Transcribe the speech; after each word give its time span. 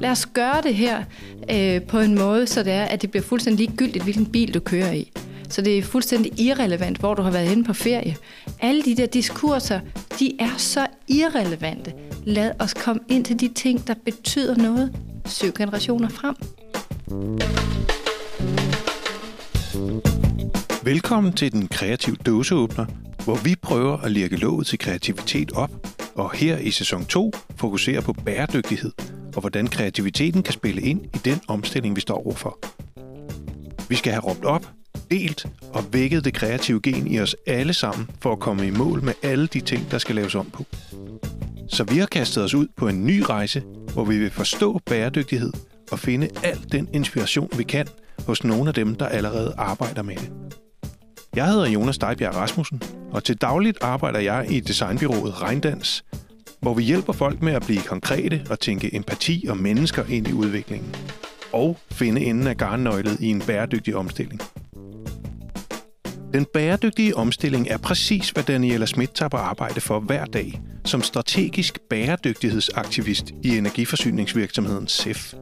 Lad 0.00 0.10
os 0.10 0.26
gøre 0.26 0.62
det 0.62 0.74
her 0.74 1.04
øh, 1.50 1.82
på 1.82 1.98
en 1.98 2.14
måde, 2.14 2.46
så 2.46 2.62
det 2.62 2.72
er, 2.72 2.84
at 2.84 3.02
det 3.02 3.10
bliver 3.10 3.24
fuldstændig 3.24 3.66
ligegyldigt, 3.66 4.04
hvilken 4.04 4.26
bil 4.26 4.54
du 4.54 4.60
kører 4.60 4.92
i. 4.92 5.12
Så 5.48 5.62
det 5.62 5.78
er 5.78 5.82
fuldstændig 5.82 6.40
irrelevant, 6.40 6.98
hvor 6.98 7.14
du 7.14 7.22
har 7.22 7.30
været 7.30 7.48
henne 7.48 7.64
på 7.64 7.72
ferie. 7.72 8.16
Alle 8.60 8.82
de 8.82 8.96
der 8.96 9.06
diskurser, 9.06 9.80
de 10.18 10.32
er 10.40 10.56
så 10.56 10.86
irrelevante. 11.08 11.92
Lad 12.24 12.52
os 12.58 12.74
komme 12.74 13.02
ind 13.08 13.24
til 13.24 13.40
de 13.40 13.48
ting, 13.48 13.86
der 13.86 13.94
betyder 14.04 14.56
noget 14.56 14.92
syv 15.26 15.52
generationer 15.52 16.08
frem. 16.08 16.34
Velkommen 20.82 21.32
til 21.32 21.52
den 21.52 21.68
kreative 21.68 22.16
dåseåbner, 22.16 22.86
hvor 23.24 23.36
vi 23.44 23.54
prøver 23.62 23.96
at 23.96 24.10
lirke 24.10 24.36
låget 24.36 24.66
til 24.66 24.78
kreativitet 24.78 25.52
op, 25.52 25.70
og 26.14 26.32
her 26.32 26.58
i 26.58 26.70
sæson 26.70 27.04
2 27.04 27.32
fokuserer 27.56 28.00
på 28.00 28.12
bæredygtighed 28.12 28.92
og 29.34 29.40
hvordan 29.40 29.66
kreativiteten 29.66 30.42
kan 30.42 30.52
spille 30.52 30.82
ind 30.82 31.04
i 31.04 31.18
den 31.24 31.40
omstilling, 31.48 31.96
vi 31.96 32.00
står 32.00 32.26
overfor. 32.26 32.58
Vi 33.88 33.96
skal 33.96 34.12
have 34.12 34.22
råbt 34.22 34.44
op, 34.44 34.66
delt 35.10 35.46
og 35.72 35.84
vækket 35.92 36.24
det 36.24 36.34
kreative 36.34 36.80
gen 36.82 37.06
i 37.06 37.20
os 37.20 37.36
alle 37.46 37.72
sammen 37.72 38.10
for 38.20 38.32
at 38.32 38.38
komme 38.38 38.66
i 38.66 38.70
mål 38.70 39.02
med 39.02 39.12
alle 39.22 39.46
de 39.46 39.60
ting, 39.60 39.90
der 39.90 39.98
skal 39.98 40.14
laves 40.14 40.34
om 40.34 40.50
på. 40.50 40.64
Så 41.68 41.84
vi 41.84 41.98
har 41.98 42.06
kastet 42.06 42.44
os 42.44 42.54
ud 42.54 42.66
på 42.76 42.88
en 42.88 43.06
ny 43.06 43.20
rejse, 43.20 43.62
hvor 43.92 44.04
vi 44.04 44.18
vil 44.18 44.30
forstå 44.30 44.80
bæredygtighed 44.86 45.52
og 45.92 45.98
finde 45.98 46.28
al 46.44 46.58
den 46.72 46.88
inspiration, 46.92 47.50
vi 47.56 47.62
kan 47.62 47.86
hos 48.26 48.44
nogle 48.44 48.68
af 48.68 48.74
dem, 48.74 48.94
der 48.94 49.06
allerede 49.06 49.54
arbejder 49.58 50.02
med 50.02 50.16
det. 50.16 50.30
Jeg 51.34 51.46
hedder 51.46 51.66
Jonas 51.66 51.98
Dejbjerg 51.98 52.36
Rasmussen, 52.36 52.82
og 53.10 53.24
til 53.24 53.36
dagligt 53.36 53.78
arbejder 53.82 54.20
jeg 54.20 54.46
i 54.50 54.60
designbyrået 54.60 55.42
Regndans, 55.42 56.04
hvor 56.60 56.74
vi 56.74 56.82
hjælper 56.82 57.12
folk 57.12 57.42
med 57.42 57.52
at 57.52 57.62
blive 57.62 57.80
konkrete 57.80 58.46
og 58.50 58.60
tænke 58.60 58.94
empati 58.96 59.46
og 59.48 59.56
mennesker 59.56 60.04
ind 60.08 60.28
i 60.28 60.32
udviklingen. 60.32 60.94
Og 61.52 61.78
finde 61.92 62.24
enden 62.24 62.46
af 62.46 62.56
garnnøglet 62.56 63.20
i 63.20 63.26
en 63.26 63.40
bæredygtig 63.40 63.96
omstilling. 63.96 64.40
Den 66.32 66.46
bæredygtige 66.54 67.16
omstilling 67.16 67.68
er 67.68 67.78
præcis, 67.78 68.30
hvad 68.30 68.44
Daniela 68.44 68.86
Schmidt 68.86 69.14
tager 69.14 69.28
på 69.28 69.36
arbejde 69.36 69.80
for 69.80 70.00
hver 70.00 70.24
dag 70.24 70.60
som 70.84 71.02
strategisk 71.02 71.78
bæredygtighedsaktivist 71.90 73.32
i 73.42 73.58
energiforsyningsvirksomheden 73.58 74.88
SEF. 74.88 75.34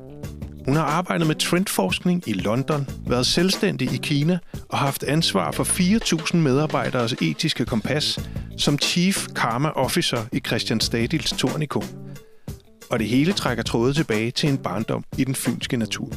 Hun 0.69 0.77
har 0.77 0.85
arbejdet 0.85 1.27
med 1.27 1.35
trendforskning 1.35 2.23
i 2.27 2.33
London, 2.33 2.89
været 3.07 3.27
selvstændig 3.27 3.93
i 3.93 3.97
Kina 3.97 4.39
og 4.69 4.79
haft 4.79 5.03
ansvar 5.03 5.51
for 5.51 5.65
4.000 5.65 6.37
medarbejderes 6.37 7.13
etiske 7.13 7.65
kompas 7.65 8.21
som 8.59 8.79
Chief 8.79 9.27
Karma 9.37 9.69
Officer 9.69 10.25
i 10.33 10.41
Christian 10.47 10.81
Stadils 10.81 11.31
Tornico. 11.39 11.83
Og 12.91 12.99
det 12.99 13.07
hele 13.07 13.33
trækker 13.33 13.63
trådet 13.63 13.97
tilbage 13.97 14.31
til 14.31 14.49
en 14.49 14.59
barndom 14.59 15.05
i 15.19 15.25
den 15.25 15.35
fynske 15.35 15.77
natur. 15.77 16.13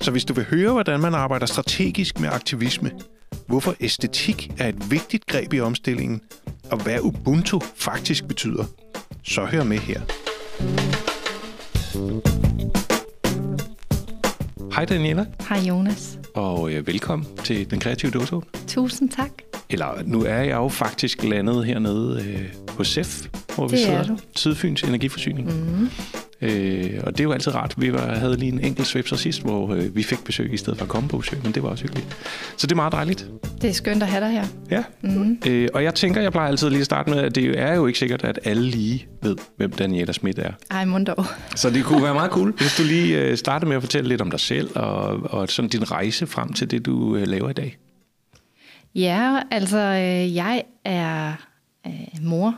Så 0.00 0.10
hvis 0.10 0.24
du 0.24 0.34
vil 0.34 0.44
høre, 0.44 0.72
hvordan 0.72 1.00
man 1.00 1.14
arbejder 1.14 1.46
strategisk 1.46 2.20
med 2.20 2.28
aktivisme, 2.28 2.90
hvorfor 3.46 3.74
æstetik 3.80 4.50
er 4.58 4.68
et 4.68 4.90
vigtigt 4.90 5.26
greb 5.26 5.52
i 5.52 5.60
omstillingen, 5.60 6.20
og 6.70 6.82
hvad 6.82 7.00
Ubuntu 7.00 7.60
faktisk 7.76 8.28
betyder, 8.28 8.64
så 9.22 9.44
hør 9.44 9.64
med 9.64 9.78
her. 9.78 10.00
Hej 14.78 14.84
Daniela. 14.84 15.26
Hej 15.48 15.58
Jonas. 15.58 16.18
Og 16.34 16.72
øh, 16.72 16.86
velkommen 16.86 17.28
til 17.44 17.70
Den 17.70 17.80
Kreative 17.80 18.10
Dåse. 18.10 18.36
Tusind 18.66 19.10
tak. 19.10 19.30
Eller 19.70 20.02
nu 20.04 20.22
er 20.22 20.38
jeg 20.38 20.56
jo 20.56 20.68
faktisk 20.68 21.24
landet 21.24 21.66
hernede 21.66 22.24
øh, 22.28 22.52
på 22.66 22.84
SEF, 22.84 23.26
hvor 23.54 23.66
det 23.66 23.72
vi 23.72 23.78
sidder. 23.78 24.06
Du. 24.06 24.18
Sydfyns 24.36 24.82
Energiforsyning. 24.82 25.48
Mm-hmm. 25.48 25.88
Øh, 26.40 27.00
og 27.04 27.12
det 27.12 27.20
er 27.20 27.24
jo 27.24 27.32
altid 27.32 27.54
rart. 27.54 27.74
Vi 27.76 27.92
var, 27.92 28.14
havde 28.14 28.36
lige 28.36 28.52
en 28.52 28.60
enkelt 28.60 28.86
svipser 28.86 29.16
sidst, 29.16 29.42
hvor 29.42 29.74
øh, 29.74 29.96
vi 29.96 30.02
fik 30.02 30.24
besøg 30.24 30.52
i 30.52 30.56
stedet 30.56 30.78
for 30.78 30.84
at 30.84 30.90
komme 30.90 31.08
på 31.08 31.18
besøg, 31.18 31.38
men 31.42 31.52
det 31.52 31.62
var 31.62 31.68
også 31.68 31.82
hyggeligt. 31.82 32.16
Så 32.56 32.66
det 32.66 32.72
er 32.72 32.76
meget 32.76 32.92
dejligt. 32.92 33.30
Det 33.62 33.70
er 33.70 33.74
skønt 33.74 34.02
at 34.02 34.08
have 34.08 34.24
dig 34.24 34.32
her. 34.32 34.44
Ja, 34.70 34.82
mm-hmm. 35.00 35.38
øh, 35.46 35.68
og 35.74 35.84
jeg 35.84 35.94
tænker, 35.94 36.20
jeg 36.20 36.32
plejer 36.32 36.48
altid 36.48 36.70
lige 36.70 36.80
at 36.80 36.86
starte 36.86 37.10
med, 37.10 37.18
at 37.18 37.34
det 37.34 37.58
er 37.58 37.74
jo 37.74 37.86
ikke 37.86 37.98
sikkert, 37.98 38.24
at 38.24 38.38
alle 38.44 38.62
lige 38.62 39.06
ved, 39.22 39.36
hvem 39.56 39.70
Daniela 39.70 40.12
Schmidt 40.12 40.38
er. 40.38 40.52
Ej, 40.70 40.84
dog. 40.84 41.24
Så 41.56 41.70
det 41.70 41.84
kunne 41.84 42.02
være 42.02 42.14
meget 42.14 42.30
cool, 42.30 42.52
hvis 42.60 42.76
du 42.76 42.82
lige 42.82 43.18
øh, 43.18 43.36
startede 43.36 43.68
med 43.68 43.76
at 43.76 43.82
fortælle 43.82 44.08
lidt 44.08 44.20
om 44.20 44.30
dig 44.30 44.40
selv, 44.40 44.70
og, 44.74 45.20
og 45.22 45.48
sådan 45.48 45.68
din 45.68 45.90
rejse 45.90 46.26
frem 46.26 46.52
til 46.52 46.70
det, 46.70 46.86
du 46.86 47.16
øh, 47.16 47.26
laver 47.26 47.50
i 47.50 47.52
dag. 47.52 47.78
Ja, 48.94 49.40
altså 49.50 49.78
øh, 49.78 50.34
jeg 50.34 50.62
er 50.84 51.32
øh, 51.86 51.92
mor 52.22 52.54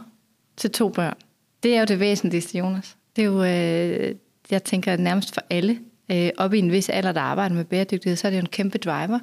til 0.56 0.71
to 0.71 0.88
børn. 0.88 1.15
Det 1.62 1.75
er 1.75 1.78
jo 1.78 1.84
det 1.84 2.00
væsentligste, 2.00 2.59
Jonas. 2.59 2.97
Det 3.20 3.26
er 3.26 3.31
jo, 3.31 3.44
øh, 3.44 4.14
jeg 4.50 4.64
tænker 4.64 4.97
nærmest 4.97 5.34
for 5.34 5.42
alle, 5.50 5.78
øh, 6.10 6.31
op 6.38 6.54
i 6.54 6.58
en 6.58 6.72
vis 6.72 6.88
alder, 6.88 7.12
der 7.12 7.20
arbejder 7.20 7.54
med 7.54 7.64
bæredygtighed, 7.64 8.16
så 8.16 8.26
er 8.26 8.31
det 8.31 8.38
jo 8.38 8.41
en 8.41 8.48
kæmpe 8.48 8.78
driver, 8.78 9.19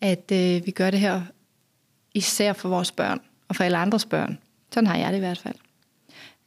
at 0.00 0.32
øh, 0.32 0.66
vi 0.66 0.70
gør 0.70 0.90
det 0.90 1.00
her 1.00 1.22
især 2.14 2.52
for 2.52 2.68
vores 2.68 2.92
børn 2.92 3.20
og 3.48 3.56
for 3.56 3.64
alle 3.64 3.78
andres 3.78 4.04
børn. 4.04 4.38
Sådan 4.72 4.86
har 4.86 4.96
jeg 4.96 5.10
det 5.10 5.16
i 5.16 5.20
hvert 5.20 5.38
fald. 5.38 5.54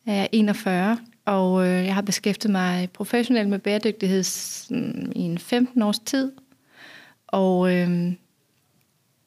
Jeg 0.06 0.20
er 0.20 0.28
41, 0.32 0.98
og 1.26 1.68
øh, 1.68 1.86
jeg 1.86 1.96
har 1.96 2.02
beskæftiget 2.02 2.52
mig 2.52 2.90
professionelt 2.94 3.50
med 3.50 3.60
bæredygtighed 3.60 4.24
sådan, 4.24 5.14
i 5.16 5.20
en 5.20 5.38
15 5.38 5.82
års 5.82 6.00
tid. 6.00 6.32
Og, 7.28 7.76
øh, 7.76 8.12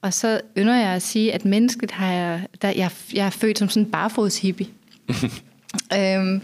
og 0.03 0.15
så 0.15 0.41
ynder 0.59 0.75
jeg 0.75 0.91
at 0.91 1.03
sige, 1.03 1.33
at 1.33 1.45
mennesket 1.45 1.91
har 1.91 2.13
jeg, 2.13 2.47
der, 2.63 2.69
jeg, 2.69 2.91
jeg 3.15 3.27
er 3.27 3.31
født 3.31 3.59
som 3.59 3.69
sådan 3.69 3.83
en 3.87 3.91
barfods 3.91 4.39
hippie. 4.39 4.67
øhm, 5.99 6.43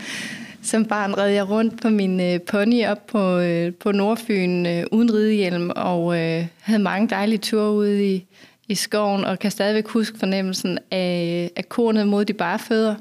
som 0.63 0.85
barn 0.85 1.19
red 1.19 1.31
jeg 1.31 1.51
rundt 1.51 1.83
på 1.83 1.89
min 1.89 2.21
øh, 2.21 2.41
pony 2.41 2.87
op 2.87 3.07
på, 3.07 3.39
øh, 3.39 3.75
på 3.75 3.93
Nordfyn 3.93 4.67
øh, 4.67 4.85
uden 4.93 5.15
ridehjelm, 5.15 5.71
og 5.77 6.19
øh, 6.19 6.47
havde 6.61 6.83
mange 6.83 7.09
dejlige 7.09 7.39
ture 7.39 7.73
ude 7.73 8.15
i, 8.15 8.27
i 8.69 8.75
skoven, 8.75 9.25
og 9.25 9.39
kan 9.39 9.51
stadigvæk 9.51 9.89
huske 9.89 10.19
fornemmelsen 10.19 10.79
af, 10.91 11.51
af 11.57 11.69
kornet 11.69 12.09
mod 12.09 12.25
de 12.25 12.33
bare 12.33 12.59
fødder. 12.59 12.95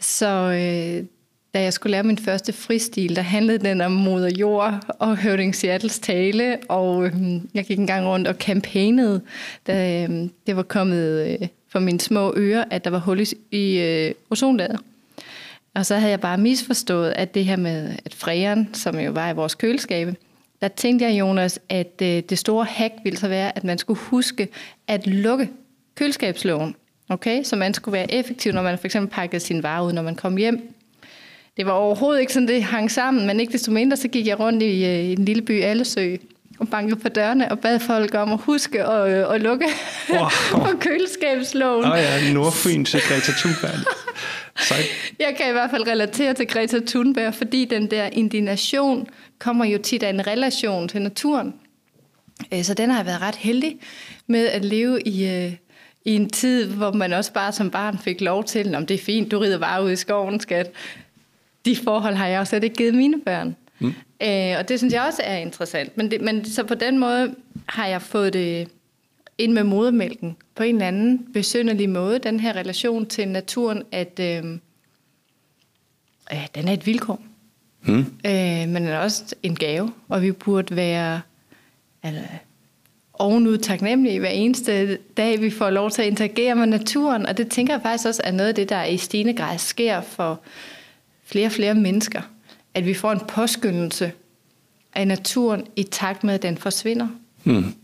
Så 0.00 0.26
øh, 0.28 1.04
da 1.54 1.62
jeg 1.62 1.72
skulle 1.72 1.90
lære 1.90 2.02
min 2.02 2.18
første 2.18 2.52
fristil, 2.52 3.16
der 3.16 3.22
handlede 3.22 3.58
den 3.58 3.80
om 3.80 3.92
moder 3.92 4.30
jord 4.38 4.94
og 4.98 5.16
Høvding 5.16 5.54
Seattles 5.54 5.98
tale, 5.98 6.58
og 6.68 7.06
øh, 7.06 7.14
jeg 7.54 7.64
gik 7.64 7.78
en 7.78 7.86
gang 7.86 8.06
rundt 8.06 8.28
og 8.28 8.38
kampagnede, 8.38 9.20
da 9.66 10.02
øh, 10.02 10.28
det 10.46 10.56
var 10.56 10.62
kommet 10.62 11.28
øh, 11.28 11.48
for 11.68 11.78
mine 11.78 12.00
små 12.00 12.34
ører, 12.36 12.64
at 12.70 12.84
der 12.84 12.90
var 12.90 12.98
hul 12.98 13.20
i, 13.20 13.26
i 13.50 13.80
øh, 13.80 14.14
ozonlaget. 14.30 14.80
Og 15.74 15.86
så 15.86 15.94
havde 15.94 16.10
jeg 16.10 16.20
bare 16.20 16.38
misforstået, 16.38 17.12
at 17.16 17.34
det 17.34 17.44
her 17.44 17.56
med 17.56 17.96
at 18.04 18.14
fræren, 18.14 18.68
som 18.74 18.98
jo 18.98 19.10
var 19.10 19.30
i 19.30 19.34
vores 19.34 19.54
køleskabe, 19.54 20.16
der 20.60 20.68
tænkte 20.68 21.04
jeg, 21.04 21.18
Jonas, 21.18 21.60
at 21.68 21.92
øh, 22.02 22.22
det 22.28 22.38
store 22.38 22.64
hack 22.64 22.94
ville 23.04 23.18
så 23.18 23.28
være, 23.28 23.56
at 23.56 23.64
man 23.64 23.78
skulle 23.78 24.00
huske 24.00 24.48
at 24.88 25.06
lukke 25.06 25.48
køleskabslågen. 25.94 26.74
Okay? 27.08 27.42
Så 27.42 27.56
man 27.56 27.74
skulle 27.74 27.92
være 27.92 28.14
effektiv, 28.14 28.52
når 28.52 28.62
man 28.62 28.78
for 28.78 28.86
eksempel 28.86 29.10
pakkede 29.10 29.40
sin 29.40 29.62
varer 29.62 29.84
ud, 29.84 29.92
når 29.92 30.02
man 30.02 30.14
kom 30.14 30.36
hjem. 30.36 30.74
Det 31.56 31.66
var 31.66 31.72
overhovedet 31.72 32.20
ikke 32.20 32.32
sådan, 32.32 32.48
det 32.48 32.62
hang 32.62 32.90
sammen, 32.90 33.26
men 33.26 33.40
ikke 33.40 33.52
desto 33.52 33.72
mindre, 33.72 33.96
så 33.96 34.08
gik 34.08 34.26
jeg 34.26 34.40
rundt 34.40 34.62
i, 34.62 34.84
øh, 34.84 34.98
i 34.98 35.12
en 35.12 35.24
lille 35.24 35.42
by, 35.42 35.62
Allesø, 35.62 36.16
og 36.58 36.68
bankede 36.68 37.00
på 37.00 37.08
dørene 37.08 37.50
og 37.50 37.58
bad 37.58 37.80
folk 37.80 38.14
om 38.14 38.32
at 38.32 38.38
huske 38.42 38.84
at, 38.84 39.10
øh, 39.10 39.34
at 39.34 39.40
lukke 39.40 39.66
wow. 40.10 40.28
på 40.66 40.78
køleskabslågen. 40.80 41.84
Åh 41.84 41.90
oh 41.90 41.98
ja, 41.98 42.32
Nordfyn 42.32 42.84
til 42.84 43.00
Greta 43.08 43.32
Thunberg. 43.32 43.86
Jeg 45.18 45.34
kan 45.36 45.48
i 45.48 45.52
hvert 45.52 45.70
fald 45.70 45.86
relatere 45.86 46.34
til 46.34 46.46
Greta 46.46 46.80
Thunberg, 46.86 47.34
fordi 47.34 47.64
den 47.64 47.90
der 47.90 48.04
indignation 48.04 49.08
kommer 49.38 49.64
jo 49.64 49.78
tit 49.78 50.02
af 50.02 50.10
en 50.10 50.26
relation 50.26 50.88
til 50.88 51.02
naturen. 51.02 51.54
Øh, 52.54 52.62
så 52.62 52.74
den 52.74 52.90
har 52.90 52.96
jeg 52.96 53.06
været 53.06 53.20
ret 53.20 53.36
heldig 53.36 53.78
med 54.26 54.46
at 54.48 54.64
leve 54.64 55.02
i, 55.02 55.28
øh, 55.28 55.52
i 56.04 56.14
en 56.14 56.30
tid, 56.30 56.66
hvor 56.66 56.92
man 56.92 57.12
også 57.12 57.32
bare 57.32 57.52
som 57.52 57.70
barn 57.70 57.98
fik 57.98 58.20
lov 58.20 58.44
til, 58.44 58.74
om 58.74 58.86
det 58.86 58.94
er 58.94 59.04
fint, 59.04 59.30
du 59.30 59.38
rider 59.38 59.58
bare 59.58 59.84
ud 59.84 59.90
i 59.90 59.96
skoven, 59.96 60.40
skat. 60.40 60.70
De 61.64 61.76
forhold 61.76 62.14
har 62.14 62.26
jeg 62.26 62.40
også 62.40 62.50
slet 62.50 62.64
ikke 62.64 62.76
givet 62.76 62.94
mine 62.94 63.20
børn. 63.20 63.56
Mm. 63.78 63.94
Øh, 64.22 64.58
og 64.58 64.68
det 64.68 64.78
synes 64.78 64.94
jeg 64.94 65.02
også 65.02 65.22
er 65.24 65.36
interessant. 65.36 65.96
Men, 65.96 66.10
det, 66.10 66.20
men 66.20 66.44
så 66.44 66.64
på 66.64 66.74
den 66.74 66.98
måde 66.98 67.34
har 67.66 67.86
jeg 67.86 68.02
fået 68.02 68.32
det 68.32 68.68
ind 69.42 69.52
med 69.52 69.64
modermælken 69.64 70.36
på 70.54 70.62
en 70.62 70.74
eller 70.74 70.88
anden 70.88 71.26
besynderlig 71.32 71.90
måde, 71.90 72.18
den 72.18 72.40
her 72.40 72.56
relation 72.56 73.06
til 73.06 73.28
naturen, 73.28 73.82
at 73.92 74.20
øh, 74.20 74.44
øh, 76.32 76.46
den 76.54 76.68
er 76.68 76.72
et 76.72 76.86
vilkår. 76.86 77.22
Mm. 77.82 77.98
Øh, 77.98 78.68
men 78.68 78.74
den 78.74 78.86
er 78.86 78.98
også 78.98 79.34
en 79.42 79.54
gave, 79.54 79.92
og 80.08 80.22
vi 80.22 80.32
burde 80.32 80.76
være 80.76 81.20
altså, 82.02 82.22
ovenud 83.12 83.58
taknemmelige 83.58 84.18
hver 84.18 84.28
eneste 84.28 84.98
dag, 85.16 85.40
vi 85.40 85.50
får 85.50 85.70
lov 85.70 85.90
til 85.90 86.02
at 86.02 86.08
interagere 86.08 86.54
med 86.54 86.66
naturen. 86.66 87.26
Og 87.26 87.36
det 87.36 87.50
tænker 87.50 87.74
jeg 87.74 87.82
faktisk 87.82 88.08
også 88.08 88.22
er 88.24 88.32
noget 88.32 88.48
af 88.48 88.54
det, 88.54 88.68
der 88.68 88.84
i 88.84 88.96
stigende 88.96 89.34
grad 89.34 89.58
sker 89.58 90.00
for 90.00 90.40
flere 91.24 91.46
og 91.46 91.52
flere 91.52 91.74
mennesker. 91.74 92.22
At 92.74 92.86
vi 92.86 92.94
får 92.94 93.12
en 93.12 93.20
påskyndelse 93.28 94.12
af 94.94 95.08
naturen 95.08 95.66
i 95.76 95.82
takt 95.82 96.24
med, 96.24 96.34
at 96.34 96.42
den 96.42 96.56
forsvinder. 96.56 97.08
Mm. 97.44 97.74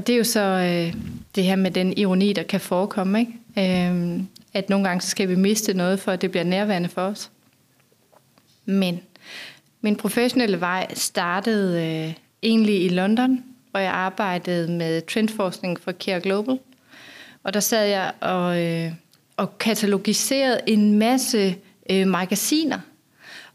Og 0.00 0.06
det 0.06 0.12
er 0.12 0.16
jo 0.16 0.24
så 0.24 0.40
øh, 0.40 0.94
det 1.34 1.44
her 1.44 1.56
med 1.56 1.70
den 1.70 1.98
ironi, 1.98 2.32
der 2.32 2.42
kan 2.42 2.60
forekomme. 2.60 3.20
Ikke? 3.20 3.88
Øh, 3.88 4.20
at 4.54 4.68
nogle 4.70 4.88
gange 4.88 5.00
så 5.00 5.08
skal 5.08 5.28
vi 5.28 5.34
miste 5.34 5.74
noget, 5.74 6.00
for 6.00 6.12
at 6.12 6.22
det 6.22 6.30
bliver 6.30 6.44
nærværende 6.44 6.88
for 6.88 7.02
os. 7.02 7.30
Men 8.64 9.00
Min 9.80 9.96
professionelle 9.96 10.60
vej 10.60 10.94
startede 10.94 11.86
øh, 11.86 12.14
egentlig 12.42 12.84
i 12.84 12.88
London, 12.88 13.44
hvor 13.70 13.80
jeg 13.80 13.92
arbejdede 13.92 14.72
med 14.72 15.02
trendforskning 15.02 15.80
for 15.80 15.92
Care 15.92 16.20
Global. 16.20 16.58
Og 17.42 17.54
der 17.54 17.60
sad 17.60 17.86
jeg 17.86 18.12
og, 18.20 18.62
øh, 18.62 18.92
og 19.36 19.58
katalogiserede 19.58 20.60
en 20.66 20.98
masse 20.98 21.56
øh, 21.90 22.06
magasiner, 22.06 22.78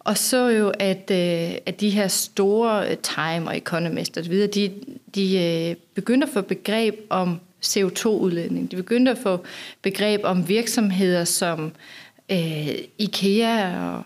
og 0.05 0.17
så 0.17 0.47
jo, 0.49 0.71
at, 0.79 1.11
øh, 1.11 1.57
at 1.65 1.81
de 1.81 1.89
her 1.89 2.07
store 2.07 2.89
øh, 2.89 2.97
Time 2.97 3.47
og 3.47 3.57
Economist 3.57 4.17
osv., 4.17 4.29
videre, 4.29 4.47
de, 4.47 4.71
de 5.15 5.39
øh, 5.39 5.75
begyndte 5.95 6.27
at 6.27 6.33
få 6.33 6.41
begreb 6.41 6.95
om 7.09 7.39
CO2-udledning. 7.65 8.71
De 8.71 8.75
begyndte 8.75 9.11
at 9.11 9.17
få 9.17 9.45
begreb 9.81 10.21
om 10.23 10.49
virksomheder 10.49 11.23
som 11.23 11.71
øh, 12.31 12.69
IKEA 12.97 13.79
og 13.87 14.03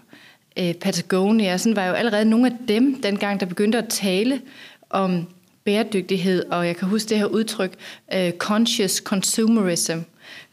øh, 0.60 0.74
Patagonia. 0.74 1.57
Sådan 1.57 1.75
var 1.75 1.88
jo 1.88 1.94
allerede 1.94 2.25
nogle 2.25 2.48
af 2.48 2.57
dem, 2.68 3.01
dengang 3.01 3.40
der 3.40 3.46
begyndte 3.46 3.78
at 3.78 3.90
tale 3.90 4.42
om 4.90 5.28
bæredygtighed, 5.63 6.46
og 6.51 6.68
jeg 6.68 6.75
kan 6.75 6.88
huske 6.88 7.10
det 7.10 7.18
her 7.18 7.25
udtryk, 7.25 7.74
øh, 8.13 8.31
conscious 8.31 8.92
consumerism, 8.92 9.98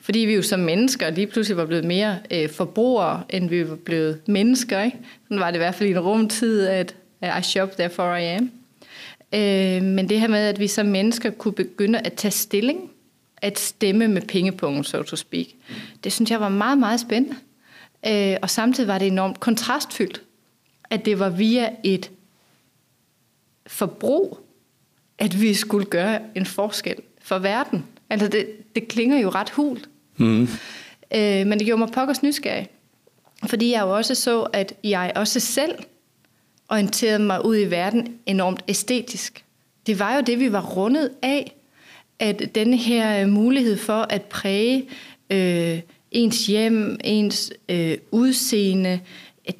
fordi 0.06 0.18
vi 0.18 0.34
jo 0.34 0.42
som 0.42 0.60
mennesker 0.60 1.10
lige 1.10 1.26
pludselig 1.26 1.56
var 1.56 1.66
blevet 1.66 1.84
mere 1.84 2.18
øh, 2.30 2.50
forbrugere, 2.50 3.22
end 3.30 3.48
vi 3.48 3.68
var 3.68 3.76
blevet 3.76 4.20
mennesker. 4.26 4.82
Ikke? 4.82 4.98
Sådan 5.24 5.40
var 5.40 5.46
det 5.46 5.54
i 5.54 5.58
hvert 5.58 5.74
fald 5.74 5.88
i 5.88 5.92
en 5.92 5.98
rumtid, 5.98 6.66
at 6.66 6.94
I 7.22 7.42
shop, 7.42 7.72
therefore 7.72 8.22
I 8.22 8.26
am. 8.26 8.50
Øh, 9.34 9.82
men 9.82 10.08
det 10.08 10.20
her 10.20 10.28
med, 10.28 10.38
at 10.38 10.58
vi 10.58 10.66
som 10.66 10.86
mennesker 10.86 11.30
kunne 11.30 11.54
begynde 11.54 11.98
at 11.98 12.12
tage 12.12 12.32
stilling, 12.32 12.90
at 13.36 13.58
stemme 13.58 14.08
med 14.08 14.22
pengepunkten, 14.22 14.84
so 14.84 15.02
to 15.02 15.16
speak, 15.16 15.46
det 16.04 16.12
synes 16.12 16.30
jeg 16.30 16.40
var 16.40 16.48
meget, 16.48 16.78
meget 16.78 17.00
spændende. 17.00 17.36
Øh, 18.06 18.36
og 18.42 18.50
samtidig 18.50 18.88
var 18.88 18.98
det 18.98 19.06
enormt 19.06 19.40
kontrastfyldt, 19.40 20.22
at 20.90 21.04
det 21.04 21.18
var 21.18 21.30
via 21.30 21.70
et 21.84 22.10
forbrug, 23.66 24.38
at 25.18 25.40
vi 25.40 25.54
skulle 25.54 25.86
gøre 25.86 26.20
en 26.34 26.46
forskel 26.46 26.96
for 27.22 27.38
verden. 27.38 27.86
Altså 28.10 28.28
det, 28.28 28.46
det 28.74 28.88
klinger 28.88 29.18
jo 29.18 29.28
ret 29.28 29.50
hult. 29.50 29.88
Mm. 30.16 30.48
Øh, 31.14 31.46
men 31.46 31.52
det 31.52 31.66
gjorde 31.66 31.78
mig 31.78 31.88
pokkers 31.88 32.22
nysgerrig. 32.22 32.68
Fordi 33.46 33.72
jeg 33.72 33.82
jo 33.82 33.96
også 33.96 34.14
så, 34.14 34.42
at 34.42 34.72
jeg 34.84 35.12
også 35.16 35.40
selv 35.40 35.74
orienterede 36.68 37.18
mig 37.18 37.44
ud 37.44 37.56
i 37.58 37.70
verden 37.70 38.14
enormt 38.26 38.62
æstetisk. 38.68 39.44
Det 39.86 39.98
var 39.98 40.14
jo 40.16 40.20
det, 40.20 40.40
vi 40.40 40.52
var 40.52 40.62
rundet 40.62 41.10
af. 41.22 41.52
At 42.18 42.54
denne 42.54 42.76
her 42.76 43.22
øh, 43.22 43.28
mulighed 43.28 43.76
for 43.76 44.06
at 44.10 44.22
præge 44.22 44.88
øh, 45.30 45.80
ens 46.10 46.46
hjem, 46.46 47.00
ens 47.04 47.52
øh, 47.68 47.98
udseende, 48.10 49.00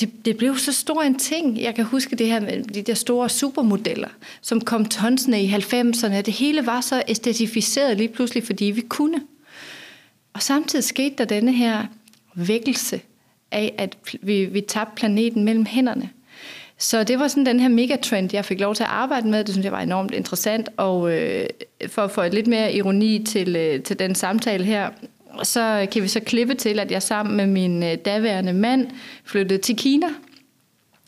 det, 0.00 0.24
det 0.24 0.36
blev 0.36 0.56
så 0.58 0.72
stor 0.72 1.02
en 1.02 1.18
ting. 1.18 1.60
Jeg 1.60 1.74
kan 1.74 1.84
huske 1.84 2.16
det 2.16 2.26
her 2.26 2.40
med 2.40 2.62
de 2.62 2.82
der 2.82 2.94
store 2.94 3.28
supermodeller, 3.28 4.08
som 4.40 4.60
kom 4.60 4.84
tonsene 4.84 5.42
i 5.42 5.48
90'erne. 5.48 6.20
Det 6.20 6.32
hele 6.32 6.66
var 6.66 6.80
så 6.80 7.02
æstetificeret 7.08 7.96
lige 7.96 8.08
pludselig, 8.08 8.44
fordi 8.44 8.64
vi 8.64 8.80
kunne. 8.80 9.20
Og 10.36 10.42
samtidig 10.42 10.84
skete 10.84 11.14
der 11.18 11.24
denne 11.24 11.52
her 11.52 11.86
vækkelse 12.34 13.00
af, 13.52 13.74
at 13.78 13.96
vi, 14.22 14.44
vi 14.44 14.60
tabte 14.60 14.92
planeten 14.96 15.44
mellem 15.44 15.66
hænderne. 15.66 16.10
Så 16.78 17.04
det 17.04 17.18
var 17.18 17.28
sådan 17.28 17.46
den 17.46 17.60
her 17.60 17.68
megatrend, 17.68 18.30
jeg 18.32 18.44
fik 18.44 18.60
lov 18.60 18.74
til 18.74 18.82
at 18.82 18.88
arbejde 18.88 19.28
med. 19.28 19.44
Det 19.44 19.54
synes 19.54 19.64
jeg 19.64 19.72
var 19.72 19.80
enormt 19.80 20.14
interessant. 20.14 20.68
Og 20.76 21.12
øh, 21.12 21.46
for 21.88 22.02
at 22.02 22.10
få 22.10 22.22
et 22.22 22.34
lidt 22.34 22.46
mere 22.46 22.74
ironi 22.74 23.24
til, 23.24 23.56
øh, 23.56 23.82
til 23.82 23.98
den 23.98 24.14
samtale 24.14 24.64
her, 24.64 24.90
så 25.42 25.86
kan 25.92 26.02
vi 26.02 26.08
så 26.08 26.20
klippe 26.20 26.54
til, 26.54 26.78
at 26.78 26.90
jeg 26.90 27.02
sammen 27.02 27.36
med 27.36 27.46
min 27.46 27.82
øh, 27.82 27.94
daværende 28.04 28.52
mand 28.52 28.86
flyttede 29.24 29.60
til 29.62 29.76
Kina. 29.76 30.06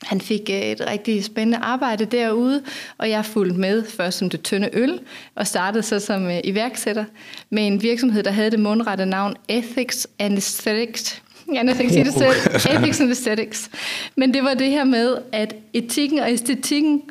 Han 0.02 0.20
fik 0.20 0.50
øh, 0.50 0.60
et 0.60 0.80
rigtig 0.80 1.24
spændende 1.24 1.58
arbejde 1.58 2.04
derude, 2.04 2.62
og 2.98 3.10
jeg 3.10 3.24
fulgte 3.24 3.60
med 3.60 3.84
først 3.84 4.18
som 4.18 4.30
det 4.30 4.42
tynde 4.42 4.70
øl, 4.72 5.00
og 5.34 5.46
startede 5.46 5.82
så 5.82 6.00
som 6.00 6.26
øh, 6.26 6.40
iværksætter 6.44 7.04
med 7.50 7.66
en 7.66 7.82
virksomhed, 7.82 8.22
der 8.22 8.30
havde 8.30 8.50
det 8.50 8.60
mundrette 8.60 9.06
navn 9.06 9.36
Ethics 9.48 10.08
and 10.18 10.34
Aesthetics. 10.34 11.22
Jeg 11.52 11.80
ikke 11.80 11.92
sige 11.92 12.04
det 12.04 12.14
selv. 12.14 12.54
Ethics 12.74 13.00
and 13.00 13.08
Aesthetics. 13.08 13.70
Men 14.16 14.34
det 14.34 14.44
var 14.44 14.54
det 14.54 14.70
her 14.70 14.84
med, 14.84 15.16
at 15.32 15.54
etikken 15.72 16.18
og 16.18 16.32
æstetikken 16.32 17.02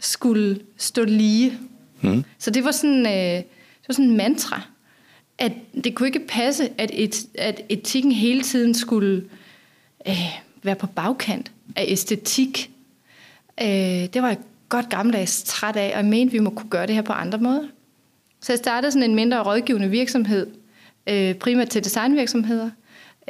skulle 0.00 0.60
stå 0.76 1.04
lige. 1.04 1.58
Hmm. 2.00 2.24
Så 2.38 2.50
det 2.50 2.64
var 2.64 2.70
sådan, 2.70 3.06
øh, 3.06 3.34
det 3.34 3.88
var 3.88 3.92
sådan 3.92 4.10
en 4.10 4.16
mantra 4.16 4.62
at 5.38 5.52
det 5.84 5.94
kunne 5.94 6.08
ikke 6.08 6.26
passe, 6.28 6.68
at, 6.78 6.90
et, 6.92 7.26
at 7.34 7.60
etikken 7.68 8.12
hele 8.12 8.42
tiden 8.42 8.74
skulle 8.74 9.24
øh, 10.08 10.40
være 10.62 10.74
på 10.74 10.86
bagkant 10.86 11.52
af 11.76 11.84
æstetik. 11.88 12.70
Øh, 13.62 13.68
det 13.68 14.22
var 14.22 14.28
jeg 14.28 14.38
godt 14.68 14.88
gammeldags 14.88 15.42
træt 15.42 15.76
af, 15.76 15.90
og 15.90 15.96
jeg 15.96 16.04
mente, 16.04 16.32
vi 16.32 16.38
må 16.38 16.50
kunne 16.50 16.70
gøre 16.70 16.86
det 16.86 16.94
her 16.94 17.02
på 17.02 17.12
andre 17.12 17.38
måder. 17.38 17.64
Så 18.40 18.52
jeg 18.52 18.58
startede 18.58 18.92
sådan 18.92 19.10
en 19.10 19.14
mindre 19.14 19.42
rådgivende 19.42 19.88
virksomhed, 19.88 20.46
øh, 21.06 21.34
primært 21.34 21.68
til 21.68 21.84
designvirksomheder, 21.84 22.70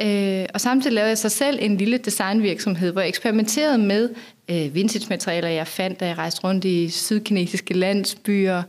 øh, 0.01 0.45
og 0.53 0.61
samtidig 0.61 0.93
lavede 0.93 1.09
jeg 1.09 1.17
sig 1.17 1.31
selv 1.31 1.59
en 1.61 1.77
lille 1.77 1.97
designvirksomhed, 1.97 2.91
hvor 2.91 3.01
jeg 3.01 3.07
eksperimenterede 3.07 3.77
med 3.77 4.09
øh, 4.49 4.75
vintage-materialer, 4.75 5.49
jeg 5.49 5.67
fandt, 5.67 5.99
da 5.99 6.07
jeg 6.07 6.17
rejste 6.17 6.43
rundt 6.43 6.65
i 6.65 6.89
sydkinesiske 6.89 7.73
landsbyer, 7.73 8.63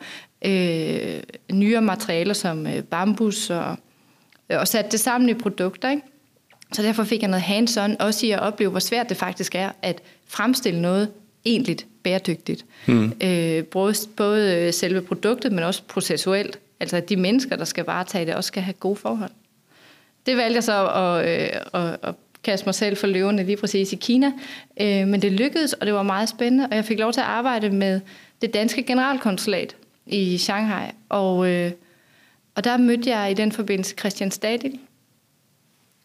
øh, 0.44 1.22
nyere 1.52 1.82
materialer 1.82 2.34
som 2.34 2.66
øh, 2.66 2.82
bambus 2.82 3.50
og, 3.50 3.76
og 4.50 4.68
satte 4.68 4.90
det 4.90 5.00
sammen 5.00 5.30
i 5.30 5.34
produkter. 5.34 5.90
Ikke? 5.90 6.02
Så 6.72 6.82
derfor 6.82 7.04
fik 7.04 7.22
jeg 7.22 7.30
noget 7.30 7.42
hands-on, 7.42 7.96
også 8.00 8.26
i 8.26 8.30
at 8.30 8.40
opleve, 8.40 8.70
hvor 8.70 8.80
svært 8.80 9.08
det 9.08 9.16
faktisk 9.16 9.54
er 9.54 9.70
at 9.82 10.00
fremstille 10.28 10.82
noget 10.82 11.08
egentlig 11.44 11.76
bæredygtigt. 12.02 12.64
Mm. 12.86 13.12
Øh, 13.22 13.64
både, 13.64 13.94
både 14.16 14.72
selve 14.72 15.00
produktet, 15.00 15.52
men 15.52 15.64
også 15.64 15.82
processuelt. 15.88 16.58
Altså 16.80 16.96
at 16.96 17.08
de 17.08 17.16
mennesker, 17.16 17.56
der 17.56 17.64
skal 17.64 17.84
varetage 17.84 18.26
det, 18.26 18.34
også 18.34 18.48
skal 18.48 18.62
have 18.62 18.74
gode 18.74 18.96
forhold. 18.96 19.30
Det 20.26 20.36
valgte 20.36 20.54
jeg 20.54 20.64
så 20.64 20.88
at, 20.88 21.28
øh, 21.28 21.82
at, 21.82 21.98
at 22.02 22.14
kaste 22.42 22.66
mig 22.66 22.74
selv 22.74 22.96
for 22.96 23.06
løverne 23.06 23.44
lige 23.44 23.56
præcis 23.56 23.92
i 23.92 23.96
Kina. 23.96 24.32
Øh, 24.80 25.08
men 25.08 25.22
det 25.22 25.32
lykkedes, 25.32 25.72
og 25.72 25.86
det 25.86 25.94
var 25.94 26.02
meget 26.02 26.28
spændende, 26.28 26.68
og 26.70 26.76
jeg 26.76 26.84
fik 26.84 26.98
lov 26.98 27.12
til 27.12 27.20
at 27.20 27.26
arbejde 27.26 27.70
med 27.70 28.00
det 28.40 28.54
danske 28.54 28.82
generalkonsulat, 28.82 29.76
i 30.06 30.38
Shanghai. 30.38 30.90
Og, 31.08 31.48
øh, 31.48 31.72
og 32.54 32.64
der 32.64 32.76
mødte 32.76 33.10
jeg 33.10 33.30
i 33.30 33.34
den 33.34 33.52
forbindelse 33.52 33.94
Christian 33.98 34.30
Stadil. 34.30 34.78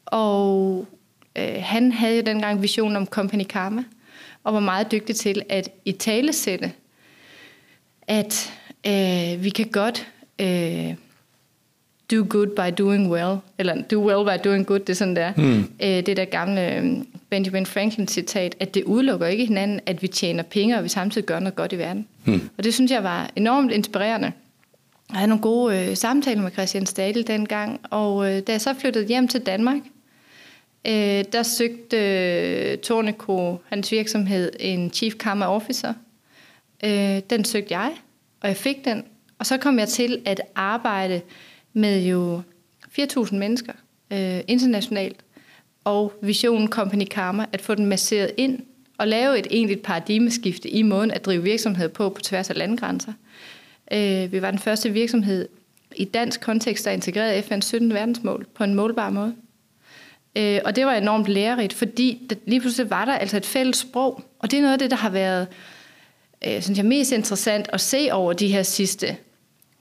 Og 0.05 0.87
øh, 1.35 1.55
han 1.59 1.91
havde 1.91 2.15
jo 2.15 2.21
dengang 2.21 2.61
vision 2.61 2.95
om 2.95 3.05
Company 3.05 3.43
Karma, 3.43 3.83
og 4.43 4.53
var 4.53 4.59
meget 4.59 4.91
dygtig 4.91 5.15
til 5.15 5.41
at 5.49 5.69
i 5.85 5.91
tale 5.91 6.33
sætte, 6.33 6.71
at 8.07 8.53
øh, 8.87 9.43
vi 9.43 9.49
kan 9.49 9.67
godt 9.67 10.07
øh, 10.41 10.95
do 12.11 12.25
good 12.29 12.47
by 12.47 12.83
doing 12.83 13.11
well, 13.11 13.37
eller 13.57 13.81
do 13.91 14.07
well 14.07 14.25
by 14.25 14.47
doing 14.47 14.65
good, 14.65 14.79
det 14.79 14.89
er 14.89 14.93
sådan 14.93 15.15
der. 15.15 15.33
Mm. 15.37 15.59
Øh, 15.59 16.05
det 16.05 16.17
der 16.17 16.25
gamle 16.25 16.75
øh, 16.75 16.97
Benjamin 17.29 17.65
Franklin 17.65 18.07
citat, 18.07 18.55
at 18.59 18.73
det 18.73 18.83
udelukker 18.83 19.27
ikke 19.27 19.45
hinanden, 19.45 19.79
at 19.85 20.01
vi 20.01 20.07
tjener 20.07 20.43
penge, 20.43 20.77
og 20.77 20.83
vi 20.83 20.89
samtidig 20.89 21.25
gør 21.25 21.39
noget 21.39 21.55
godt 21.55 21.73
i 21.73 21.77
verden. 21.77 22.07
Mm. 22.25 22.49
Og 22.57 22.63
det 22.63 22.73
synes 22.73 22.91
jeg 22.91 23.03
var 23.03 23.29
enormt 23.35 23.71
inspirerende. 23.71 24.31
Jeg 25.09 25.17
havde 25.17 25.29
nogle 25.29 25.41
gode 25.41 25.89
øh, 25.89 25.97
samtaler 25.97 26.41
med 26.41 26.51
Christian 26.51 26.85
Stadel 26.85 27.27
dengang, 27.27 27.79
og 27.89 28.31
øh, 28.31 28.41
da 28.47 28.51
jeg 28.51 28.61
så 28.61 28.73
flyttede 28.73 29.07
hjem 29.07 29.27
til 29.27 29.41
Danmark, 29.41 29.77
øh, 30.87 31.23
der 31.31 31.43
søgte 31.43 31.97
øh, 32.87 33.57
hans 33.69 33.91
virksomhed, 33.91 34.51
en 34.59 34.91
Chief 34.91 35.13
Karma 35.15 35.45
Officer. 35.45 35.93
Øh, 36.83 37.19
den 37.29 37.45
søgte 37.45 37.77
jeg, 37.77 37.91
og 38.41 38.47
jeg 38.47 38.57
fik 38.57 38.85
den. 38.85 39.03
Og 39.39 39.45
så 39.45 39.57
kom 39.57 39.79
jeg 39.79 39.87
til 39.87 40.21
at 40.25 40.41
arbejde 40.55 41.21
med 41.73 42.05
jo 42.05 42.41
4.000 42.99 43.35
mennesker 43.35 43.73
øh, 44.11 44.39
internationalt, 44.47 45.17
og 45.83 46.13
visionen 46.21 46.67
Company 46.67 47.05
Karma, 47.11 47.45
at 47.51 47.61
få 47.61 47.75
den 47.75 47.85
masseret 47.85 48.31
ind 48.37 48.59
og 48.97 49.07
lave 49.07 49.39
et 49.39 49.47
egentligt 49.51 49.83
paradigmeskifte 49.83 50.69
i 50.69 50.81
måden 50.81 51.11
at 51.11 51.25
drive 51.25 51.43
virksomhed 51.43 51.89
på 51.89 52.09
på 52.09 52.21
tværs 52.21 52.49
af 52.49 52.57
landgrænser. 52.57 53.13
Øh, 53.91 54.31
vi 54.31 54.41
var 54.41 54.51
den 54.51 54.59
første 54.59 54.89
virksomhed 54.89 55.47
i 55.95 56.05
dansk 56.05 56.41
kontekst, 56.41 56.85
der 56.85 56.91
integrerede 56.91 57.39
FN's 57.39 57.61
17 57.61 57.93
verdensmål 57.93 58.45
på 58.55 58.63
en 58.63 58.75
målbar 58.75 59.09
måde. 59.09 59.35
Øh, 60.35 60.59
og 60.65 60.75
det 60.75 60.85
var 60.85 60.93
enormt 60.93 61.27
lærerigt, 61.27 61.73
fordi 61.73 62.31
lige 62.45 62.61
pludselig 62.61 62.89
var 62.89 63.05
der 63.05 63.13
altså 63.13 63.37
et 63.37 63.45
fælles 63.45 63.77
sprog, 63.77 64.23
og 64.39 64.51
det 64.51 64.57
er 64.57 64.61
noget 64.61 64.73
af 64.73 64.79
det, 64.79 64.91
der 64.91 64.97
har 64.97 65.09
været 65.09 65.47
øh, 66.47 66.61
synes 66.61 66.77
jeg, 66.77 66.85
mest 66.85 67.11
interessant 67.11 67.69
at 67.73 67.81
se 67.81 68.09
over 68.11 68.33
de 68.33 68.47
her 68.47 68.63
sidste 68.63 69.17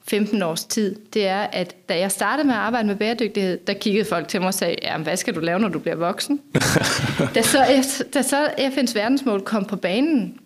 15 0.09 0.43
års 0.43 0.65
tid, 0.65 0.97
det 1.15 1.27
er, 1.27 1.41
at 1.41 1.77
da 1.89 1.99
jeg 1.99 2.11
startede 2.11 2.47
med 2.47 2.55
at 2.55 2.61
arbejde 2.61 2.89
med 2.89 2.97
bæredygtighed, 2.97 3.59
der 3.67 3.73
kiggede 3.73 4.05
folk 4.05 4.29
til 4.29 4.41
mig 4.41 4.47
og 4.47 4.55
sagde, 4.55 4.77
ja, 4.83 4.99
hvad 4.99 5.17
skal 5.17 5.35
du 5.35 5.41
lave, 5.41 5.59
når 5.59 5.69
du 5.69 5.79
bliver 5.79 5.97
voksen? 5.97 6.41
da, 7.35 7.43
så, 7.43 8.05
da 8.15 8.23
så 8.23 8.47
FN's 8.47 8.95
verdensmål 8.95 9.41
kom 9.41 9.65
på 9.65 9.77
banen, 9.77 10.39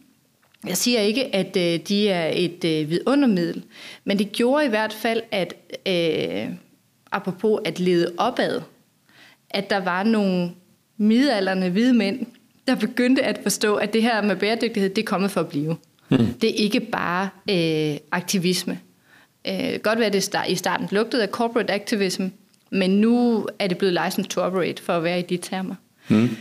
jeg 0.67 0.77
siger 0.77 1.01
ikke, 1.01 1.35
at 1.35 1.57
øh, 1.57 1.81
de 1.89 2.09
er 2.09 2.31
et 2.35 2.65
øh, 2.65 2.91
vidundermiddel, 2.91 3.65
men 4.05 4.19
det 4.19 4.33
gjorde 4.33 4.67
i 4.67 4.69
hvert 4.69 4.93
fald, 4.93 5.23
at 5.31 5.55
øh, 5.87 6.49
apropos 7.13 7.61
at 7.65 7.81
lede 7.81 8.13
opad, 8.17 8.61
at 9.51 9.71
der 9.71 9.79
var 9.79 10.03
nogle 10.03 10.51
midalderne 10.97 11.71
hvide 11.71 11.95
mænd, 11.95 12.27
der 12.67 12.75
begyndte 12.75 13.23
at 13.23 13.41
forstå, 13.43 13.77
at 13.77 13.93
det 13.93 14.03
her 14.03 14.23
med 14.23 14.37
bæredygtighed, 14.37 14.91
det 14.91 15.03
er 15.03 15.07
kommet 15.07 15.31
for 15.31 15.41
at 15.41 15.49
blive. 15.49 15.77
Mm. 16.09 16.27
Det 16.41 16.51
er 16.51 16.55
ikke 16.55 16.81
bare 16.81 17.29
øh, 17.51 17.99
aktivisme. 18.13 18.81
Øh, 19.49 19.81
godt 19.83 19.99
være, 19.99 20.07
at 20.07 20.13
det 20.13 20.23
start, 20.23 20.49
i 20.49 20.55
starten 20.55 20.89
lugtede 20.91 21.23
af 21.23 21.29
corporate 21.29 21.73
activism, 21.73 22.27
men 22.71 22.91
nu 22.91 23.47
er 23.59 23.67
det 23.67 23.79
blevet 23.79 23.99
licensed 24.05 24.31
to 24.31 24.41
operate, 24.41 24.83
for 24.83 24.93
at 24.93 25.05
være 25.05 25.19
i 25.19 25.23
de 25.23 25.37
termer. 25.37 25.75
Mm. 26.09 26.37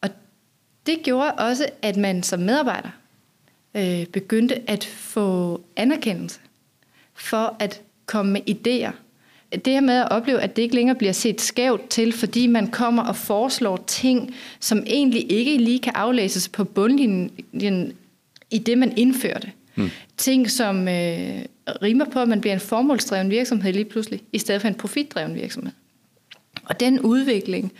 Og 0.00 0.08
det 0.86 0.98
gjorde 1.02 1.32
også, 1.32 1.66
at 1.82 1.96
man 1.96 2.22
som 2.22 2.40
medarbejder 2.40 2.88
øh, 3.74 4.06
begyndte 4.06 4.70
at 4.70 4.84
få 4.84 5.60
anerkendelse 5.76 6.40
for 7.14 7.56
at 7.58 7.80
komme 8.06 8.32
med 8.32 8.40
idéer. 8.50 8.92
Det 9.64 9.72
her 9.72 9.80
med 9.80 9.94
at 9.94 10.08
opleve, 10.10 10.40
at 10.40 10.56
det 10.56 10.62
ikke 10.62 10.74
længere 10.74 10.96
bliver 10.96 11.12
set 11.12 11.40
skævt 11.40 11.88
til, 11.88 12.12
fordi 12.12 12.46
man 12.46 12.66
kommer 12.66 13.02
og 13.02 13.16
foreslår 13.16 13.84
ting, 13.86 14.34
som 14.60 14.84
egentlig 14.86 15.32
ikke 15.32 15.56
lige 15.56 15.78
kan 15.78 15.92
aflæses 15.96 16.48
på 16.48 16.64
bundlinjen 16.64 17.92
i 18.50 18.58
det, 18.58 18.78
man 18.78 18.92
indførte. 18.96 19.52
Mm. 19.74 19.90
Ting, 20.16 20.50
som 20.50 20.88
øh, 20.88 21.44
rimer 21.82 22.04
på, 22.04 22.20
at 22.20 22.28
man 22.28 22.40
bliver 22.40 22.54
en 22.54 22.60
formålsdreven 22.60 23.30
virksomhed 23.30 23.72
lige 23.72 23.84
pludselig, 23.84 24.22
i 24.32 24.38
stedet 24.38 24.60
for 24.60 24.68
en 24.68 24.74
profitdreven 24.74 25.34
virksomhed. 25.34 25.72
Og 26.64 26.80
den 26.80 27.00
udvikling, 27.00 27.72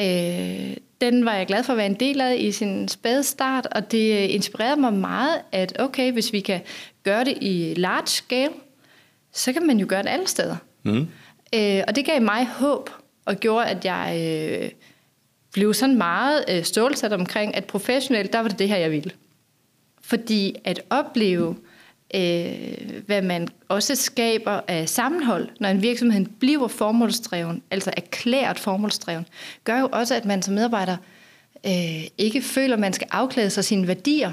øh, 0.00 0.76
den 1.00 1.24
var 1.24 1.34
jeg 1.34 1.46
glad 1.46 1.64
for 1.64 1.72
at 1.72 1.76
være 1.76 1.86
en 1.86 1.94
del 1.94 2.20
af 2.20 2.36
i 2.38 2.52
sin 2.52 2.88
spæde 2.88 3.22
start, 3.22 3.66
og 3.66 3.92
det 3.92 4.26
inspirerede 4.26 4.80
mig 4.80 4.92
meget, 4.92 5.40
at 5.52 5.80
okay, 5.80 6.12
hvis 6.12 6.32
vi 6.32 6.40
kan 6.40 6.60
gøre 7.02 7.24
det 7.24 7.38
i 7.40 7.74
large 7.76 8.06
scale, 8.06 8.52
så 9.32 9.52
kan 9.52 9.66
man 9.66 9.78
jo 9.78 9.86
gøre 9.88 10.02
det 10.02 10.08
alle 10.08 10.28
steder. 10.28 10.56
Mm. 10.92 11.08
Øh, 11.54 11.82
og 11.88 11.96
det 11.96 12.04
gav 12.04 12.22
mig 12.22 12.46
håb, 12.46 12.90
og 13.24 13.36
gjorde, 13.36 13.66
at 13.66 13.84
jeg 13.84 14.20
øh, 14.24 14.70
blev 15.52 15.74
sådan 15.74 15.98
meget 15.98 16.44
øh, 16.48 16.64
stålsat 16.64 17.12
omkring, 17.12 17.56
at 17.56 17.64
professionelt, 17.64 18.32
der 18.32 18.40
var 18.40 18.48
det 18.48 18.58
det 18.58 18.68
her, 18.68 18.76
jeg 18.76 18.90
ville. 18.90 19.10
Fordi 20.02 20.54
at 20.64 20.80
opleve, 20.90 21.56
øh, 22.14 23.02
hvad 23.06 23.22
man 23.22 23.48
også 23.68 23.94
skaber 23.94 24.60
af 24.68 24.88
sammenhold, 24.88 25.48
når 25.60 25.68
en 25.68 25.82
virksomhed 25.82 26.26
bliver 26.40 26.68
formålsdreven, 26.68 27.62
altså 27.70 27.90
erklæret 27.96 28.58
formålsdreven, 28.58 29.26
gør 29.64 29.80
jo 29.80 29.88
også, 29.92 30.14
at 30.14 30.24
man 30.24 30.42
som 30.42 30.54
medarbejder 30.54 30.96
øh, 31.66 32.04
ikke 32.18 32.42
føler, 32.42 32.74
at 32.74 32.80
man 32.80 32.92
skal 32.92 33.08
afklæde 33.10 33.50
sig 33.50 33.64
sine 33.64 33.88
værdier, 33.88 34.32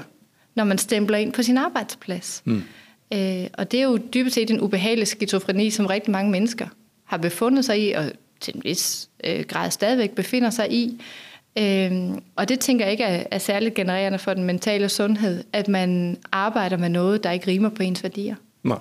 når 0.54 0.64
man 0.64 0.78
stempler 0.78 1.18
ind 1.18 1.32
på 1.32 1.42
sin 1.42 1.58
arbejdsplads. 1.58 2.42
Mm. 2.44 2.62
Øh, 3.12 3.46
og 3.54 3.72
det 3.72 3.80
er 3.80 3.84
jo 3.84 3.96
dybest 3.96 4.34
set 4.34 4.50
en 4.50 4.60
ubehagelig 4.60 5.08
skizofreni, 5.08 5.70
som 5.70 5.86
rigtig 5.86 6.10
mange 6.10 6.30
mennesker 6.30 6.66
har 7.04 7.16
befundet 7.16 7.64
sig 7.64 7.88
i, 7.88 7.92
og 7.92 8.04
til 8.40 8.56
en 8.56 8.64
vis 8.64 9.08
øh, 9.24 9.44
grad 9.44 9.70
stadigvæk 9.70 10.10
befinder 10.10 10.50
sig 10.50 10.72
i. 10.72 11.00
Øhm, 11.58 12.22
og 12.36 12.48
det 12.48 12.60
tænker 12.60 12.84
jeg 12.84 12.92
ikke 12.92 13.04
er, 13.04 13.24
er 13.30 13.38
særligt 13.38 13.74
genererende 13.74 14.18
for 14.18 14.34
den 14.34 14.44
mentale 14.44 14.88
sundhed, 14.88 15.44
at 15.52 15.68
man 15.68 16.18
arbejder 16.32 16.76
med 16.76 16.88
noget, 16.88 17.24
der 17.24 17.30
ikke 17.30 17.46
rimer 17.46 17.68
på 17.68 17.82
ens 17.82 18.02
værdier. 18.02 18.34
Nej. 18.62 18.78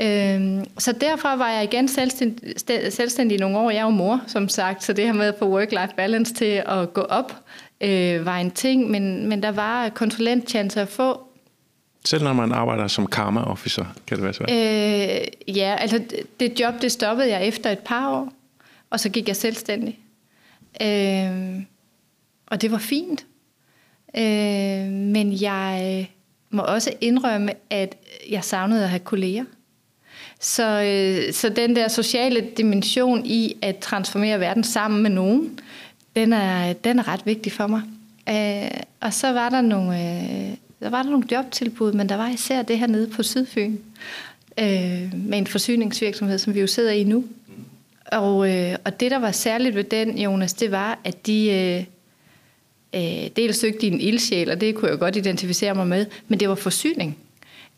Øhm, 0.00 0.64
så 0.78 0.92
derfra 0.92 1.36
var 1.36 1.50
jeg 1.50 1.64
igen 1.64 1.88
selvstændig, 1.88 2.54
selvstændig 2.92 3.36
i 3.36 3.40
nogle 3.40 3.58
år. 3.58 3.70
Jeg 3.70 3.78
er 3.78 3.84
jo 3.84 3.90
mor, 3.90 4.20
som 4.26 4.48
sagt, 4.48 4.84
så 4.84 4.92
det 4.92 5.04
her 5.04 5.12
med 5.12 5.26
at 5.26 5.34
få 5.38 5.60
work-life 5.60 5.94
balance 5.96 6.34
til 6.34 6.62
at 6.66 6.92
gå 6.94 7.00
op, 7.00 7.36
øh, 7.80 8.26
var 8.26 8.38
en 8.38 8.50
ting, 8.50 8.90
men, 8.90 9.28
men 9.28 9.42
der 9.42 9.50
var 9.50 9.88
konsulenttjenester 9.88 10.82
at 10.82 10.88
få, 10.88 11.20
selv 12.04 12.24
når 12.24 12.32
man 12.32 12.52
arbejder 12.52 12.88
som 12.88 13.06
karma 13.06 13.40
officer, 13.40 13.84
kan 14.06 14.16
det 14.16 14.24
være 14.24 14.34
svært? 14.34 14.50
Øh, 14.50 15.56
ja, 15.56 15.76
altså 15.78 16.02
det 16.40 16.60
job, 16.60 16.74
det 16.82 16.92
stoppede 16.92 17.30
jeg 17.30 17.46
efter 17.46 17.70
et 17.70 17.78
par 17.78 18.10
år, 18.10 18.32
og 18.90 19.00
så 19.00 19.08
gik 19.08 19.28
jeg 19.28 19.36
selvstændig. 19.36 19.98
Øh, 20.82 21.62
og 22.46 22.62
det 22.62 22.72
var 22.72 22.78
fint. 22.78 23.26
Øh, 24.16 24.92
men 24.92 25.40
jeg 25.40 26.08
må 26.50 26.62
også 26.62 26.92
indrømme, 27.00 27.52
at 27.70 27.96
jeg 28.30 28.44
savnede 28.44 28.82
at 28.82 28.90
have 28.90 29.00
kolleger. 29.00 29.44
Så, 30.40 30.82
øh, 30.82 31.32
så 31.32 31.48
den 31.48 31.76
der 31.76 31.88
sociale 31.88 32.48
dimension 32.56 33.26
i 33.26 33.56
at 33.62 33.76
transformere 33.76 34.40
verden 34.40 34.64
sammen 34.64 35.02
med 35.02 35.10
nogen, 35.10 35.60
den 36.16 36.32
er, 36.32 36.72
den 36.72 36.98
er 36.98 37.08
ret 37.08 37.26
vigtig 37.26 37.52
for 37.52 37.66
mig. 37.66 37.82
Øh, 38.28 38.80
og 39.00 39.14
så 39.14 39.32
var 39.32 39.48
der 39.48 39.60
nogle, 39.60 40.00
øh, 40.00 40.56
der 40.82 40.90
var 40.90 41.02
der 41.02 41.10
nogle 41.10 41.26
jobtilbud, 41.32 41.92
men 41.92 42.08
der 42.08 42.16
var 42.16 42.28
især 42.28 42.62
det 42.62 42.78
her 42.78 42.86
nede 42.86 43.06
på 43.06 43.22
Sydfyn, 43.22 43.76
øh, 44.58 45.14
med 45.14 45.38
en 45.38 45.46
forsyningsvirksomhed, 45.46 46.38
som 46.38 46.54
vi 46.54 46.60
jo 46.60 46.66
sidder 46.66 46.90
i 46.90 47.04
nu. 47.04 47.24
Og, 48.12 48.50
øh, 48.50 48.76
og 48.84 49.00
det, 49.00 49.10
der 49.10 49.18
var 49.18 49.32
særligt 49.32 49.74
ved 49.74 49.84
den, 49.84 50.18
Jonas, 50.18 50.54
det 50.54 50.70
var, 50.70 50.98
at 51.04 51.26
de 51.26 51.50
øh, 51.50 51.84
øh, 53.02 53.30
dels 53.36 53.60
søgte 53.60 53.86
en 53.86 54.00
ildsjæl, 54.00 54.50
og 54.50 54.60
det 54.60 54.74
kunne 54.74 54.90
jeg 54.90 54.98
godt 54.98 55.16
identificere 55.16 55.74
mig 55.74 55.86
med, 55.86 56.06
men 56.28 56.40
det 56.40 56.48
var 56.48 56.54
forsyning. 56.54 57.18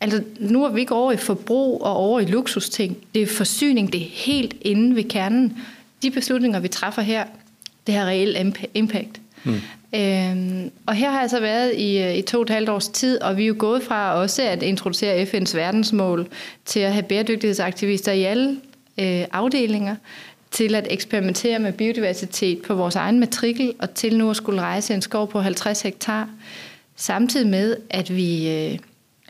Altså, 0.00 0.22
nu 0.38 0.64
er 0.64 0.70
vi 0.70 0.80
ikke 0.80 0.94
over 0.94 1.12
i 1.12 1.16
forbrug 1.16 1.82
og 1.82 1.96
over 1.96 2.20
i 2.20 2.24
luksusting. 2.24 2.96
Det 3.14 3.22
er 3.22 3.26
forsyning, 3.26 3.92
det 3.92 4.02
er 4.02 4.08
helt 4.10 4.54
inde 4.60 4.96
ved 4.96 5.04
kernen. 5.04 5.58
De 6.02 6.10
beslutninger, 6.10 6.60
vi 6.60 6.68
træffer 6.68 7.02
her, 7.02 7.24
det 7.86 7.94
har 7.94 8.06
reelt 8.06 8.58
impact. 8.74 9.20
Mm. 9.44 9.60
Øhm, 9.94 10.70
og 10.86 10.94
her 10.94 11.10
har 11.10 11.20
jeg 11.20 11.30
så 11.30 11.40
været 11.40 11.74
i, 11.74 11.98
øh, 11.98 12.14
i 12.14 12.22
to 12.22 12.38
og 12.38 12.42
et 12.42 12.50
halvt 12.50 12.68
års 12.68 12.88
tid, 12.88 13.22
og 13.22 13.36
vi 13.36 13.42
er 13.42 13.46
jo 13.46 13.54
gået 13.58 13.82
fra 13.82 14.14
også 14.14 14.42
at 14.42 14.62
introducere 14.62 15.22
FN's 15.22 15.56
verdensmål 15.56 16.26
til 16.64 16.80
at 16.80 16.92
have 16.92 17.02
bæredygtighedsaktivister 17.02 18.12
i 18.12 18.22
alle 18.22 18.50
øh, 18.98 19.24
afdelinger, 19.32 19.96
til 20.50 20.74
at 20.74 20.86
eksperimentere 20.90 21.58
med 21.58 21.72
biodiversitet 21.72 22.62
på 22.62 22.74
vores 22.74 22.96
egen 22.96 23.20
matrikel, 23.20 23.74
og 23.78 23.94
til 23.94 24.18
nu 24.18 24.30
at 24.30 24.36
skulle 24.36 24.60
rejse 24.60 24.94
en 24.94 25.02
skov 25.02 25.30
på 25.30 25.40
50 25.40 25.82
hektar, 25.82 26.28
samtidig 26.96 27.46
med, 27.46 27.76
at 27.90 28.16
vi 28.16 28.50
øh, 28.50 28.78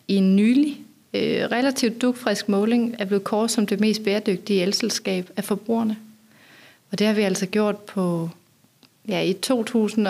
i 0.08 0.14
en 0.16 0.36
nylig, 0.36 0.76
øh, 1.14 1.44
relativt 1.52 2.02
dugfrisk 2.02 2.48
måling 2.48 2.94
er 2.98 3.04
blevet 3.04 3.24
kåret 3.24 3.50
som 3.50 3.66
det 3.66 3.80
mest 3.80 4.04
bæredygtige 4.04 4.62
elselskab 4.62 5.30
af 5.36 5.44
forbrugerne. 5.44 5.96
Og 6.92 6.98
det 6.98 7.06
har 7.06 7.14
vi 7.14 7.22
altså 7.22 7.46
gjort 7.46 7.76
på 7.76 8.30
ja, 9.08 9.20
i 9.20 9.32
2000. 9.32 10.08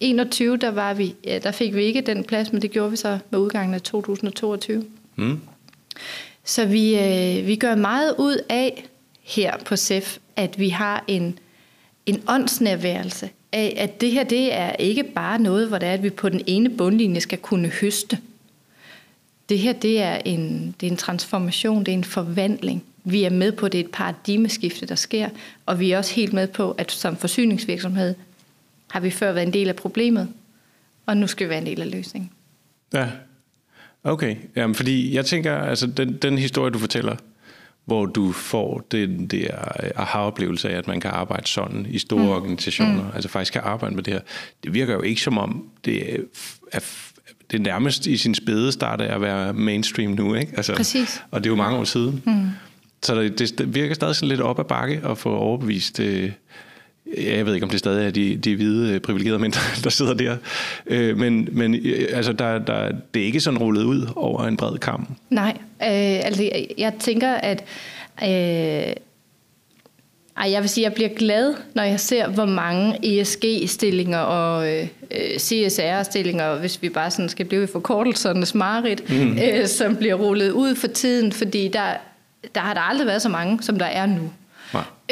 2021, 0.00 0.56
der, 0.56 0.70
var 0.70 0.94
vi, 0.94 1.14
ja, 1.24 1.38
der 1.38 1.50
fik 1.50 1.74
vi 1.74 1.82
ikke 1.82 2.00
den 2.00 2.24
plads, 2.24 2.52
men 2.52 2.62
det 2.62 2.70
gjorde 2.70 2.90
vi 2.90 2.96
så 2.96 3.18
med 3.30 3.38
udgangen 3.38 3.74
af 3.74 3.82
2022. 3.82 4.84
Mm. 5.16 5.40
Så 6.44 6.66
vi, 6.66 6.98
øh, 6.98 7.46
vi 7.46 7.56
gør 7.56 7.74
meget 7.74 8.14
ud 8.18 8.36
af 8.48 8.84
her 9.22 9.56
på 9.64 9.76
SEF, 9.76 10.18
at 10.36 10.58
vi 10.58 10.68
har 10.68 11.04
en, 11.08 11.38
en 12.06 12.22
åndsnærværelse 12.28 13.30
af, 13.52 13.74
at 13.76 14.00
det 14.00 14.10
her 14.10 14.24
det 14.24 14.54
er 14.54 14.72
ikke 14.72 15.02
bare 15.02 15.38
noget, 15.38 15.68
hvor 15.68 15.78
det 15.78 15.88
er, 15.88 15.92
at 15.92 16.02
vi 16.02 16.10
på 16.10 16.28
den 16.28 16.42
ene 16.46 16.70
bundlinje 16.70 17.20
skal 17.20 17.38
kunne 17.38 17.68
høste. 17.68 18.18
Det 19.48 19.58
her 19.58 19.72
det 19.72 20.02
er, 20.02 20.18
en, 20.24 20.74
det 20.80 20.86
er 20.86 20.90
en 20.90 20.96
transformation, 20.96 21.84
det 21.84 21.92
er 21.92 21.96
en 21.96 22.04
forvandling. 22.04 22.84
Vi 23.04 23.24
er 23.24 23.30
med 23.30 23.52
på, 23.52 23.66
at 23.66 23.72
det 23.72 23.80
er 23.80 23.84
et 23.84 23.90
paradigmeskifte, 23.90 24.86
der 24.86 24.94
sker, 24.94 25.28
og 25.66 25.80
vi 25.80 25.92
er 25.92 25.98
også 25.98 26.14
helt 26.14 26.32
med 26.32 26.46
på, 26.46 26.70
at 26.70 26.92
som 26.92 27.16
forsyningsvirksomhed 27.16 28.14
har 28.90 29.00
vi 29.00 29.10
før 29.10 29.32
været 29.32 29.46
en 29.46 29.52
del 29.52 29.68
af 29.68 29.76
problemet, 29.76 30.28
og 31.06 31.16
nu 31.16 31.26
skal 31.26 31.46
vi 31.46 31.50
være 31.50 31.58
en 31.58 31.66
del 31.66 31.82
af 31.82 31.90
løsningen. 31.90 32.30
Ja, 32.92 33.08
okay. 34.04 34.36
Jamen, 34.56 34.74
fordi 34.74 35.14
jeg 35.14 35.26
tænker, 35.26 35.56
altså 35.56 35.86
den, 35.86 36.16
den 36.16 36.38
historie, 36.38 36.70
du 36.70 36.78
fortæller, 36.78 37.16
hvor 37.84 38.06
du 38.06 38.32
får 38.32 38.86
den 38.90 39.26
der 39.26 39.50
aha-oplevelse 39.96 40.70
af, 40.70 40.78
at 40.78 40.86
man 40.86 41.00
kan 41.00 41.10
arbejde 41.10 41.46
sådan 41.46 41.86
i 41.90 41.98
store 41.98 42.22
mm. 42.22 42.28
organisationer, 42.28 43.02
mm. 43.02 43.10
altså 43.14 43.28
faktisk 43.28 43.52
kan 43.52 43.62
arbejde 43.64 43.94
med 43.94 44.02
det 44.02 44.12
her. 44.12 44.20
Det 44.64 44.74
virker 44.74 44.94
jo 44.94 45.02
ikke 45.02 45.20
som 45.20 45.38
om, 45.38 45.68
det 45.84 46.14
er, 46.14 46.18
er 46.72 46.80
det 47.50 47.58
er 47.60 47.62
nærmest 47.62 48.06
i 48.06 48.16
sin 48.16 48.34
spæde 48.34 48.72
start 48.72 49.00
af 49.00 49.14
at 49.14 49.20
være 49.20 49.52
mainstream 49.52 50.10
nu, 50.10 50.34
ikke? 50.34 50.52
Altså, 50.56 50.74
Præcis. 50.74 51.22
Og 51.30 51.44
det 51.44 51.46
er 51.46 51.50
jo 51.50 51.56
mange 51.56 51.78
år 51.78 51.84
siden. 51.84 52.22
Mm. 52.26 52.48
Så 53.02 53.22
det, 53.22 53.58
det 53.58 53.74
virker 53.74 53.94
stadig 53.94 54.16
sådan 54.16 54.28
lidt 54.28 54.40
op 54.40 54.58
ad 54.58 54.64
bakke 54.64 55.00
at 55.04 55.18
få 55.18 55.36
overbevist... 55.36 56.00
Øh, 56.00 56.32
jeg 57.16 57.46
ved 57.46 57.54
ikke, 57.54 57.64
om 57.64 57.70
det 57.70 57.78
stadig 57.78 58.06
er 58.06 58.10
de, 58.10 58.36
de 58.36 58.56
hvide 58.56 58.94
øh, 58.94 59.00
privilegerede 59.00 59.38
mænd, 59.38 59.52
der 59.84 59.90
sidder 59.90 60.14
der. 60.14 60.36
Øh, 60.86 61.18
men 61.18 61.48
men 61.52 61.74
øh, 61.74 62.08
altså, 62.12 62.32
der, 62.32 62.58
der, 62.58 62.92
det 63.14 63.22
er 63.22 63.26
ikke 63.26 63.40
sådan 63.40 63.58
rullet 63.58 63.82
ud 63.82 64.06
over 64.16 64.44
en 64.44 64.56
bred 64.56 64.78
kamp. 64.78 65.08
Nej, 65.30 65.56
øh, 65.82 66.24
altså 66.24 66.50
jeg 66.78 66.92
tænker, 67.00 67.32
at 67.32 67.64
øh, 68.22 68.92
ej, 70.36 70.50
jeg 70.52 70.62
vil 70.62 70.68
sige, 70.68 70.86
at 70.86 70.90
jeg 70.90 70.94
bliver 70.94 71.08
glad, 71.08 71.54
når 71.74 71.82
jeg 71.82 72.00
ser, 72.00 72.28
hvor 72.28 72.46
mange 72.46 73.20
ESG-stillinger 73.20 74.18
og 74.18 74.72
øh, 74.72 74.86
CSR-stillinger, 75.38 76.58
hvis 76.60 76.82
vi 76.82 76.88
bare 76.88 77.10
sådan 77.10 77.28
skal 77.28 77.46
blive 77.46 77.64
i 77.64 77.66
forkortelsernes 77.66 78.54
marit, 78.54 79.10
mm. 79.10 79.38
øh, 79.38 79.66
som 79.66 79.96
bliver 79.96 80.14
rullet 80.14 80.50
ud 80.50 80.74
for 80.74 80.86
tiden, 80.86 81.32
fordi 81.32 81.68
der, 81.68 81.92
der 82.54 82.60
har 82.60 82.74
der 82.74 82.80
aldrig 82.80 83.06
været 83.06 83.22
så 83.22 83.28
mange, 83.28 83.62
som 83.62 83.78
der 83.78 83.86
er 83.86 84.06
nu. 84.06 84.30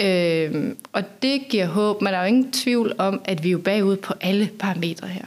Øh, 0.00 0.74
og 0.92 1.02
det 1.22 1.48
giver 1.48 1.66
håb, 1.66 2.02
men 2.02 2.12
der 2.12 2.18
er 2.18 2.22
jo 2.22 2.28
ingen 2.28 2.52
tvivl 2.52 2.92
om, 2.98 3.20
at 3.24 3.44
vi 3.44 3.48
er 3.48 3.52
jo 3.52 3.58
bagud 3.58 3.96
på 3.96 4.14
alle 4.20 4.50
parametre 4.58 5.08
her. 5.08 5.24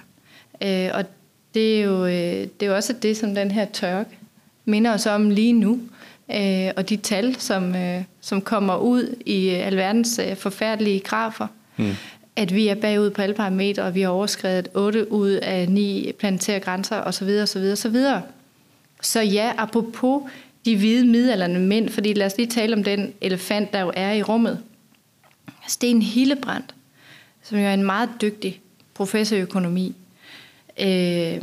Øh, 0.61 0.91
og 0.93 1.05
det 1.53 1.79
er, 1.79 1.83
jo, 1.83 2.05
øh, 2.05 2.11
det 2.59 2.61
er 2.61 2.65
jo 2.65 2.75
også 2.75 2.93
det, 2.93 3.17
som 3.17 3.35
den 3.35 3.51
her 3.51 3.65
tørke 3.65 4.09
minder 4.65 4.93
os 4.93 5.05
om 5.05 5.29
lige 5.29 5.53
nu. 5.53 5.79
Øh, 6.31 6.69
og 6.77 6.89
de 6.89 6.97
tal, 6.97 7.35
som, 7.39 7.75
øh, 7.75 8.03
som 8.21 8.41
kommer 8.41 8.77
ud 8.77 9.15
i 9.25 9.49
alverdens 9.49 10.19
øh, 10.19 10.35
forfærdelige 10.35 10.99
grafer. 10.99 11.47
Mm. 11.77 11.95
at 12.35 12.55
vi 12.55 12.67
er 12.67 12.75
bagud 12.75 13.09
på 13.09 13.21
alle 13.21 13.35
parametre, 13.35 13.83
og 13.83 13.95
vi 13.95 14.01
har 14.01 14.09
overskrevet 14.09 14.67
8 14.73 15.11
ud 15.11 15.29
af 15.29 15.69
9 15.69 16.11
planetære 16.19 16.59
grænser 16.59 17.01
osv. 17.01 17.29
osv. 17.43 17.61
osv. 17.71 17.95
Så 19.01 19.21
ja, 19.21 19.51
apropos 19.57 20.21
de 20.65 20.77
hvide 20.77 21.05
midalderne 21.05 21.59
mænd, 21.59 21.89
fordi 21.89 22.13
lad 22.13 22.25
os 22.25 22.37
lige 22.37 22.47
tale 22.47 22.75
om 22.75 22.83
den 22.83 23.13
elefant, 23.21 23.73
der 23.73 23.79
jo 23.79 23.91
er 23.95 24.11
i 24.11 24.23
rummet. 24.23 24.59
Sten 25.67 26.01
Hillebrand, 26.01 26.63
som 27.43 27.57
jo 27.57 27.63
er 27.63 27.73
en 27.73 27.83
meget 27.83 28.09
dygtig 28.21 28.61
professor 28.93 29.35
i 29.35 29.39
økonomi, 29.39 29.95
øh, 30.79 31.41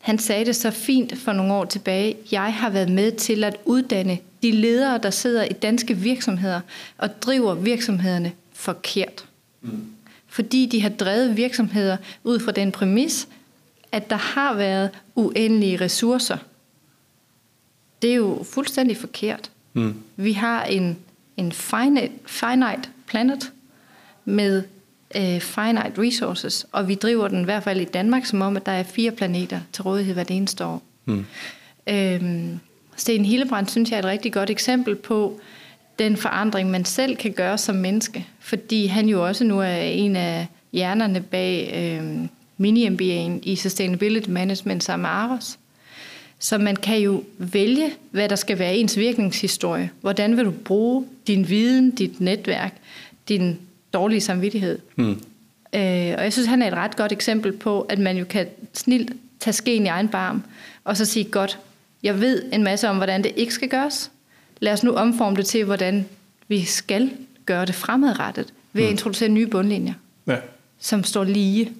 han 0.00 0.18
sagde 0.18 0.44
det 0.44 0.56
så 0.56 0.70
fint 0.70 1.18
for 1.18 1.32
nogle 1.32 1.52
år 1.54 1.64
tilbage. 1.64 2.16
Jeg 2.32 2.54
har 2.54 2.70
været 2.70 2.88
med 2.90 3.12
til 3.12 3.44
at 3.44 3.56
uddanne 3.64 4.18
de 4.42 4.50
ledere, 4.50 4.98
der 4.98 5.10
sidder 5.10 5.44
i 5.44 5.52
danske 5.52 5.96
virksomheder 5.96 6.60
og 6.98 7.22
driver 7.22 7.54
virksomhederne 7.54 8.32
forkert. 8.52 9.24
Mm. 9.62 9.86
Fordi 10.26 10.66
de 10.66 10.82
har 10.82 10.88
drevet 10.88 11.36
virksomheder 11.36 11.96
ud 12.24 12.40
fra 12.40 12.52
den 12.52 12.72
præmis, 12.72 13.28
at 13.92 14.10
der 14.10 14.16
har 14.16 14.54
været 14.54 14.90
uendelige 15.14 15.76
ressourcer. 15.80 16.36
Det 18.02 18.10
er 18.10 18.14
jo 18.14 18.44
fuldstændig 18.52 18.96
forkert. 18.96 19.50
Mm. 19.72 19.94
Vi 20.16 20.32
har 20.32 20.64
en, 20.64 20.96
en 21.36 21.52
finite, 21.52 22.10
finite 22.26 22.88
planet 23.06 23.52
med 24.24 24.62
uh, 25.16 25.40
finite 25.40 25.92
resources, 25.98 26.66
og 26.72 26.88
vi 26.88 26.94
driver 26.94 27.28
den 27.28 27.40
i 27.40 27.44
hvert 27.44 27.62
fald 27.62 27.80
i 27.80 27.84
Danmark 27.84 28.26
som 28.26 28.42
om, 28.42 28.56
at 28.56 28.66
der 28.66 28.72
er 28.72 28.82
fire 28.82 29.10
planeter 29.10 29.60
til 29.72 29.82
rådighed 29.82 30.14
hvert 30.14 30.30
eneste 30.30 30.64
år. 30.64 30.82
Mm. 31.04 31.26
Øhm, 31.86 32.58
Sten 32.96 33.24
Hillebrand 33.24 33.66
synes 33.66 33.90
jeg 33.90 33.96
er 33.96 34.02
et 34.02 34.08
rigtig 34.08 34.32
godt 34.32 34.50
eksempel 34.50 34.96
på 34.96 35.40
den 35.98 36.16
forandring, 36.16 36.70
man 36.70 36.84
selv 36.84 37.16
kan 37.16 37.32
gøre 37.32 37.58
som 37.58 37.76
menneske, 37.76 38.26
fordi 38.38 38.86
han 38.86 39.08
jo 39.08 39.26
også 39.26 39.44
nu 39.44 39.60
er 39.60 39.76
en 39.76 40.16
af 40.16 40.46
hjernerne 40.72 41.20
bag 41.20 41.72
øh, 41.76 42.24
mini-MBA'en 42.58 43.40
i 43.42 43.56
Sustainability 43.56 44.28
Management 44.28 44.84
sammen 44.84 45.02
med 45.02 45.10
Aros. 45.10 45.58
Så 46.42 46.58
man 46.58 46.76
kan 46.76 46.98
jo 46.98 47.24
vælge, 47.38 47.92
hvad 48.10 48.28
der 48.28 48.36
skal 48.36 48.58
være 48.58 48.76
ens 48.76 48.96
virkningshistorie. 48.96 49.90
Hvordan 50.00 50.36
vil 50.36 50.44
du 50.44 50.50
bruge 50.50 51.06
din 51.26 51.48
viden, 51.48 51.90
dit 51.90 52.20
netværk, 52.20 52.74
din 53.28 53.58
dårlige 53.92 54.20
samvittighed. 54.20 54.78
Mm. 54.96 55.10
Øh, 55.74 56.14
og 56.18 56.24
jeg 56.24 56.32
synes, 56.32 56.48
han 56.48 56.62
er 56.62 56.68
et 56.68 56.74
ret 56.74 56.96
godt 56.96 57.12
eksempel 57.12 57.52
på, 57.52 57.80
at 57.80 57.98
man 57.98 58.16
jo 58.16 58.24
kan 58.24 58.46
snilt 58.72 59.12
tage 59.40 59.54
skeen 59.54 59.86
i 59.86 59.88
egen 59.88 60.08
barm, 60.08 60.42
og 60.84 60.96
så 60.96 61.04
sige, 61.04 61.24
godt, 61.24 61.58
jeg 62.02 62.20
ved 62.20 62.42
en 62.52 62.62
masse 62.62 62.88
om, 62.88 62.96
hvordan 62.96 63.24
det 63.24 63.32
ikke 63.36 63.54
skal 63.54 63.68
gøres. 63.68 64.10
Lad 64.60 64.72
os 64.72 64.84
nu 64.84 64.92
omforme 64.92 65.36
det 65.36 65.46
til, 65.46 65.64
hvordan 65.64 66.08
vi 66.48 66.64
skal 66.64 67.10
gøre 67.46 67.66
det 67.66 67.74
fremadrettet, 67.74 68.52
ved 68.72 68.82
at 68.82 68.88
mm. 68.88 68.92
introducere 68.92 69.28
nye 69.28 69.46
bundlinjer, 69.46 69.94
ja. 70.26 70.36
som 70.78 71.04
står 71.04 71.24
lige. 71.24 71.72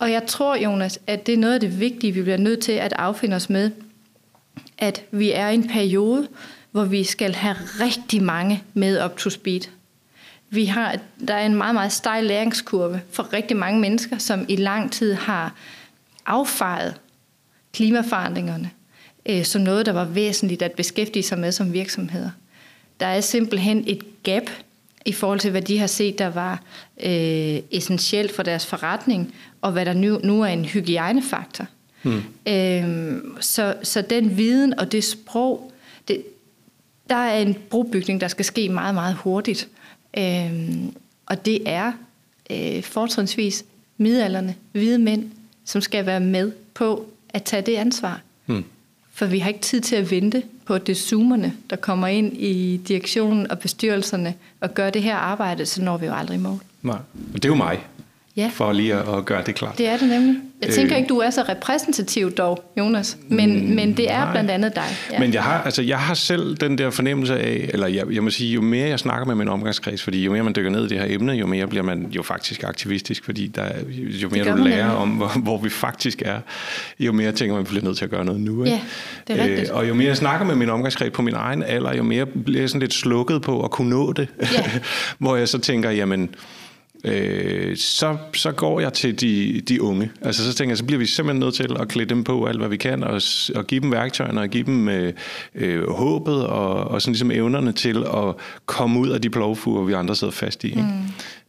Og 0.00 0.12
jeg 0.12 0.26
tror, 0.26 0.56
Jonas, 0.56 0.98
at 1.06 1.26
det 1.26 1.32
er 1.32 1.38
noget 1.38 1.54
af 1.54 1.60
det 1.60 1.80
vigtige, 1.80 2.12
vi 2.12 2.22
bliver 2.22 2.36
nødt 2.36 2.60
til 2.60 2.72
at 2.72 2.92
affinde 2.92 3.36
os 3.36 3.50
med, 3.50 3.70
at 4.78 5.04
vi 5.10 5.32
er 5.32 5.48
i 5.48 5.54
en 5.54 5.68
periode, 5.68 6.28
hvor 6.70 6.84
vi 6.84 7.04
skal 7.04 7.34
have 7.34 7.56
rigtig 7.80 8.22
mange 8.22 8.62
med 8.74 9.04
up 9.04 9.16
to 9.16 9.30
speed. 9.30 9.60
Vi 10.50 10.64
har, 10.64 10.96
der 11.28 11.34
er 11.34 11.46
en 11.46 11.54
meget, 11.54 11.74
meget 11.74 11.92
stejl 11.92 12.24
læringskurve 12.24 13.00
for 13.10 13.32
rigtig 13.32 13.56
mange 13.56 13.80
mennesker, 13.80 14.18
som 14.18 14.46
i 14.48 14.56
lang 14.56 14.92
tid 14.92 15.14
har 15.14 15.54
affejet 16.26 16.94
klimaforandringerne 17.72 18.70
øh, 19.26 19.44
som 19.44 19.62
noget, 19.62 19.86
der 19.86 19.92
var 19.92 20.04
væsentligt 20.04 20.62
at 20.62 20.72
beskæftige 20.72 21.22
sig 21.22 21.38
med 21.38 21.52
som 21.52 21.72
virksomheder. 21.72 22.30
Der 23.00 23.06
er 23.06 23.20
simpelthen 23.20 23.84
et 23.86 24.22
gap 24.22 24.50
i 25.06 25.12
forhold 25.12 25.40
til, 25.40 25.50
hvad 25.50 25.62
de 25.62 25.78
har 25.78 25.86
set, 25.86 26.18
der 26.18 26.28
var 26.28 26.62
øh, 27.02 27.60
essentielt 27.70 28.34
for 28.34 28.42
deres 28.42 28.66
forretning, 28.66 29.34
og 29.60 29.72
hvad 29.72 29.86
der 29.86 29.92
nu, 29.92 30.20
nu 30.24 30.42
er 30.42 30.46
en 30.46 30.64
hygiejnefaktor. 30.64 31.66
Hmm. 32.02 32.22
Øh, 32.48 33.16
så, 33.40 33.74
så 33.82 34.02
den 34.02 34.36
viden 34.36 34.78
og 34.78 34.92
det 34.92 35.04
sprog, 35.04 35.72
det, 36.08 36.22
der 37.08 37.16
er 37.16 37.38
en 37.38 37.56
brobygning, 37.70 38.20
der 38.20 38.28
skal 38.28 38.44
ske 38.44 38.68
meget, 38.68 38.94
meget 38.94 39.14
hurtigt. 39.14 39.68
Øh, 40.18 40.70
og 41.26 41.46
det 41.46 41.62
er 41.66 41.92
øh, 42.50 42.82
fortrinsvis 42.82 43.64
midalderne, 43.96 44.54
hvide 44.72 44.98
mænd, 44.98 45.30
som 45.64 45.80
skal 45.80 46.06
være 46.06 46.20
med 46.20 46.52
på 46.74 47.06
at 47.28 47.42
tage 47.42 47.62
det 47.62 47.76
ansvar. 47.76 48.20
Hmm. 48.46 48.64
For 49.12 49.26
vi 49.26 49.38
har 49.38 49.48
ikke 49.48 49.60
tid 49.60 49.80
til 49.80 49.96
at 49.96 50.10
vente 50.10 50.42
på, 50.64 50.78
det 50.78 50.88
er 50.92 50.96
zoomerne, 50.96 51.52
der 51.70 51.76
kommer 51.76 52.06
ind 52.06 52.36
i 52.36 52.76
direktionen 52.88 53.50
og 53.50 53.58
bestyrelserne 53.58 54.34
og 54.60 54.74
gør 54.74 54.90
det 54.90 55.02
her 55.02 55.16
arbejde, 55.16 55.66
så 55.66 55.82
når 55.82 55.96
vi 55.96 56.06
jo 56.06 56.14
aldrig 56.14 56.34
i 56.34 56.40
mål. 56.40 56.58
Nej, 56.82 56.98
og 57.34 57.34
det 57.34 57.44
er 57.44 57.48
jo 57.48 57.54
mig. 57.54 57.78
Ja. 58.40 58.50
For 58.52 58.72
lige 58.72 58.94
at, 58.94 59.18
at 59.18 59.24
gøre 59.24 59.42
det 59.46 59.54
klart. 59.54 59.78
Det 59.78 59.88
er 59.88 59.96
det 59.96 60.08
nemlig. 60.08 60.36
Jeg 60.62 60.70
tænker 60.70 60.92
øh. 60.92 60.98
ikke, 60.98 61.08
du 61.08 61.18
er 61.18 61.30
så 61.30 61.44
repræsentativ 61.48 62.30
dog, 62.30 62.64
Jonas, 62.78 63.16
men, 63.28 63.66
mm, 63.66 63.74
men 63.74 63.96
det 63.96 64.10
er 64.10 64.24
nej. 64.24 64.32
blandt 64.32 64.50
andet 64.50 64.76
dig. 64.76 64.84
Ja. 65.12 65.18
Men 65.18 65.34
jeg 65.34 65.42
har, 65.42 65.62
altså, 65.62 65.82
jeg 65.82 65.98
har 65.98 66.14
selv 66.14 66.56
den 66.56 66.78
der 66.78 66.90
fornemmelse 66.90 67.38
af, 67.38 67.70
eller 67.72 67.86
jeg, 67.86 68.04
jeg 68.12 68.22
må 68.22 68.30
sige, 68.30 68.52
jo 68.52 68.60
mere 68.60 68.88
jeg 68.88 68.98
snakker 68.98 69.26
med 69.26 69.34
min 69.34 69.48
omgangskreds, 69.48 70.02
fordi 70.02 70.24
jo 70.24 70.32
mere 70.32 70.42
man 70.42 70.52
dykker 70.56 70.70
ned 70.70 70.84
i 70.84 70.88
det 70.88 70.98
her 70.98 71.06
emne, 71.08 71.32
jo 71.32 71.46
mere 71.46 71.66
bliver 71.66 71.82
man 71.82 72.06
jo 72.10 72.22
faktisk 72.22 72.64
aktivistisk, 72.64 73.24
fordi 73.24 73.46
der, 73.46 73.64
jo 73.90 74.28
mere 74.28 74.44
du 74.44 74.56
lærer 74.56 74.56
nemlig. 74.56 74.96
om, 74.96 75.08
hvor, 75.08 75.38
hvor 75.42 75.58
vi 75.58 75.68
faktisk 75.68 76.22
er, 76.22 76.38
jo 76.98 77.12
mere 77.12 77.32
tænker 77.32 77.54
man, 77.54 77.60
at 77.60 77.68
vi 77.68 77.70
bliver 77.70 77.84
nødt 77.84 77.96
til 77.96 78.04
at 78.04 78.10
gøre 78.10 78.24
noget 78.24 78.40
nu. 78.40 78.64
Ikke? 78.64 78.76
Ja, 78.76 78.82
det 79.28 79.40
er 79.40 79.44
rigtigt. 79.44 79.70
Øh, 79.70 79.76
og 79.76 79.88
jo 79.88 79.94
mere 79.94 80.08
jeg 80.08 80.16
snakker 80.16 80.46
med 80.46 80.54
min 80.54 80.70
omgangskreds 80.70 81.12
på 81.12 81.22
min 81.22 81.34
egen 81.34 81.62
alder, 81.62 81.94
jo 81.94 82.02
mere 82.02 82.26
bliver 82.26 82.60
jeg 82.60 82.68
sådan 82.68 82.80
lidt 82.80 82.94
slukket 82.94 83.42
på 83.42 83.64
at 83.64 83.70
kunne 83.70 83.90
nå 83.90 84.12
det. 84.12 84.28
Ja. 84.40 84.70
hvor 85.18 85.36
jeg 85.36 85.48
så 85.48 85.58
tænker, 85.58 85.90
jamen 85.90 86.30
øh, 87.04 87.76
så, 87.76 88.16
så 88.34 88.52
går 88.52 88.80
jeg 88.80 88.92
til 88.92 89.20
de, 89.20 89.60
de 89.68 89.82
unge. 89.82 90.10
Altså 90.22 90.44
så 90.44 90.54
tænker 90.54 90.70
jeg, 90.70 90.78
så 90.78 90.84
bliver 90.84 90.98
vi 90.98 91.06
simpelthen 91.06 91.40
nødt 91.40 91.54
til 91.54 91.76
at 91.80 91.88
klæde 91.88 92.08
dem 92.08 92.24
på 92.24 92.44
alt, 92.44 92.58
hvad 92.58 92.68
vi 92.68 92.76
kan, 92.76 93.04
og, 93.04 93.20
og 93.54 93.66
give 93.66 93.80
dem 93.80 93.92
værktøjerne, 93.92 94.40
og 94.40 94.48
give 94.48 94.64
dem 94.64 94.88
øh, 94.88 95.12
øh, 95.54 95.90
håbet, 95.90 96.46
og, 96.46 96.74
og 96.74 97.02
sådan 97.02 97.12
ligesom 97.12 97.30
evnerne 97.30 97.72
til 97.72 98.04
at 98.14 98.34
komme 98.66 99.00
ud 99.00 99.08
af 99.08 99.22
de 99.22 99.30
plovfuger, 99.30 99.84
vi 99.84 99.92
andre 99.92 100.16
sidder 100.16 100.32
fast 100.32 100.64
i. 100.64 100.66
Ikke? 100.66 100.82
Mm. 100.82 100.88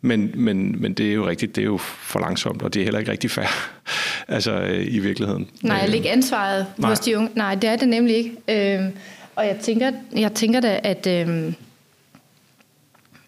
Men, 0.02 0.32
men, 0.36 0.82
men 0.82 0.94
det 0.94 1.10
er 1.10 1.14
jo 1.14 1.28
rigtigt, 1.28 1.56
det 1.56 1.62
er 1.62 1.66
jo 1.66 1.78
for 1.78 2.20
langsomt, 2.20 2.62
og 2.62 2.74
det 2.74 2.80
er 2.80 2.84
heller 2.84 3.00
ikke 3.00 3.12
rigtig 3.12 3.32
fair, 3.32 3.46
altså 4.28 4.52
øh, 4.52 4.94
i 4.94 5.00
virkeligheden. 5.00 5.48
Nej, 5.62 5.78
jeg 5.78 5.90
lægger 5.90 6.12
ansvaret 6.12 6.66
nej. 6.78 6.90
hos 6.90 7.00
de 7.00 7.18
unge. 7.18 7.30
Nej, 7.36 7.56
det 7.56 7.70
er 7.70 7.76
det 7.76 7.88
nemlig 7.88 8.16
ikke. 8.16 8.32
Øh, 8.80 8.90
og 9.36 9.46
jeg 9.46 9.58
tænker, 9.62 9.92
jeg 10.16 10.34
tænker 10.34 10.60
da, 10.60 10.80
at, 10.84 11.08
øh, 11.08 11.54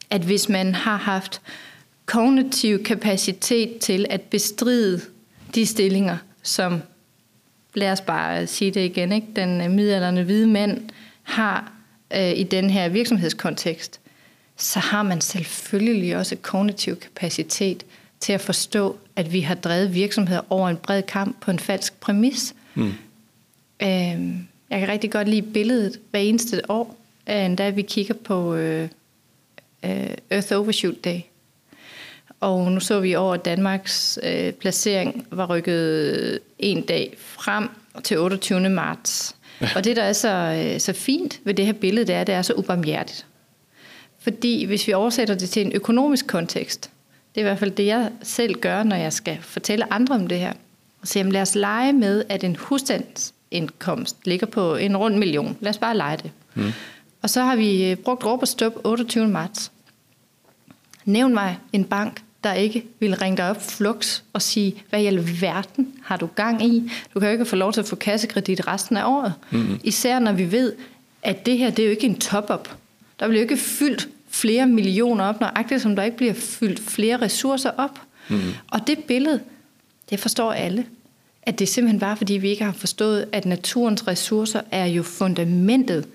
at 0.10 0.22
hvis 0.22 0.50
man 0.50 0.76
har 0.76 0.98
haft 0.98 1.42
kognitiv 2.06 2.84
kapacitet 2.84 3.78
til 3.80 4.06
at 4.10 4.22
bestride 4.22 5.02
de 5.56 5.66
stillinger, 5.66 6.18
som, 6.44 6.82
lad 7.74 7.92
os 7.92 8.02
bare 8.02 8.48
sige 8.48 8.72
det 8.72 8.86
igen, 8.86 9.12
ikke? 9.12 9.28
den 9.36 9.76
midalderne 9.76 10.24
hvide 10.24 10.48
mand 10.48 10.89
har 11.24 11.72
øh, 12.16 12.38
i 12.38 12.44
den 12.44 12.70
her 12.70 12.89
virksomhedskontekst, 12.89 14.00
så 14.58 14.80
har 14.80 15.04
man 15.04 15.22
selvfølgelig 15.22 16.18
også 16.18 16.36
kognitiv 16.36 16.96
kapacitet 16.96 17.86
til 18.20 18.34
at 18.34 18.42
forstå, 18.42 18.98
at 19.16 19.34
vi 19.34 19.42
har 19.42 19.56
drevet 19.56 19.94
virksomheder 19.94 20.42
over 20.50 20.70
en 20.70 20.78
bred 20.78 21.04
kamp 21.04 21.42
på 21.42 21.52
en 21.52 21.60
falsk 21.60 22.00
præmis. 22.00 22.56
Mm. 22.76 22.94
Øh, 23.82 23.89
jeg 24.70 24.80
kan 24.80 24.88
rigtig 24.88 25.12
godt 25.12 25.30
lide 25.30 25.42
billedet 25.42 26.00
hver 26.12 26.20
eneste 26.20 26.62
år, 26.70 26.98
da 27.28 27.70
vi 27.70 27.82
kigger 27.82 28.13
på 28.13 28.56
øh, 28.56 28.89
øh, 29.84 30.10
Earth 30.30 30.54
Overshoot 30.56 31.04
Day. 31.04 31.20
Og 32.43 32.71
nu 32.71 32.79
så 32.79 32.99
vi 32.99 33.15
over, 33.15 33.34
at 33.34 33.45
Danmarks 33.45 34.19
øh, 34.23 34.51
placering 34.51 35.27
var 35.32 35.45
rykket 35.45 36.39
en 36.60 36.82
dag 36.82 37.15
frem 37.17 37.69
til 38.03 38.19
28. 38.19 38.69
marts. 38.69 39.36
Ja. 39.62 39.69
Og 39.75 39.84
det, 39.84 39.95
der 39.95 40.03
er 40.03 40.13
så, 40.13 40.29
øh, 40.29 40.79
så 40.79 40.93
fint 40.93 41.39
ved 41.43 41.53
det 41.53 41.65
her 41.65 41.73
billede, 41.73 42.08
det 42.08 42.15
er, 42.15 42.21
at 42.21 42.27
det 42.27 42.36
er 42.36 42.41
så 42.41 42.53
ubarmhjertigt. 42.53 43.25
Fordi 44.19 44.65
hvis 44.65 44.88
vi 44.88 44.93
oversætter 44.93 45.36
det 45.36 45.49
til 45.49 45.65
en 45.65 45.71
økonomisk 45.71 46.27
kontekst, 46.27 46.89
det 47.36 47.41
er 47.41 47.45
i 47.45 47.49
hvert 47.49 47.60
fald 47.60 47.71
det, 47.71 47.86
jeg 47.86 48.12
selv 48.23 48.56
gør, 48.56 48.84
når 48.84 48.95
jeg 48.95 49.13
skal 49.13 49.38
fortælle 49.41 49.93
andre 49.93 50.15
om 50.15 50.27
det 50.27 50.39
her. 50.39 50.53
Så 51.03 51.19
jamen, 51.19 51.32
lad 51.32 51.41
os 51.41 51.56
lege 51.56 51.93
med, 51.93 52.23
at 52.29 52.43
en 52.43 52.56
husstandsindkomst 52.56 54.17
ligger 54.25 54.47
på 54.47 54.75
en 54.75 54.97
rund 54.97 55.15
million. 55.15 55.58
Lad 55.60 55.69
os 55.69 55.77
bare 55.77 55.97
lege 55.97 56.17
det. 56.17 56.32
Mm. 56.53 56.71
Og 57.21 57.29
så 57.29 57.41
har 57.41 57.56
vi 57.56 57.91
øh, 57.91 57.97
brugt 57.97 58.25
råb 58.25 58.41
og 58.41 58.47
stop 58.47 58.73
28. 58.84 59.27
marts. 59.27 59.71
Nævn 61.06 61.34
mig 61.34 61.58
en 61.73 61.86
bank, 61.86 62.23
der 62.43 62.53
ikke 62.53 62.86
vil 62.99 63.15
ringe 63.15 63.38
dig 63.38 63.49
op 63.49 63.62
flux 63.62 64.21
og 64.34 64.41
sige, 64.41 64.84
hvad 64.89 65.01
i 65.01 65.06
alverden 65.06 65.88
har 66.03 66.17
du 66.17 66.25
gang 66.25 66.65
i? 66.65 66.91
Du 67.13 67.19
kan 67.19 67.29
jo 67.29 67.32
ikke 67.32 67.45
få 67.45 67.56
lov 67.56 67.73
til 67.73 67.79
at 67.79 67.88
få 67.88 67.95
kassekredit 67.95 68.67
resten 68.67 68.97
af 68.97 69.06
året. 69.06 69.34
Mm-hmm. 69.51 69.79
Især 69.84 70.19
når 70.19 70.32
vi 70.32 70.51
ved, 70.51 70.73
at 71.23 71.45
det 71.45 71.58
her, 71.58 71.69
det 71.69 71.79
er 71.79 71.86
jo 71.86 71.91
ikke 71.91 72.06
en 72.08 72.19
top-up. 72.19 72.69
Der 73.19 73.27
bliver 73.27 73.41
jo 73.41 73.49
ikke 73.49 73.58
fyldt 73.58 74.10
flere 74.29 74.67
millioner 74.67 75.25
op, 75.25 75.39
nøjagtigt 75.39 75.82
som 75.82 75.95
der 75.95 76.03
ikke 76.03 76.17
bliver 76.17 76.34
fyldt 76.34 76.79
flere 76.79 77.21
ressourcer 77.21 77.71
op. 77.77 77.99
Mm-hmm. 78.29 78.53
Og 78.71 78.88
det 78.88 78.97
billede, 78.99 79.39
det 80.10 80.19
forstår 80.19 80.51
alle, 80.51 80.86
at 81.41 81.60
det 81.60 81.65
er 81.65 81.71
simpelthen 81.71 81.99
bare, 81.99 82.17
fordi 82.17 82.34
vi 82.34 82.49
ikke 82.49 82.63
har 82.63 82.71
forstået, 82.71 83.25
at 83.32 83.45
naturens 83.45 84.08
ressourcer 84.08 84.62
er 84.71 84.86
jo 84.86 85.03
fundamentet 85.03 86.08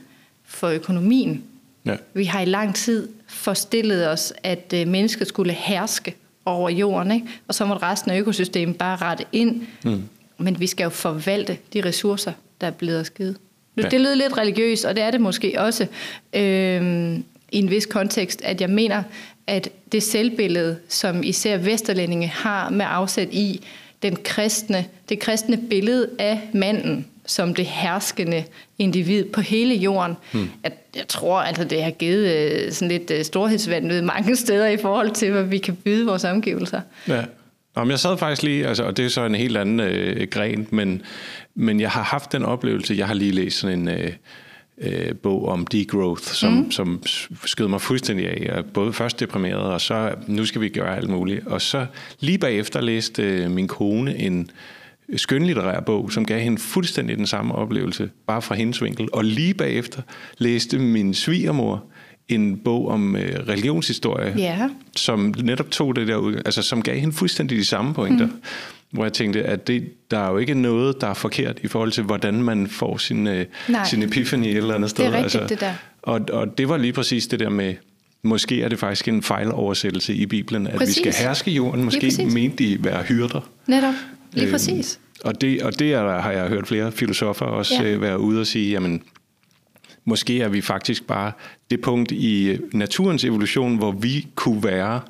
for 0.44 0.68
økonomien. 0.68 1.42
Ja. 1.84 1.96
Vi 2.14 2.24
har 2.24 2.40
i 2.40 2.44
lang 2.44 2.74
tid 2.74 3.08
forestillet 3.28 4.08
os, 4.08 4.32
at 4.42 4.72
øh, 4.76 4.88
mennesket 4.88 5.26
skulle 5.26 5.52
herske 5.52 6.14
over 6.44 6.70
jorden, 6.70 7.12
ikke? 7.12 7.26
og 7.48 7.54
så 7.54 7.64
må 7.64 7.74
resten 7.74 8.10
af 8.10 8.18
økosystemet 8.18 8.76
bare 8.76 8.96
rette 8.96 9.24
ind. 9.32 9.62
Mm. 9.84 10.02
Men 10.38 10.60
vi 10.60 10.66
skal 10.66 10.84
jo 10.84 10.90
forvalte 10.90 11.58
de 11.72 11.84
ressourcer, 11.84 12.32
der 12.60 12.66
er 12.66 12.70
blevet 12.70 13.00
os 13.00 13.10
givet. 13.10 13.36
Ja. 13.76 13.82
Det 13.82 14.00
lyder 14.00 14.14
lidt 14.14 14.38
religiøst, 14.38 14.84
og 14.84 14.96
det 14.96 15.02
er 15.02 15.10
det 15.10 15.20
måske 15.20 15.54
også 15.58 15.86
øh, 16.32 17.14
i 17.52 17.58
en 17.58 17.70
vis 17.70 17.86
kontekst, 17.86 18.42
at 18.42 18.60
jeg 18.60 18.70
mener, 18.70 19.02
at 19.46 19.68
det 19.92 20.02
selvbillede, 20.02 20.78
som 20.88 21.22
især 21.22 21.56
vesterlændinge 21.56 22.26
har 22.26 22.70
med 22.70 22.86
afsæt 22.88 23.28
i 23.32 23.60
den 24.02 24.16
kristne, 24.24 24.84
det 25.08 25.18
kristne 25.18 25.56
billede 25.70 26.10
af 26.18 26.40
manden 26.54 27.06
som 27.28 27.54
det 27.54 27.66
herskende 27.66 28.44
individ 28.78 29.24
på 29.24 29.40
hele 29.40 29.74
jorden, 29.74 30.16
hmm. 30.32 30.50
at 30.62 30.72
jeg 30.96 31.08
tror, 31.08 31.40
altså, 31.40 31.64
det 31.64 31.82
har 31.82 31.90
givet 31.90 32.34
øh, 32.34 32.72
sådan 32.72 32.88
lidt 32.88 33.10
øh, 33.10 33.24
storhedsvandet 33.24 34.04
mange 34.04 34.36
steder 34.44 34.66
i 34.66 34.76
forhold 34.76 35.10
til, 35.10 35.30
hvad 35.30 35.42
vi 35.42 35.58
kan 35.58 35.76
byde 35.76 36.06
vores 36.06 36.24
omgivelser. 36.24 36.80
Ja. 37.08 37.24
Om 37.74 37.90
jeg 37.90 37.98
sad 37.98 38.18
faktisk 38.18 38.42
lige, 38.42 38.66
altså, 38.66 38.84
og 38.84 38.96
det 38.96 39.04
er 39.04 39.08
så 39.08 39.24
en 39.24 39.34
helt 39.34 39.56
anden 39.56 39.80
øh, 39.80 40.26
gren, 40.30 40.66
men, 40.70 41.02
men 41.54 41.80
jeg 41.80 41.90
har 41.90 42.02
haft 42.02 42.32
den 42.32 42.44
oplevelse, 42.44 42.94
jeg 42.94 43.06
har 43.06 43.14
lige 43.14 43.32
læst 43.32 43.58
sådan 43.58 43.78
en 43.78 43.88
øh, 43.88 44.12
øh, 44.80 45.14
bog 45.14 45.48
om 45.48 45.66
degrowth, 45.66 46.22
som, 46.22 46.52
mm. 46.52 46.70
som 46.70 47.02
skød 47.44 47.68
mig 47.68 47.80
fuldstændig 47.80 48.28
af. 48.28 48.54
Jeg 48.54 48.64
både 48.64 48.92
først 48.92 49.20
deprimeret, 49.20 49.62
og 49.62 49.80
så 49.80 50.14
nu 50.26 50.46
skal 50.46 50.60
vi 50.60 50.68
gøre 50.68 50.96
alt 50.96 51.08
muligt. 51.08 51.46
Og 51.46 51.62
så 51.62 51.86
lige 52.20 52.38
bagefter 52.38 52.80
læste 52.80 53.22
øh, 53.22 53.50
min 53.50 53.68
kone 53.68 54.16
en 54.16 54.50
skønlitterær 55.16 55.80
bog, 55.80 56.12
som 56.12 56.24
gav 56.24 56.40
hende 56.40 56.58
fuldstændig 56.58 57.16
den 57.16 57.26
samme 57.26 57.54
oplevelse, 57.54 58.10
bare 58.26 58.42
fra 58.42 58.54
hendes 58.54 58.82
vinkel. 58.82 59.08
Og 59.12 59.24
lige 59.24 59.54
bagefter 59.54 60.02
læste 60.38 60.78
min 60.78 61.14
svigermor 61.14 61.84
en 62.28 62.56
bog 62.56 62.88
om 62.88 63.16
øh, 63.16 63.48
religionshistorie, 63.48 64.34
ja. 64.38 64.68
som 64.96 65.34
netop 65.42 65.70
tog 65.70 65.96
det 65.96 66.08
der 66.08 66.16
ud, 66.16 66.34
altså 66.34 66.62
som 66.62 66.82
gav 66.82 66.96
hende 66.98 67.14
fuldstændig 67.14 67.58
de 67.58 67.64
samme 67.64 67.94
pointer. 67.94 68.26
Mm. 68.26 68.32
Hvor 68.90 69.04
jeg 69.04 69.12
tænkte, 69.12 69.42
at 69.42 69.66
det, 69.66 69.92
der 70.10 70.18
er 70.18 70.30
jo 70.30 70.36
ikke 70.36 70.54
noget, 70.54 71.00
der 71.00 71.06
er 71.06 71.14
forkert 71.14 71.58
i 71.62 71.68
forhold 71.68 71.92
til, 71.92 72.02
hvordan 72.04 72.42
man 72.42 72.66
får 72.66 72.96
sin, 72.96 73.26
øh, 73.26 73.46
sin 73.84 74.02
epiphany 74.02 74.46
et 74.46 74.56
eller 74.56 74.74
andet 74.74 74.90
sted. 74.90 75.04
Det 75.04 75.12
er 75.12 75.16
rigtigt, 75.16 75.42
altså, 75.42 75.54
det 75.54 75.60
der. 75.60 75.72
Og, 76.02 76.20
og 76.32 76.58
det 76.58 76.68
var 76.68 76.76
lige 76.76 76.92
præcis 76.92 77.26
det 77.26 77.40
der 77.40 77.48
med, 77.48 77.74
måske 78.22 78.62
er 78.62 78.68
det 78.68 78.78
faktisk 78.78 79.08
en 79.08 79.22
fejloversættelse 79.22 80.14
i 80.14 80.26
Bibelen, 80.26 80.66
at 80.66 80.74
præcis. 80.74 80.96
vi 80.96 81.02
skal 81.02 81.14
herske 81.26 81.50
jorden. 81.50 81.84
Måske 81.84 82.12
mente 82.34 82.64
de 82.64 82.84
være 82.84 83.02
hyrder. 83.02 83.50
Netop, 83.66 83.94
lige 84.32 84.44
øhm, 84.44 84.52
præcis. 84.52 85.00
Og 85.24 85.40
det, 85.40 85.62
og 85.62 85.78
det 85.78 85.92
er, 85.92 86.20
har 86.20 86.32
jeg 86.32 86.48
hørt 86.48 86.66
flere 86.66 86.92
filosofer 86.92 87.46
også 87.46 87.74
ja. 87.82 87.90
øh, 87.90 88.00
være 88.00 88.20
ude 88.20 88.40
og 88.40 88.46
sige, 88.46 88.70
jamen, 88.70 89.02
måske 90.04 90.40
er 90.40 90.48
vi 90.48 90.60
faktisk 90.60 91.06
bare 91.06 91.32
det 91.70 91.80
punkt 91.80 92.12
i 92.12 92.58
naturens 92.72 93.24
evolution, 93.24 93.76
hvor 93.76 93.92
vi 93.92 94.26
kunne 94.34 94.64
være 94.64 95.00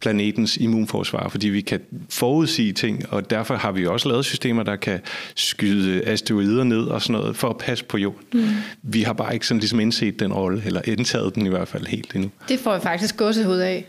planetens 0.00 0.56
immunforsvar, 0.56 1.28
fordi 1.28 1.48
vi 1.48 1.60
kan 1.60 1.80
forudsige 2.08 2.72
ting, 2.72 3.12
og 3.12 3.30
derfor 3.30 3.54
har 3.54 3.72
vi 3.72 3.86
også 3.86 4.08
lavet 4.08 4.24
systemer, 4.24 4.62
der 4.62 4.76
kan 4.76 5.00
skyde 5.34 6.02
asteroider 6.04 6.64
ned 6.64 6.82
og 6.82 7.02
sådan 7.02 7.20
noget, 7.20 7.36
for 7.36 7.48
at 7.48 7.58
passe 7.58 7.84
på 7.84 7.98
jorden. 7.98 8.22
Mm. 8.32 8.48
Vi 8.82 9.02
har 9.02 9.12
bare 9.12 9.34
ikke 9.34 9.46
sådan 9.46 9.60
ligesom 9.60 9.80
indset 9.80 10.20
den 10.20 10.32
rolle, 10.32 10.62
eller 10.66 10.80
indtaget 10.84 11.34
den 11.34 11.46
i 11.46 11.48
hvert 11.48 11.68
fald 11.68 11.86
helt 11.86 12.14
endnu. 12.14 12.30
Det 12.48 12.60
får 12.60 12.72
jeg 12.72 12.82
faktisk 12.82 13.16
gåsehud 13.16 13.58
af, 13.58 13.86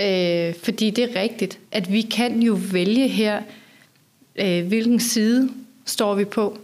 øh, 0.00 0.54
fordi 0.64 0.90
det 0.90 1.04
er 1.04 1.20
rigtigt, 1.20 1.58
at 1.72 1.92
vi 1.92 2.00
kan 2.00 2.42
jo 2.42 2.58
vælge 2.72 3.08
her, 3.08 3.40
øh, 4.38 4.66
hvilken 4.66 5.00
side 5.00 5.50
står 5.84 6.14
vi 6.14 6.24
på. 6.24 6.58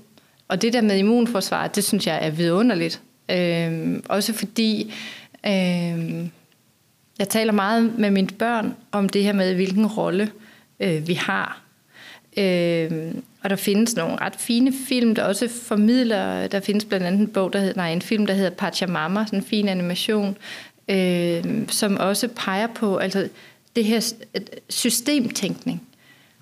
Og 0.48 0.62
det 0.62 0.72
der 0.72 0.80
med 0.80 0.98
immunforsvaret, 0.98 1.76
det 1.76 1.84
synes 1.84 2.06
jeg 2.06 2.26
er 2.26 2.30
vidunderligt. 2.30 3.00
Øh, 3.30 4.00
også 4.08 4.32
fordi 4.32 4.94
øh, 5.46 6.26
jeg 7.18 7.28
taler 7.28 7.52
meget 7.52 7.98
med 7.98 8.10
mine 8.10 8.28
børn 8.28 8.74
om 8.92 9.08
det 9.08 9.22
her 9.22 9.32
med, 9.32 9.54
hvilken 9.54 9.86
rolle 9.86 10.30
øh, 10.80 11.08
vi 11.08 11.14
har. 11.14 11.60
Øh, 12.36 13.14
og 13.42 13.50
der 13.50 13.56
findes 13.56 13.96
nogle 13.96 14.16
ret 14.20 14.36
fine 14.38 14.72
film, 14.88 15.14
der 15.14 15.24
også 15.24 15.48
formidler, 15.48 16.46
der 16.46 16.60
findes 16.60 16.84
blandt 16.84 17.06
andet 17.06 17.20
en 17.20 17.28
bog, 17.28 17.52
der 17.52 17.58
hedder, 17.58 17.76
nej, 17.76 17.92
en 17.92 18.02
film, 18.02 18.26
der 18.26 18.34
hedder 18.34 18.50
Pachamama, 18.50 19.24
sådan 19.26 19.38
en 19.38 19.44
fin 19.44 19.68
animation, 19.68 20.36
øh, 20.88 21.44
som 21.68 21.96
også 21.96 22.28
peger 22.28 22.66
på 22.66 22.96
altså, 22.96 23.28
det 23.76 23.84
her 23.84 24.12
systemtænkning. 24.68 25.82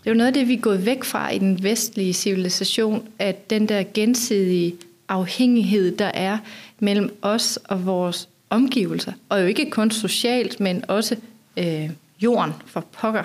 Det 0.05 0.11
er 0.11 0.15
jo 0.15 0.19
noget 0.19 0.29
af 0.29 0.35
det, 0.35 0.49
vi 0.49 0.55
er 0.55 0.61
gået 0.61 0.87
væk 0.87 1.05
fra 1.05 1.31
i 1.31 1.39
den 1.39 1.63
vestlige 1.63 2.13
civilisation, 2.13 3.09
at 3.19 3.51
den 3.51 3.69
der 3.69 3.85
gensidige 3.95 4.75
afhængighed, 5.09 5.97
der 5.97 6.11
er 6.15 6.39
mellem 6.79 7.17
os 7.23 7.59
og 7.65 7.87
vores 7.87 8.29
omgivelser, 8.51 9.13
og 9.29 9.43
jo 9.43 9.47
ikke 9.47 9.71
kun 9.71 9.91
socialt, 9.91 10.61
men 10.61 10.85
også 10.89 11.17
øh, 11.57 11.91
jorden 12.23 12.53
for 12.67 12.81
pokker. 12.93 13.25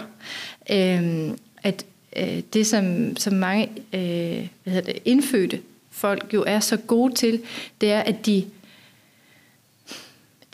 Øh, 0.71 1.29
at 1.63 1.85
øh, 2.15 2.39
det, 2.53 2.67
som, 2.67 3.17
som 3.17 3.33
mange 3.33 3.69
øh, 3.93 4.47
hvad 4.63 4.73
hedder 4.73 4.93
det, 4.93 5.01
indfødte 5.05 5.61
folk 5.91 6.33
jo 6.33 6.43
er 6.47 6.59
så 6.59 6.77
gode 6.77 7.13
til, 7.13 7.41
det 7.81 7.91
er, 7.91 7.99
at 7.99 8.25
de, 8.25 8.45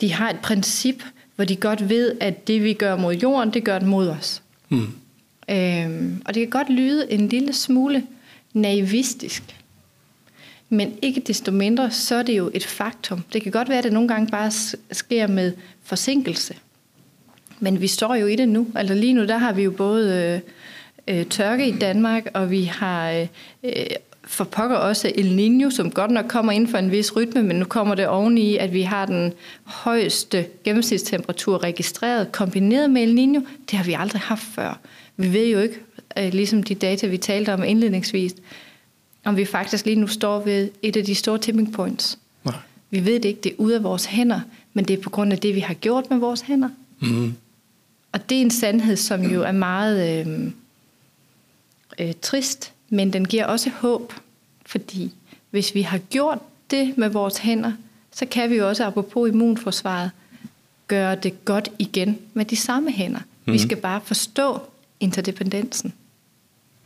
de 0.00 0.12
har 0.12 0.30
et 0.30 0.38
princip, 0.42 1.02
hvor 1.36 1.44
de 1.44 1.56
godt 1.56 1.88
ved, 1.88 2.16
at 2.20 2.46
det 2.46 2.64
vi 2.64 2.72
gør 2.72 2.96
mod 2.96 3.14
jorden, 3.14 3.54
det 3.54 3.64
gør 3.64 3.78
den 3.78 3.88
mod 3.88 4.08
os. 4.08 4.42
Mm. 4.68 5.03
Øhm, 5.50 6.22
og 6.24 6.34
det 6.34 6.40
kan 6.40 6.50
godt 6.50 6.70
lyde 6.70 7.12
en 7.12 7.28
lille 7.28 7.52
smule 7.52 8.06
naivistisk. 8.52 9.42
Men 10.68 10.92
ikke 11.02 11.20
desto 11.20 11.52
mindre, 11.52 11.90
så 11.90 12.14
er 12.14 12.22
det 12.22 12.36
jo 12.36 12.50
et 12.54 12.64
faktum. 12.66 13.22
Det 13.32 13.42
kan 13.42 13.52
godt 13.52 13.68
være, 13.68 13.78
at 13.78 13.84
det 13.84 13.92
nogle 13.92 14.08
gange 14.08 14.30
bare 14.30 14.50
sker 14.92 15.26
med 15.26 15.52
forsinkelse. 15.82 16.54
Men 17.60 17.80
vi 17.80 17.86
står 17.86 18.14
jo 18.14 18.26
i 18.26 18.36
det 18.36 18.48
nu. 18.48 18.66
Altså 18.74 18.94
lige 18.94 19.14
nu, 19.14 19.26
der 19.26 19.38
har 19.38 19.52
vi 19.52 19.62
jo 19.62 19.70
både 19.70 20.42
øh, 21.08 21.18
øh 21.18 21.26
tørke 21.26 21.68
i 21.68 21.72
Danmark, 21.78 22.26
og 22.34 22.50
vi 22.50 22.64
har 22.64 23.10
øh, 23.10 23.26
øh, 23.62 23.86
for 24.26 24.44
pokker 24.44 24.76
også 24.76 25.12
El 25.14 25.38
Niño, 25.38 25.70
som 25.70 25.90
godt 25.90 26.10
nok 26.10 26.24
kommer 26.28 26.52
ind 26.52 26.68
for 26.68 26.78
en 26.78 26.90
vis 26.90 27.16
rytme, 27.16 27.42
men 27.42 27.56
nu 27.56 27.64
kommer 27.64 27.94
det 27.94 28.06
oveni, 28.06 28.56
at 28.56 28.72
vi 28.72 28.82
har 28.82 29.06
den 29.06 29.32
højeste 29.64 30.46
gennemsnitstemperatur 30.64 31.64
registreret, 31.64 32.32
kombineret 32.32 32.90
med 32.90 33.02
El 33.02 33.18
Niño. 33.18 33.48
Det 33.70 33.78
har 33.78 33.84
vi 33.84 33.96
aldrig 33.98 34.20
haft 34.20 34.42
før. 34.42 34.80
Vi 35.16 35.32
ved 35.32 35.46
jo 35.46 35.58
ikke, 35.60 35.80
øh, 36.18 36.32
ligesom 36.32 36.62
de 36.62 36.74
data, 36.74 37.06
vi 37.06 37.16
talte 37.16 37.54
om 37.54 37.64
indledningsvis, 37.64 38.34
om 39.24 39.36
vi 39.36 39.44
faktisk 39.44 39.86
lige 39.86 39.96
nu 39.96 40.06
står 40.06 40.40
ved 40.40 40.70
et 40.82 40.96
af 40.96 41.04
de 41.04 41.14
store 41.14 41.38
tipping 41.38 41.72
points. 41.72 42.18
Nej. 42.44 42.54
Vi 42.90 43.04
ved 43.04 43.14
det 43.14 43.24
ikke, 43.24 43.40
det 43.40 43.52
er 43.52 43.56
ude 43.58 43.74
af 43.74 43.82
vores 43.82 44.04
hænder, 44.04 44.40
men 44.72 44.84
det 44.84 44.98
er 44.98 45.02
på 45.02 45.10
grund 45.10 45.32
af 45.32 45.38
det, 45.38 45.54
vi 45.54 45.60
har 45.60 45.74
gjort 45.74 46.10
med 46.10 46.18
vores 46.18 46.40
hænder. 46.40 46.68
Mm. 47.00 47.34
Og 48.12 48.30
det 48.30 48.38
er 48.38 48.42
en 48.42 48.50
sandhed, 48.50 48.96
som 48.96 49.22
jo 49.22 49.42
er 49.42 49.52
meget 49.52 50.26
øh, 50.26 50.50
øh, 51.98 52.14
trist, 52.22 52.72
men 52.88 53.12
den 53.12 53.24
giver 53.24 53.46
også 53.46 53.70
håb, 53.70 54.12
fordi 54.66 55.12
hvis 55.50 55.74
vi 55.74 55.82
har 55.82 55.98
gjort 55.98 56.38
det 56.70 56.98
med 56.98 57.08
vores 57.08 57.38
hænder, 57.38 57.72
så 58.12 58.26
kan 58.26 58.50
vi 58.50 58.56
jo 58.56 58.68
også, 58.68 58.84
apropos 58.84 59.28
immunforsvaret, 59.28 60.10
gøre 60.88 61.14
det 61.14 61.44
godt 61.44 61.68
igen 61.78 62.18
med 62.34 62.44
de 62.44 62.56
samme 62.56 62.92
hænder. 62.92 63.20
Mm. 63.44 63.52
Vi 63.52 63.58
skal 63.58 63.76
bare 63.76 64.00
forstå 64.04 64.60
interdependensen. 65.04 65.92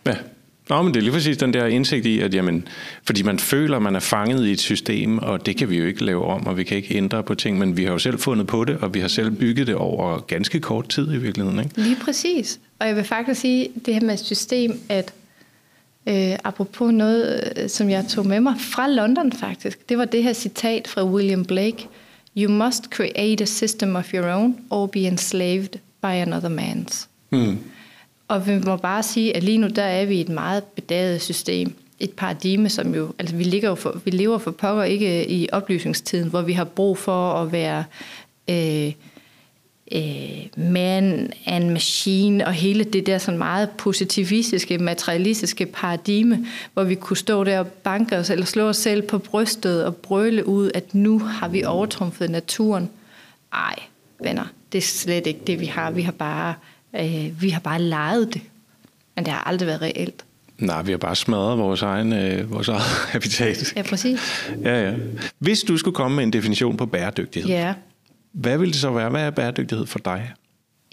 Ja, 0.07 0.15
Nå, 0.69 0.83
men 0.83 0.95
det 0.95 1.01
er 1.01 1.03
lige 1.03 1.13
præcis 1.13 1.37
den 1.37 1.53
der 1.53 1.67
indsigt 1.67 2.07
i, 2.07 2.21
at 2.21 2.35
jamen, 2.35 2.69
fordi 3.05 3.23
man 3.23 3.39
føler, 3.39 3.77
at 3.77 3.83
man 3.83 3.97
er 3.97 4.01
fanget 4.01 4.47
i 4.47 4.53
et 4.53 4.61
system, 4.61 5.19
og 5.19 5.47
det 5.47 5.57
kan 5.57 5.71
vi 5.71 5.79
jo 5.79 5.87
ikke 5.87 6.05
lave 6.05 6.25
om, 6.25 6.47
og 6.47 6.57
vi 6.57 6.65
kan 6.65 6.77
ikke 6.77 6.95
ændre 6.95 7.23
på 7.23 7.35
ting, 7.35 7.59
men 7.59 7.77
vi 7.77 7.85
har 7.85 7.93
jo 7.93 7.99
selv 7.99 8.19
fundet 8.19 8.47
på 8.47 8.65
det, 8.65 8.77
og 8.77 8.95
vi 8.95 9.01
har 9.01 9.09
selv 9.09 9.31
bygget 9.31 9.67
det 9.67 9.75
over 9.75 10.19
ganske 10.21 10.61
kort 10.61 10.89
tid 10.89 11.13
i 11.13 11.17
virkeligheden. 11.17 11.59
Ikke? 11.59 11.81
Lige 11.81 11.97
præcis. 11.97 12.61
Og 12.79 12.87
jeg 12.87 12.97
vil 12.97 13.05
faktisk 13.05 13.41
sige, 13.41 13.69
det 13.87 13.95
her 13.95 14.01
med 14.01 14.17
system, 14.17 14.81
at 14.89 15.13
øh, 16.09 16.39
apropos 16.45 16.93
noget, 16.93 17.53
øh, 17.57 17.69
som 17.69 17.91
jeg 17.91 18.07
tog 18.09 18.27
med 18.27 18.41
mig 18.41 18.55
fra 18.59 18.89
London 18.89 19.33
faktisk, 19.33 19.89
det 19.89 19.99
var 19.99 20.05
det 20.05 20.23
her 20.23 20.33
citat 20.33 20.89
fra 20.89 21.05
William 21.05 21.45
Blake. 21.45 21.89
You 22.37 22.51
must 22.51 22.85
create 22.85 23.43
a 23.43 23.47
system 23.47 23.97
of 23.97 24.15
your 24.15 24.27
own, 24.27 24.57
or 24.71 24.87
be 24.87 25.01
enslaved 25.01 25.79
by 26.03 26.07
another 26.07 26.49
man's. 26.49 27.07
Mm. 27.31 27.59
Og 28.29 28.47
vi 28.47 28.59
må 28.59 28.77
bare 28.77 29.03
sige, 29.03 29.37
at 29.37 29.43
lige 29.45 29.59
nu 29.59 29.69
der 29.69 29.83
er 29.83 30.05
vi 30.05 30.17
i 30.17 30.21
et 30.21 30.29
meget 30.29 30.65
bedaget 30.65 31.23
system. 31.23 31.75
Et 32.01 32.13
paradigme, 32.13 32.69
som 32.69 32.95
jo, 32.95 33.13
altså 33.19 33.37
vi, 33.37 33.45
ligger 33.45 33.69
jo 33.69 33.75
for, 33.75 34.01
vi 34.05 34.11
lever 34.11 34.39
for 34.39 34.51
pokker 34.51 34.85
ikke 34.85 35.21
øh, 35.21 35.31
i 35.31 35.49
oplysningstiden, 35.53 36.29
hvor 36.29 36.43
vi 36.43 36.53
har 36.53 36.65
brug 36.65 36.99
for 36.99 37.33
at 37.33 37.53
være 37.53 37.85
øh, 38.51 38.93
øh, 39.93 40.47
man 40.57 41.33
and 41.47 41.71
machine, 41.71 42.47
og 42.47 42.53
hele 42.53 42.85
det 42.85 43.07
der 43.07 43.19
sådan 43.19 43.39
meget 43.39 43.71
positivistiske, 43.71 44.79
materialistiske 44.79 45.67
paradigme, 45.67 46.47
hvor 46.73 46.85
vi 46.85 46.95
kunne 46.95 47.17
stå 47.17 47.45
der 47.45 47.59
og 47.59 47.67
banke 47.67 48.17
os, 48.17 48.31
eller 48.31 48.47
slå 48.47 48.69
os 48.69 48.77
selv 48.77 49.03
på 49.03 49.19
brystet 49.19 49.85
og 49.85 49.97
brøle 49.97 50.49
ud, 50.49 50.71
at 50.75 50.95
nu 50.95 51.19
har 51.19 51.49
vi 51.49 51.65
overtrumfet 51.65 52.31
naturen. 52.31 52.91
Ej, 53.53 53.75
venner, 54.23 54.45
det 54.73 54.79
er 54.79 54.83
slet 54.83 55.27
ikke 55.27 55.41
det, 55.47 55.61
vi 55.61 55.67
har. 55.67 55.91
Vi 55.91 56.03
har 56.03 56.13
bare 56.13 56.55
Øh, 56.97 57.43
vi 57.43 57.51
har 57.51 57.61
bare 57.61 57.83
lejet 57.83 58.35
det, 58.35 58.43
men 59.17 59.25
det 59.25 59.33
har 59.33 59.41
aldrig 59.41 59.67
været 59.67 59.83
reelt. 59.83 60.25
Nej, 60.59 60.83
vi 60.83 60.91
har 60.91 60.99
bare 60.99 61.17
smadret 61.17 61.59
vores 61.59 61.83
egen 61.83 62.13
øh, 62.13 62.51
vores 62.51 62.69
eget 62.69 62.83
habitat. 63.13 63.73
Ja, 63.77 63.83
præcis. 63.83 64.51
Ja, 64.65 64.89
ja. 64.89 64.95
Hvis 65.39 65.63
du 65.63 65.77
skulle 65.77 65.95
komme 65.95 66.17
med 66.17 66.25
en 66.25 66.33
definition 66.33 66.77
på 66.77 66.87
bæredygtighed, 66.87 67.51
ja. 67.51 67.75
hvad 68.33 68.59
vil 68.59 68.69
det 68.69 68.77
så 68.77 68.91
være? 68.91 69.11
Hvad 69.11 69.23
er 69.23 69.31
bæredygtighed 69.31 69.87
for 69.87 69.99
dig? 69.99 70.33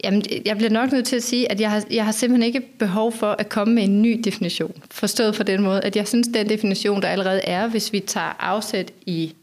Jamen, 0.04 0.24
jeg 0.46 0.58
bliver 0.58 0.70
nok 0.70 0.92
nødt 0.92 1.06
til 1.06 1.16
at 1.16 1.24
sige, 1.24 1.52
at 1.52 1.62
jeg 1.62 1.72
har, 1.72 1.84
jeg 1.92 2.06
har 2.06 2.12
simpelthen 2.12 2.48
ikke 2.48 2.62
behov 2.80 3.12
for 3.12 3.36
at 3.40 3.50
komme 3.50 3.74
med 3.74 3.84
en 3.84 4.02
ny 4.02 4.22
definition. 4.24 4.74
Forstået 4.92 5.36
på 5.36 5.44
den 5.44 5.62
måde, 5.62 5.82
at 5.82 5.96
jeg 5.96 6.08
synes, 6.08 6.28
den 6.28 6.50
definition, 6.50 7.02
der 7.02 7.08
allerede 7.08 7.42
er, 7.42 7.68
hvis 7.68 7.94
vi 7.94 8.00
tager 8.00 8.36
afsæt 8.40 8.92
i 9.06 9.34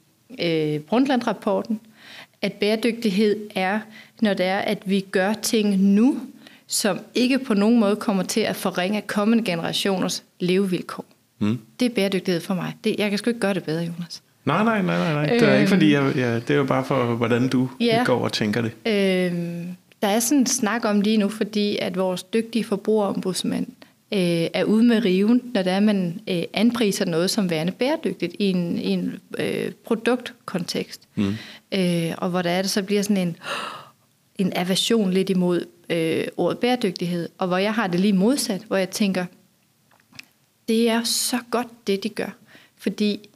øh, 0.42 0.80
Brundtland-rapporten, 0.80 1.80
at 2.42 2.52
bæredygtighed 2.52 3.36
er, 3.54 3.80
når 4.20 4.34
det 4.34 4.46
er, 4.46 4.58
at 4.58 4.78
vi 4.84 5.00
gør 5.00 5.32
ting 5.32 5.76
nu, 5.76 6.20
som 6.72 7.00
ikke 7.14 7.38
på 7.38 7.54
nogen 7.54 7.80
måde 7.80 7.96
kommer 7.96 8.22
til 8.22 8.40
at 8.40 8.56
forringe 8.56 9.00
kommende 9.00 9.44
generationers 9.44 10.24
levevilkår. 10.40 11.04
Mm. 11.38 11.58
Det 11.80 11.86
er 11.86 11.94
bæredygtighed 11.94 12.40
for 12.40 12.54
mig. 12.54 12.74
Det, 12.84 12.94
jeg 12.98 13.10
kan 13.10 13.18
sgu 13.18 13.30
ikke 13.30 13.40
gøre 13.40 13.54
det 13.54 13.64
bedre, 13.64 13.80
Jonas. 13.80 14.22
Nej, 14.44 14.64
nej, 14.64 14.82
nej, 14.82 14.98
nej. 14.98 15.12
nej. 15.12 15.26
Det 15.26 15.42
er 15.42 15.50
øhm, 15.50 15.58
ikke 15.58 15.68
fordi, 15.68 15.92
jeg, 15.92 16.12
ja, 16.16 16.34
det 16.34 16.50
er 16.50 16.54
jo 16.54 16.64
bare 16.64 16.84
for, 16.84 17.04
hvordan 17.04 17.48
du 17.48 17.68
ja, 17.80 18.02
går 18.04 18.24
og 18.24 18.32
tænker 18.32 18.60
det. 18.60 18.70
Øhm, 18.86 19.66
der 20.02 20.08
er 20.08 20.20
sådan 20.20 20.38
en 20.38 20.46
snak 20.46 20.84
om 20.84 21.00
lige 21.00 21.16
nu, 21.16 21.28
fordi 21.28 21.78
at 21.78 21.96
vores 21.96 22.22
dygtige 22.22 22.64
forbrugerombudsmand 22.64 23.66
øh, 24.12 24.46
er 24.54 24.64
ude 24.64 24.84
med 24.84 25.04
riven, 25.04 25.40
når 25.54 25.62
der 25.62 25.72
er, 25.72 25.80
man 25.80 26.20
øh, 26.28 26.42
anpriser 26.54 27.04
noget 27.04 27.30
som 27.30 27.50
værende 27.50 27.72
bæredygtigt 27.72 28.36
i 28.38 28.50
en, 28.50 28.78
i 28.78 28.88
en 28.88 29.20
øh, 29.38 29.72
produktkontekst. 29.86 31.00
Mm. 31.14 31.34
Øh, 31.74 32.12
og 32.18 32.30
hvor 32.30 32.42
der 32.42 32.50
er 32.50 32.62
det, 32.62 32.70
så 32.70 32.82
bliver 32.82 33.02
sådan 33.02 33.16
en, 33.16 33.36
en 34.38 34.52
aversion 34.56 35.10
lidt 35.10 35.30
imod 35.30 35.66
øh, 35.90 36.26
ordet 36.36 36.58
bæredygtighed. 36.58 37.28
Og 37.38 37.48
hvor 37.48 37.56
jeg 37.56 37.74
har 37.74 37.86
det 37.86 38.00
lige 38.00 38.12
modsat, 38.12 38.62
hvor 38.62 38.76
jeg 38.76 38.90
tænker, 38.90 39.26
det 40.68 40.88
er 40.88 41.04
så 41.04 41.38
godt 41.50 41.86
det, 41.86 42.02
de 42.02 42.08
gør. 42.08 42.36
Fordi 42.76 43.28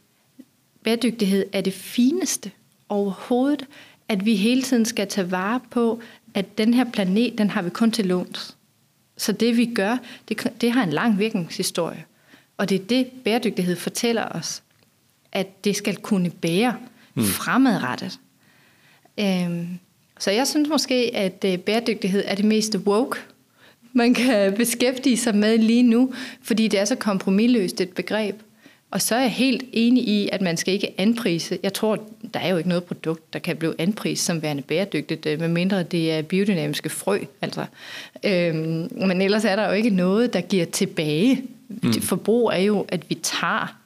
bæredygtighed 0.84 1.46
er 1.52 1.60
det 1.60 1.72
fineste 1.72 2.50
overhovedet, 2.88 3.66
at 4.08 4.24
vi 4.24 4.36
hele 4.36 4.62
tiden 4.62 4.84
skal 4.84 5.08
tage 5.08 5.30
vare 5.30 5.60
på, 5.70 6.00
at 6.34 6.58
den 6.58 6.74
her 6.74 6.84
planet, 6.84 7.38
den 7.38 7.50
har 7.50 7.62
vi 7.62 7.70
kun 7.70 7.90
til 7.90 8.06
låns. 8.06 8.56
Så 9.16 9.32
det 9.32 9.56
vi 9.56 9.66
gør, 9.74 9.96
det, 10.28 10.52
det 10.60 10.72
har 10.72 10.82
en 10.82 10.90
lang 10.90 11.18
virkningshistorie. 11.18 12.04
Og 12.56 12.68
det 12.68 12.80
er 12.80 12.84
det, 12.84 13.06
bæredygtighed 13.24 13.76
fortæller 13.76 14.24
os, 14.28 14.62
at 15.32 15.64
det 15.64 15.76
skal 15.76 15.96
kunne 15.96 16.30
bære 16.30 16.76
mm. 17.14 17.24
fremadrettet. 17.24 18.20
Øhm, 19.20 19.78
så 20.18 20.30
jeg 20.30 20.46
synes 20.46 20.68
måske, 20.68 21.10
at 21.14 21.44
øh, 21.46 21.58
bæredygtighed 21.58 22.24
er 22.26 22.34
det 22.34 22.44
mest 22.44 22.76
woke, 22.76 23.18
man 23.92 24.14
kan 24.14 24.52
beskæftige 24.56 25.16
sig 25.16 25.34
med 25.34 25.58
lige 25.58 25.82
nu, 25.82 26.12
fordi 26.42 26.68
det 26.68 26.80
er 26.80 26.84
så 26.84 26.94
kompromilløst 26.94 27.80
et 27.80 27.90
begreb. 27.90 28.34
Og 28.90 29.02
så 29.02 29.14
er 29.14 29.20
jeg 29.20 29.30
helt 29.30 29.64
enig 29.72 30.08
i, 30.08 30.28
at 30.32 30.40
man 30.40 30.56
skal 30.56 30.74
ikke 30.74 30.94
anprise. 30.98 31.58
Jeg 31.62 31.72
tror, 31.72 31.98
der 32.34 32.40
er 32.40 32.48
jo 32.48 32.56
ikke 32.56 32.68
noget 32.68 32.84
produkt, 32.84 33.32
der 33.32 33.38
kan 33.38 33.56
blive 33.56 33.74
anpriset 33.78 34.26
som 34.26 34.42
værende 34.42 34.62
bæredygtigt, 34.62 35.26
øh, 35.26 35.40
medmindre 35.40 35.82
det 35.82 36.12
er 36.12 36.22
biodynamiske 36.22 36.88
frø. 36.88 37.18
Altså. 37.42 37.64
Øhm, 38.24 38.88
men 39.06 39.22
ellers 39.22 39.44
er 39.44 39.56
der 39.56 39.66
jo 39.66 39.72
ikke 39.72 39.90
noget, 39.90 40.32
der 40.32 40.40
giver 40.40 40.64
tilbage. 40.64 41.42
Mm. 41.68 41.92
Forbrug 41.92 42.50
er 42.52 42.58
jo, 42.58 42.86
at 42.88 43.10
vi 43.10 43.14
tager. 43.14 43.76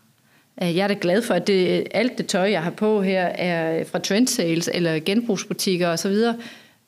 Øh, 0.63 0.77
jeg 0.77 0.85
er 0.85 0.89
da 0.89 0.97
glad 1.01 1.23
for, 1.23 1.35
at 1.35 1.47
det, 1.47 1.87
alt 1.91 2.19
det 2.19 2.27
tøj, 2.27 2.51
jeg 2.51 2.63
har 2.63 2.71
på 2.71 3.03
her, 3.03 3.23
er 3.23 3.85
fra 3.85 3.99
trendsales 3.99 4.71
eller 4.75 4.99
genbrugsbutikker 4.99 5.89
osv., 5.89 6.17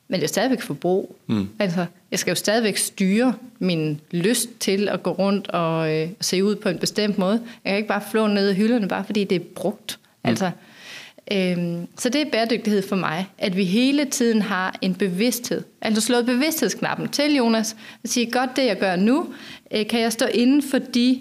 men 0.07 0.19
det 0.19 0.23
er 0.23 0.27
stadigvæk 0.27 0.61
forbrug. 0.61 1.15
Mm. 1.27 1.49
Altså, 1.59 1.85
jeg 2.11 2.19
skal 2.19 2.31
jo 2.31 2.35
stadigvæk 2.35 2.77
styre 2.77 3.33
min 3.59 4.01
lyst 4.11 4.49
til 4.59 4.89
at 4.89 5.03
gå 5.03 5.11
rundt 5.11 5.47
og 5.47 5.95
øh, 5.95 6.09
se 6.21 6.43
ud 6.43 6.55
på 6.55 6.69
en 6.69 6.77
bestemt 6.77 7.17
måde. 7.17 7.41
Jeg 7.65 7.71
kan 7.71 7.77
ikke 7.77 7.87
bare 7.87 8.03
flå 8.11 8.27
ned 8.27 8.49
i 8.49 8.53
hylderne, 8.53 8.87
bare 8.87 9.03
fordi 9.03 9.23
det 9.23 9.35
er 9.35 9.45
brugt. 9.55 9.99
Mm. 10.23 10.29
Altså, 10.29 10.51
øhm, 11.31 11.87
så 11.97 12.09
det 12.09 12.21
er 12.21 12.25
bæredygtighed 12.31 12.81
for 12.81 12.95
mig, 12.95 13.27
at 13.37 13.57
vi 13.57 13.63
hele 13.63 14.05
tiden 14.05 14.41
har 14.41 14.77
en 14.81 14.95
bevidsthed. 14.95 15.63
Altså 15.81 16.01
slået 16.01 16.25
bevidsthedsknappen 16.25 17.09
til, 17.09 17.35
Jonas, 17.35 17.75
og 18.03 18.09
sige, 18.09 18.31
godt 18.31 18.49
det 18.55 18.65
jeg 18.65 18.77
gør 18.77 18.95
nu, 18.95 19.33
øh, 19.71 19.87
kan 19.87 19.99
jeg 19.99 20.11
stå 20.11 20.25
inden 20.25 20.63
for, 20.63 20.77
de, 20.77 21.19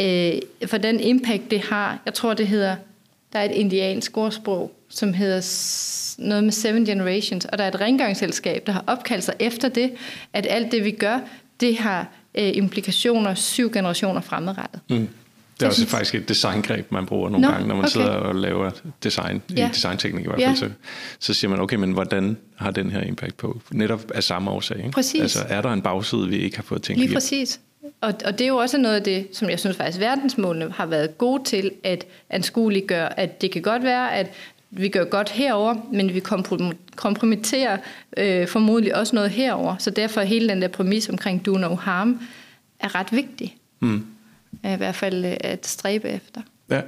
øh, 0.00 0.32
for 0.66 0.78
den 0.78 1.00
impact 1.00 1.50
det 1.50 1.60
har. 1.60 1.98
Jeg 2.04 2.14
tror 2.14 2.34
det 2.34 2.46
hedder, 2.46 2.76
der 3.32 3.38
er 3.38 3.44
et 3.44 3.50
indiansk 3.50 4.16
ordsprog, 4.16 4.72
som 4.88 5.14
hedder 5.14 5.40
noget 6.18 6.44
med 6.44 6.52
Seven 6.52 6.84
Generations, 6.84 7.44
og 7.44 7.58
der 7.58 7.64
er 7.64 7.68
et 7.68 7.80
rengøringsselskab, 7.80 8.66
der 8.66 8.72
har 8.72 8.84
opkaldt 8.86 9.24
sig 9.24 9.34
efter 9.38 9.68
det, 9.68 9.92
at 10.32 10.46
alt 10.50 10.72
det, 10.72 10.84
vi 10.84 10.90
gør, 10.90 11.18
det 11.60 11.78
har 11.78 12.08
øh, 12.34 12.56
implikationer 12.56 13.34
syv 13.34 13.72
generationer 13.72 14.20
fremadrettet. 14.20 14.80
Mm. 14.90 15.08
Det 15.60 15.62
er 15.62 15.66
også 15.66 15.86
faktisk 15.86 16.14
et 16.14 16.28
designgreb, 16.28 16.92
man 16.92 17.06
bruger 17.06 17.30
nogle 17.30 17.46
Nå, 17.46 17.52
gange, 17.52 17.68
når 17.68 17.74
man 17.74 17.84
okay. 17.84 17.92
sidder 17.92 18.10
og 18.10 18.34
laver 18.34 18.70
design, 19.04 19.42
ja. 19.56 19.66
i 19.66 19.70
designteknik 19.70 20.24
i 20.24 20.28
hvert 20.28 20.40
fald, 20.40 20.48
ja. 20.48 20.54
så, 20.54 20.70
så 21.18 21.34
siger 21.34 21.50
man, 21.50 21.60
okay, 21.60 21.76
men 21.76 21.92
hvordan 21.92 22.36
har 22.56 22.70
den 22.70 22.90
her 22.90 23.00
impact 23.00 23.36
på? 23.36 23.60
Netop 23.70 24.10
af 24.10 24.22
samme 24.22 24.50
årsag. 24.50 24.76
Ikke? 24.78 24.90
Præcis. 24.90 25.20
Altså, 25.20 25.44
er 25.48 25.62
der 25.62 25.72
en 25.72 25.82
bagside, 25.82 26.28
vi 26.28 26.36
ikke 26.36 26.56
har 26.56 26.62
fået 26.62 26.82
tænkt 26.82 27.00
Lige 27.00 27.14
præcis. 27.14 27.60
Og, 28.04 28.14
og 28.24 28.38
det 28.38 28.44
er 28.44 28.48
jo 28.48 28.56
også 28.56 28.78
noget 28.78 28.96
af 28.96 29.02
det, 29.02 29.26
som 29.32 29.50
jeg 29.50 29.60
synes 29.60 29.76
faktisk 29.76 30.00
verdensmålene 30.00 30.72
har 30.72 30.86
været 30.86 31.18
gode 31.18 31.44
til 31.44 31.70
at 31.84 32.06
anskueliggøre, 32.30 33.20
at 33.20 33.42
det 33.42 33.50
kan 33.50 33.62
godt 33.62 33.82
være, 33.82 34.14
at 34.14 34.30
vi 34.70 34.88
gør 34.88 35.04
godt 35.04 35.30
herover, 35.30 35.74
men 35.92 36.14
vi 36.14 36.22
kompromitterer 36.96 37.76
øh, 38.16 38.48
formodentlig 38.48 38.96
også 38.96 39.14
noget 39.16 39.30
herover. 39.30 39.76
Så 39.78 39.90
derfor 39.90 40.20
er 40.20 40.24
hele 40.24 40.48
den 40.48 40.62
der 40.62 40.68
præmis 40.68 41.08
omkring 41.08 41.46
do 41.46 41.56
no 41.56 41.74
harm 41.74 42.20
er 42.80 42.94
ret 42.94 43.12
vigtig. 43.12 43.56
Mm. 43.80 44.06
I 44.64 44.76
hvert 44.76 44.94
fald 44.94 45.24
øh, 45.24 45.36
at 45.40 45.66
stræbe 45.66 46.08
efter. 46.08 46.40
Ja. 46.70 46.80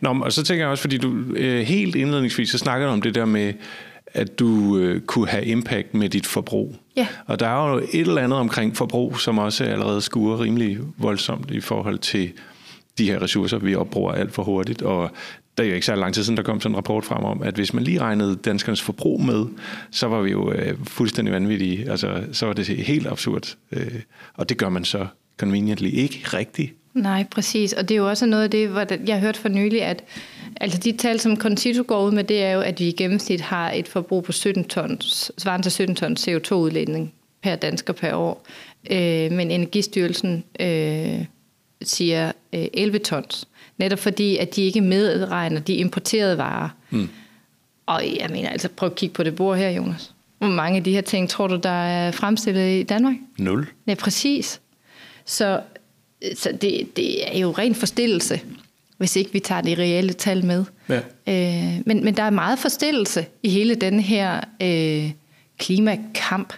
Nå, 0.00 0.20
og 0.22 0.32
så 0.32 0.42
tænker 0.44 0.64
jeg 0.64 0.70
også, 0.70 0.80
fordi 0.80 0.98
du 0.98 1.14
øh, 1.36 1.60
helt 1.60 1.96
indledningsvis 1.96 2.50
så 2.50 2.58
snakkede 2.58 2.90
om 2.90 3.02
det 3.02 3.14
der 3.14 3.24
med, 3.24 3.52
at 4.14 4.38
du 4.38 4.78
øh, 4.78 5.00
kunne 5.00 5.28
have 5.28 5.44
impact 5.44 5.94
med 5.94 6.08
dit 6.08 6.26
forbrug. 6.26 6.76
Ja. 6.96 7.06
Og 7.26 7.40
der 7.40 7.46
er 7.46 7.70
jo 7.70 7.78
et 7.78 8.00
eller 8.00 8.22
andet 8.22 8.38
omkring 8.38 8.76
forbrug, 8.76 9.20
som 9.20 9.38
også 9.38 9.64
allerede 9.64 10.00
skuer 10.00 10.40
rimelig 10.40 10.78
voldsomt 10.98 11.50
i 11.50 11.60
forhold 11.60 11.98
til 11.98 12.32
de 12.98 13.10
her 13.10 13.22
ressourcer, 13.22 13.58
vi 13.58 13.74
opbruger 13.74 14.12
alt 14.12 14.32
for 14.32 14.42
hurtigt, 14.42 14.82
og 14.82 15.10
der 15.58 15.64
er 15.64 15.68
jo 15.68 15.74
ikke 15.74 15.86
så 15.86 15.94
lang 15.94 16.14
tid 16.14 16.24
siden, 16.24 16.36
der 16.36 16.42
kom 16.42 16.60
sådan 16.60 16.72
en 16.72 16.76
rapport 16.76 17.04
frem 17.04 17.24
om, 17.24 17.42
at 17.42 17.54
hvis 17.54 17.74
man 17.74 17.84
lige 17.84 18.00
regnede 18.00 18.36
danskernes 18.36 18.82
forbrug 18.82 19.22
med, 19.22 19.46
så 19.90 20.06
var 20.06 20.20
vi 20.20 20.30
jo 20.30 20.52
øh, 20.52 20.78
fuldstændig 20.84 21.34
vanvittige. 21.34 21.90
Altså, 21.90 22.24
så 22.32 22.46
var 22.46 22.52
det 22.52 22.66
helt 22.66 23.06
absurd. 23.06 23.56
Øh, 23.72 24.00
og 24.34 24.48
det 24.48 24.56
gør 24.56 24.68
man 24.68 24.84
så 24.84 25.06
conveniently 25.38 25.88
ikke 25.88 26.20
rigtigt. 26.24 26.72
Nej, 26.94 27.24
præcis. 27.30 27.72
Og 27.72 27.88
det 27.88 27.94
er 27.94 27.98
jo 27.98 28.08
også 28.08 28.26
noget 28.26 28.44
af 28.44 28.50
det, 28.50 28.68
hvor 28.68 28.86
jeg 29.06 29.14
har 29.16 29.20
hørt 29.20 29.36
for 29.36 29.48
nylig, 29.48 29.82
at 29.82 30.04
altså 30.60 30.78
de 30.78 30.92
tal, 30.92 31.20
som 31.20 31.36
Concito 31.36 31.84
går 31.86 32.06
ud 32.06 32.12
med, 32.12 32.24
det 32.24 32.42
er 32.42 32.52
jo, 32.52 32.60
at 32.60 32.80
vi 32.80 32.88
i 32.88 32.92
gennemsnit 32.92 33.40
har 33.40 33.70
et 33.70 33.88
forbrug 33.88 34.24
på 34.24 34.32
17 34.32 34.64
tons, 34.64 35.32
svarende 35.38 35.64
til 35.64 35.72
17 35.72 35.96
tons 35.96 36.28
CO2-udledning 36.28 37.12
per 37.42 37.56
dansker 37.56 37.92
per 37.92 38.14
år. 38.14 38.46
Øh, 38.90 39.32
men 39.32 39.50
Energistyrelsen 39.50 40.44
øh, 40.60 41.24
siger 41.82 42.32
øh, 42.52 42.66
11 42.74 42.98
tons. 42.98 43.48
Netop 43.78 43.98
fordi, 43.98 44.36
at 44.36 44.56
de 44.56 44.62
ikke 44.62 44.80
medregner 44.80 45.60
de 45.60 45.74
importerede 45.74 46.38
varer. 46.38 46.68
Mm. 46.90 47.08
Og 47.86 48.02
jeg 48.20 48.30
mener, 48.30 48.48
altså 48.48 48.68
prøv 48.68 48.86
at 48.86 48.94
kigge 48.94 49.14
på 49.14 49.22
det 49.22 49.36
bord 49.36 49.58
her, 49.58 49.70
Jonas. 49.70 50.14
Hvor 50.38 50.48
mange 50.48 50.76
af 50.76 50.84
de 50.84 50.92
her 50.92 51.00
ting 51.00 51.28
tror 51.28 51.46
du, 51.46 51.56
der 51.56 51.68
er 51.68 52.10
fremstillet 52.10 52.80
i 52.80 52.82
Danmark? 52.82 53.14
Nul. 53.38 53.66
Ja, 53.86 53.94
præcis. 53.94 54.60
Så, 55.24 55.60
så 56.34 56.52
det, 56.60 56.96
det 56.96 57.36
er 57.36 57.38
jo 57.38 57.50
ren 57.50 57.74
forstillelse, 57.74 58.40
hvis 58.96 59.16
ikke 59.16 59.32
vi 59.32 59.40
tager 59.40 59.60
de 59.60 59.74
reelle 59.74 60.12
tal 60.12 60.44
med. 60.44 60.64
Ja. 60.88 61.00
Øh, 61.28 61.80
men, 61.86 62.04
men 62.04 62.16
der 62.16 62.22
er 62.22 62.30
meget 62.30 62.58
forstillelse 62.58 63.26
i 63.42 63.48
hele 63.48 63.74
den 63.74 64.00
her 64.00 64.40
øh, 64.62 65.10
klimakamp. 65.58 66.52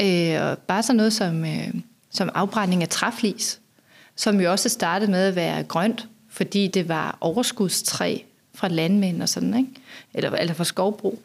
Øh, 0.00 0.42
og 0.42 0.58
bare 0.58 0.82
sådan 0.82 0.96
noget 0.96 1.12
som, 1.12 1.44
øh, 1.44 1.74
som 2.10 2.30
afbrænding 2.34 2.82
af 2.82 2.88
træflis, 2.88 3.60
som 4.16 4.40
jo 4.40 4.50
også 4.50 4.68
startede 4.68 5.10
med 5.10 5.28
at 5.28 5.36
være 5.36 5.62
grønt, 5.62 6.08
fordi 6.30 6.66
det 6.66 6.88
var 6.88 7.18
overskudstræ 7.20 8.18
fra 8.54 8.68
landmænd 8.68 9.22
og 9.22 9.28
sådan, 9.28 9.56
ikke? 9.56 9.70
Eller, 10.14 10.30
eller 10.30 10.54
fra 10.54 10.64
skovbrug. 10.64 11.18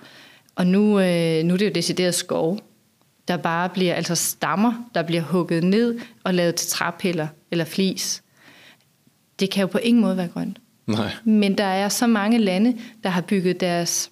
Og 0.55 0.67
nu, 0.67 0.99
øh, 0.99 1.43
nu 1.43 1.53
er 1.53 1.57
det 1.57 1.65
jo 1.65 1.71
decideret 1.75 2.15
skov, 2.15 2.59
der 3.27 3.37
bare 3.37 3.69
bliver, 3.69 3.93
altså 3.93 4.15
stammer, 4.15 4.73
der 4.95 5.03
bliver 5.03 5.21
hugget 5.21 5.63
ned 5.63 5.99
og 6.23 6.33
lavet 6.33 6.55
til 6.55 6.69
træpiller 6.69 7.27
eller 7.51 7.65
flis. 7.65 8.23
Det 9.39 9.51
kan 9.51 9.61
jo 9.61 9.67
på 9.67 9.77
ingen 9.77 10.01
måde 10.01 10.17
være 10.17 10.27
grønt. 10.27 10.59
Nej. 10.87 11.11
Men 11.23 11.57
der 11.57 11.63
er 11.63 11.89
så 11.89 12.07
mange 12.07 12.37
lande, 12.37 12.77
der 13.03 13.09
har 13.09 13.21
bygget 13.21 13.59
deres, 13.59 14.11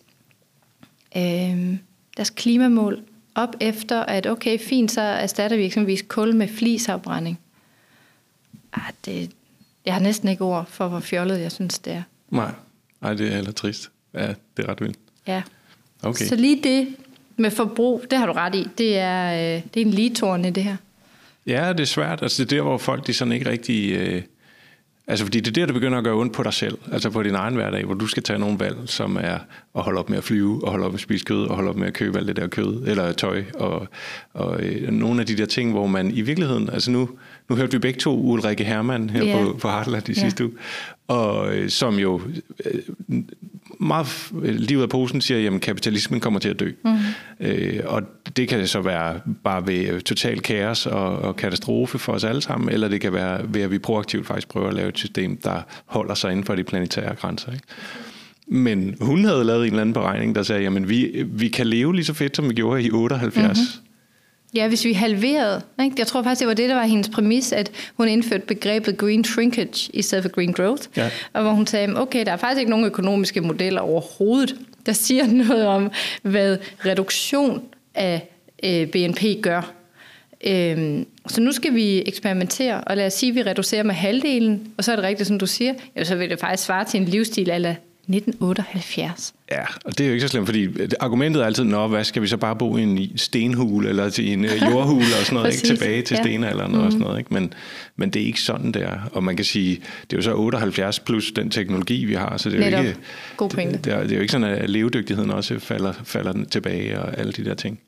øh, 1.17 1.75
deres 2.17 2.29
klimamål 2.29 3.03
op 3.35 3.55
efter, 3.59 4.01
at 4.03 4.27
okay, 4.27 4.59
fint, 4.59 4.91
så 4.91 5.01
erstatter 5.01 5.57
vi 5.57 5.65
eksempelvis 5.65 6.03
kul 6.07 6.35
med 6.35 6.47
flisafbrænding. 6.47 7.39
Ah, 8.73 8.91
det, 9.05 9.31
jeg 9.85 9.93
har 9.93 10.01
næsten 10.01 10.29
ikke 10.29 10.43
ord 10.43 10.65
for, 10.65 10.87
hvor 10.87 10.99
fjollet 10.99 11.41
jeg 11.41 11.51
synes, 11.51 11.79
det 11.79 11.93
er. 11.93 12.03
Nej, 12.29 12.51
Ej, 13.01 13.13
det 13.13 13.27
er 13.27 13.35
heller 13.35 13.51
trist. 13.51 13.91
Ja, 14.13 14.27
det 14.27 14.65
er 14.65 14.69
ret 14.69 14.81
vildt. 14.81 14.97
Ja. 15.27 15.41
Okay. 16.03 16.25
Så 16.25 16.35
lige 16.35 16.63
det 16.63 16.95
med 17.37 17.51
forbrug, 17.51 18.03
det 18.11 18.19
har 18.19 18.25
du 18.25 18.31
ret 18.31 18.55
i. 18.55 18.67
Det 18.77 18.97
er, 18.97 19.33
øh, 19.33 19.61
det 19.73 19.81
er 19.81 19.85
en 19.85 19.91
ligetårn 19.91 20.45
i 20.45 20.49
det 20.49 20.63
her. 20.63 20.75
Ja, 21.47 21.73
det 21.73 21.79
er 21.79 21.85
svært. 21.85 22.21
Altså 22.21 22.43
det 22.43 22.51
er 22.51 22.55
der, 22.55 22.63
hvor 22.63 22.77
folk 22.77 23.07
de 23.07 23.13
sådan 23.13 23.31
ikke 23.31 23.49
rigtig... 23.49 23.91
Øh, 23.91 24.21
Altså 25.09 25.25
fordi 25.25 25.39
det 25.39 25.47
er 25.47 25.51
der, 25.51 25.65
det 25.65 25.73
begynder 25.73 25.97
at 25.97 26.03
gøre 26.03 26.15
ondt 26.15 26.33
på 26.33 26.43
dig 26.43 26.53
selv, 26.53 26.77
altså 26.91 27.09
på 27.09 27.23
din 27.23 27.35
egen 27.35 27.55
hverdag, 27.55 27.85
hvor 27.85 27.93
du 27.93 28.07
skal 28.07 28.23
tage 28.23 28.39
nogle 28.39 28.59
valg, 28.59 28.77
som 28.85 29.17
er 29.21 29.37
at 29.75 29.81
holde 29.83 29.99
op 29.99 30.09
med 30.09 30.17
at 30.17 30.23
flyve, 30.23 30.63
og 30.63 30.71
holde 30.71 30.85
op 30.85 30.91
med 30.91 30.97
at 30.99 31.01
spise 31.01 31.25
kød, 31.25 31.43
og 31.47 31.55
holde 31.55 31.69
op 31.69 31.75
med 31.75 31.87
at 31.87 31.93
købe 31.93 32.17
alt 32.17 32.27
det 32.27 32.35
der 32.35 32.47
kød, 32.47 32.83
eller 32.87 33.11
tøj, 33.11 33.43
og, 33.55 33.87
og 34.33 34.63
øh, 34.63 34.91
nogle 34.91 35.21
af 35.21 35.27
de 35.27 35.37
der 35.37 35.45
ting, 35.45 35.71
hvor 35.71 35.87
man 35.87 36.11
i 36.11 36.21
virkeligheden, 36.21 36.69
altså 36.69 36.91
nu, 36.91 37.09
nu 37.49 37.55
hørte 37.55 37.71
vi 37.71 37.79
begge 37.79 37.99
to 37.99 38.19
Ulrike 38.19 38.63
Hermann 38.63 39.09
her 39.09 39.25
yeah. 39.25 39.45
på, 39.45 39.53
på 39.53 39.69
Heartland 39.69 40.09
i 40.09 40.11
yeah. 40.11 40.21
sidste 40.21 40.45
uge, 40.45 40.53
og 41.07 41.55
øh, 41.55 41.69
som 41.69 41.99
jo 41.99 42.21
øh, 42.65 42.81
meget 43.79 44.31
lige 44.43 44.77
ud 44.77 44.83
af 44.83 44.89
posen 44.89 45.21
siger, 45.21 45.55
at 45.55 45.61
kapitalismen 45.61 46.19
kommer 46.19 46.39
til 46.39 46.49
at 46.49 46.59
dø. 46.59 46.71
Mm. 46.85 46.97
Øh, 47.39 47.79
og 47.85 48.01
det 48.37 48.47
kan 48.47 48.67
så 48.67 48.81
være 48.81 49.19
bare 49.43 49.67
ved 49.67 50.01
total 50.01 50.39
kaos 50.39 50.85
og, 50.85 51.19
og 51.19 51.35
katastrofe 51.35 51.99
for 51.99 52.13
os 52.13 52.23
alle 52.23 52.41
sammen, 52.41 52.69
eller 52.69 52.87
det 52.87 53.01
kan 53.01 53.13
være 53.13 53.53
ved, 53.53 53.61
at 53.61 53.71
vi 53.71 53.77
proaktivt 53.79 54.27
faktisk 54.27 54.47
prøver 54.47 54.67
at 54.67 54.73
lave 54.73 54.89
et 54.89 54.97
system, 54.97 55.37
der 55.37 55.61
holder 55.85 56.13
sig 56.13 56.31
inden 56.31 56.45
for 56.45 56.55
de 56.55 56.63
planetære 56.63 57.15
grænser. 57.15 57.51
Ikke? 57.51 57.65
Men 58.47 58.95
hun 59.01 59.25
havde 59.25 59.43
lavet 59.43 59.61
en 59.61 59.67
eller 59.67 59.81
anden 59.81 59.93
beregning, 59.93 60.35
der 60.35 60.43
sagde, 60.43 60.67
at 60.67 60.89
vi, 60.89 61.25
vi 61.25 61.47
kan 61.47 61.67
leve 61.67 61.95
lige 61.95 62.05
så 62.05 62.13
fedt, 62.13 62.35
som 62.35 62.49
vi 62.49 62.53
gjorde 62.53 62.83
i 62.83 62.91
78. 62.91 63.57
Mm-hmm. 63.57 63.86
Ja, 64.55 64.67
hvis 64.67 64.85
vi 64.85 64.93
halverede. 64.93 65.61
Ikke? 65.83 65.95
Jeg 65.97 66.07
tror 66.07 66.23
faktisk, 66.23 66.39
det 66.39 66.47
var 66.47 66.53
det, 66.53 66.69
der 66.69 66.75
var 66.75 66.85
hendes 66.85 67.09
præmis, 67.09 67.51
at 67.51 67.71
hun 67.95 68.07
indførte 68.07 68.45
begrebet 68.45 68.97
green 68.97 69.23
shrinkage 69.23 69.89
i 69.93 70.01
stedet 70.01 70.23
for 70.23 70.29
green 70.29 70.53
growth. 70.53 70.83
Ja. 70.97 71.09
Og 71.33 71.41
hvor 71.41 71.51
hun 71.51 71.67
sagde, 71.67 72.01
okay, 72.01 72.25
der 72.25 72.31
er 72.31 72.37
faktisk 72.37 72.59
ikke 72.59 72.69
nogen 72.69 72.85
økonomiske 72.85 73.41
modeller 73.41 73.81
overhovedet, 73.81 74.55
der 74.85 74.93
siger 74.93 75.27
noget 75.47 75.65
om, 75.65 75.91
hvad 76.21 76.57
reduktion 76.85 77.61
af 77.95 78.29
øh, 78.63 78.87
BNP 78.87 79.23
gør. 79.41 79.73
Øhm, 80.43 81.05
så 81.27 81.41
nu 81.41 81.51
skal 81.51 81.75
vi 81.75 82.03
eksperimentere, 82.05 82.81
og 82.81 82.97
lad 82.97 83.05
os 83.05 83.13
sige, 83.13 83.29
at 83.29 83.35
vi 83.35 83.43
reducerer 83.43 83.83
med 83.83 83.95
halvdelen, 83.95 84.73
og 84.77 84.83
så 84.83 84.91
er 84.91 84.95
det 84.95 85.05
rigtigt, 85.05 85.27
som 85.27 85.39
du 85.39 85.45
siger, 85.45 85.73
ja, 85.95 86.03
så 86.03 86.15
vil 86.15 86.29
det 86.29 86.39
faktisk 86.39 86.63
svare 86.63 86.85
til 86.85 86.99
en 86.99 87.05
livsstil 87.05 87.49
eller 87.49 87.75
1978. 88.09 89.33
Ja, 89.51 89.65
og 89.85 89.97
det 89.97 90.03
er 90.03 90.07
jo 90.07 90.13
ikke 90.13 90.21
så 90.21 90.27
slemt, 90.27 90.47
fordi 90.47 90.67
argumentet 90.99 91.41
er 91.41 91.45
altid, 91.45 91.63
nå, 91.63 91.87
hvad 91.87 92.03
skal 92.03 92.21
vi 92.21 92.27
så 92.27 92.37
bare 92.37 92.55
bo 92.55 92.77
i 92.77 92.83
en 92.83 93.17
stenhule, 93.17 93.89
eller 93.89 94.09
til 94.09 94.33
en 94.33 94.45
øh, 94.45 94.51
jordhule, 94.71 95.05
og 95.19 95.25
sådan 95.25 95.35
noget, 95.35 95.53
ikke 95.53 95.67
tilbage 95.67 96.01
til 96.01 96.15
ja. 96.15 96.21
stenalderen 96.21 96.71
mm. 96.71 96.79
og 96.79 96.91
sådan 96.91 97.05
noget. 97.05 97.19
Ikke? 97.19 97.33
Men, 97.33 97.53
men 97.95 98.09
det 98.09 98.21
er 98.21 98.25
ikke 98.25 98.41
sådan, 98.41 98.71
der. 98.71 99.09
Og 99.11 99.23
man 99.23 99.35
kan 99.35 99.45
sige, 99.45 99.75
det 99.75 100.13
er 100.13 100.17
jo 100.17 100.21
så 100.21 100.35
78 100.35 100.99
plus 100.99 101.31
den 101.31 101.49
teknologi, 101.49 102.05
vi 102.05 102.13
har, 102.13 102.37
så 102.37 102.49
det 102.49 102.59
er 102.59 102.59
Netop. 102.59 102.83
jo 102.83 102.87
ikke, 102.87 102.99
God 103.37 103.49
det, 103.49 103.85
det, 103.85 103.93
er, 103.93 104.01
det 104.01 104.11
er 104.11 104.15
jo 104.15 104.21
ikke 104.21 104.31
sådan, 104.31 104.47
at 104.47 104.69
levedygtigheden 104.69 105.31
også 105.31 105.59
falder, 105.59 105.93
falder 106.03 106.33
tilbage 106.51 107.01
og 107.01 107.19
alle 107.19 107.31
de 107.31 107.45
der 107.45 107.53
ting. 107.53 107.79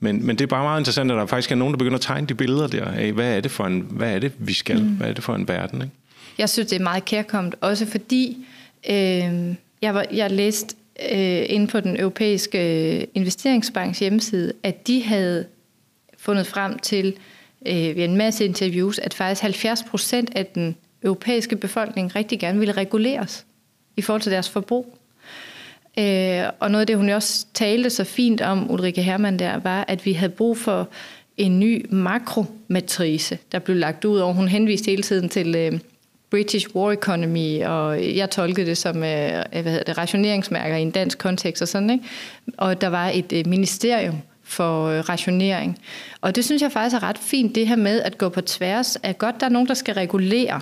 Men, 0.00 0.26
men 0.26 0.36
det 0.36 0.42
er 0.42 0.48
bare 0.48 0.64
meget 0.64 0.80
interessant, 0.80 1.10
at 1.10 1.16
der 1.16 1.26
faktisk 1.26 1.52
er 1.52 1.56
nogen, 1.56 1.74
der 1.74 1.78
begynder 1.78 1.96
at 1.96 2.02
tegne 2.02 2.26
de 2.26 2.34
billeder 2.34 2.66
der 2.66 2.84
af, 2.84 3.12
hvad 3.12 3.36
er 3.36 3.40
det 3.40 3.50
for 3.50 3.64
en, 3.64 3.86
hvad 3.90 4.14
er 4.14 4.18
det, 4.18 4.32
vi 4.38 4.52
skal, 4.52 4.82
mm. 4.82 4.88
hvad 4.88 5.08
er 5.08 5.12
det 5.12 5.24
for 5.24 5.34
en 5.34 5.48
verden, 5.48 5.82
ikke? 5.82 5.94
Jeg 6.38 6.48
synes, 6.48 6.68
det 6.68 6.78
er 6.78 6.82
meget 6.82 7.04
kærkommet, 7.04 7.54
også 7.60 7.86
fordi 7.86 8.46
øh, 8.90 9.54
jeg, 9.82 9.94
var, 9.94 10.06
jeg 10.12 10.30
læste 10.30 10.76
øh, 11.12 11.42
inde 11.48 11.66
på 11.66 11.80
den 11.80 12.00
europæiske 12.00 12.98
øh, 12.98 13.06
investeringsbanks 13.14 13.98
hjemmeside, 13.98 14.52
at 14.62 14.86
de 14.86 15.02
havde 15.02 15.46
fundet 16.18 16.46
frem 16.46 16.78
til 16.78 17.16
øh, 17.66 17.96
ved 17.96 18.04
en 18.04 18.16
masse 18.16 18.44
interviews, 18.44 18.98
at 18.98 19.14
faktisk 19.14 19.42
70 19.42 19.82
procent 19.82 20.30
af 20.36 20.46
den 20.46 20.76
europæiske 21.02 21.56
befolkning 21.56 22.16
rigtig 22.16 22.40
gerne 22.40 22.58
ville 22.58 22.72
reguleres 22.72 23.46
i 23.96 24.02
forhold 24.02 24.22
til 24.22 24.32
deres 24.32 24.48
forbrug. 24.48 24.98
Øh, 25.98 26.44
og 26.60 26.70
noget 26.70 26.80
af 26.80 26.86
det, 26.86 26.96
hun 26.96 27.08
også 27.08 27.46
talte 27.54 27.90
så 27.90 28.04
fint 28.04 28.40
om, 28.40 28.70
Ulrike 28.70 29.02
Hermann 29.02 29.38
der, 29.38 29.56
var, 29.56 29.84
at 29.88 30.06
vi 30.06 30.12
havde 30.12 30.32
brug 30.32 30.58
for 30.58 30.88
en 31.36 31.60
ny 31.60 31.86
makromatrice, 31.90 33.38
der 33.52 33.58
blev 33.58 33.76
lagt 33.76 34.04
ud 34.04 34.18
over. 34.18 34.32
Hun 34.32 34.48
henviste 34.48 34.90
hele 34.90 35.02
tiden 35.02 35.28
til 35.28 35.56
øh, 35.56 35.72
British 36.30 36.76
War 36.76 36.92
Economy, 36.92 37.64
og 37.64 38.16
jeg 38.16 38.30
tolkede 38.30 38.66
det 38.66 38.78
som 38.78 38.96
øh, 38.96 39.02
hvad 39.52 39.62
hedder 39.62 39.82
det, 39.82 39.98
rationeringsmærker 39.98 40.76
i 40.76 40.82
en 40.82 40.90
dansk 40.90 41.18
kontekst 41.18 41.62
og 41.62 41.68
sådan, 41.68 41.90
ikke? 41.90 42.04
Og 42.58 42.80
der 42.80 42.88
var 42.88 43.10
et 43.14 43.32
øh, 43.32 43.46
ministerium 43.46 44.18
for 44.42 44.86
øh, 44.86 45.08
rationering. 45.08 45.78
Og 46.20 46.36
det 46.36 46.44
synes 46.44 46.62
jeg 46.62 46.72
faktisk 46.72 46.96
er 46.96 47.02
ret 47.02 47.18
fint, 47.18 47.54
det 47.54 47.68
her 47.68 47.76
med 47.76 48.02
at 48.02 48.18
gå 48.18 48.28
på 48.28 48.40
tværs 48.40 48.96
af 48.96 49.18
godt, 49.18 49.40
der 49.40 49.46
er 49.46 49.50
nogen, 49.50 49.68
der 49.68 49.74
skal 49.74 49.94
regulere, 49.94 50.60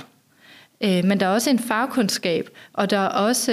men 0.81 1.21
der 1.21 1.27
er 1.27 1.31
også 1.31 1.51
en 1.51 1.59
fagkundskab, 1.59 2.51
og 2.73 2.91
der 2.91 2.99
er 2.99 3.09
også 3.09 3.53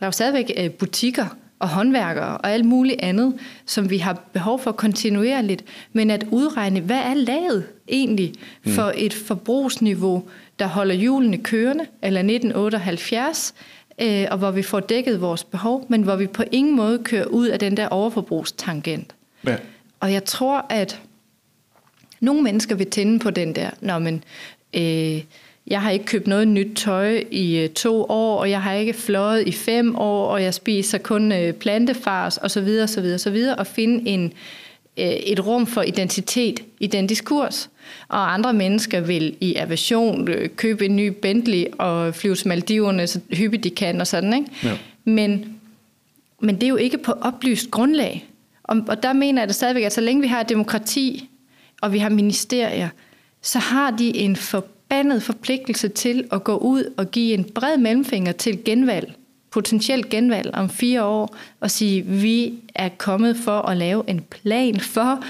der 0.00 0.06
er 0.06 0.10
stadigvæk 0.10 0.72
butikker, 0.78 1.26
og 1.64 1.70
håndværkere 1.70 2.36
og 2.36 2.50
alt 2.50 2.64
muligt 2.64 3.00
andet, 3.02 3.34
som 3.66 3.90
vi 3.90 3.98
har 3.98 4.20
behov 4.32 4.60
for 4.60 4.72
kontinuerligt, 4.72 5.64
men 5.92 6.10
at 6.10 6.24
udregne, 6.30 6.80
hvad 6.80 6.96
er 6.96 7.14
laget 7.14 7.64
egentlig 7.88 8.32
for 8.66 8.86
mm. 8.86 8.98
et 8.98 9.14
forbrugsniveau, 9.14 10.28
der 10.58 10.66
holder 10.66 10.94
hjulene 10.94 11.38
kørende, 11.38 11.86
eller 12.02 12.20
1978, 12.20 13.54
øh, 14.00 14.26
og 14.30 14.38
hvor 14.38 14.50
vi 14.50 14.62
får 14.62 14.80
dækket 14.80 15.20
vores 15.20 15.44
behov, 15.44 15.86
men 15.88 16.02
hvor 16.02 16.16
vi 16.16 16.26
på 16.26 16.42
ingen 16.52 16.76
måde 16.76 16.98
kører 16.98 17.24
ud 17.24 17.46
af 17.46 17.58
den 17.58 17.76
der 17.76 17.88
overforbrugstangent. 17.88 19.14
Ja. 19.46 19.56
Og 20.00 20.12
jeg 20.12 20.24
tror, 20.24 20.66
at 20.70 21.00
nogle 22.20 22.42
mennesker 22.42 22.74
vil 22.74 22.90
tænde 22.90 23.18
på 23.18 23.30
den 23.30 23.54
der, 23.54 23.70
når 23.80 23.98
man... 23.98 24.24
Øh, 24.74 25.22
jeg 25.66 25.82
har 25.82 25.90
ikke 25.90 26.04
købt 26.04 26.26
noget 26.26 26.48
nyt 26.48 26.76
tøj 26.76 27.24
i 27.30 27.58
øh, 27.58 27.68
to 27.68 28.04
år, 28.04 28.40
og 28.40 28.50
jeg 28.50 28.62
har 28.62 28.72
ikke 28.72 28.92
fløjet 28.92 29.48
i 29.48 29.52
fem 29.52 29.96
år, 29.96 30.26
og 30.26 30.42
jeg 30.42 30.54
spiser 30.54 30.98
kun 30.98 31.32
øh, 31.32 31.52
plantefars 31.52 32.36
og 32.36 32.50
så 32.50 32.60
videre, 32.60 32.88
så 32.88 33.00
videre, 33.00 33.18
så 33.18 33.30
videre, 33.30 33.56
og 33.56 33.66
finde 33.66 34.08
en, 34.08 34.32
et 34.96 35.46
rum 35.46 35.66
for 35.66 35.82
identitet 35.82 36.60
i 36.80 36.86
den 36.86 37.06
diskurs. 37.06 37.70
Og 38.08 38.34
andre 38.34 38.52
mennesker 38.52 39.00
vil 39.00 39.36
i 39.40 39.54
aversion 39.54 40.28
købe 40.56 40.84
en 40.84 40.96
ny 40.96 41.06
Bentley 41.06 41.64
og 41.78 42.14
flyve 42.14 42.34
til 42.34 42.48
Maldiverne 42.48 43.06
så 43.06 43.20
hyppigt 43.32 43.64
de 43.64 43.70
kan 43.70 44.00
og 44.00 44.06
sådan, 44.06 44.34
ikke? 44.34 44.50
Ja. 44.64 44.78
Men, 45.04 45.56
men 46.40 46.54
det 46.54 46.62
er 46.62 46.68
jo 46.68 46.76
ikke 46.76 46.98
på 46.98 47.12
oplyst 47.12 47.70
grundlag. 47.70 48.28
Og, 48.62 48.76
og 48.88 49.02
der 49.02 49.12
mener 49.12 49.42
jeg 49.42 49.48
det 49.48 49.56
stadigvæk, 49.56 49.84
at 49.84 49.92
så 49.92 50.00
længe 50.00 50.22
vi 50.22 50.28
har 50.28 50.42
demokrati, 50.42 51.28
og 51.82 51.92
vi 51.92 51.98
har 51.98 52.08
ministerier, 52.08 52.88
så 53.42 53.58
har 53.58 53.90
de 53.90 54.16
en 54.16 54.36
for 54.36 54.64
forbandet 54.94 55.22
forpligtelse 55.22 55.88
til 55.88 56.24
at 56.32 56.44
gå 56.44 56.56
ud 56.56 56.94
og 56.96 57.10
give 57.10 57.34
en 57.34 57.44
bred 57.44 57.76
mellemfinger 57.76 58.32
til 58.32 58.64
genvalg, 58.64 59.12
potentielt 59.54 60.08
genvalg 60.08 60.50
om 60.54 60.68
fire 60.68 61.04
år, 61.04 61.36
og 61.60 61.70
sige, 61.70 62.02
vi 62.02 62.54
er 62.74 62.88
kommet 62.88 63.36
for 63.36 63.58
at 63.58 63.76
lave 63.76 64.02
en 64.08 64.20
plan 64.20 64.80
for 64.80 65.24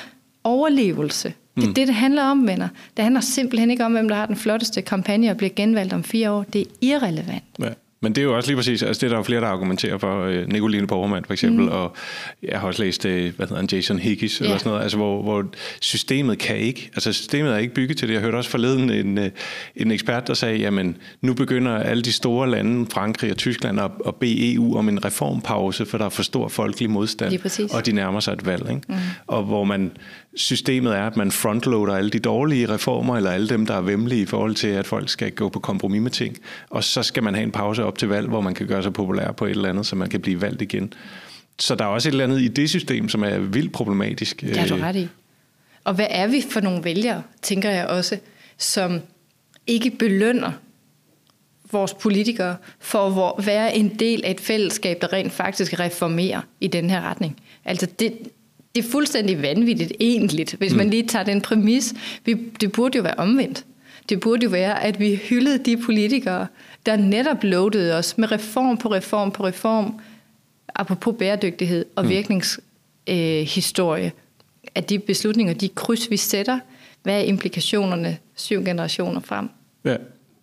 overlevelse. 0.44 1.32
Det 1.54 1.62
er 1.62 1.66
mm. 1.68 1.74
det, 1.74 1.87
det 1.87 1.94
handler 1.94 2.22
om, 2.22 2.46
venner. 2.46 2.68
Det 2.96 3.02
handler 3.02 3.20
simpelthen 3.20 3.70
ikke 3.70 3.84
om, 3.84 3.92
hvem 3.92 4.08
der 4.08 4.16
har 4.16 4.26
den 4.26 4.37
flotteste 4.37 4.82
kampagne 4.82 5.30
og 5.30 5.37
bliver 5.37 5.50
genvalgt 5.56 5.92
om 5.92 6.04
fire 6.04 6.30
år. 6.30 6.42
Det 6.42 6.60
er 6.60 6.64
irrelevant. 6.80 7.44
Ja. 7.58 7.68
Men 8.05 8.12
det 8.12 8.21
er 8.21 8.25
jo 8.25 8.37
også 8.37 8.49
lige 8.49 8.57
præcis, 8.57 8.83
altså 8.83 9.01
det 9.01 9.07
er 9.07 9.11
der 9.11 9.17
jo 9.17 9.23
flere, 9.23 9.40
der 9.40 9.47
argumenterer 9.47 9.99
for, 9.99 10.25
øh, 10.25 10.49
Nicoline 10.49 10.87
Borgermann 10.87 11.25
for 11.25 11.33
eksempel, 11.33 11.64
mm. 11.64 11.71
og 11.71 11.97
jeg 12.43 12.61
har 12.61 12.67
også 12.67 12.83
læst, 12.83 13.05
øh, 13.05 13.37
hvad 13.37 13.47
hedder 13.47 13.57
han, 13.57 13.69
Jason 13.73 13.99
Higgis, 13.99 14.37
yeah. 14.37 14.47
eller 14.47 14.59
sådan 14.59 14.71
noget, 14.71 14.83
altså 14.83 14.99
hvor, 14.99 15.23
hvor 15.23 15.45
systemet 15.81 16.38
kan 16.38 16.57
ikke, 16.57 16.90
altså 16.95 17.12
systemet 17.12 17.53
er 17.53 17.57
ikke 17.57 17.75
bygget 17.75 17.97
til 17.97 18.09
det. 18.09 18.14
Jeg 18.14 18.23
hørte 18.23 18.37
også 18.37 18.51
forleden 18.51 18.90
en, 18.90 19.19
øh, 19.19 19.31
en 19.77 19.90
ekspert, 19.90 20.27
der 20.27 20.35
sagde, 20.35 20.59
jamen 20.59 20.97
nu 21.21 21.35
begynder 21.35 21.73
alle 21.73 22.03
de 22.03 22.12
store 22.12 22.51
lande, 22.51 22.87
Frankrig 22.93 23.31
og 23.31 23.37
Tyskland, 23.37 23.81
at, 23.81 23.90
at 24.07 24.14
bede 24.14 24.55
EU 24.55 24.79
om 24.79 24.88
en 24.88 25.05
reformpause, 25.05 25.87
for 25.87 25.99
der 25.99 26.05
er 26.05 26.09
for 26.09 26.23
stor 26.23 26.49
folkelig 26.49 26.90
modstand, 26.90 27.38
og 27.75 27.87
de 27.87 27.93
nærmer 27.93 28.21
sig 28.21 28.33
et 28.33 28.47
valg. 28.47 28.71
Ikke? 28.71 28.83
Mm. 28.88 28.95
Og 29.27 29.43
hvor 29.43 29.64
man, 29.64 29.93
systemet 30.37 30.97
er, 30.97 31.07
at 31.07 31.16
man 31.16 31.33
frontloader 31.33 31.97
alle 31.97 32.11
de 32.11 32.18
dårlige 32.18 32.68
reformer, 32.68 33.16
eller 33.16 33.31
alle 33.31 33.49
dem, 33.49 33.66
der 33.66 33.75
er 33.75 33.81
vemmelige 33.81 34.23
i 34.23 34.27
forhold 34.27 34.55
til, 34.55 34.68
at 34.68 34.87
folk 34.87 35.09
skal 35.09 35.33
gå 35.33 35.49
på 35.49 35.59
kompromis 35.59 36.01
med 36.01 36.11
ting, 36.11 36.37
og 36.70 36.85
så 36.85 37.03
skal 37.03 37.23
man 37.23 37.35
have 37.35 37.42
en 37.42 37.53
pause 37.53 37.85
op 37.85 37.99
til 37.99 38.09
valg, 38.09 38.29
hvor 38.29 38.40
man 38.40 38.55
kan 38.55 38.66
gøre 38.66 38.83
sig 38.83 38.92
populær 38.92 39.33
på 39.33 39.44
et 39.44 39.51
eller 39.51 39.68
andet, 39.68 39.87
så 39.87 39.97
man 39.97 40.09
kan 40.09 40.20
blive 40.20 40.40
valgt 40.40 40.62
igen. 40.62 40.92
Så 41.59 41.75
der 41.75 41.85
er 41.85 41.88
også 41.88 42.09
et 42.09 42.12
eller 42.12 42.25
andet 42.25 42.40
i 42.40 42.49
det 42.49 42.70
system, 42.70 43.09
som 43.09 43.25
er 43.25 43.38
vildt 43.38 43.73
problematisk. 43.73 44.40
Det 44.40 44.59
er 44.59 44.66
du 44.66 44.77
ret 44.77 44.97
i. 44.97 45.09
Og 45.85 45.94
hvad 45.94 46.07
er 46.11 46.27
vi 46.27 46.44
for 46.51 46.61
nogle 46.61 46.85
vælgere, 46.85 47.23
tænker 47.42 47.70
jeg 47.70 47.87
også, 47.87 48.18
som 48.59 49.01
ikke 49.66 49.90
belønner 49.90 50.53
vores 51.73 51.94
politikere 51.94 52.57
for 52.79 53.37
at 53.38 53.47
være 53.47 53.77
en 53.77 53.88
del 53.88 54.25
af 54.25 54.31
et 54.31 54.40
fællesskab, 54.40 55.00
der 55.00 55.13
rent 55.13 55.33
faktisk 55.33 55.81
reformerer 55.81 56.40
i 56.61 56.67
den 56.67 56.90
her 56.90 57.00
retning. 57.00 57.40
Altså 57.65 57.87
det, 57.98 58.13
det 58.75 58.85
er 58.85 58.88
fuldstændig 58.90 59.42
vanvittigt 59.42 59.92
egentlig, 60.00 60.46
hvis 60.58 60.72
mm. 60.72 60.79
man 60.79 60.90
lige 60.90 61.06
tager 61.06 61.25
den 61.25 61.40
præmis. 61.40 61.94
Vi, 62.25 62.35
det 62.60 62.72
burde 62.72 62.96
jo 62.96 63.02
være 63.02 63.14
omvendt. 63.14 63.64
Det 64.08 64.20
burde 64.20 64.44
jo 64.44 64.50
være, 64.50 64.83
at 64.83 65.00
vi 65.00 65.14
hyldede 65.14 65.64
de 65.64 65.77
politikere, 65.77 66.46
der 66.87 66.96
netop 66.96 67.42
lovede 67.42 67.98
os 67.98 68.18
med 68.18 68.33
reform 68.33 68.77
på 68.77 68.88
reform 68.88 69.31
på 69.31 69.46
reform, 69.46 70.00
apropos 70.75 71.14
bæredygtighed 71.18 71.85
og 71.96 72.04
mm. 72.04 72.10
virkningshistorie, 72.10 74.04
øh, 74.04 74.10
at 74.75 74.90
de 74.90 74.98
beslutninger, 74.98 75.54
de 75.54 75.68
kryds, 75.68 76.10
vi 76.10 76.16
sætter, 76.16 76.58
hvad 77.02 77.14
er 77.20 77.25
implikationerne 77.25 78.18
syv 78.35 78.64
generationer 78.64 79.20
frem? 79.20 79.48
Ja. 79.85 79.96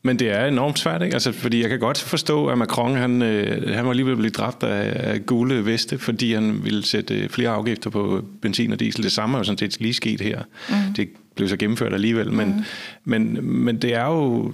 Men 0.03 0.19
det 0.19 0.29
er 0.29 0.45
enormt 0.45 0.79
svært, 0.79 1.01
ikke? 1.01 1.13
Altså, 1.13 1.31
fordi 1.31 1.61
jeg 1.61 1.69
kan 1.69 1.79
godt 1.79 2.01
forstå, 2.01 2.47
at 2.47 2.57
Macron 2.57 2.95
han, 2.95 3.21
øh, 3.21 3.75
han 3.75 3.85
var 3.85 3.93
lige 3.93 4.05
ved 4.05 4.11
at 4.11 4.17
blive 4.17 4.31
dræbt 4.31 4.63
af, 4.63 5.11
af 5.11 5.25
gule 5.25 5.65
veste, 5.65 5.99
fordi 5.99 6.33
han 6.33 6.63
ville 6.63 6.85
sætte 6.85 7.29
flere 7.29 7.49
afgifter 7.49 7.89
på 7.89 8.25
benzin 8.41 8.73
og 8.73 8.79
diesel. 8.79 9.03
Det 9.03 9.11
samme 9.11 9.35
er 9.35 9.39
jo 9.39 9.43
sådan 9.43 9.57
set 9.57 9.81
lige 9.81 9.93
sket 9.93 10.21
her. 10.21 10.41
Mm. 10.69 10.93
Det 10.93 11.09
blev 11.35 11.49
så 11.49 11.57
gennemført 11.57 11.93
alligevel, 11.93 12.31
men, 12.31 12.47
mm. 12.47 12.63
men, 13.03 13.45
men 13.45 13.77
det 13.81 13.93
er 13.93 14.05
jo 14.05 14.53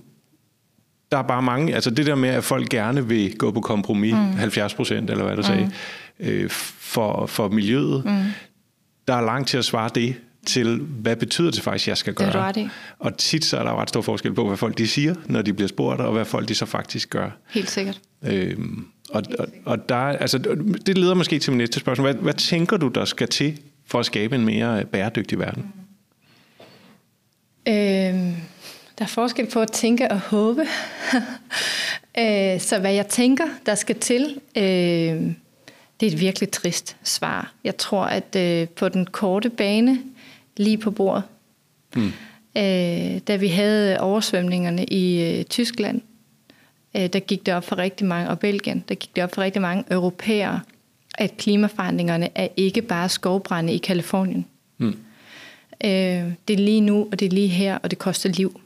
der 1.12 1.18
er 1.18 1.22
bare 1.22 1.42
mange, 1.42 1.76
altså 1.76 1.90
det 1.90 2.06
der 2.06 2.16
med, 2.16 2.30
at 2.30 2.44
folk 2.44 2.70
gerne 2.70 3.08
vil 3.08 3.38
gå 3.38 3.52
på 3.52 3.62
kompromis, 3.62 4.14
mm. 4.14 4.38
70 4.38 4.74
procent, 4.74 5.10
eller 5.10 5.24
hvad 5.24 5.36
du 5.36 5.42
mm. 5.42 5.44
sagde, 5.44 5.72
øh, 6.20 6.50
for, 6.50 7.26
for 7.26 7.50
miljøet, 7.50 8.06
mm. 8.06 8.24
der 9.08 9.14
er 9.14 9.22
langt 9.22 9.50
til 9.50 9.58
at 9.58 9.66
svare 9.66 9.90
det 9.96 10.16
til, 10.48 10.78
hvad 10.78 11.16
betyder 11.16 11.52
det 11.52 11.62
faktisk, 11.62 11.88
jeg 11.88 11.98
skal 11.98 12.14
gøre? 12.14 12.28
Det 12.28 12.36
er 12.36 12.44
ret 12.44 12.70
Og 13.00 13.18
tit 13.18 13.46
så 13.46 13.58
er 13.58 13.64
der 13.64 13.72
jo 13.72 13.78
ret 13.78 13.90
stor 13.90 14.02
forskel 14.02 14.34
på, 14.34 14.48
hvad 14.48 14.58
folk 14.58 14.78
de 14.78 14.88
siger, 14.88 15.16
når 15.26 15.42
de 15.42 15.54
bliver 15.54 15.68
spurgt, 15.68 16.02
og 16.02 16.14
hvad 16.14 16.26
folk 16.26 16.48
de 16.48 16.56
så 16.56 16.66
faktisk 16.66 17.10
gør. 17.10 17.30
Helt 17.50 17.70
sikkert. 17.70 18.02
Øhm, 18.24 18.86
og, 19.10 19.24
og, 19.40 19.48
og 19.66 19.90
der, 19.90 19.96
altså, 19.96 20.38
det 20.86 20.98
leder 20.98 21.14
måske 21.14 21.40
til 21.40 21.52
min 21.52 21.58
næste 21.58 21.80
spørgsmål. 21.80 22.12
Hvad, 22.12 22.22
hvad 22.22 22.34
tænker 22.34 22.78
du, 22.78 22.88
der 22.88 23.06
skal 23.06 23.28
til 23.28 23.60
for 23.86 24.00
at 24.00 24.06
skabe 24.06 24.36
en 24.36 24.46
mere 24.46 24.86
bæredygtig 24.86 25.40
verden? 25.40 25.74
Øhm, 27.68 28.36
der 28.98 29.04
er 29.04 29.08
forskel 29.08 29.48
på 29.54 29.62
at 29.62 29.72
tænke 29.72 30.12
og 30.12 30.20
håbe. 30.20 30.62
øh, 32.20 32.60
så 32.60 32.78
hvad 32.80 32.94
jeg 32.94 33.08
tænker, 33.08 33.46
der 33.66 33.76
skal 33.76 33.96
til, 33.96 34.40
øh, 34.56 34.64
det 36.00 36.08
er 36.08 36.12
et 36.12 36.20
virkelig 36.20 36.52
trist 36.52 36.98
svar. 37.04 37.54
Jeg 37.64 37.78
tror, 37.78 38.04
at 38.04 38.36
øh, 38.36 38.68
på 38.68 38.90
den 38.90 39.06
korte 39.06 39.50
bane, 39.50 40.00
lige 40.60 40.78
på 40.78 40.92
bordet, 40.92 41.24
mm. 41.96 42.12
øh, 42.58 43.20
da 43.28 43.36
vi 43.36 43.48
havde 43.48 44.00
oversvømningerne 44.00 44.86
i 44.86 45.24
øh, 45.24 45.44
Tyskland, 45.44 46.02
øh, 46.96 47.08
der 47.14 47.20
gik 47.20 47.46
det 47.46 47.54
op 47.54 47.64
for 47.64 47.78
rigtig 47.78 48.08
mange, 48.08 48.30
og 48.30 48.40
Belgien, 48.40 48.84
der 48.90 48.96
gik 48.96 49.16
det 49.16 49.24
op 49.24 49.36
for 49.36 49.42
rigtig 49.42 49.62
mange 49.62 49.84
europæere, 49.92 50.62
at 51.18 51.38
klimaforandringerne 51.38 52.30
er 52.36 52.48
ikke 52.58 52.82
bare 52.82 53.10
skovbrænde 53.10 53.74
i 53.74 53.78
Kalifornien. 53.78 54.46
Mm. 54.78 54.96
Øh, 55.84 56.32
det 56.48 56.54
er 56.54 56.58
lige 56.58 56.82
nu, 56.82 57.08
og 57.12 57.20
det 57.20 57.26
er 57.26 57.30
lige 57.30 57.48
her, 57.48 57.78
og 57.78 57.92
det 57.92 58.00
koster 58.00 58.30
liv. 58.30 58.62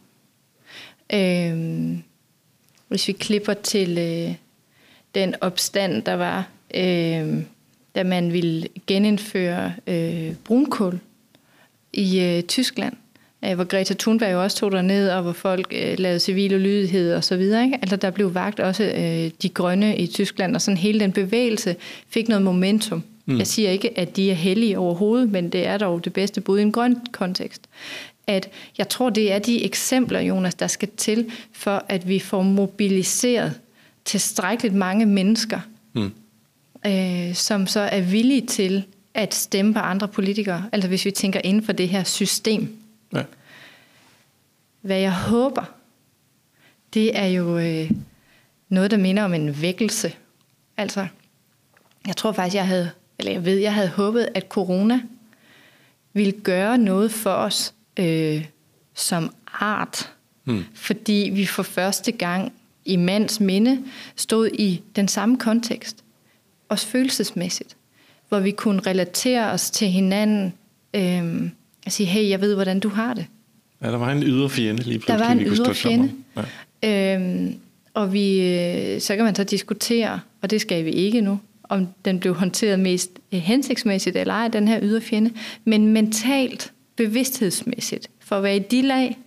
Øh, 1.13 1.97
hvis 2.87 3.07
vi 3.07 3.13
klipper 3.13 3.53
til 3.53 3.97
øh, 3.97 4.35
den 5.15 5.35
opstand, 5.41 6.03
der 6.03 6.13
var, 6.13 6.49
øh, 6.73 7.43
da 7.95 8.03
man 8.03 8.33
ville 8.33 8.67
genindføre 8.87 9.73
øh, 9.87 10.35
brunkul 10.35 10.99
i 11.93 12.19
øh, 12.19 12.43
Tyskland, 12.43 12.93
øh, 13.45 13.55
hvor 13.55 13.63
Greta 13.63 13.93
Thunberg 13.93 14.31
jo 14.31 14.43
også 14.43 14.57
tog 14.57 14.71
der 14.71 14.81
ned, 14.81 15.09
og 15.09 15.21
hvor 15.21 15.31
folk 15.31 15.73
øh, 15.75 15.99
lavede 15.99 16.19
civil 16.19 16.55
ulydighed 16.55 17.13
og 17.13 17.23
så 17.23 17.37
videre. 17.37 17.63
Ikke? 17.63 17.77
Altså 17.81 17.95
der 17.95 18.09
blev 18.09 18.33
vagt 18.33 18.59
også 18.59 18.83
øh, 18.83 19.31
de 19.41 19.49
grønne 19.49 19.97
i 19.97 20.07
Tyskland, 20.07 20.55
og 20.55 20.61
sådan 20.61 20.77
hele 20.77 20.99
den 20.99 21.11
bevægelse 21.11 21.75
fik 22.09 22.27
noget 22.27 22.43
momentum. 22.43 23.03
Mm. 23.25 23.37
Jeg 23.37 23.47
siger 23.47 23.69
ikke, 23.69 23.99
at 23.99 24.15
de 24.15 24.31
er 24.31 24.35
hellige 24.35 24.79
overhovedet, 24.79 25.31
men 25.31 25.49
det 25.49 25.67
er 25.67 25.77
dog 25.77 26.05
det 26.05 26.13
bedste 26.13 26.41
bud 26.41 26.59
i 26.59 26.61
en 26.61 26.71
grøn 26.71 26.97
kontekst. 27.11 27.61
At 28.27 28.49
jeg 28.77 28.89
tror, 28.89 29.09
det 29.09 29.31
er 29.31 29.39
de 29.39 29.65
eksempler, 29.65 30.19
Jonas, 30.19 30.55
der 30.55 30.67
skal 30.67 30.89
til, 30.97 31.31
for 31.53 31.85
at 31.89 32.07
vi 32.07 32.19
får 32.19 32.41
mobiliseret 32.41 33.53
tilstrækkeligt 34.05 34.75
mange 34.75 35.05
mennesker, 35.05 35.59
mm. 35.93 36.11
øh, 36.85 37.35
som 37.35 37.67
så 37.67 37.79
er 37.79 38.01
villige 38.01 38.41
til 38.41 38.83
at 39.13 39.33
stemme 39.33 39.73
på 39.73 39.79
andre 39.79 40.07
politikere. 40.07 40.69
Altså 40.71 40.87
hvis 40.87 41.05
vi 41.05 41.11
tænker 41.11 41.41
inden 41.43 41.63
for 41.63 41.73
det 41.73 41.89
her 41.89 42.03
system. 42.03 42.77
Ja. 43.13 43.23
Hvad 44.81 44.99
jeg 44.99 45.13
håber, 45.13 45.63
det 46.93 47.17
er 47.17 47.25
jo 47.25 47.57
øh, 47.57 47.91
noget, 48.69 48.91
der 48.91 48.97
minder 48.97 49.23
om 49.23 49.33
en 49.33 49.61
vækkelse. 49.61 50.13
Altså, 50.77 51.07
jeg 52.07 52.17
tror 52.17 52.31
faktisk, 52.31 52.55
jeg 52.55 52.67
havde, 52.67 52.91
eller 53.19 53.31
jeg 53.31 53.45
ved, 53.45 53.57
jeg 53.57 53.73
havde 53.73 53.89
håbet, 53.89 54.29
at 54.35 54.47
corona 54.49 55.01
ville 56.13 56.31
gøre 56.31 56.77
noget 56.77 57.11
for 57.11 57.33
os 57.33 57.73
øh, 57.97 58.45
som 58.93 59.33
art. 59.47 60.13
Hmm. 60.43 60.63
Fordi 60.73 61.31
vi 61.33 61.45
for 61.45 61.63
første 61.63 62.11
gang 62.11 62.53
i 62.85 62.95
mands 62.95 63.39
minde 63.39 63.83
stod 64.15 64.49
i 64.53 64.81
den 64.95 65.07
samme 65.07 65.37
kontekst. 65.37 66.03
Også 66.69 66.87
følelsesmæssigt. 66.87 67.77
Hvor 68.31 68.39
vi 68.39 68.51
kunne 68.51 68.81
relatere 68.81 69.51
os 69.51 69.71
til 69.71 69.87
hinanden. 69.87 70.53
Øh, 70.93 71.49
og 71.85 71.91
sige, 71.91 72.07
hey, 72.07 72.29
jeg 72.29 72.41
ved, 72.41 72.55
hvordan 72.55 72.79
du 72.79 72.89
har 72.89 73.13
det. 73.13 73.25
Ja, 73.83 73.91
der 73.91 73.97
var 73.97 74.11
en 74.11 74.23
ydre 74.23 74.49
fjende 74.49 74.83
lige 74.83 74.99
pludselig. 74.99 75.19
Der 75.19 75.25
var 75.25 75.31
en 75.31 75.41
ydre 75.41 75.73
fjende. 75.73 76.11
Ja. 76.83 77.15
Øhm, 77.15 77.55
og 77.93 78.13
vi, 78.13 78.41
øh, 78.41 79.01
så 79.01 79.15
kan 79.15 79.25
man 79.25 79.35
så 79.35 79.43
diskutere, 79.43 80.19
og 80.41 80.49
det 80.49 80.61
skal 80.61 80.85
vi 80.85 80.91
ikke 80.91 81.21
nu, 81.21 81.39
om 81.63 81.87
den 82.05 82.19
blev 82.19 82.33
håndteret 82.33 82.79
mest 82.79 83.11
øh, 83.31 83.39
hensigtsmæssigt 83.39 84.17
eller 84.17 84.33
ej, 84.33 84.47
den 84.47 84.67
her 84.67 84.79
ydre 84.81 85.01
fjende. 85.01 85.31
Men 85.65 85.87
mentalt, 85.87 86.73
bevidsthedsmæssigt, 86.95 88.09
for 88.19 88.35
at 88.35 88.43
være 88.43 88.55
i 88.55 88.59
de 88.59 88.81
lag, 88.81 89.17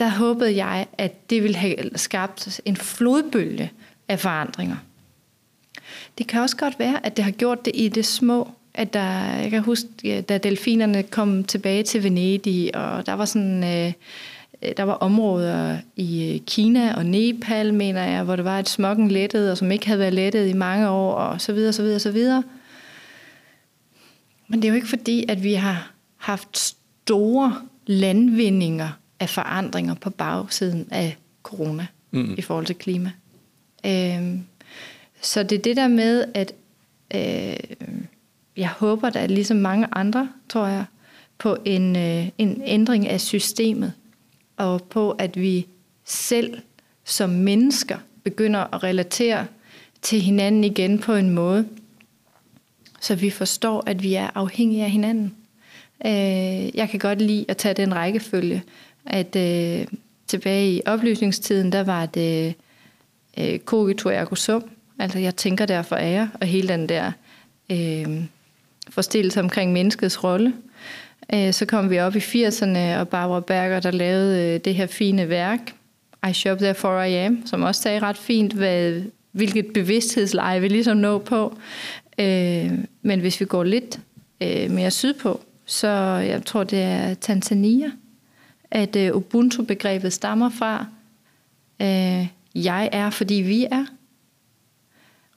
der 0.00 0.08
håbede 0.08 0.56
jeg, 0.56 0.86
at 0.98 1.30
det 1.30 1.42
ville 1.42 1.56
have 1.56 1.76
skabt 1.96 2.60
en 2.64 2.76
flodbølge 2.76 3.72
af 4.08 4.20
forandringer. 4.20 4.76
Det 6.18 6.26
kan 6.26 6.40
også 6.40 6.56
godt 6.56 6.78
være, 6.78 7.06
at 7.06 7.16
det 7.16 7.24
har 7.24 7.32
gjort 7.32 7.64
det 7.64 7.72
i 7.76 7.88
det 7.88 8.06
små, 8.06 8.50
at 8.74 8.92
der, 8.92 9.36
jeg 9.36 9.50
kan 9.50 9.62
huske, 9.62 10.20
da 10.20 10.38
delfinerne 10.38 11.02
kom 11.02 11.44
tilbage 11.44 11.82
til 11.82 12.04
Venedig, 12.04 12.76
og 12.76 13.06
der 13.06 13.12
var 13.12 13.24
sådan, 13.24 13.64
øh, 13.64 13.92
der 14.76 14.82
var 14.82 14.92
områder 14.92 15.78
i 15.96 16.34
øh, 16.34 16.40
Kina 16.40 16.94
og 16.94 17.06
Nepal, 17.06 17.74
mener 17.74 18.04
jeg, 18.04 18.22
hvor 18.22 18.36
det 18.36 18.44
var 18.44 18.58
et 18.58 18.68
smokken 18.68 19.10
lettet, 19.10 19.50
og 19.50 19.58
som 19.58 19.70
ikke 19.70 19.86
havde 19.86 20.00
været 20.00 20.14
lettet 20.14 20.48
i 20.48 20.52
mange 20.52 20.88
år, 20.88 21.12
og 21.12 21.40
så 21.40 21.52
videre, 21.52 21.72
så 21.72 21.82
videre, 21.82 21.98
så 21.98 22.10
videre. 22.10 22.42
Men 24.48 24.62
det 24.62 24.68
er 24.68 24.72
jo 24.72 24.74
ikke 24.74 24.88
fordi, 24.88 25.24
at 25.28 25.42
vi 25.42 25.54
har 25.54 25.92
haft 26.16 26.58
store 26.58 27.56
landvindinger 27.86 28.88
af 29.20 29.28
forandringer 29.28 29.94
på 29.94 30.10
bagsiden 30.10 30.88
af 30.90 31.16
corona 31.42 31.86
mm. 32.10 32.34
i 32.38 32.42
forhold 32.42 32.66
til 32.66 32.76
klima. 32.76 33.10
Øhm, 33.86 34.42
så 35.20 35.42
det 35.42 35.58
er 35.58 35.62
det 35.62 35.76
der 35.76 35.88
med, 35.88 36.24
at 36.34 36.52
øh, 37.14 37.76
jeg 38.56 38.68
håber 38.68 39.10
da 39.10 39.26
ligesom 39.26 39.56
mange 39.56 39.86
andre, 39.92 40.28
tror 40.48 40.66
jeg, 40.66 40.84
på 41.38 41.56
en, 41.64 41.96
øh, 41.96 42.28
en 42.38 42.62
ændring 42.64 43.08
af 43.08 43.20
systemet, 43.20 43.92
og 44.56 44.82
på 44.82 45.10
at 45.10 45.40
vi 45.40 45.66
selv 46.04 46.58
som 47.04 47.30
mennesker 47.30 47.98
begynder 48.24 48.74
at 48.74 48.82
relatere 48.82 49.46
til 50.02 50.20
hinanden 50.20 50.64
igen 50.64 50.98
på 50.98 51.14
en 51.14 51.30
måde, 51.30 51.68
så 53.00 53.14
vi 53.14 53.30
forstår, 53.30 53.82
at 53.86 54.02
vi 54.02 54.14
er 54.14 54.30
afhængige 54.34 54.84
af 54.84 54.90
hinanden. 54.90 55.34
Øh, 56.06 56.76
jeg 56.76 56.88
kan 56.90 57.00
godt 57.00 57.20
lide 57.22 57.44
at 57.48 57.56
tage 57.56 57.74
den 57.74 57.94
rækkefølge, 57.94 58.62
at 59.06 59.36
øh, 59.36 59.86
tilbage 60.26 60.72
i 60.72 60.82
oplysningstiden, 60.86 61.72
der 61.72 61.84
var 61.84 62.06
det 62.06 62.54
øh, 63.38 63.58
kogito 63.58 64.08
ergo 64.08 64.34
sum, 64.34 64.70
altså 64.98 65.18
jeg 65.18 65.36
tænker 65.36 65.66
derfor 65.66 65.96
er 65.96 66.08
jeg, 66.08 66.28
og 66.40 66.46
hele 66.46 66.68
den 66.68 66.88
der 66.88 67.12
øh, 67.70 68.24
forstillelse 68.90 69.40
omkring 69.40 69.72
menneskets 69.72 70.24
rolle. 70.24 70.54
Øh, 71.34 71.52
så 71.52 71.66
kom 71.66 71.90
vi 71.90 71.98
op 71.98 72.16
i 72.16 72.18
80'erne, 72.18 72.78
og 72.98 73.08
Barbara 73.08 73.40
Berger, 73.40 73.80
der 73.80 73.90
lavede 73.90 74.54
øh, 74.54 74.60
det 74.60 74.74
her 74.74 74.86
fine 74.86 75.28
værk, 75.28 75.74
I 76.30 76.32
Shop 76.32 76.58
Therefore 76.58 77.10
I 77.10 77.14
Am, 77.14 77.46
som 77.46 77.62
også 77.62 77.82
sagde 77.82 78.00
ret 78.00 78.18
fint, 78.18 78.52
hvad, 78.52 79.02
hvilket 79.32 79.66
bevidsthedsleje 79.74 80.60
vi 80.60 80.68
ligesom 80.68 80.96
nå 80.96 81.18
på. 81.18 81.58
Øh, 82.18 82.72
men 83.02 83.20
hvis 83.20 83.40
vi 83.40 83.44
går 83.44 83.64
lidt 83.64 84.00
øh, 84.40 84.70
mere 84.70 84.90
sydpå, 84.90 85.40
så 85.66 85.88
jeg 86.26 86.44
tror, 86.44 86.64
det 86.64 86.82
er 86.82 87.14
Tanzania, 87.14 87.90
at 88.70 88.96
øh, 88.96 89.16
Ubuntu-begrebet 89.16 90.12
stammer 90.12 90.50
fra, 90.50 90.86
øh, 91.82 92.26
jeg 92.64 92.88
er, 92.92 93.10
fordi 93.10 93.34
vi 93.34 93.66
er. 93.70 93.84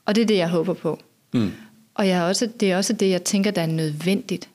Og 0.09 0.15
det 0.15 0.21
er 0.21 0.25
det, 0.25 0.37
jeg 0.37 0.49
håber 0.49 0.73
på. 0.73 0.99
Mm. 1.33 1.51
Og 1.93 2.07
jeg 2.07 2.17
er 2.17 2.23
også, 2.23 2.49
det 2.59 2.71
er 2.71 2.77
også 2.77 2.93
det, 2.93 3.09
jeg 3.09 3.23
tænker, 3.23 3.51
der 3.51 3.61
er 3.61 3.65
nødvendigt 3.65 4.49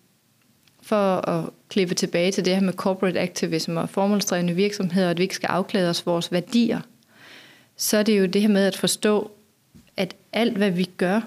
for 0.82 1.28
at 1.28 1.50
klippe 1.68 1.94
tilbage 1.94 2.32
til 2.32 2.44
det 2.44 2.54
her 2.54 2.62
med 2.62 2.72
corporate 2.72 3.20
activism 3.20 3.76
og 3.76 3.88
formålsdrevne 3.88 4.54
virksomheder, 4.54 5.10
at 5.10 5.18
vi 5.18 5.22
ikke 5.22 5.34
skal 5.34 5.46
afklæde 5.46 5.90
os 5.90 6.06
vores 6.06 6.32
værdier. 6.32 6.80
Så 7.76 7.96
er 7.96 8.02
det 8.02 8.18
jo 8.18 8.26
det 8.26 8.42
her 8.42 8.48
med 8.48 8.66
at 8.66 8.76
forstå, 8.76 9.30
at 9.96 10.16
alt, 10.32 10.56
hvad 10.56 10.70
vi 10.70 10.84
gør, 10.96 11.20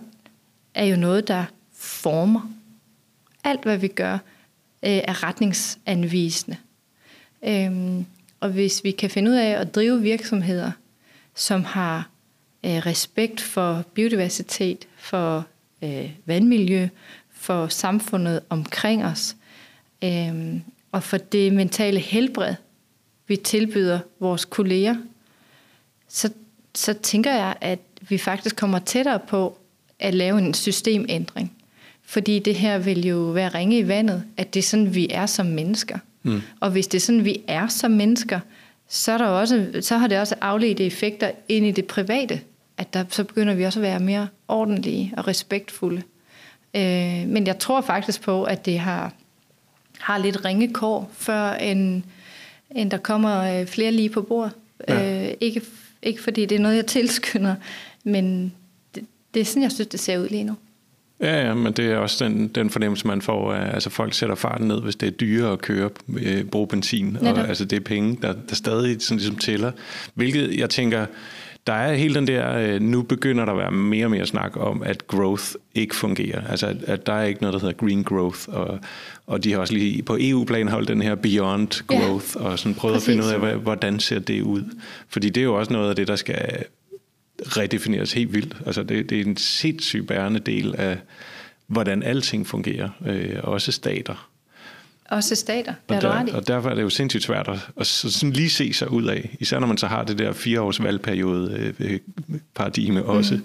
er 0.74 0.86
jo 0.86 0.96
noget, 0.96 1.28
der 1.28 1.46
former. 1.74 2.52
Alt, 3.44 3.64
hvad 3.64 3.78
vi 3.78 3.88
gør, 3.88 4.14
øh, 4.84 5.02
er 5.04 5.24
retningsanvisende. 5.24 6.58
Øhm, 7.44 8.06
og 8.40 8.50
hvis 8.50 8.84
vi 8.84 8.92
kan 8.92 9.10
finde 9.10 9.32
ud 9.32 9.36
af 9.36 9.50
at 9.50 9.76
drive 9.76 10.02
virksomheder, 10.02 10.72
som 11.36 11.64
har 11.64 12.10
øh, 12.68 12.86
respekt 12.86 13.42
for 13.42 13.86
biodiversitet, 13.94 14.88
for 14.98 15.46
øh, 15.84 16.12
vandmiljø, 16.26 16.88
for 17.32 17.68
samfundet 17.68 18.40
omkring 18.50 19.06
os, 19.06 19.36
øh, 20.04 20.56
og 20.92 21.04
for 21.04 21.18
det 21.18 21.54
mentale 21.54 22.00
helbred, 22.00 22.56
vi 23.28 23.36
tilbyder 23.36 24.00
vores 24.20 24.46
kolleger, 24.46 24.96
så, 26.08 26.30
så 26.76 26.94
tænker 26.94 27.34
jeg, 27.34 27.56
at 27.62 27.80
vi 28.10 28.18
faktisk 28.18 28.56
kommer 28.56 28.80
tættere 28.80 29.20
på 29.20 29.58
at 30.00 30.14
lave 30.14 30.38
en 30.38 30.54
systemændring. 30.54 31.54
Fordi 32.04 32.40
det 32.40 32.56
her 32.56 32.78
vil 32.78 33.08
jo 33.08 33.18
være 33.18 33.50
ringe 33.50 33.80
i 33.80 33.88
vandet, 33.88 34.24
at 34.38 34.54
det 34.54 34.60
er 34.60 34.64
sådan, 34.64 34.96
vi 34.96 35.08
er 35.10 35.26
som 35.26 35.46
mennesker. 35.46 36.00
Mm. 36.24 36.42
Og 36.60 36.72
hvis 36.72 36.88
det 36.88 36.98
er 36.98 37.02
sådan, 37.02 37.26
vi 37.26 37.44
er 37.48 37.68
som 37.68 37.92
mennesker, 37.92 38.40
så, 38.88 39.12
er 39.12 39.18
der 39.18 39.26
også, 39.26 39.80
så 39.82 39.98
har 39.98 40.08
det 40.08 40.20
også 40.20 40.36
afledte 40.42 40.86
effekter 40.86 41.32
ind 41.50 41.66
i 41.66 41.72
det 41.72 41.86
private, 41.86 42.42
at 42.78 42.94
der, 42.94 43.04
så 43.10 43.24
begynder 43.24 43.54
vi 43.54 43.64
også 43.64 43.80
at 43.80 43.84
være 43.84 44.00
mere 44.00 44.28
ordentlige 44.48 45.14
og 45.18 45.28
respektfulde. 45.28 46.02
Øh, 46.76 47.28
men 47.28 47.48
jeg 47.48 47.60
tror 47.60 47.82
faktisk 47.82 48.22
på, 48.22 48.44
at 48.44 48.66
det 48.66 48.80
har, 48.80 49.14
har 50.00 50.18
lidt 50.18 50.46
ringekår, 50.46 51.12
før 51.14 51.54
en, 51.54 52.06
end 52.72 52.92
der 52.92 52.98
kommer 52.98 53.60
øh, 53.60 53.68
flere 53.68 53.92
lige 53.92 54.10
på 54.10 54.22
bord. 54.22 54.52
Ja. 54.88 55.28
Øh, 55.28 55.34
ikke, 55.42 55.62
ikke 56.02 56.24
fordi 56.24 56.46
det 56.46 56.56
er 56.56 56.60
noget, 56.60 56.76
jeg 56.76 56.86
tilskynder, 56.86 57.56
men 58.04 58.54
det, 58.96 59.06
det 59.34 59.40
er 59.40 59.46
sådan, 59.46 59.64
jeg 59.64 59.72
synes, 59.72 59.88
det 59.88 60.00
ser 60.00 60.18
ud 60.18 60.28
lige 60.28 60.44
nu. 60.44 60.56
Ja, 61.22 61.48
ja, 61.48 61.54
men 61.54 61.74
det 61.74 61.86
er 61.86 61.98
også 61.98 62.26
den, 62.26 62.48
den 62.48 62.70
fornemmelse, 62.70 63.08
man 63.08 63.22
får. 63.22 63.52
At, 63.52 63.74
altså 63.74 63.90
folk 63.90 64.14
sætter 64.14 64.36
farten 64.36 64.68
ned, 64.68 64.82
hvis 64.82 64.96
det 64.96 65.08
er 65.08 65.12
dyrere 65.12 65.54
at 65.54 65.62
køre, 65.62 65.90
øh, 66.18 66.44
bruge 66.44 66.68
benzin. 66.68 67.18
Og, 67.22 67.48
altså 67.48 67.66
det 67.66 67.76
er 67.76 67.80
penge, 67.80 68.18
der, 68.22 68.34
der 68.50 68.56
stadig 68.56 69.02
sådan 69.02 69.18
ligesom 69.18 69.36
tæller. 69.36 69.72
Hvilket 70.14 70.60
jeg 70.60 70.70
tænker, 70.70 71.06
der 71.68 71.74
er 71.74 71.94
hele 71.94 72.16
den 72.16 72.28
der, 72.28 72.58
øh, 72.58 72.82
nu 72.82 73.02
begynder 73.02 73.46
der 73.46 73.52
at 73.52 73.58
være 73.58 73.72
mere 73.72 74.06
og 74.06 74.12
mere 74.12 74.26
snak 74.26 74.58
om, 74.58 74.84
at 74.84 75.08
growth 75.08 75.46
ikke 75.76 75.96
fungerer. 75.96 76.48
Altså, 76.48 76.68
at, 76.68 76.84
at 76.84 77.06
der 77.06 77.14
er 77.14 77.24
ikke 77.24 77.42
noget, 77.42 77.54
der 77.54 77.60
hedder 77.60 77.74
green 77.74 78.04
growth, 78.04 78.40
og, 78.48 78.80
og 79.28 79.44
de 79.44 79.52
har 79.52 79.60
også 79.60 79.74
lige 79.74 80.04
på 80.04 80.18
EU-plan 80.20 80.68
holdt 80.68 80.88
den 80.88 81.02
her 81.02 81.16
beyond 81.16 81.88
growth, 81.88 82.28
ja, 82.36 82.42
og 82.42 82.60
sådan 82.60 82.76
prøvet 82.76 82.94
præcis. 82.96 83.08
at 83.08 83.12
finde 83.12 83.46
ud 83.46 83.50
af, 83.50 83.58
hvordan 83.58 84.00
ser 84.00 84.20
det 84.20 84.42
ud. 84.42 84.64
Fordi 85.10 85.30
det 85.30 85.42
er 85.42 85.46
jo 85.46 85.56
også 85.56 85.74
noget 85.74 85.90
af 85.90 85.96
det, 85.96 86.08
der 86.08 86.16
skal 86.16 86.64
redefineres 87.40 88.14
helt 88.14 88.34
vildt. 88.34 88.58
Altså, 88.66 88.84
det, 88.84 89.10
det 89.10 89.18
er 89.18 89.26
en 89.26 89.38
sindssygt 89.38 90.08
bærende 90.08 90.40
del 90.40 90.76
af, 90.78 90.98
hvordan 91.68 92.04
alting 92.04 92.48
fungerer, 92.48 92.90
øh, 93.06 93.36
også 93.44 93.72
stater. 93.72 94.30
Også 95.10 95.36
stater, 95.36 95.74
det 95.90 95.96
og, 95.96 96.02
der, 96.02 96.36
og 96.36 96.48
derfor 96.48 96.70
er 96.70 96.76
det 96.76 96.82
jo 96.82 96.90
sindssygt 96.90 97.24
svært 97.24 97.48
at, 97.48 97.60
at 97.80 97.88
sådan 97.88 98.32
lige 98.32 98.50
se 98.50 98.74
sig 98.74 98.92
ud 98.92 99.04
af, 99.04 99.36
især 99.40 99.60
når 99.60 99.68
man 99.68 99.78
så 99.78 99.88
har 99.88 100.04
det 100.04 100.20
der 100.20 100.34
fire 100.34 100.62
års 100.62 100.84
valgperiode 100.84 101.74
øh, 101.80 102.00
paradigme 102.56 103.04
også. 103.06 103.36
Mm. 103.36 103.44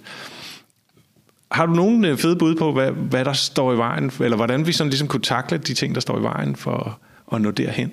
Har 1.50 1.66
du 1.66 1.72
nogen 1.72 2.04
øh, 2.04 2.18
fede 2.18 2.36
bud 2.36 2.54
på, 2.54 2.72
hvad, 2.72 2.90
hvad 2.90 3.24
der 3.24 3.32
står 3.32 3.72
i 3.72 3.76
vejen, 3.76 4.12
eller 4.20 4.36
hvordan 4.36 4.66
vi 4.66 4.72
sådan 4.72 4.90
ligesom 4.90 5.08
kunne 5.08 5.22
takle 5.22 5.58
de 5.58 5.74
ting, 5.74 5.94
der 5.94 6.00
står 6.00 6.18
i 6.18 6.22
vejen 6.22 6.56
for 6.56 7.00
at 7.32 7.40
nå 7.40 7.50
derhen? 7.50 7.92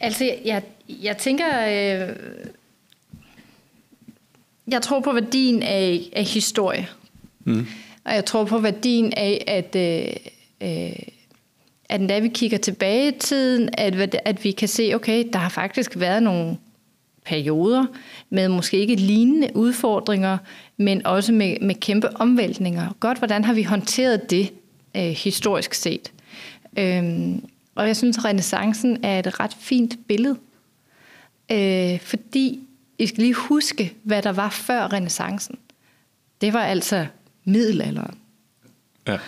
Altså, 0.00 0.30
jeg, 0.44 0.62
jeg 0.88 1.16
tænker, 1.16 1.46
øh, 1.46 2.16
jeg 4.68 4.82
tror 4.82 5.00
på 5.00 5.12
værdien 5.12 5.62
af, 5.62 6.00
af 6.12 6.24
historie. 6.24 6.88
Mm. 7.44 7.66
Og 8.04 8.14
jeg 8.14 8.24
tror 8.24 8.44
på 8.44 8.58
værdien 8.58 9.12
af, 9.16 9.44
at, 9.46 9.76
øh, 9.76 10.12
øh, 10.60 10.92
at 11.90 12.00
når 12.00 12.20
vi 12.20 12.28
kigger 12.28 12.58
tilbage 12.58 13.08
i 13.08 13.18
tiden, 13.18 13.68
at, 13.72 14.16
at 14.24 14.44
vi 14.44 14.50
kan 14.50 14.68
se, 14.68 14.92
okay, 14.94 15.24
der 15.32 15.38
har 15.38 15.48
faktisk 15.48 15.98
været 15.98 16.22
nogle 16.22 16.56
perioder 17.24 17.86
med 18.30 18.48
måske 18.48 18.76
ikke 18.76 18.94
lignende 18.94 19.50
udfordringer, 19.54 20.38
men 20.76 21.06
også 21.06 21.32
med, 21.32 21.56
med 21.60 21.74
kæmpe 21.74 22.16
omvæltninger. 22.16 22.96
Godt, 23.00 23.18
hvordan 23.18 23.44
har 23.44 23.54
vi 23.54 23.62
håndteret 23.62 24.30
det 24.30 24.52
øh, 24.96 25.02
historisk 25.02 25.74
set? 25.74 26.12
Øhm, 26.78 27.44
og 27.74 27.86
jeg 27.86 27.96
synes, 27.96 28.18
at 28.18 28.24
renaissancen 28.24 29.04
er 29.04 29.18
et 29.18 29.40
ret 29.40 29.56
fint 29.60 29.98
billede, 30.08 30.36
øh, 31.52 32.00
fordi 32.00 32.60
I 32.98 33.06
skal 33.06 33.22
lige 33.22 33.34
huske, 33.34 33.94
hvad 34.02 34.22
der 34.22 34.32
var 34.32 34.50
før 34.50 34.92
renaissancen. 34.92 35.58
Det 36.40 36.52
var 36.52 36.62
altså 36.64 37.06
middelalderen. 37.44 38.14
Ja. 39.08 39.18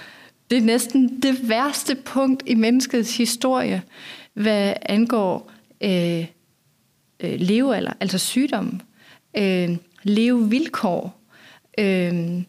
Det 0.52 0.58
er 0.58 0.66
næsten 0.66 1.20
det 1.22 1.48
værste 1.48 1.94
punkt 1.94 2.42
i 2.46 2.54
menneskets 2.54 3.16
historie, 3.16 3.82
hvad 4.34 4.74
angår 4.82 5.50
øh, 5.80 6.26
øh, 7.20 7.40
levealder, 7.40 7.92
altså 8.00 8.18
sygdom, 8.18 8.80
øh, 9.36 9.70
levevilkår, 10.02 11.20
øh, 11.78 12.42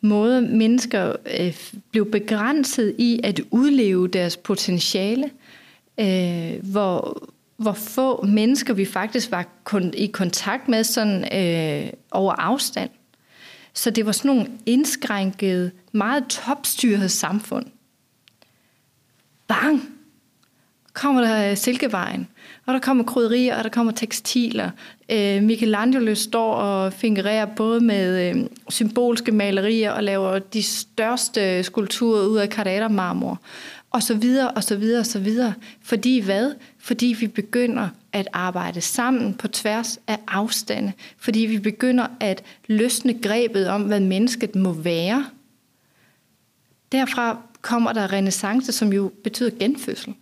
måde 0.00 0.42
mennesker 0.42 1.16
øh, 1.40 1.56
blev 1.90 2.10
begrænset 2.10 2.94
i 2.98 3.20
at 3.24 3.40
udleve 3.50 4.08
deres 4.08 4.36
potentiale, 4.36 5.30
øh, 6.00 6.52
hvor, 6.62 7.28
hvor 7.56 7.72
få 7.72 8.26
mennesker 8.26 8.74
vi 8.74 8.84
faktisk 8.84 9.30
var 9.30 9.48
kun, 9.64 9.94
i 9.96 10.06
kontakt 10.06 10.68
med 10.68 10.84
sådan 10.84 11.38
øh, 11.38 11.90
over 12.10 12.32
afstand. 12.32 12.90
Så 13.74 13.90
det 13.90 14.06
var 14.06 14.12
sådan 14.12 14.28
nogle 14.28 14.50
indskrænkede, 14.66 15.70
meget 15.92 16.24
topstyrede 16.26 17.08
samfund. 17.08 17.66
Bang! 19.48 20.00
kommer 20.92 21.20
der 21.20 21.50
øh, 21.50 21.56
Silkevejen, 21.56 22.28
og 22.66 22.74
der 22.74 22.80
kommer 22.80 23.04
krydderier, 23.04 23.56
og 23.56 23.64
der 23.64 23.70
kommer 23.70 23.92
tekstiler. 23.92 24.70
Øh, 25.10 25.42
Michelangelo 25.42 26.14
står 26.14 26.54
og 26.54 26.92
fingererer 26.92 27.46
både 27.46 27.80
med 27.80 28.30
øh, 28.30 28.44
symbolske 28.68 29.32
malerier 29.32 29.92
og 29.92 30.02
laver 30.02 30.38
de 30.38 30.62
største 30.62 31.62
skulpturer 31.62 32.26
ud 32.26 32.38
af 32.38 32.48
Carrara-marmor 32.48 33.40
og 33.90 34.02
så 34.02 34.14
videre, 34.14 34.50
og 34.50 34.64
så 34.64 34.76
videre, 34.76 35.00
og 35.00 35.06
så 35.06 35.18
videre. 35.18 35.54
Fordi 35.82 36.20
hvad? 36.20 36.52
Fordi 36.80 37.16
vi 37.20 37.26
begynder 37.26 37.88
at 38.12 38.28
arbejde 38.32 38.80
sammen 38.80 39.34
på 39.34 39.48
tværs 39.48 39.98
af 40.06 40.18
afstande. 40.28 40.92
Fordi 41.16 41.40
vi 41.40 41.58
begynder 41.58 42.06
at 42.20 42.42
løsne 42.66 43.18
grebet 43.22 43.68
om, 43.68 43.82
hvad 43.82 44.00
mennesket 44.00 44.54
må 44.54 44.72
være. 44.72 45.26
Derfra 46.92 47.38
kommer 47.62 47.92
der 47.92 48.12
renaissance, 48.12 48.72
som 48.72 48.92
jo 48.92 49.12
betyder 49.24 49.50
genfødsel. 49.58 50.14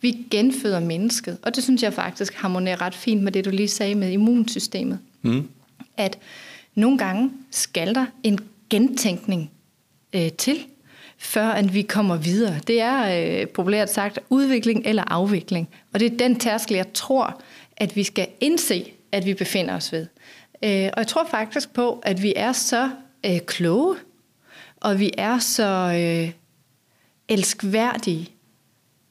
Vi 0.00 0.26
genføder 0.30 0.80
mennesket, 0.80 1.38
og 1.42 1.54
det 1.54 1.64
synes 1.64 1.82
jeg 1.82 1.92
faktisk 1.92 2.34
harmonerer 2.34 2.80
ret 2.80 2.94
fint 2.94 3.22
med 3.22 3.32
det, 3.32 3.44
du 3.44 3.50
lige 3.50 3.68
sagde 3.68 3.94
med 3.94 4.12
immunsystemet. 4.12 4.98
Mm. 5.22 5.48
At 5.96 6.18
nogle 6.74 6.98
gange 6.98 7.30
skal 7.50 7.94
der 7.94 8.06
en 8.22 8.38
gentænkning 8.70 9.50
øh, 10.12 10.32
til, 10.32 10.58
før 11.22 11.46
at 11.46 11.74
vi 11.74 11.82
kommer 11.82 12.16
videre. 12.16 12.60
Det 12.66 12.80
er 12.80 13.40
øh, 13.40 13.48
populært 13.48 13.90
sagt 13.90 14.18
udvikling 14.30 14.82
eller 14.86 15.04
afvikling. 15.06 15.68
Og 15.92 16.00
det 16.00 16.12
er 16.12 16.16
den 16.16 16.38
tærskel, 16.38 16.76
jeg 16.76 16.92
tror, 16.94 17.40
at 17.76 17.96
vi 17.96 18.04
skal 18.04 18.28
indse, 18.40 18.92
at 19.12 19.26
vi 19.26 19.34
befinder 19.34 19.74
os 19.74 19.92
ved. 19.92 20.06
Øh, 20.62 20.90
og 20.92 20.98
jeg 20.98 21.06
tror 21.06 21.26
faktisk 21.30 21.72
på, 21.72 22.02
at 22.02 22.22
vi 22.22 22.32
er 22.36 22.52
så 22.52 22.90
øh, 23.26 23.40
kloge, 23.40 23.96
og 24.76 24.98
vi 24.98 25.10
er 25.18 25.38
så 25.38 25.92
øh, 25.94 26.32
elskværdige, 27.28 28.28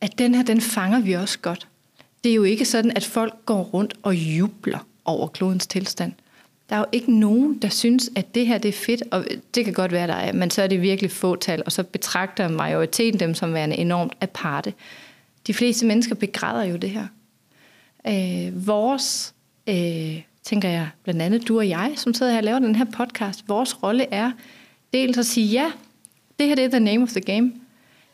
at 0.02 0.18
den 0.18 0.36
her, 0.36 0.44
den 0.44 0.62
fanger 0.62 1.00
vi 1.00 1.14
også 1.14 1.40
godt. 1.40 1.68
Det 2.24 2.32
er 2.32 2.36
jo 2.36 2.44
ikke 2.44 2.66
sådan, 2.66 2.92
at 2.96 3.06
folk 3.06 3.46
går 3.46 3.64
rundt 3.64 3.94
og 4.04 4.16
jubler 4.16 4.88
over 5.06 5.28
klodens 5.28 5.68
tilstand. 5.68 6.14
Der 6.72 6.78
er 6.78 6.80
jo 6.80 6.86
ikke 6.92 7.20
nogen, 7.20 7.58
der 7.58 7.70
synes, 7.70 8.10
at 8.16 8.36
det 8.36 8.48
her 8.48 8.58
det 8.58 8.70
er 8.70 8.74
fedt, 8.74 9.04
og 9.12 9.26
det 9.56 9.66
kan 9.66 9.74
godt 9.74 9.92
være, 9.92 10.08
der 10.08 10.14
er, 10.14 10.34
men 10.34 10.50
så 10.50 10.62
er 10.62 10.68
det 10.68 10.82
virkelig 10.82 11.12
få 11.12 11.36
tal, 11.36 11.64
og 11.66 11.72
så 11.72 11.84
betragter 11.84 12.48
majoriteten 12.48 13.20
dem 13.20 13.34
som 13.34 13.54
værende 13.54 13.76
enormt 13.76 14.14
aparte. 14.22 14.74
De 15.48 15.54
fleste 15.54 15.86
mennesker 15.86 16.16
begræder 16.16 16.64
jo 16.64 16.76
det 16.76 16.90
her. 16.90 17.08
Øh, 18.08 18.68
vores, 18.68 19.34
øh, 19.68 20.22
tænker 20.44 20.70
jeg, 20.70 20.90
blandt 21.04 21.22
andet 21.22 21.48
du 21.48 21.58
og 21.58 21.70
jeg, 21.70 21.94
som 21.96 22.14
sidder 22.14 22.32
her 22.32 22.40
og 22.40 22.44
laver 22.44 22.60
den 22.60 22.76
her 22.76 22.86
podcast, 22.86 23.44
vores 23.48 23.84
rolle 23.84 24.14
er 24.14 24.32
dels 24.94 25.18
at 25.18 25.26
sige, 25.26 25.48
ja, 25.48 25.72
det 26.40 26.48
her 26.48 26.56
det 26.56 26.66
er 26.66 26.70
the 26.70 26.80
name 26.80 27.04
of 27.04 27.10
the 27.10 27.22
game, 27.22 27.52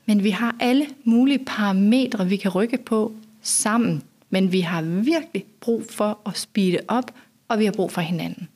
men 0.06 0.24
vi 0.24 0.30
har 0.30 0.56
alle 0.60 0.88
mulige 1.04 1.46
parametre, 1.46 2.28
vi 2.28 2.36
kan 2.36 2.52
rykke 2.52 2.78
på 2.78 3.14
sammen, 3.42 4.04
men 4.30 4.52
vi 4.52 4.60
har 4.60 4.82
virkelig 4.82 5.46
brug 5.60 5.84
for 5.90 6.20
at 6.26 6.38
speede 6.38 6.80
op 6.88 7.12
og 7.48 7.60
vi 7.60 7.66
har 7.66 7.72
brug 7.72 7.92
for 7.92 8.02
hinanden. 8.02 8.48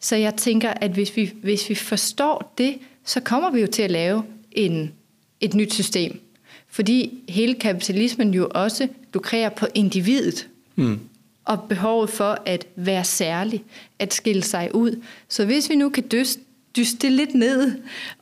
Så 0.00 0.16
jeg 0.16 0.34
tænker, 0.34 0.70
at 0.70 0.90
hvis 0.90 1.16
vi, 1.16 1.32
hvis 1.42 1.70
vi 1.70 1.74
forstår 1.74 2.54
det, 2.58 2.78
så 3.04 3.20
kommer 3.20 3.50
vi 3.50 3.60
jo 3.60 3.66
til 3.66 3.82
at 3.82 3.90
lave 3.90 4.24
en, 4.52 4.92
et 5.40 5.54
nyt 5.54 5.72
system. 5.72 6.20
Fordi 6.68 7.24
hele 7.28 7.54
kapitalismen 7.54 8.34
jo 8.34 8.48
også 8.54 8.88
lukrerer 9.14 9.48
på 9.48 9.66
individet. 9.74 10.48
Mm. 10.76 11.00
Og 11.44 11.62
behovet 11.68 12.10
for 12.10 12.38
at 12.46 12.66
være 12.76 13.04
særlig, 13.04 13.64
at 13.98 14.14
skille 14.14 14.42
sig 14.42 14.74
ud. 14.74 15.02
Så 15.28 15.44
hvis 15.44 15.70
vi 15.70 15.74
nu 15.74 15.88
kan 15.88 16.04
dyste, 16.12 16.40
dyste 16.76 17.10
lidt 17.10 17.34
ned 17.34 17.72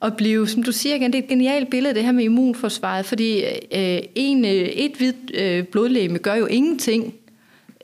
og 0.00 0.16
blive, 0.16 0.48
som 0.48 0.62
du 0.62 0.72
siger 0.72 0.94
igen, 0.94 1.12
det 1.12 1.18
er 1.18 1.22
et 1.22 1.28
genialt 1.28 1.70
billede, 1.70 1.94
det 1.94 2.04
her 2.04 2.12
med 2.12 2.24
immunforsvaret, 2.24 3.06
fordi 3.06 3.44
øh, 3.72 4.00
en, 4.14 4.44
øh, 4.44 4.50
et 4.50 4.92
hvidt 4.96 5.30
øh, 5.34 5.64
blodlægeme 5.64 6.18
gør 6.18 6.34
jo 6.34 6.46
ingenting 6.46 7.14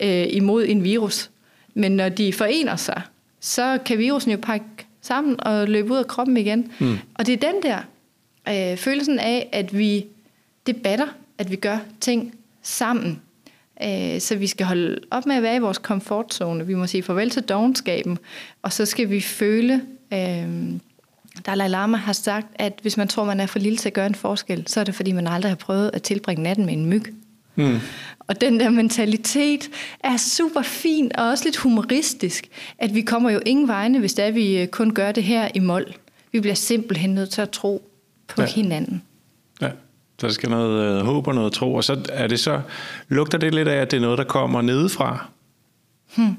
øh, 0.01 0.25
imod 0.29 0.65
en 0.67 0.83
virus. 0.83 1.29
Men 1.73 1.91
når 1.91 2.09
de 2.09 2.33
forener 2.33 2.75
sig, 2.75 3.01
så 3.39 3.79
kan 3.85 3.97
virusen 3.97 4.31
jo 4.31 4.37
pakke 4.41 4.65
sammen 5.01 5.43
og 5.43 5.67
løbe 5.67 5.91
ud 5.93 5.97
af 5.97 6.07
kroppen 6.07 6.37
igen. 6.37 6.71
Mm. 6.79 6.97
Og 7.13 7.25
det 7.25 7.33
er 7.33 7.51
den 7.51 7.63
der 7.63 7.79
øh, 8.49 8.77
følelsen 8.77 9.19
af, 9.19 9.49
at 9.51 9.77
vi 9.77 10.05
debatter, 10.67 11.07
at 11.37 11.51
vi 11.51 11.55
gør 11.55 11.77
ting 12.01 12.35
sammen. 12.61 13.21
Øh, 13.83 14.19
så 14.19 14.35
vi 14.35 14.47
skal 14.47 14.65
holde 14.65 14.99
op 15.11 15.25
med 15.25 15.35
at 15.35 15.43
være 15.43 15.55
i 15.55 15.59
vores 15.59 15.77
komfortzone. 15.77 16.67
Vi 16.67 16.73
må 16.73 16.87
sige 16.87 17.03
farvel 17.03 17.29
til 17.29 17.43
dogenskaben, 17.43 18.17
og 18.61 18.73
så 18.73 18.85
skal 18.85 19.09
vi 19.09 19.21
føle... 19.21 19.81
Øh, 20.13 20.47
Dalai 21.45 21.67
Lama 21.67 21.97
har 21.97 22.13
sagt, 22.13 22.47
at 22.55 22.79
hvis 22.81 22.97
man 22.97 23.07
tror, 23.07 23.23
man 23.23 23.39
er 23.39 23.45
for 23.45 23.59
lille 23.59 23.77
til 23.77 23.89
at 23.89 23.93
gøre 23.93 24.07
en 24.07 24.15
forskel, 24.15 24.63
så 24.67 24.79
er 24.79 24.83
det 24.83 24.95
fordi, 24.95 25.11
man 25.11 25.27
aldrig 25.27 25.51
har 25.51 25.55
prøvet 25.55 25.91
at 25.93 26.01
tilbringe 26.01 26.43
natten 26.43 26.65
med 26.65 26.73
en 26.73 26.85
myg. 26.85 27.03
Mm. 27.55 27.79
Og 28.27 28.41
den 28.41 28.59
der 28.59 28.69
mentalitet 28.69 29.69
er 29.99 30.17
super 30.17 30.61
fin 30.61 31.11
og 31.15 31.29
også 31.29 31.43
lidt 31.45 31.57
humoristisk, 31.57 32.47
at 32.77 32.95
vi 32.95 33.01
kommer 33.01 33.29
jo 33.29 33.39
ingen 33.45 33.67
vegne, 33.67 33.99
hvis 33.99 34.13
det 34.13 34.25
er, 34.25 34.31
vi 34.31 34.61
øh, 34.61 34.67
kun 34.67 34.93
gør 34.93 35.11
det 35.11 35.23
her 35.23 35.49
i 35.55 35.59
mål. 35.59 35.93
Vi 36.31 36.39
bliver 36.39 36.55
simpelthen 36.55 37.09
nødt 37.09 37.29
til 37.29 37.41
at 37.41 37.49
tro 37.49 37.89
på 38.27 38.41
ja. 38.41 38.47
hinanden. 38.47 39.03
Ja, 39.61 39.69
så 40.19 40.27
der 40.27 40.33
skal 40.33 40.49
noget 40.49 40.99
øh, 40.99 41.05
håb 41.05 41.27
og 41.27 41.35
noget 41.35 41.53
tro, 41.53 41.73
og 41.73 41.83
så 41.83 42.01
er 42.09 42.27
det 42.27 42.39
så, 42.39 42.61
lugter 43.07 43.37
det 43.37 43.53
lidt 43.53 43.67
af, 43.67 43.81
at 43.81 43.91
det 43.91 43.97
er 43.97 44.01
noget, 44.01 44.17
der 44.17 44.23
kommer 44.23 44.61
nedefra? 44.61 45.27
Hmm. 46.15 46.35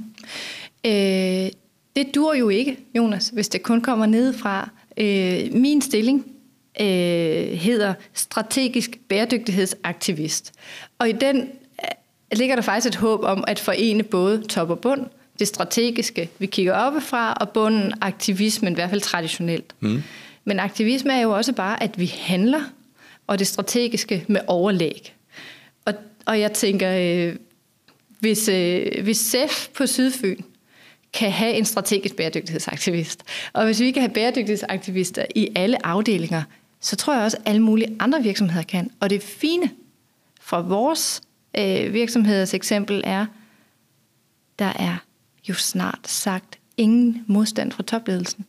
Øh, 0.86 1.50
det 1.96 2.14
dur 2.14 2.34
jo 2.34 2.48
ikke, 2.48 2.76
Jonas, 2.94 3.28
hvis 3.28 3.48
det 3.48 3.62
kun 3.62 3.80
kommer 3.80 4.06
nedefra. 4.06 4.70
Øh, 4.96 5.52
min 5.52 5.82
stilling 5.82 6.34
øh, 6.81 7.59
hedder 7.59 7.95
strategisk 8.14 8.99
bæredygtighedsaktivist. 9.09 10.53
Og 10.99 11.09
i 11.09 11.12
den 11.12 11.41
øh, 11.41 11.89
ligger 12.33 12.55
der 12.55 12.62
faktisk 12.62 12.87
et 12.87 12.97
håb 12.97 13.22
om 13.22 13.45
at 13.47 13.59
forene 13.59 14.03
både 14.03 14.43
top 14.43 14.70
og 14.70 14.79
bund. 14.79 15.07
Det 15.39 15.49
strategiske, 15.49 16.31
vi 16.39 16.47
kigger 16.47 16.72
oppefra, 16.72 17.33
og 17.33 17.51
bunden 17.51 17.93
aktivismen, 18.01 18.72
i 18.72 18.75
hvert 18.75 18.91
fald 18.91 19.01
traditionelt. 19.01 19.75
Mm. 19.81 20.03
Men 20.45 20.61
aktivisme 20.61 21.12
er 21.12 21.20
jo 21.20 21.31
også 21.31 21.53
bare, 21.53 21.83
at 21.83 21.99
vi 21.99 22.07
handler, 22.07 22.61
og 23.27 23.39
det 23.39 23.47
strategiske 23.47 24.25
med 24.29 24.41
overlæg. 24.47 25.14
Og, 25.85 25.95
og 26.27 26.41
jeg 26.41 26.53
tænker, 26.53 26.91
øh, 26.91 27.37
hvis, 28.20 28.49
øh, 28.49 28.87
hvis 29.03 29.16
SEF 29.16 29.68
på 29.77 29.87
Sydfyn 29.87 30.43
kan 31.12 31.31
have 31.31 31.55
en 31.55 31.64
strategisk 31.64 32.16
bæredygtighedsaktivist, 32.16 33.22
og 33.53 33.64
hvis 33.64 33.81
vi 33.81 33.91
kan 33.91 34.03
have 34.03 34.14
bæredygtighedsaktivister 34.14 35.25
i 35.35 35.49
alle 35.55 35.87
afdelinger, 35.87 36.43
så 36.85 36.97
tror 36.97 37.14
jeg 37.14 37.22
også, 37.22 37.37
at 37.37 37.43
alle 37.47 37.62
mulige 37.62 37.97
andre 38.01 38.22
virksomheder 38.22 38.62
kan. 38.62 38.91
Og 39.01 39.11
det 39.11 39.22
fine 39.22 39.70
fra 40.41 40.61
vores 40.61 41.22
øh, 41.59 41.93
virksomheders 41.93 42.55
eksempel 42.55 43.03
er, 43.05 43.26
der 44.59 44.72
er 44.78 44.97
jo 45.49 45.55
snart 45.55 46.09
sagt 46.09 46.59
ingen 46.76 47.24
modstand 47.26 47.72
fra 47.72 47.82
topledelsen. 47.82 48.45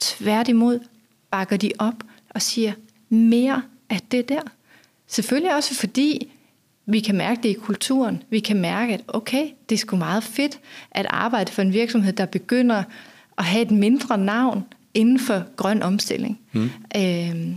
Tværtimod 0.00 0.80
bakker 1.30 1.56
de 1.56 1.72
op 1.78 1.94
og 2.30 2.42
siger 2.42 2.72
mere 3.08 3.62
af 3.88 4.00
det 4.10 4.28
der. 4.28 4.42
Selvfølgelig 5.06 5.54
også 5.54 5.74
fordi 5.74 6.32
vi 6.86 7.00
kan 7.00 7.16
mærke 7.16 7.42
det 7.42 7.48
i 7.48 7.52
kulturen. 7.52 8.22
Vi 8.30 8.40
kan 8.40 8.60
mærke, 8.60 8.94
at 8.94 9.02
okay, 9.08 9.48
det 9.68 9.74
er 9.74 9.78
sgu 9.78 9.96
meget 9.96 10.24
fedt 10.24 10.60
at 10.90 11.06
arbejde 11.10 11.52
for 11.52 11.62
en 11.62 11.72
virksomhed, 11.72 12.12
der 12.12 12.26
begynder 12.26 12.82
at 13.38 13.44
have 13.44 13.62
et 13.62 13.70
mindre 13.70 14.18
navn 14.18 14.64
inden 14.94 15.18
for 15.18 15.44
grøn 15.56 15.82
omstilling. 15.82 16.40
Mm. 16.52 16.70
Øhm, 16.96 17.56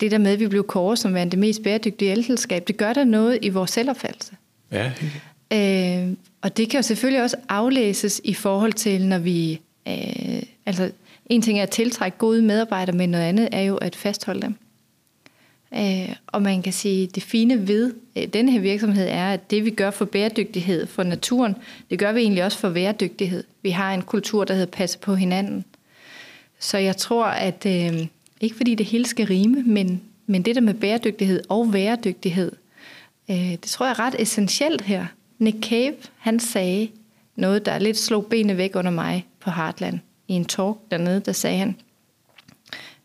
det 0.00 0.10
der 0.10 0.18
med, 0.18 0.32
at 0.32 0.40
vi 0.40 0.48
blev 0.48 0.66
kåret 0.66 0.98
som 0.98 1.14
værende 1.14 1.30
det 1.30 1.38
mest 1.38 1.62
bæredygtige 1.62 2.10
elselskab, 2.10 2.68
det 2.68 2.76
gør 2.76 2.92
der 2.92 3.04
noget 3.04 3.38
i 3.42 3.48
vores 3.48 3.70
selvopfattelse. 3.70 4.32
Ja. 4.72 4.92
Øh, 5.52 6.12
og 6.42 6.56
det 6.56 6.70
kan 6.70 6.78
jo 6.78 6.82
selvfølgelig 6.82 7.22
også 7.22 7.36
aflæses 7.48 8.20
i 8.24 8.34
forhold 8.34 8.72
til, 8.72 9.06
når 9.06 9.18
vi... 9.18 9.60
Øh, 9.88 10.42
altså, 10.66 10.90
en 11.26 11.42
ting 11.42 11.58
er 11.58 11.62
at 11.62 11.70
tiltrække 11.70 12.18
gode 12.18 12.42
medarbejdere, 12.42 12.96
men 12.96 13.08
noget 13.08 13.24
andet 13.24 13.48
er 13.52 13.62
jo 13.62 13.76
at 13.76 13.96
fastholde 13.96 14.42
dem. 14.42 14.54
Øh, 15.74 16.16
og 16.26 16.42
man 16.42 16.62
kan 16.62 16.72
sige, 16.72 17.02
at 17.02 17.14
det 17.14 17.22
fine 17.22 17.68
ved 17.68 17.94
øh, 18.16 18.26
den 18.26 18.48
her 18.48 18.60
virksomhed 18.60 19.08
er, 19.08 19.32
at 19.32 19.50
det 19.50 19.64
vi 19.64 19.70
gør 19.70 19.90
for 19.90 20.04
bæredygtighed 20.04 20.86
for 20.86 21.02
naturen, 21.02 21.56
det 21.90 21.98
gør 21.98 22.12
vi 22.12 22.20
egentlig 22.20 22.44
også 22.44 22.58
for 22.58 22.70
bæredygtighed. 22.70 23.44
Vi 23.62 23.70
har 23.70 23.94
en 23.94 24.02
kultur, 24.02 24.44
der 24.44 24.54
hedder 24.54 24.70
passe 24.70 24.98
på 24.98 25.14
hinanden. 25.14 25.64
Så 26.58 26.78
jeg 26.78 26.96
tror, 26.96 27.24
at 27.24 27.66
øh, 27.66 28.06
ikke 28.40 28.56
fordi 28.56 28.74
det 28.74 28.86
hele 28.86 29.06
skal 29.06 29.26
rime, 29.26 29.62
men, 29.62 30.02
men 30.26 30.42
det 30.42 30.54
der 30.54 30.60
med 30.60 30.74
bæredygtighed 30.74 31.42
og 31.48 31.72
væredygtighed, 31.72 32.52
øh, 33.30 33.36
det 33.36 33.62
tror 33.62 33.86
jeg 33.86 33.92
er 33.92 33.98
ret 33.98 34.16
essentielt 34.18 34.80
her. 34.80 35.06
Nick 35.38 35.68
Cave, 35.68 35.94
han 36.18 36.40
sagde 36.40 36.88
noget, 37.36 37.66
der 37.66 37.78
lidt 37.78 37.96
slog 37.96 38.26
benene 38.26 38.56
væk 38.56 38.76
under 38.76 38.90
mig 38.90 39.26
på 39.40 39.50
Heartland. 39.50 39.98
I 40.28 40.32
en 40.32 40.44
talk 40.44 40.76
dernede, 40.90 41.20
der 41.20 41.32
sagde 41.32 41.58
han 41.58 41.76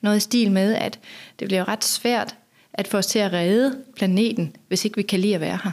noget 0.02 0.18
i 0.18 0.20
stil 0.20 0.52
med, 0.52 0.74
at 0.76 1.00
det 1.40 1.48
bliver 1.48 1.68
ret 1.68 1.84
svært 1.84 2.36
at 2.74 2.88
få 2.88 2.98
os 2.98 3.08
til 3.08 3.20
at 3.20 3.34
redde 3.34 3.84
planeten, 3.96 4.56
hvis 4.68 4.86
ikke 4.86 4.96
vi 4.96 5.02
kan 5.02 5.20
lide 5.20 5.36
at 5.36 5.42
være 5.42 5.60
her. 5.64 5.72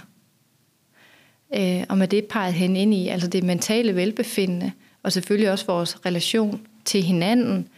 Øh, 1.55 1.85
og 1.89 1.99
med 1.99 2.09
det 2.09 2.25
peget 2.25 2.55
hen 2.55 2.77
ind 2.77 2.95
i, 2.95 3.09
altså 3.09 3.29
det 3.29 3.45
mentale 3.45 3.97
velbefindende, 3.97 4.73
og 5.03 5.13
selvfølgelig 5.13 5.51
også 5.51 5.67
vores 5.67 6.07
relation 6.07 6.61
til 6.85 7.03
hinanden, 7.03 7.69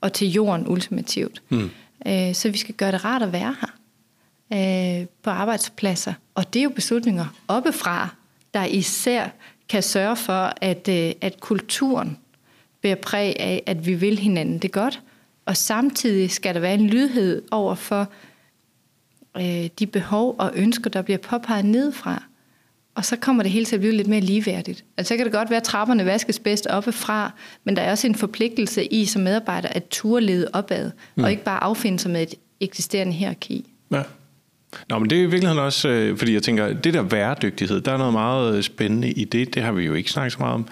og 0.00 0.12
til 0.12 0.28
jorden 0.28 0.68
ultimativt. 0.68 1.42
Mm. 1.48 1.70
Øh, 2.06 2.34
så 2.34 2.50
vi 2.50 2.58
skal 2.58 2.74
gøre 2.74 2.92
det 2.92 3.04
rart 3.04 3.22
at 3.22 3.32
være 3.32 3.56
her 3.60 5.00
øh, 5.00 5.06
på 5.22 5.30
arbejdspladser. 5.30 6.12
Og 6.34 6.54
det 6.54 6.60
er 6.60 6.64
jo 6.64 6.70
beslutninger 6.70 7.26
oppefra, 7.48 8.08
der 8.54 8.64
især 8.64 9.28
kan 9.68 9.82
sørge 9.82 10.16
for, 10.16 10.52
at, 10.56 10.88
øh, 10.88 11.12
at 11.20 11.40
kulturen 11.40 12.18
bærer 12.82 12.94
præg 12.94 13.36
af, 13.40 13.62
at 13.66 13.86
vi 13.86 13.94
vil 13.94 14.18
hinanden 14.18 14.58
det 14.58 14.72
godt. 14.72 15.02
Og 15.46 15.56
samtidig 15.56 16.30
skal 16.30 16.54
der 16.54 16.60
være 16.60 16.74
en 16.74 16.86
lydhed 16.86 17.42
over 17.50 17.74
for 17.74 18.08
øh, 19.36 19.68
de 19.78 19.86
behov 19.86 20.36
og 20.38 20.52
ønsker, 20.54 20.90
der 20.90 21.02
bliver 21.02 21.18
påpeget 21.18 21.64
nedefra. 21.64 22.22
Og 23.00 23.04
så 23.04 23.16
kommer 23.16 23.42
det 23.42 23.52
hele 23.52 23.64
til 23.64 23.76
at 23.76 23.80
blive 23.80 23.92
lidt 23.92 24.08
mere 24.08 24.20
ligeværdigt. 24.20 24.84
Altså 24.96 25.08
så 25.08 25.16
kan 25.16 25.26
det 25.26 25.32
godt 25.32 25.50
være, 25.50 25.56
at 25.56 25.62
trapperne 25.62 26.06
vaskes 26.06 26.38
bedst 26.38 26.66
oppefra, 26.66 27.32
men 27.64 27.76
der 27.76 27.82
er 27.82 27.90
også 27.90 28.06
en 28.06 28.14
forpligtelse 28.14 28.84
i 28.84 29.04
som 29.04 29.22
medarbejder 29.22 29.68
at 29.68 29.84
turde 29.90 30.26
lede 30.26 30.48
opad, 30.52 30.90
mm. 31.16 31.24
og 31.24 31.30
ikke 31.30 31.44
bare 31.44 31.64
affinde 31.64 31.98
sig 31.98 32.10
med 32.10 32.22
et 32.22 32.34
eksisterende 32.60 33.12
hierarki. 33.12 33.66
Ja. 33.92 34.02
Nå, 34.88 34.98
men 34.98 35.10
det 35.10 35.18
er 35.18 35.22
i 35.22 35.26
virkeligheden 35.26 35.58
også, 35.58 35.88
øh, 35.88 36.18
fordi 36.18 36.34
jeg 36.34 36.42
tænker, 36.42 36.72
det 36.72 36.94
der 36.94 37.02
væredygtighed, 37.02 37.80
der 37.80 37.92
er 37.92 37.96
noget 37.96 38.12
meget 38.12 38.56
øh, 38.56 38.62
spændende 38.62 39.10
i 39.10 39.24
det, 39.24 39.54
det 39.54 39.62
har 39.62 39.72
vi 39.72 39.84
jo 39.84 39.94
ikke 39.94 40.10
snakket 40.10 40.32
så 40.32 40.38
meget 40.38 40.54
om. 40.54 40.66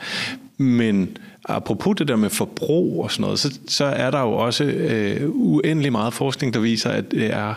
Men 0.56 1.16
apropos 1.44 1.96
det 1.96 2.08
der 2.08 2.16
med 2.16 2.30
forbrug 2.30 3.02
og 3.02 3.10
sådan 3.10 3.22
noget, 3.22 3.38
så, 3.38 3.58
så 3.68 3.84
er 3.84 4.10
der 4.10 4.20
jo 4.20 4.32
også 4.32 4.64
øh, 4.64 5.30
uendelig 5.30 5.92
meget 5.92 6.14
forskning, 6.14 6.54
der 6.54 6.60
viser, 6.60 6.90
at 6.90 7.10
det 7.10 7.34
er 7.34 7.54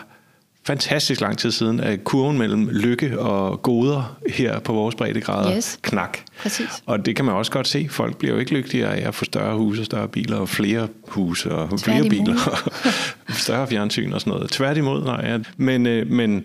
fantastisk 0.64 1.20
lang 1.20 1.38
tid 1.38 1.50
siden, 1.50 1.80
at 1.80 2.04
kurven 2.04 2.38
mellem 2.38 2.68
lykke 2.68 3.20
og 3.20 3.62
goder 3.62 4.18
her 4.28 4.58
på 4.58 4.72
vores 4.72 4.94
breddegrader 4.94 5.56
yes. 5.56 5.78
knak. 5.82 6.18
Præcis. 6.42 6.68
Og 6.86 7.06
det 7.06 7.16
kan 7.16 7.24
man 7.24 7.34
også 7.34 7.52
godt 7.52 7.68
se. 7.68 7.88
Folk 7.90 8.16
bliver 8.16 8.34
jo 8.34 8.40
ikke 8.40 8.52
lykkeligere 8.52 8.96
af 8.96 9.08
at 9.08 9.14
få 9.14 9.24
større 9.24 9.56
huse, 9.56 9.84
større 9.84 10.08
biler 10.08 10.36
og 10.36 10.48
flere 10.48 10.88
huse 11.08 11.52
og 11.52 11.80
flere 11.80 12.08
biler 12.08 12.34
og 12.34 12.72
større 13.44 13.66
fjernsyn 13.66 14.12
og 14.12 14.20
sådan 14.20 14.32
noget. 14.32 14.50
Tværtimod, 14.50 15.04
nej. 15.04 15.20
Ja. 15.24 15.38
Men, 15.56 15.86
øh, 15.86 16.10
men 16.10 16.44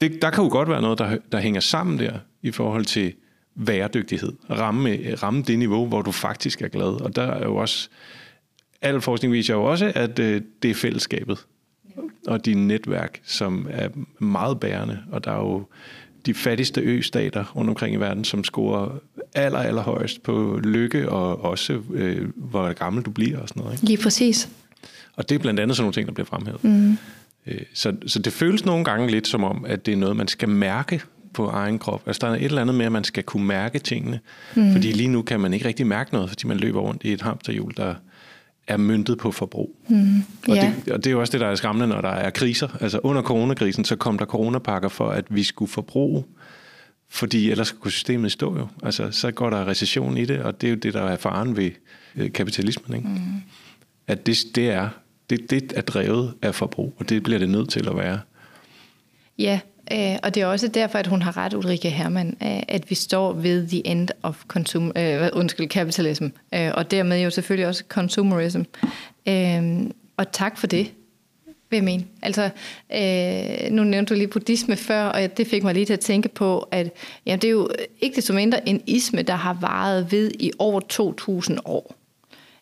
det, 0.00 0.22
der 0.22 0.30
kan 0.30 0.44
jo 0.44 0.50
godt 0.50 0.68
være 0.68 0.82
noget, 0.82 0.98
der, 0.98 1.16
der 1.32 1.40
hænger 1.40 1.60
sammen 1.60 1.98
der 1.98 2.12
i 2.42 2.50
forhold 2.50 2.84
til 2.84 3.12
væredygtighed. 3.54 4.32
Ramme, 4.50 4.98
ramme 5.22 5.42
det 5.42 5.58
niveau, 5.58 5.86
hvor 5.86 6.02
du 6.02 6.12
faktisk 6.12 6.62
er 6.62 6.68
glad. 6.68 7.00
Og 7.00 7.16
der 7.16 7.22
er 7.22 7.44
jo 7.44 7.56
også, 7.56 7.88
al 8.82 9.00
forskning 9.00 9.32
viser 9.32 9.54
jo 9.54 9.64
også, 9.64 9.92
at 9.94 10.18
øh, 10.18 10.42
det 10.62 10.70
er 10.70 10.74
fællesskabet 10.74 11.38
og 12.26 12.44
dine 12.44 12.66
netværk, 12.66 13.20
som 13.24 13.66
er 13.70 13.88
meget 14.18 14.60
bærende. 14.60 14.98
Og 15.12 15.24
der 15.24 15.30
er 15.30 15.38
jo 15.38 15.64
de 16.26 16.34
fattigste 16.34 16.80
østater 16.80 17.44
rundt 17.56 17.70
omkring 17.70 17.94
i 17.94 17.98
verden, 17.98 18.24
som 18.24 18.44
scorer 18.44 18.98
aller, 19.34 19.58
aller 19.58 19.82
højst 19.82 20.22
på 20.22 20.60
lykke, 20.64 21.08
og 21.08 21.44
også 21.44 21.82
øh, 21.92 22.28
hvor 22.36 22.72
gammel 22.72 23.02
du 23.02 23.10
bliver 23.10 23.38
og 23.38 23.48
sådan 23.48 23.62
noget. 23.62 23.74
Ikke? 23.74 23.86
Lige 23.86 24.02
præcis. 24.02 24.48
Og 25.16 25.28
det 25.28 25.34
er 25.34 25.38
blandt 25.38 25.60
andet 25.60 25.76
sådan 25.76 25.84
nogle 25.84 25.94
ting, 25.94 26.06
der 26.06 26.12
bliver 26.12 26.26
fremhævet. 26.26 26.64
Mm. 26.64 26.98
Så, 27.74 27.96
så 28.06 28.18
det 28.18 28.32
føles 28.32 28.64
nogle 28.64 28.84
gange 28.84 29.10
lidt 29.10 29.28
som 29.28 29.44
om, 29.44 29.64
at 29.68 29.86
det 29.86 29.92
er 29.92 29.96
noget, 29.96 30.16
man 30.16 30.28
skal 30.28 30.48
mærke 30.48 31.02
på 31.34 31.46
egen 31.46 31.78
krop. 31.78 32.02
Altså 32.06 32.26
der 32.26 32.32
er 32.32 32.36
et 32.36 32.44
eller 32.44 32.60
andet 32.60 32.76
med, 32.76 32.86
at 32.86 32.92
man 32.92 33.04
skal 33.04 33.22
kunne 33.22 33.46
mærke 33.46 33.78
tingene. 33.78 34.20
Mm. 34.54 34.72
Fordi 34.72 34.92
lige 34.92 35.08
nu 35.08 35.22
kan 35.22 35.40
man 35.40 35.54
ikke 35.54 35.68
rigtig 35.68 35.86
mærke 35.86 36.12
noget, 36.12 36.28
fordi 36.28 36.46
man 36.46 36.56
løber 36.56 36.80
rundt 36.80 37.04
i 37.04 37.12
et 37.12 37.22
hamsterhjul, 37.22 37.72
der 37.76 37.94
er 38.66 38.76
myntet 38.76 39.18
på 39.18 39.32
forbrug. 39.32 39.76
Mm, 39.88 40.18
og, 40.48 40.56
det, 40.56 40.92
og 40.92 40.98
det 40.98 41.06
er 41.06 41.10
jo 41.10 41.20
også 41.20 41.32
det, 41.32 41.40
der 41.40 41.46
er 41.46 41.54
skræmmende, 41.54 41.86
når 41.86 42.00
der 42.00 42.08
er 42.08 42.30
kriser. 42.30 42.68
Altså 42.80 43.00
under 43.02 43.22
coronakrisen, 43.22 43.84
så 43.84 43.96
kom 43.96 44.18
der 44.18 44.24
coronapakker 44.24 44.88
for, 44.88 45.10
at 45.10 45.24
vi 45.28 45.42
skulle 45.42 45.70
forbruge, 45.70 46.24
fordi 47.08 47.50
ellers 47.50 47.72
kunne 47.72 47.90
systemet 47.90 48.32
stå 48.32 48.58
jo. 48.58 48.68
Altså 48.82 49.10
så 49.10 49.30
går 49.30 49.50
der 49.50 49.68
recession 49.68 50.16
i 50.16 50.24
det, 50.24 50.42
og 50.42 50.60
det 50.60 50.66
er 50.66 50.70
jo 50.70 50.76
det, 50.76 50.94
der 50.94 51.02
er 51.02 51.16
faren 51.16 51.56
ved 51.56 51.70
øh, 52.16 52.32
kapitalismen. 52.32 52.96
Ikke? 52.96 53.08
Mm. 53.08 53.42
At 54.06 54.26
det, 54.26 54.36
det, 54.54 54.70
er, 54.70 54.88
det, 55.30 55.50
det 55.50 55.72
er 55.76 55.80
drevet 55.80 56.34
af 56.42 56.54
forbrug, 56.54 56.94
og 56.98 57.08
det 57.08 57.22
bliver 57.22 57.38
det 57.38 57.50
nødt 57.50 57.68
til 57.68 57.88
at 57.88 57.96
være. 57.96 58.20
Ja, 59.38 59.60
Øh, 59.92 60.16
og 60.22 60.34
det 60.34 60.42
er 60.42 60.46
også 60.46 60.68
derfor, 60.68 60.98
at 60.98 61.06
hun 61.06 61.22
har 61.22 61.36
ret, 61.36 61.54
Ulrike 61.54 61.90
Hermann, 61.90 62.36
øh, 62.42 62.62
at 62.68 62.90
vi 62.90 62.94
står 62.94 63.32
ved 63.32 63.68
the 63.68 63.86
end 63.86 64.08
of 64.22 64.44
consum, 64.48 64.92
øh, 64.96 65.28
undskyld, 65.32 65.68
capitalism, 65.68 66.26
øh, 66.54 66.70
og 66.74 66.90
dermed 66.90 67.22
jo 67.22 67.30
selvfølgelig 67.30 67.66
også 67.66 67.84
consumerism. 67.88 68.62
Øh, 69.28 69.90
og 70.16 70.32
tak 70.32 70.58
for 70.58 70.66
det, 70.66 70.92
vil 71.70 71.76
jeg 71.76 71.84
mene. 71.84 72.04
Altså, 72.22 72.50
øh, 72.94 73.70
nu 73.70 73.84
nævnte 73.84 74.14
du 74.14 74.18
lige 74.18 74.28
buddhisme 74.28 74.76
før, 74.76 75.04
og 75.04 75.36
det 75.36 75.46
fik 75.46 75.62
mig 75.62 75.74
lige 75.74 75.86
til 75.86 75.92
at 75.92 76.00
tænke 76.00 76.28
på, 76.28 76.68
at 76.70 76.92
ja, 77.26 77.36
det 77.36 77.44
er 77.44 77.50
jo 77.50 77.68
ikke 78.00 78.16
desto 78.16 78.34
mindre 78.34 78.68
en 78.68 78.82
isme, 78.86 79.22
der 79.22 79.34
har 79.34 79.58
varet 79.60 80.12
ved 80.12 80.30
i 80.38 80.52
over 80.58 80.80
2000 80.80 81.58
år. 81.64 81.94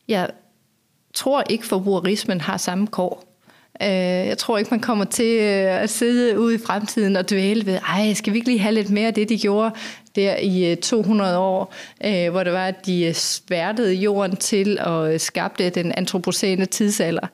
Jeg 0.09 0.31
tror 1.15 1.45
ikke, 1.51 1.67
forbrugerismen 1.67 2.41
har 2.41 2.57
samme 2.57 2.87
kår. 2.87 3.34
Øh, 3.83 3.89
jeg 4.29 4.39
tror 4.39 4.59
ikke, 4.59 4.71
man 4.71 4.81
kommer 4.81 5.05
til 5.05 5.37
øh, 5.41 5.83
at 5.83 5.91
sidde 5.91 6.41
ude 6.41 6.55
i 6.55 6.59
fremtiden 6.67 7.17
og 7.17 7.31
dvæle 7.31 7.67
ved, 7.67 7.79
ej, 7.89 8.15
skal 8.15 8.33
vi 8.33 8.39
ikke 8.39 8.49
lige 8.49 8.61
have 8.61 8.75
lidt 8.75 8.91
mere 8.91 9.07
af 9.07 9.15
det, 9.15 9.29
de 9.29 9.39
gjorde 9.39 9.75
der 10.17 10.37
i 10.37 10.71
øh, 10.71 10.77
200 10.77 11.39
år, 11.39 11.75
hvor 12.31 12.43
det 12.43 12.53
var, 12.53 12.67
at 12.67 12.87
de 12.87 13.15
sværtede 13.15 13.95
jorden 13.95 14.37
til 14.37 14.79
og 14.81 15.21
skabte 15.21 15.71
den 15.71 15.93
antropocene 15.93 16.67
tidsalder. 16.67 17.27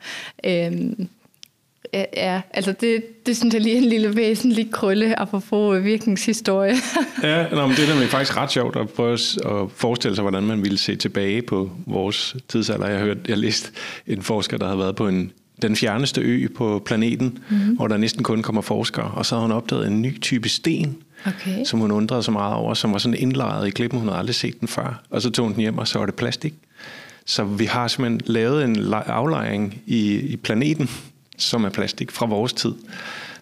Ja, 1.93 2.41
altså 2.51 2.72
det, 2.72 3.26
det 3.26 3.36
synes 3.36 3.55
jeg 3.55 3.62
lige 3.62 3.74
er 3.74 3.78
en 3.78 3.88
lille 3.88 4.16
væsentlig 4.16 4.70
krølle, 4.70 5.20
apropos 5.20 5.84
virkningshistorie. 5.84 6.74
ja, 7.22 7.49
nå, 7.49 7.66
men 7.66 7.76
det 7.76 7.84
er 7.84 7.93
nemlig 7.93 8.09
faktisk 8.09 8.36
ret 8.36 8.53
sjovt 8.53 8.76
at 8.76 8.88
prøve 8.91 9.12
at 9.12 9.70
forestille 9.76 10.14
sig, 10.14 10.22
hvordan 10.22 10.43
man 10.43 10.62
ville 10.62 10.78
se 10.78 10.97
tilbage 10.97 11.43
på 11.43 11.70
vores 11.86 12.36
tidsalder. 12.49 12.86
Jeg 12.86 12.99
har 12.99 13.05
hørt, 13.05 13.28
jeg 13.28 13.38
læst 13.38 13.72
en 14.07 14.22
forsker, 14.22 14.59
der 14.59 14.66
havde 14.66 14.78
været 14.78 14.97
på 14.97 15.09
en, 15.09 15.32
den 15.62 15.76
fjerneste 15.76 16.20
ø 16.20 16.48
på 16.56 16.82
planeten, 16.86 17.38
mm-hmm. 17.50 17.74
hvor 17.74 17.88
der 17.88 17.96
næsten 17.96 18.22
kun 18.22 18.42
kommer 18.42 18.62
forskere, 18.62 19.11
og 19.11 19.26
så 19.26 19.34
har 19.34 19.42
hun 19.42 19.52
opdaget 19.52 19.86
en 19.86 20.02
ny 20.02 20.20
type 20.20 20.48
sten, 20.48 20.96
okay. 21.26 21.64
som 21.64 21.80
hun 21.80 21.90
undrede 21.90 22.22
så 22.22 22.30
meget 22.30 22.54
over, 22.54 22.74
som 22.74 22.92
var 22.92 22.98
sådan 22.98 23.18
indlejret 23.18 23.66
i 23.66 23.70
klippen, 23.70 23.98
hun 23.98 24.08
havde 24.08 24.18
aldrig 24.18 24.34
set 24.34 24.61
den 24.61 24.68
før. 24.68 25.02
Og 25.11 25.22
så 25.22 25.30
tog 25.30 25.44
hun 25.44 25.52
den 25.52 25.61
hjem, 25.61 25.78
og 25.78 25.88
så 25.88 25.98
var 25.98 26.06
det 26.06 26.14
plastik. 26.14 26.54
Så 27.26 27.44
vi 27.44 27.64
har 27.64 27.88
simpelthen 27.88 28.20
lavet 28.24 28.64
en 28.64 28.92
aflejring 28.92 29.82
i, 29.86 30.18
i 30.18 30.36
planeten, 30.36 30.90
som 31.38 31.64
er 31.64 31.68
plastik 31.68 32.11
fra 32.11 32.26
vores 32.26 32.52
tid. 32.52 32.72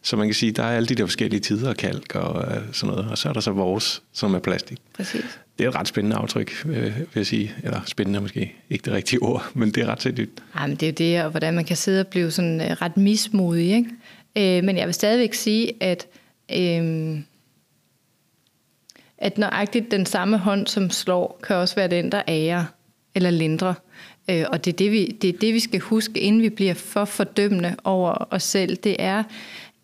Så 0.02 0.16
man 0.16 0.26
kan 0.26 0.34
sige, 0.34 0.52
der 0.52 0.62
er 0.62 0.76
alle 0.76 0.86
de 0.86 0.94
der 0.94 1.06
forskellige 1.06 1.40
tider, 1.40 1.74
kalk 1.74 2.14
og 2.14 2.56
øh, 2.56 2.62
sådan 2.72 2.94
noget, 2.94 3.10
og 3.10 3.18
så 3.18 3.28
er 3.28 3.32
der 3.32 3.40
så 3.40 3.50
vores, 3.50 4.02
som 4.12 4.34
er 4.34 4.38
plastik. 4.38 4.78
Præcis. 4.96 5.38
Det 5.58 5.64
er 5.64 5.68
et 5.68 5.74
ret 5.74 5.88
spændende 5.88 6.16
aftryk, 6.16 6.66
øh, 6.66 6.96
vil 6.96 7.06
jeg 7.14 7.26
sige. 7.26 7.52
Eller 7.64 7.80
spændende 7.86 8.20
måske, 8.20 8.54
ikke 8.70 8.84
det 8.84 8.92
rigtige 8.92 9.22
ord, 9.22 9.50
men 9.54 9.70
det 9.70 9.82
er 9.82 9.86
ret 9.86 10.02
sindssygt. 10.02 10.42
Ja, 10.60 10.66
men 10.66 10.76
det 10.76 10.82
er 10.82 10.88
jo 10.88 11.12
det, 11.16 11.24
og 11.24 11.30
hvordan 11.30 11.54
man 11.54 11.64
kan 11.64 11.76
sidde 11.76 12.00
og 12.00 12.06
blive 12.06 12.30
sådan 12.30 12.60
øh, 12.60 12.66
ret 12.66 12.96
mismodig. 12.96 13.70
Ikke? 13.70 13.88
Øh, 14.58 14.64
men 14.64 14.76
jeg 14.76 14.86
vil 14.86 14.94
stadigvæk 14.94 15.34
sige, 15.34 15.72
at, 15.80 16.06
øh, 16.52 17.18
at 19.18 19.38
nøjagtigt 19.38 19.90
den 19.90 20.06
samme 20.06 20.38
hånd, 20.38 20.66
som 20.66 20.90
slår, 20.90 21.40
kan 21.42 21.56
også 21.56 21.74
være 21.74 21.88
den, 21.88 22.12
der 22.12 22.22
ærer 22.28 22.64
eller 23.14 23.30
lindrer. 23.30 23.74
Øh, 24.30 24.44
og 24.48 24.64
det 24.64 24.72
er 24.72 24.76
det, 24.76 24.92
vi, 24.92 25.06
det 25.22 25.34
er 25.34 25.38
det, 25.40 25.54
vi 25.54 25.60
skal 25.60 25.80
huske, 25.80 26.20
inden 26.20 26.42
vi 26.42 26.48
bliver 26.48 26.74
for 26.74 27.04
fordømmende 27.04 27.76
over 27.84 28.28
os 28.30 28.42
selv. 28.42 28.76
Det 28.76 28.96
er, 28.98 29.22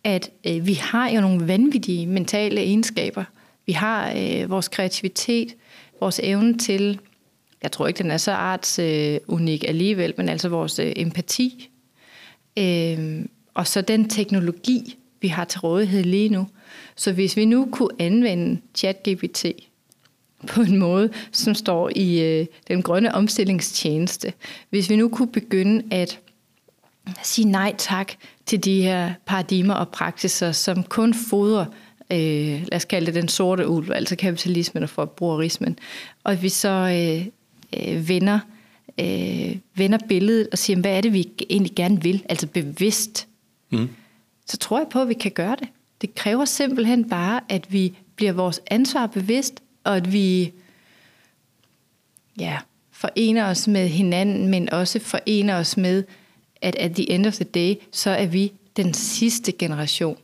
at 0.05 0.31
øh, 0.47 0.67
vi 0.67 0.75
har 0.75 1.11
jo 1.11 1.21
nogle 1.21 1.49
vanvittige 1.49 2.07
mentale 2.07 2.61
egenskaber. 2.61 3.25
Vi 3.67 3.73
har 3.73 4.13
øh, 4.17 4.51
vores 4.51 4.69
kreativitet, 4.69 5.55
vores 6.01 6.21
evne 6.23 6.59
til, 6.59 7.01
jeg 7.63 7.73
tror 7.73 7.87
ikke, 7.87 8.03
den 8.03 8.11
er 8.11 8.17
så 8.17 8.33
artsunik 8.33 9.65
øh, 9.65 9.69
alligevel, 9.69 10.15
men 10.17 10.29
altså 10.29 10.49
vores 10.49 10.79
øh, 10.79 10.93
empati. 10.97 11.71
Øh, 12.59 13.25
og 13.55 13.67
så 13.67 13.81
den 13.81 14.09
teknologi, 14.09 14.99
vi 15.21 15.29
har 15.29 15.45
til 15.45 15.61
rådighed 15.61 16.05
lige 16.05 16.29
nu. 16.29 16.49
Så 16.97 17.13
hvis 17.13 17.37
vi 17.37 17.45
nu 17.45 17.69
kunne 17.73 17.91
anvende 17.99 18.61
ChatGPT 18.75 19.47
på 20.47 20.61
en 20.61 20.79
måde, 20.79 21.11
som 21.33 21.55
står 21.55 21.91
i 21.97 22.21
øh, 22.23 22.47
den 22.69 22.83
grønne 22.83 23.15
omstillingstjeneste. 23.15 24.33
Hvis 24.71 24.91
vi 24.91 24.97
nu 24.97 25.09
kunne 25.09 25.33
begynde 25.33 25.85
at 25.91 26.21
sige 27.23 27.49
nej 27.49 27.75
tak 27.79 28.13
til 28.47 28.65
de 28.65 28.83
her 28.83 29.13
paradigmer 29.27 29.75
og 29.75 29.89
praksiser, 29.89 30.53
som 30.53 30.83
kun 30.83 31.15
fodrer, 31.15 31.67
øh, 32.11 32.63
lad 32.63 32.75
os 32.77 32.85
kalde 32.85 33.07
det 33.07 33.15
den 33.15 33.29
sorte 33.29 33.69
ulv, 33.69 33.91
altså 33.93 34.17
kapitalismen 34.17 34.83
og 34.83 34.89
forbrugerismen, 34.89 35.79
og 36.25 36.33
at 36.33 36.43
vi 36.43 36.49
så 36.49 36.69
øh, 36.69 37.27
øh, 37.81 38.09
vender, 38.09 38.39
øh, 39.01 39.57
vender 39.75 39.99
billedet 40.09 40.49
og 40.53 40.59
siger, 40.59 40.81
hvad 40.81 40.97
er 40.97 41.01
det, 41.01 41.13
vi 41.13 41.29
egentlig 41.51 41.73
gerne 41.75 42.03
vil, 42.03 42.23
altså 42.29 42.47
bevidst, 42.47 43.29
mm. 43.71 43.89
så 44.47 44.57
tror 44.57 44.79
jeg 44.79 44.87
på, 44.89 45.01
at 45.01 45.09
vi 45.09 45.15
kan 45.15 45.33
gøre 45.33 45.57
det. 45.61 45.69
Det 46.01 46.15
kræver 46.15 46.45
simpelthen 46.45 47.09
bare, 47.09 47.41
at 47.49 47.73
vi 47.73 47.97
bliver 48.17 48.33
vores 48.33 48.61
ansvar 48.67 49.07
bevidst, 49.07 49.63
og 49.85 49.97
at 49.97 50.13
vi 50.13 50.53
ja, 52.39 52.59
forener 52.93 53.45
os 53.45 53.69
med 53.69 53.89
hinanden, 53.89 54.49
men 54.49 54.71
også 54.71 54.99
forener 54.99 55.57
os 55.57 55.77
med, 55.77 56.05
at 56.63 56.77
at 56.77 56.95
the 56.95 57.11
end 57.11 57.27
of 57.27 57.35
the 57.35 57.45
day, 57.45 57.75
så 57.93 58.11
er 58.11 58.27
vi 58.27 58.53
den 58.77 58.95
sidste 58.95 59.53
generation, 59.53 60.17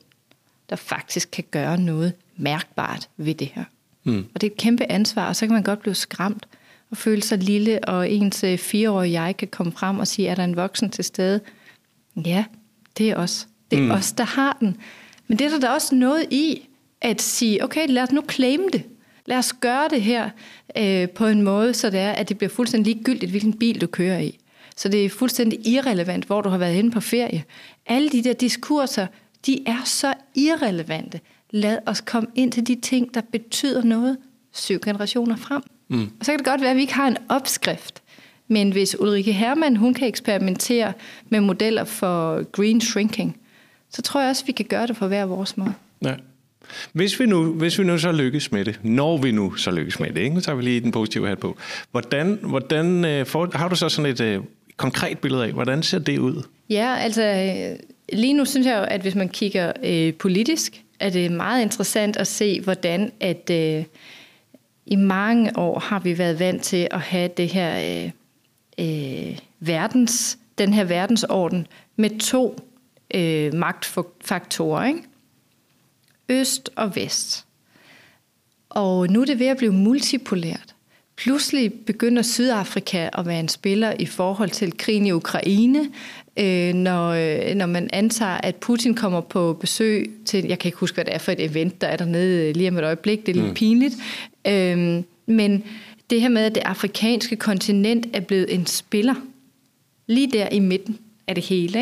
der 0.71 0.77
faktisk 0.77 1.31
kan 1.31 1.45
gøre 1.51 1.81
noget 1.81 2.13
mærkbart 2.37 3.09
ved 3.17 3.35
det 3.35 3.51
her. 3.55 3.65
Mm. 4.05 4.27
Og 4.35 4.41
det 4.41 4.47
er 4.47 4.51
et 4.51 4.59
kæmpe 4.59 4.93
ansvar, 4.93 5.29
og 5.29 5.37
så 5.37 5.47
kan 5.47 5.55
man 5.55 5.63
godt 5.63 5.81
blive 5.81 5.95
skræmt 5.95 6.47
og 6.91 6.97
føle 6.97 7.23
sig 7.23 7.39
lille, 7.39 7.85
og 7.85 8.11
ens 8.11 8.45
øh, 8.45 8.59
fireårige 8.59 9.23
jeg 9.23 9.37
kan 9.37 9.49
komme 9.49 9.73
frem 9.73 9.99
og 9.99 10.07
sige, 10.07 10.29
er 10.29 10.35
der 10.35 10.45
en 10.45 10.57
voksen 10.57 10.91
til 10.91 11.05
stede? 11.05 11.41
Ja, 12.27 12.45
det 12.99 13.11
er 13.11 13.17
os. 13.17 13.49
Det 13.71 13.79
er 13.79 13.83
mm. 13.83 13.91
os, 13.91 14.13
der 14.13 14.25
har 14.25 14.57
den. 14.61 14.77
Men 15.29 15.39
det 15.39 15.53
er 15.53 15.59
der 15.59 15.71
også 15.71 15.95
noget 15.95 16.27
i, 16.31 16.69
at 17.01 17.23
sige, 17.23 17.65
okay, 17.65 17.87
lad 17.89 18.03
os 18.03 18.13
nu 18.13 18.23
claim 18.29 18.69
det 18.73 18.85
lad 19.31 19.39
os 19.39 19.53
gøre 19.53 19.89
det 19.91 20.03
her 20.03 20.31
øh, 20.77 21.09
på 21.09 21.27
en 21.27 21.43
måde, 21.43 21.75
så 21.75 21.91
det 21.91 22.01
er, 22.01 22.13
at 22.13 22.29
det 22.29 22.39
bliver 22.39 22.51
fuldstændig 22.51 22.95
ligegyldigt, 22.95 23.31
hvilken 23.31 23.53
bil 23.53 23.81
du 23.81 23.87
kører 23.87 24.19
i. 24.19 24.39
Så 24.77 24.89
det 24.89 25.05
er 25.05 25.09
fuldstændig 25.09 25.67
irrelevant, 25.67 26.25
hvor 26.25 26.41
du 26.41 26.49
har 26.49 26.59
været 26.59 26.75
henne 26.75 26.91
på 26.91 27.01
ferie. 27.01 27.45
Alle 27.87 28.11
de 28.11 28.25
der 28.25 28.33
diskurser, 28.33 29.07
de 29.47 29.59
er 29.67 29.85
så 29.85 30.15
irrelevante. 30.35 31.21
Lad 31.51 31.79
os 31.87 32.01
komme 32.01 32.29
ind 32.35 32.53
til 32.53 32.67
de 32.67 32.75
ting, 32.75 33.15
der 33.15 33.21
betyder 33.33 33.83
noget 33.83 34.17
syv 34.53 34.81
generationer 34.81 35.37
frem. 35.37 35.63
Mm. 35.89 36.03
Og 36.21 36.25
så 36.25 36.33
kan 36.33 36.39
det 36.39 36.47
godt 36.47 36.61
være, 36.61 36.71
at 36.71 36.77
vi 36.77 36.81
ikke 36.81 36.95
har 36.95 37.09
en 37.09 37.17
opskrift. 37.29 38.03
Men 38.49 38.73
hvis 38.73 39.01
Ulrike 39.01 39.33
Hermann, 39.33 39.77
hun 39.77 39.95
kan 39.95 40.09
eksperimentere 40.09 40.93
med 41.29 41.41
modeller 41.41 41.85
for 41.85 42.43
green 42.43 42.81
shrinking, 42.81 43.37
så 43.91 44.03
tror 44.03 44.21
jeg 44.21 44.31
også, 44.31 44.43
at 44.43 44.47
vi 44.47 44.53
kan 44.53 44.67
gøre 44.69 44.87
det 44.87 44.97
på 44.97 45.07
hver 45.07 45.25
vores 45.25 45.57
måde. 45.57 45.75
Ja. 46.05 46.15
Hvis 46.93 47.21
vi, 47.21 47.27
nu, 47.27 47.53
hvis 47.53 47.79
vi 47.79 47.85
nu 47.85 47.99
så 47.99 48.13
lykkes 48.13 48.53
med 48.53 48.65
det, 48.65 48.81
når 48.83 49.17
vi 49.17 49.33
nu 49.33 49.55
så 49.55 49.71
lykkes 49.71 50.01
med 50.01 50.11
det, 50.11 50.21
ikke? 50.21 50.35
nu 50.35 50.41
tager 50.41 50.57
vi 50.57 50.63
lige 50.63 50.81
den 50.81 50.93
positive 50.93 51.29
hat 51.29 51.39
på, 51.39 51.57
hvordan, 51.91 52.39
hvordan 52.43 53.05
øh, 53.05 53.27
for, 53.27 53.51
har 53.55 53.69
du 53.69 53.77
så 53.77 53.89
sådan 53.89 54.11
et 54.11 54.21
øh, 54.21 54.41
konkret 54.81 55.19
billede 55.19 55.45
af, 55.45 55.53
hvordan 55.53 55.83
ser 55.83 55.99
det 55.99 56.19
ud? 56.19 56.43
Ja, 56.71 56.97
altså 56.99 57.23
lige 58.13 58.35
nu 58.35 58.45
synes 58.45 58.67
jeg 58.67 58.79
jo, 58.79 58.85
at 58.85 59.01
hvis 59.01 59.15
man 59.15 59.29
kigger 59.29 59.73
øh, 59.83 60.15
politisk, 60.15 60.83
er 61.01 61.11
det 61.11 61.33
meget 61.33 61.63
interessant 61.63 62.17
at 62.17 62.27
se, 62.27 62.61
hvordan 62.61 63.13
at 63.21 63.51
øh, 63.51 63.85
i 64.87 64.97
mange 64.97 65.59
år 65.59 65.79
har 65.79 65.99
vi 65.99 66.19
været 66.19 66.39
vant 66.39 66.63
til 66.63 66.89
at 66.91 67.01
have 67.01 67.31
det 67.37 67.49
her 67.49 68.03
øh, 68.05 68.11
øh, 68.87 69.39
verdens, 69.61 70.39
den 70.59 70.75
her 70.75 70.85
verdensorden 70.85 71.67
med 71.97 72.19
to 72.19 72.59
øh, 73.15 73.55
magtfaktorer, 73.55 74.85
ikke? 74.87 75.03
øst 76.29 76.71
og 76.77 76.97
vest. 76.97 77.47
Og 78.69 79.09
nu 79.09 79.21
er 79.21 79.25
det 79.25 79.39
ved 79.39 79.47
at 79.47 79.57
blive 79.57 79.73
multipolært. 79.73 80.75
Pludselig 81.21 81.73
begynder 81.73 82.23
Sydafrika 82.23 83.09
at 83.19 83.27
være 83.27 83.41
en 83.41 83.49
spiller 83.49 83.95
i 83.99 84.07
forhold 84.07 84.51
til 84.51 84.77
krigen 84.77 85.07
i 85.07 85.13
Ukraine, 85.13 85.91
øh, 86.37 86.75
når, 86.75 87.09
øh, 87.09 87.55
når 87.55 87.67
man 87.67 87.91
antager, 87.93 88.41
at 88.43 88.57
Putin 88.57 88.95
kommer 88.95 89.21
på 89.21 89.53
besøg 89.53 90.11
til, 90.25 90.45
jeg 90.45 90.59
kan 90.59 90.69
ikke 90.69 90.79
huske, 90.79 90.95
hvad 90.95 91.05
det 91.05 91.15
er 91.15 91.19
for 91.19 91.33
et 91.33 91.45
event, 91.45 91.81
der 91.81 91.87
er 91.87 91.97
dernede 91.97 92.53
lige 92.53 92.69
om 92.69 92.79
et 92.79 92.85
øjeblik, 92.85 93.27
det 93.27 93.33
er 93.33 93.37
lidt 93.37 93.47
mm. 93.47 93.55
pinligt, 93.55 93.95
øh, 94.47 95.03
men 95.27 95.65
det 96.11 96.21
her 96.21 96.29
med, 96.29 96.45
at 96.45 96.55
det 96.55 96.63
afrikanske 96.65 97.37
kontinent 97.37 98.07
er 98.13 98.21
blevet 98.21 98.55
en 98.55 98.67
spiller, 98.67 99.15
lige 100.07 100.31
der 100.31 100.49
i 100.49 100.59
midten 100.59 100.99
af 101.27 101.35
det 101.35 101.45
hele, 101.45 101.81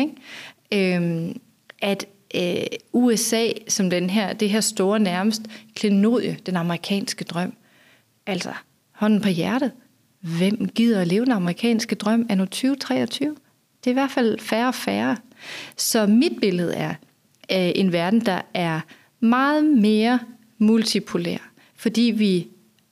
ikke? 0.71 0.95
Øh, 0.97 1.35
at 1.81 2.05
øh, 2.35 2.65
USA 2.93 3.47
som 3.67 3.89
den 3.89 4.09
her, 4.09 4.33
det 4.33 4.49
her 4.49 4.61
store 4.61 4.99
nærmest 4.99 5.41
klenodie, 5.75 6.37
den 6.45 6.55
amerikanske 6.55 7.23
drøm. 7.23 7.53
Altså, 8.25 8.51
hånden 8.99 9.21
på 9.21 9.29
hjertet. 9.29 9.71
Hvem 10.21 10.67
gider 10.67 11.01
at 11.01 11.07
leve 11.07 11.25
den 11.25 11.31
amerikanske 11.31 11.95
drøm 11.95 12.25
af 12.29 12.37
nu 12.37 12.45
2023? 12.45 13.35
Det 13.83 13.87
er 13.87 13.91
i 13.91 13.93
hvert 13.93 14.11
fald 14.11 14.39
færre 14.39 14.67
og 14.67 14.75
færre. 14.75 15.17
Så 15.77 16.05
mit 16.05 16.31
billede 16.41 16.75
er 16.75 16.89
øh, 17.51 17.71
en 17.75 17.91
verden, 17.91 18.19
der 18.19 18.41
er 18.53 18.79
meget 19.19 19.65
mere 19.65 20.19
multipolær, 20.57 21.51
fordi 21.75 22.01
vi 22.01 22.47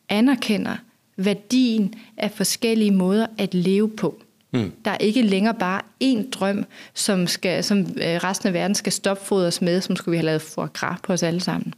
anerkender 0.09 0.75
værdien 1.17 1.93
af 2.17 2.31
forskellige 2.31 2.91
måder 2.91 3.27
at 3.37 3.53
leve 3.53 3.89
på. 3.89 4.21
Mm. 4.53 4.71
Der 4.85 4.91
er 4.91 4.97
ikke 4.97 5.21
længere 5.21 5.53
bare 5.53 5.81
én 6.03 6.29
drøm, 6.29 6.65
som, 6.93 7.27
skal, 7.27 7.63
som 7.63 7.79
øh, 7.79 7.85
resten 7.97 8.47
af 8.47 8.53
verden 8.53 8.75
skal 8.75 8.91
stopfodres 8.91 9.61
med, 9.61 9.81
som 9.81 9.95
skulle 9.95 10.11
vi 10.11 10.17
have 10.17 10.25
lavet 10.25 10.41
for 10.41 10.67
gras 10.73 10.99
på 11.03 11.13
os 11.13 11.23
alle 11.23 11.41
sammen. 11.41 11.73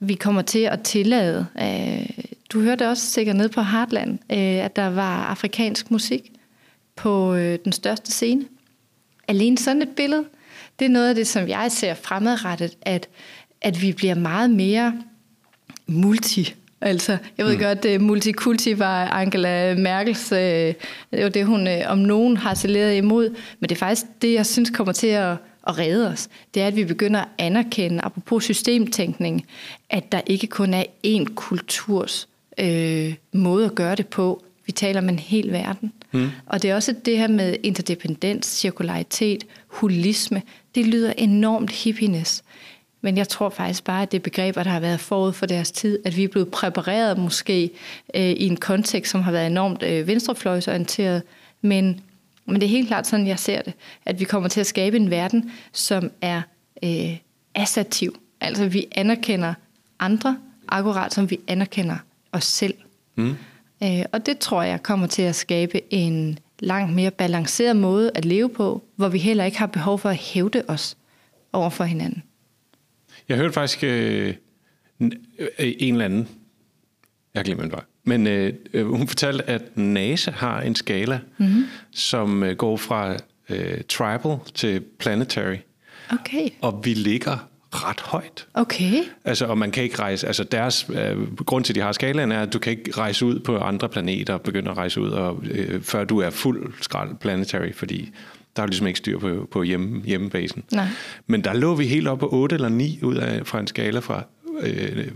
Vi 0.00 0.14
kommer 0.14 0.42
til 0.42 0.58
at 0.58 0.82
tillade, 0.82 1.46
øh, 1.62 2.08
du 2.52 2.60
hørte 2.60 2.88
også 2.88 3.06
sikkert 3.06 3.36
ned 3.36 3.48
på 3.48 3.62
Heartland, 3.62 4.18
øh, 4.32 4.64
at 4.64 4.76
der 4.76 4.86
var 4.86 5.24
afrikansk 5.24 5.90
musik 5.90 6.32
på 6.96 7.34
øh, 7.34 7.58
den 7.64 7.72
største 7.72 8.12
scene. 8.12 8.44
Alene 9.28 9.58
sådan 9.58 9.82
et 9.82 9.96
billede, 9.96 10.24
det 10.78 10.84
er 10.84 10.88
noget 10.88 11.08
af 11.08 11.14
det, 11.14 11.26
som 11.26 11.48
jeg 11.48 11.72
ser 11.72 11.94
fremadrettet, 11.94 12.76
at, 12.82 13.08
at 13.60 13.82
vi 13.82 13.92
bliver 13.92 14.14
meget 14.14 14.50
mere 14.50 15.02
multi 15.86 16.54
Altså, 16.80 17.16
jeg 17.38 17.46
ved 17.46 17.56
mm. 17.56 17.62
godt, 17.62 17.84
at 17.84 18.00
multikulti 18.00 18.78
var 18.78 19.06
Angela 19.08 19.74
Merkels, 19.74 20.32
øh, 20.32 20.38
det 21.10 21.22
var 21.24 21.28
det, 21.28 21.46
hun 21.46 21.68
øh, 21.68 21.80
om 21.86 21.98
nogen 21.98 22.36
har 22.36 22.54
saleret 22.54 22.96
imod, 22.96 23.30
men 23.60 23.68
det 23.68 23.74
er 23.74 23.78
faktisk 23.78 24.06
det, 24.22 24.34
jeg 24.34 24.46
synes 24.46 24.70
kommer 24.70 24.92
til 24.92 25.06
at, 25.06 25.36
at 25.68 25.78
redde 25.78 26.08
os. 26.08 26.28
Det 26.54 26.62
er, 26.62 26.66
at 26.66 26.76
vi 26.76 26.84
begynder 26.84 27.20
at 27.20 27.28
anerkende, 27.38 28.00
apropos 28.04 28.44
systemtænkning, 28.44 29.46
at 29.90 30.12
der 30.12 30.20
ikke 30.26 30.46
kun 30.46 30.74
er 30.74 30.84
én 31.06 31.34
kulturs 31.34 32.28
øh, 32.58 33.14
måde 33.32 33.64
at 33.64 33.74
gøre 33.74 33.94
det 33.94 34.06
på. 34.06 34.44
Vi 34.66 34.72
taler 34.72 35.00
om 35.00 35.08
en 35.08 35.18
hel 35.18 35.52
verden. 35.52 35.92
Mm. 36.12 36.30
Og 36.46 36.62
det 36.62 36.70
er 36.70 36.74
også 36.74 36.94
det 37.04 37.18
her 37.18 37.28
med 37.28 37.56
interdependens, 37.62 38.46
cirkularitet, 38.46 39.44
holisme. 39.66 40.42
Det 40.74 40.86
lyder 40.86 41.12
enormt 41.16 41.70
hippiness. 41.70 42.42
Men 43.00 43.16
jeg 43.16 43.28
tror 43.28 43.48
faktisk 43.48 43.84
bare, 43.84 44.02
at 44.02 44.12
det 44.12 44.22
begreber, 44.22 44.62
der 44.62 44.70
har 44.70 44.80
været 44.80 45.00
forud 45.00 45.32
for 45.32 45.46
deres 45.46 45.72
tid, 45.72 45.98
at 46.04 46.16
vi 46.16 46.24
er 46.24 46.28
blevet 46.28 46.50
præpareret 46.50 47.18
måske 47.18 47.70
øh, 48.14 48.22
i 48.22 48.46
en 48.46 48.56
kontekst, 48.56 49.12
som 49.12 49.22
har 49.22 49.32
været 49.32 49.46
enormt 49.46 49.82
øh, 49.82 50.06
venstrefløjsorienteret. 50.06 51.22
Men, 51.62 52.00
men 52.48 52.60
det 52.60 52.66
er 52.66 52.70
helt 52.70 52.88
klart 52.88 53.06
sådan, 53.06 53.26
jeg 53.26 53.38
ser 53.38 53.62
det, 53.62 53.72
at 54.04 54.20
vi 54.20 54.24
kommer 54.24 54.48
til 54.48 54.60
at 54.60 54.66
skabe 54.66 54.96
en 54.96 55.10
verden, 55.10 55.50
som 55.72 56.10
er 56.20 56.42
øh, 56.84 57.16
assertiv. 57.54 58.20
Altså 58.40 58.68
vi 58.68 58.86
anerkender 58.92 59.54
andre, 60.00 60.38
akkurat 60.68 61.14
som 61.14 61.30
vi 61.30 61.40
anerkender 61.48 61.96
os 62.32 62.44
selv. 62.44 62.74
Mm. 63.16 63.36
Øh, 63.82 64.04
og 64.12 64.26
det 64.26 64.38
tror 64.38 64.62
jeg 64.62 64.82
kommer 64.82 65.06
til 65.06 65.22
at 65.22 65.34
skabe 65.34 65.94
en 65.94 66.38
langt 66.60 66.94
mere 66.94 67.10
balanceret 67.10 67.76
måde 67.76 68.10
at 68.14 68.24
leve 68.24 68.48
på, 68.48 68.82
hvor 68.96 69.08
vi 69.08 69.18
heller 69.18 69.44
ikke 69.44 69.58
har 69.58 69.66
behov 69.66 69.98
for 69.98 70.08
at 70.08 70.16
hævde 70.16 70.62
os 70.68 70.96
over 71.52 71.70
for 71.70 71.84
hinanden. 71.84 72.22
Jeg 73.28 73.36
hørte 73.36 73.52
faktisk 73.52 73.84
øh, 73.84 74.34
en 74.98 75.94
eller 75.94 76.04
anden, 76.04 76.28
jeg 77.34 77.44
glemmer 77.44 77.68
var, 77.68 77.86
men 78.08 78.26
øh, 78.26 78.86
hun 78.86 79.08
fortalte, 79.08 79.50
at 79.50 79.62
NASA 79.76 80.30
har 80.30 80.60
en 80.60 80.74
skala, 80.74 81.20
mm-hmm. 81.38 81.64
som 81.92 82.42
øh, 82.42 82.56
går 82.56 82.76
fra 82.76 83.16
øh, 83.48 83.80
tribal 83.88 84.36
til 84.54 84.80
planetary. 84.98 85.56
Okay. 86.12 86.48
Og 86.60 86.80
vi 86.84 86.94
ligger 86.94 87.48
ret 87.70 88.00
højt. 88.00 88.46
Okay. 88.54 88.92
Altså, 89.24 89.46
og 89.46 89.58
man 89.58 89.70
kan 89.70 89.82
ikke 89.82 89.98
rejse, 89.98 90.26
altså 90.26 90.44
deres, 90.44 90.86
øh, 90.94 91.36
grund 91.36 91.64
til, 91.64 91.72
at 91.72 91.74
de 91.74 91.80
har 91.80 91.92
skalaen, 91.92 92.32
er, 92.32 92.42
at 92.42 92.52
du 92.52 92.58
kan 92.58 92.70
ikke 92.70 92.90
rejse 92.90 93.26
ud 93.26 93.40
på 93.40 93.58
andre 93.58 93.88
planeter 93.88 94.34
og 94.34 94.40
begynde 94.40 94.70
at 94.70 94.76
rejse 94.76 95.00
ud, 95.00 95.10
og, 95.10 95.42
øh, 95.50 95.82
før 95.82 96.04
du 96.04 96.18
er 96.18 96.30
fuld 96.30 96.72
skrald 96.80 97.14
planetary, 97.20 97.72
fordi 97.74 98.10
der 98.56 98.62
er 98.62 98.66
ligesom 98.66 98.86
ikke 98.86 98.98
styr 98.98 99.18
på, 99.18 99.48
på 99.50 99.62
hjemme, 99.62 100.02
hjemmebasen. 100.04 100.64
Nej. 100.72 100.86
Men 101.26 101.44
der 101.44 101.52
lå 101.52 101.74
vi 101.74 101.86
helt 101.86 102.08
op 102.08 102.18
på 102.18 102.28
8 102.32 102.54
eller 102.54 102.68
9 102.68 102.98
ud 103.02 103.16
af, 103.16 103.46
fra 103.46 103.60
en 103.60 103.66
skala 103.66 103.98
fra 103.98 104.22
øh, 104.60 105.08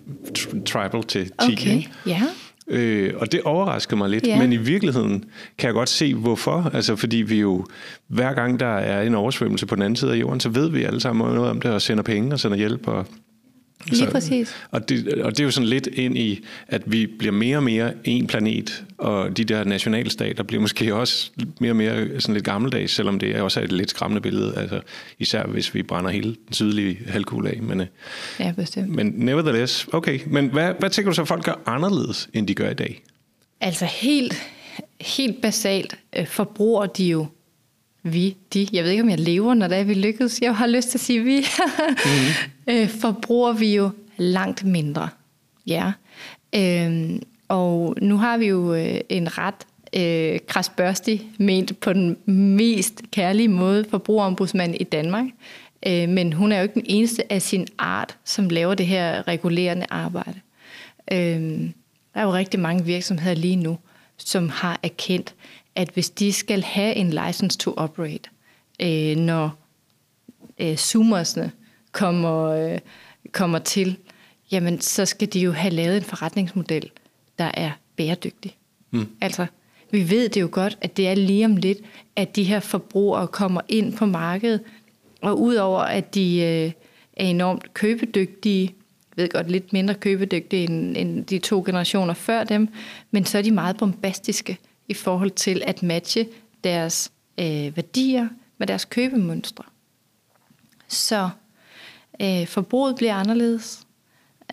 tribal 0.67 1.03
til 1.03 1.25
10. 1.25 1.33
Okay, 1.53 1.83
ja. 2.07 2.23
Øh, 2.69 3.13
og 3.17 3.33
det 3.33 3.41
overraskede 3.43 3.97
mig 3.97 4.11
lidt, 4.11 4.25
yeah. 4.29 4.39
men 4.39 4.53
i 4.53 4.57
virkeligheden 4.57 5.25
kan 5.59 5.67
jeg 5.67 5.75
godt 5.75 5.89
se, 5.89 6.15
hvorfor. 6.15 6.71
Altså 6.75 6.97
fordi 6.97 7.17
vi 7.17 7.41
jo, 7.41 7.67
hver 8.09 8.33
gang 8.33 8.61
der 8.61 8.67
er 8.67 9.03
en 9.03 9.15
oversvømmelse 9.15 9.67
på 9.67 9.75
den 9.75 9.83
anden 9.83 9.97
side 9.97 10.13
af 10.13 10.17
jorden, 10.17 10.41
så 10.41 10.49
ved 10.49 10.71
vi 10.71 10.83
alle 10.83 11.01
sammen 11.01 11.35
noget 11.35 11.51
om 11.51 11.61
det, 11.61 11.71
og 11.71 11.83
sender 11.83 12.03
penge 12.03 12.33
og 12.33 12.41
sender 12.41 12.57
hjælp 12.57 12.89
og 12.89 13.07
Lige 13.87 13.99
så, 13.99 14.11
præcis. 14.11 14.55
Og 14.71 14.89
det, 14.89 15.09
og 15.09 15.31
det 15.31 15.41
er 15.41 15.45
jo 15.45 15.51
sådan 15.51 15.69
lidt 15.69 15.87
ind 15.87 16.19
i, 16.19 16.45
at 16.69 16.83
vi 16.87 17.07
bliver 17.07 17.33
mere 17.33 17.57
og 17.57 17.63
mere 17.63 17.93
en 18.05 18.27
planet, 18.27 18.85
og 18.99 19.37
de 19.37 19.45
der 19.45 19.65
nationalstater 19.65 20.43
bliver 20.43 20.61
måske 20.61 20.95
også 20.95 21.31
mere 21.61 21.73
og 21.73 21.77
mere 21.77 22.21
sådan 22.21 22.35
lidt 22.35 22.45
gammeldags, 22.45 22.93
selvom 22.93 23.19
det 23.19 23.37
er 23.37 23.43
også 23.43 23.61
et 23.61 23.73
lidt 23.73 23.91
skræmmende 23.91 24.21
billede, 24.21 24.55
altså 24.57 24.81
især 25.19 25.47
hvis 25.47 25.75
vi 25.75 25.83
brænder 25.83 26.11
hele 26.11 26.37
den 26.47 26.53
sydlige 26.53 26.99
halvkugle 27.07 27.51
af. 27.51 27.63
Men, 27.63 27.81
øh, 27.81 27.87
ja, 28.41 28.53
bestemt. 28.57 28.89
Men 28.89 29.13
nevertheless, 29.17 29.89
okay. 29.93 30.21
Men 30.27 30.49
hvad, 30.49 30.73
hvad 30.79 30.91
tænker 30.91 31.11
du 31.11 31.15
så, 31.15 31.25
folk 31.25 31.45
gør 31.45 31.63
anderledes, 31.67 32.29
end 32.35 32.49
de 32.49 32.55
gør 32.55 32.71
i 32.71 32.75
dag? 32.75 33.03
Altså 33.61 33.85
helt, 33.85 34.35
helt 35.01 35.43
basalt 35.43 35.99
øh, 36.17 36.27
forbruger 36.27 36.87
de 36.87 37.05
jo 37.05 37.27
vi, 38.03 38.37
de, 38.55 38.69
jeg 38.73 38.85
ved 38.85 38.91
ikke, 38.91 39.03
om 39.03 39.11
jeg 39.11 39.21
lever, 39.21 39.55
når 39.55 39.69
det 39.69 39.79
er, 39.79 39.85
vi 39.85 39.95
lykkes. 39.95 40.41
Jeg 40.43 40.57
har 40.57 40.67
lyst 40.67 40.89
til 40.89 40.99
at 40.99 41.03
sige 41.03 41.21
vi. 41.21 41.37
mm-hmm. 41.37 42.75
øh, 42.75 42.89
forbruger 42.89 43.53
vi 43.53 43.75
jo 43.75 43.91
langt 44.17 44.65
mindre. 44.65 45.09
Ja. 45.67 45.93
Øh, 46.55 47.11
og 47.49 47.97
nu 48.01 48.17
har 48.17 48.37
vi 48.37 48.47
jo 48.47 48.75
øh, 48.75 49.01
en 49.09 49.39
ret 49.39 49.55
øh, 49.97 50.39
krasbørstig, 50.47 51.23
ment 51.39 51.81
på 51.81 51.93
den 51.93 52.17
mest 52.57 53.03
kærlige 53.11 53.49
måde, 53.49 53.85
forbrugerombudsmand 53.91 54.75
i 54.81 54.85
Danmark. 54.85 55.27
Øh, 55.87 56.09
men 56.09 56.33
hun 56.33 56.53
er 56.53 56.57
jo 56.57 56.63
ikke 56.63 56.75
den 56.75 56.87
eneste 56.87 57.33
af 57.33 57.43
sin 57.43 57.67
art, 57.79 58.17
som 58.25 58.49
laver 58.49 58.75
det 58.75 58.87
her 58.87 59.29
regulerende 59.29 59.87
arbejde. 59.91 60.41
Øh, 61.13 61.71
der 62.15 62.21
er 62.21 62.23
jo 62.23 62.33
rigtig 62.33 62.61
mange 62.61 62.85
virksomheder 62.85 63.35
lige 63.35 63.57
nu, 63.57 63.79
som 64.19 64.49
har 64.49 64.81
erkendt, 64.83 65.35
at 65.75 65.89
hvis 65.89 66.11
de 66.11 66.33
skal 66.33 66.63
have 66.63 66.95
en 66.95 67.11
license 67.11 67.59
to 67.59 67.75
operate, 67.77 68.31
øh, 68.83 69.17
når 69.17 69.51
øh, 70.59 70.77
zoomersne 70.77 71.53
kommer, 71.93 72.43
øh, 72.43 72.79
kommer 73.33 73.59
til, 73.59 73.97
jamen 74.53 74.81
så 74.81 75.07
skal 75.07 75.33
de 75.33 75.41
jo 75.41 75.53
have 75.53 75.75
lavet 75.75 75.97
en 75.97 76.03
forretningsmodel, 76.03 76.91
der 77.39 77.51
er 77.55 77.71
bæredygtig. 77.97 78.57
Mm. 78.91 79.09
Altså, 79.21 79.47
vi 79.91 80.11
ved 80.11 80.29
det 80.29 80.41
jo 80.41 80.49
godt, 80.53 80.79
at 80.81 80.97
det 80.97 81.09
er 81.09 81.15
lige 81.15 81.45
om 81.45 81.57
lidt, 81.57 81.79
at 82.17 82.37
de 82.37 82.45
her 82.45 82.61
forbrugere 82.61 83.27
kommer 83.27 83.61
ind 83.69 83.97
på 83.97 84.07
markedet, 84.07 84.61
og 85.23 85.41
udover 85.41 85.81
at 85.81 86.15
de 86.15 86.37
øh, 86.37 86.73
er 87.17 87.27
enormt 87.27 87.75
købedygtige, 87.75 88.75
ved 89.17 89.29
godt, 89.29 89.51
lidt 89.51 89.73
mindre 89.73 89.95
købedygtige 89.95 90.65
end, 90.65 90.97
end 90.97 91.25
de 91.25 91.39
to 91.39 91.63
generationer 91.67 92.15
før 92.15 92.45
dem, 92.45 92.69
men 93.11 93.25
så 93.25 93.39
er 93.39 93.43
de 93.43 93.51
meget 93.51 93.77
bombastiske 93.77 94.59
i 94.93 94.95
forhold 94.95 95.31
til 95.31 95.63
at 95.67 95.83
matche 95.83 96.29
deres 96.65 97.13
øh, 97.39 97.77
værdier 97.77 98.29
med 98.59 98.67
deres 98.67 98.85
købemønstre. 98.85 99.65
Så 100.89 101.31
øh, 102.23 102.47
forbruget 102.47 102.97
bliver 102.97 103.15
anderledes. 103.15 103.87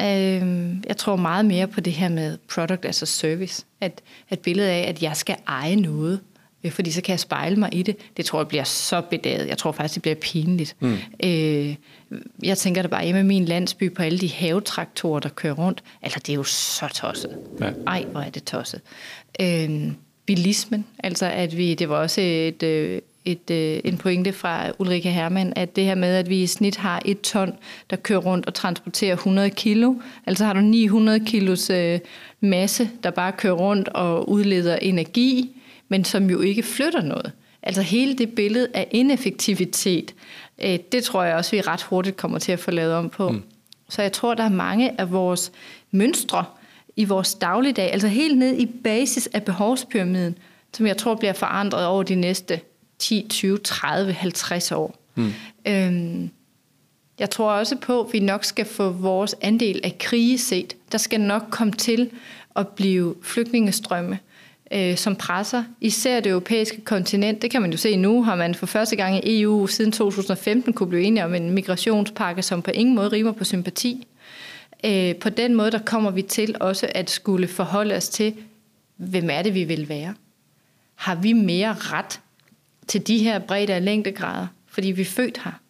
Øh, 0.02 0.78
jeg 0.88 0.98
tror 0.98 1.16
meget 1.16 1.46
mere 1.46 1.68
på 1.68 1.82
det 1.82 1.94
her 1.94 2.10
med 2.10 2.38
product 2.54 2.86
as 2.86 3.02
a 3.02 3.06
service. 3.06 3.66
At, 3.82 4.02
at 4.30 4.40
billedet 4.40 4.70
af, 4.70 4.86
at 4.90 5.04
jeg 5.04 5.18
skal 5.18 5.36
eje 5.48 5.76
noget, 5.76 6.20
øh, 6.64 6.72
fordi 6.72 6.92
så 6.92 7.02
kan 7.02 7.12
jeg 7.12 7.20
spejle 7.20 7.56
mig 7.56 7.70
i 7.74 7.84
det. 7.84 7.98
Det 8.18 8.26
tror 8.26 8.40
jeg 8.40 8.48
bliver 8.48 8.64
så 8.64 9.02
bedaget. 9.02 9.48
Jeg 9.48 9.58
tror 9.58 9.72
faktisk, 9.72 9.96
det 9.96 10.02
bliver 10.02 10.16
pinligt. 10.16 10.76
Mm. 10.80 10.98
Øh, 11.24 11.76
jeg 12.44 12.58
tænker 12.58 12.82
da 12.82 12.88
bare 12.88 13.04
hjemme 13.04 13.20
i 13.20 13.24
min 13.24 13.46
landsby 13.46 13.94
på 13.94 14.04
alle 14.04 14.20
de 14.20 14.32
havetraktorer, 14.32 15.20
der 15.20 15.30
kører 15.30 15.54
rundt. 15.54 15.84
Altså, 16.02 16.20
det 16.20 16.30
er 16.34 16.36
jo 16.36 16.44
så 16.44 16.88
tosset. 16.88 17.38
Ja. 17.60 17.72
Ej, 17.88 18.06
hvor 18.12 18.22
er 18.22 18.30
det 18.30 18.44
tosset. 18.44 18.82
Øh, 19.42 19.92
bilismen. 20.30 20.86
Altså 21.04 21.26
at 21.26 21.58
vi, 21.58 21.74
det 21.74 21.90
var 21.90 21.96
også 21.96 22.22
et, 22.22 22.64
øh, 22.64 23.02
et, 23.26 23.52
øh, 23.52 23.80
en 23.84 23.98
pointe 23.98 24.34
fra 24.34 24.72
Ulrike 24.80 25.12
Hermann, 25.12 25.54
at 25.56 25.76
det 25.76 25.84
her 25.84 25.96
med, 25.96 26.16
at 26.16 26.30
vi 26.30 26.44
i 26.44 26.48
snit 26.48 26.76
har 26.76 27.02
et 27.06 27.22
ton, 27.22 27.54
der 27.90 27.96
kører 27.96 28.20
rundt 28.20 28.46
og 28.46 28.54
transporterer 28.54 29.14
100 29.14 29.50
kilo. 29.50 29.96
Altså 30.26 30.46
har 30.46 30.54
du 30.54 30.60
900 30.60 31.20
kilos 31.26 31.70
øh, 31.70 32.00
masse, 32.42 32.90
der 33.04 33.12
bare 33.12 33.32
kører 33.32 33.54
rundt 33.54 33.88
og 33.88 34.30
udleder 34.30 34.76
energi, 34.76 35.50
men 35.88 36.06
som 36.06 36.30
jo 36.30 36.42
ikke 36.42 36.64
flytter 36.64 37.02
noget. 37.02 37.32
Altså 37.64 37.82
hele 37.82 38.18
det 38.18 38.36
billede 38.36 38.68
af 38.74 38.88
ineffektivitet, 38.92 40.16
det 40.92 41.04
tror 41.04 41.24
jeg 41.24 41.36
også, 41.36 41.52
vi 41.52 41.62
ret 41.62 41.82
hurtigt 41.82 42.18
kommer 42.18 42.40
til 42.40 42.52
at 42.52 42.60
få 42.60 42.72
lavet 42.72 42.94
om 42.94 43.10
på. 43.10 43.30
Mm. 43.30 43.44
Så 43.90 44.02
jeg 44.02 44.12
tror, 44.12 44.34
der 44.34 44.44
er 44.44 44.50
mange 44.50 45.00
af 45.02 45.12
vores 45.12 45.52
mønstre, 45.92 46.46
i 47.00 47.06
vores 47.06 47.34
dagligdag, 47.34 47.92
altså 47.94 48.08
helt 48.08 48.38
ned 48.38 48.58
i 48.58 48.66
basis 48.66 49.30
af 49.34 49.44
behovspyramiden, 49.44 50.38
som 50.74 50.88
jeg 50.88 50.98
tror 50.98 51.16
bliver 51.16 51.34
forandret 51.34 51.86
over 51.86 52.04
de 52.04 52.16
næste 52.16 52.60
10, 53.00 53.26
20, 53.30 53.58
30, 53.58 54.14
50 54.14 54.72
år. 54.72 54.96
Mm. 55.16 55.34
Øhm, 55.68 56.30
jeg 57.20 57.30
tror 57.30 57.52
også 57.52 57.76
på, 57.76 58.02
at 58.02 58.14
vi 58.14 58.20
nok 58.20 58.44
skal 58.44 58.66
få 58.66 58.90
vores 58.90 59.36
andel 59.42 59.82
af 59.84 59.96
krige 60.00 60.38
set. 60.38 60.76
Der 60.92 60.98
skal 60.98 61.22
nok 61.22 61.44
komme 61.50 61.74
til 61.74 62.10
at 62.56 62.68
blive 62.68 63.16
flygtningestrømme, 63.22 64.20
øh, 64.72 64.98
som 64.98 65.16
presser 65.16 65.64
især 65.82 66.20
det 66.20 66.30
europæiske 66.30 66.82
kontinent. 66.82 67.42
Det 67.42 67.52
kan 67.52 67.62
man 67.62 67.72
jo 67.72 67.78
se 67.78 67.96
nu, 67.96 68.24
har 68.24 68.36
man 68.36 68.56
for 68.56 68.66
første 68.66 68.96
gang 68.96 69.28
i 69.28 69.42
EU 69.42 69.68
siden 69.68 69.92
2015 69.92 70.74
kunne 70.74 70.90
blive 70.90 71.04
enige 71.04 71.26
om 71.26 71.36
en 71.36 71.52
migrationspakke, 71.52 72.42
som 72.42 72.62
på 72.62 72.72
ingen 72.72 72.96
måde 72.96 73.10
rimer 73.10 73.32
på 73.32 73.44
sympati. 73.44 74.08
Øh, 74.86 75.16
på 75.16 75.30
den 75.30 75.56
måde, 75.56 75.72
der 75.72 75.80
kommer 75.80 76.12
vi 76.12 76.22
til 76.22 76.56
også 76.60 76.92
at 76.96 77.10
skulle 77.10 77.48
forholde 77.48 77.96
os 77.96 78.10
til, 78.10 78.36
hvem 78.98 79.30
er 79.32 79.42
det, 79.42 79.54
vi 79.54 79.64
vil 79.64 79.90
være. 79.90 80.16
Har 80.96 81.16
vi 81.16 81.34
mere 81.34 81.74
ret 81.74 82.22
til 82.88 83.08
de 83.08 83.18
her 83.18 83.40
bredde 83.40 83.76
og 83.76 83.82
længdegrader, 83.82 84.48
fordi 84.68 84.92
vi 84.92 85.02
er 85.02 85.06
født 85.06 85.42
her? 85.44 85.62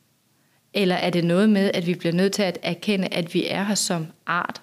Eller 0.74 0.95
er 0.95 1.10
det 1.10 1.26
noget 1.26 1.49
med, 1.49 1.72
at 1.74 1.88
vi 1.88 1.95
bliver 1.95 2.14
nødt 2.14 2.34
til 2.34 2.43
at 2.43 2.57
erkende, 2.64 3.07
at 3.07 3.34
vi 3.34 3.47
er 3.47 3.64
her 3.64 3.76
som 3.76 4.07
art? 4.26 4.62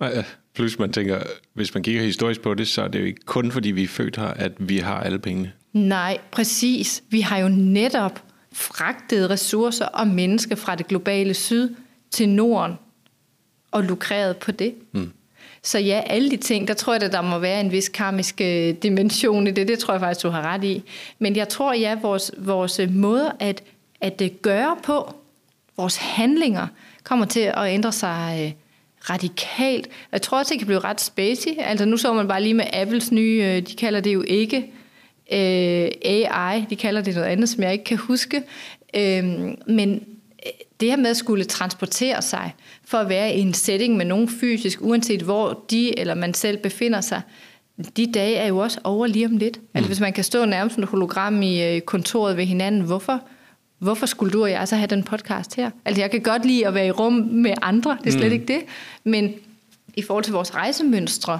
Nej, 0.00 0.24
plus 0.54 0.78
man 0.78 0.92
tænker, 0.92 1.22
hvis 1.54 1.74
man 1.74 1.82
kigger 1.82 2.02
historisk 2.02 2.40
på 2.40 2.54
det, 2.54 2.68
så 2.68 2.82
er 2.82 2.88
det 2.88 3.00
jo 3.00 3.04
ikke 3.04 3.24
kun 3.24 3.52
fordi 3.52 3.70
vi 3.70 3.82
er 3.82 3.88
født 3.88 4.16
her, 4.16 4.26
at 4.26 4.52
vi 4.58 4.78
har 4.78 5.00
alle 5.00 5.18
pengene. 5.18 5.52
Nej, 5.72 6.18
præcis. 6.30 7.02
Vi 7.10 7.20
har 7.20 7.38
jo 7.38 7.48
netop 7.48 8.22
fragtet 8.52 9.30
ressourcer 9.30 9.86
og 9.86 10.06
mennesker 10.06 10.56
fra 10.56 10.74
det 10.74 10.86
globale 10.86 11.34
syd 11.34 11.74
til 12.10 12.28
Norden 12.28 12.74
og 13.70 13.84
lukreret 13.84 14.36
på 14.36 14.52
det. 14.52 14.74
Mm. 14.92 15.12
Så 15.62 15.78
ja, 15.78 16.02
alle 16.06 16.30
de 16.30 16.36
ting, 16.36 16.68
der 16.68 16.74
tror 16.74 16.94
jeg, 16.94 17.02
at 17.02 17.12
der 17.12 17.22
må 17.22 17.38
være 17.38 17.60
en 17.60 17.72
vis 17.72 17.88
karmisk 17.88 18.40
øh, 18.40 18.74
dimension 18.82 19.46
i 19.46 19.50
det. 19.50 19.68
Det 19.68 19.78
tror 19.78 19.94
jeg 19.94 20.00
faktisk, 20.00 20.22
du 20.22 20.28
har 20.28 20.42
ret 20.42 20.64
i. 20.64 20.82
Men 21.18 21.36
jeg 21.36 21.48
tror, 21.48 21.72
ja, 21.72 21.98
vores, 22.02 22.32
vores 22.38 22.80
måde 22.90 23.32
at, 23.40 23.62
at 24.00 24.22
øh, 24.22 24.30
gøre 24.42 24.76
på, 24.82 25.14
vores 25.76 25.96
handlinger, 25.96 26.66
kommer 27.04 27.26
til 27.26 27.40
at 27.40 27.68
ændre 27.68 27.92
sig 27.92 28.40
øh, 28.44 28.52
radikalt. 29.10 29.88
Jeg 30.12 30.22
tror 30.22 30.38
også, 30.38 30.50
det 30.50 30.58
kan 30.58 30.66
blive 30.66 30.80
ret 30.80 31.00
spacey. 31.00 31.50
Altså 31.58 31.84
nu 31.84 31.96
så 31.96 32.12
man 32.12 32.28
bare 32.28 32.42
lige 32.42 32.54
med 32.54 32.64
Apples 32.72 33.12
nye, 33.12 33.60
de 33.60 33.74
kalder 33.78 34.00
det 34.00 34.14
jo 34.14 34.22
ikke 34.22 34.56
øh, 35.32 35.90
AI, 36.02 36.64
de 36.70 36.76
kalder 36.76 37.00
det 37.00 37.14
noget 37.14 37.28
andet, 37.28 37.48
som 37.48 37.62
jeg 37.62 37.72
ikke 37.72 37.84
kan 37.84 37.96
huske. 37.96 38.42
Øh, 38.94 39.24
men 39.66 40.06
det 40.80 40.88
her 40.90 40.96
med 40.96 41.10
at 41.10 41.16
skulle 41.16 41.44
transportere 41.44 42.22
sig 42.22 42.54
for 42.84 42.98
at 42.98 43.08
være 43.08 43.34
i 43.34 43.40
en 43.40 43.54
setting 43.54 43.96
med 43.96 44.04
nogen 44.04 44.28
fysisk, 44.28 44.78
uanset 44.82 45.22
hvor 45.22 45.64
de 45.70 45.98
eller 45.98 46.14
man 46.14 46.34
selv 46.34 46.58
befinder 46.58 47.00
sig, 47.00 47.22
de 47.96 48.12
dage 48.12 48.36
er 48.36 48.46
jo 48.46 48.58
også 48.58 48.80
over 48.84 49.06
lige 49.06 49.26
om 49.26 49.36
lidt. 49.36 49.56
Altså, 49.56 49.60
mm. 49.60 49.70
Altså 49.74 49.88
hvis 49.88 50.00
man 50.00 50.12
kan 50.12 50.24
stå 50.24 50.44
nærmest 50.44 50.74
som 50.74 50.82
et 50.82 50.88
hologram 50.88 51.42
i 51.42 51.62
øh, 51.62 51.80
kontoret 51.80 52.36
ved 52.36 52.44
hinanden, 52.44 52.80
hvorfor, 52.80 53.20
hvorfor 53.78 54.06
skulle 54.06 54.32
du 54.32 54.42
og 54.42 54.50
jeg 54.50 54.68
så 54.68 54.76
have 54.76 54.86
den 54.86 55.02
podcast 55.02 55.54
her? 55.56 55.70
Altså 55.84 56.02
jeg 56.02 56.10
kan 56.10 56.20
godt 56.20 56.44
lide 56.44 56.66
at 56.66 56.74
være 56.74 56.86
i 56.86 56.90
rum 56.90 57.12
med 57.12 57.54
andre, 57.62 57.98
det 58.04 58.06
er 58.06 58.18
slet 58.18 58.26
mm. 58.26 58.32
ikke 58.32 58.46
det. 58.46 58.60
Men 59.04 59.34
i 59.96 60.02
forhold 60.02 60.24
til 60.24 60.32
vores 60.32 60.54
rejsemønstre, 60.54 61.38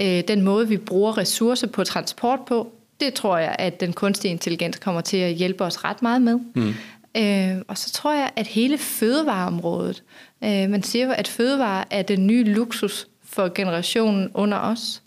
øh, 0.00 0.22
den 0.28 0.42
måde 0.42 0.68
vi 0.68 0.76
bruger 0.76 1.18
ressourcer 1.18 1.66
på 1.66 1.84
transport 1.84 2.40
på, 2.48 2.72
det 3.00 3.14
tror 3.14 3.38
jeg, 3.38 3.56
at 3.58 3.80
den 3.80 3.92
kunstige 3.92 4.30
intelligens 4.30 4.78
kommer 4.78 5.00
til 5.00 5.16
at 5.16 5.34
hjælpe 5.34 5.64
os 5.64 5.84
ret 5.84 6.02
meget 6.02 6.22
med. 6.22 6.38
Mm. 6.54 6.74
Øh, 7.16 7.62
og 7.68 7.78
så 7.78 7.92
tror 7.92 8.12
jeg, 8.12 8.30
at 8.36 8.46
hele 8.46 8.78
fødevareområdet, 8.78 10.02
øh, 10.44 10.70
man 10.70 10.82
siger 10.82 11.06
jo, 11.06 11.12
at 11.12 11.28
fødevare 11.28 11.84
er 11.90 12.02
den 12.02 12.26
nye 12.26 12.44
luksus 12.44 13.06
for 13.24 13.54
generationen 13.54 14.30
under 14.34 14.58
os. 14.58 15.02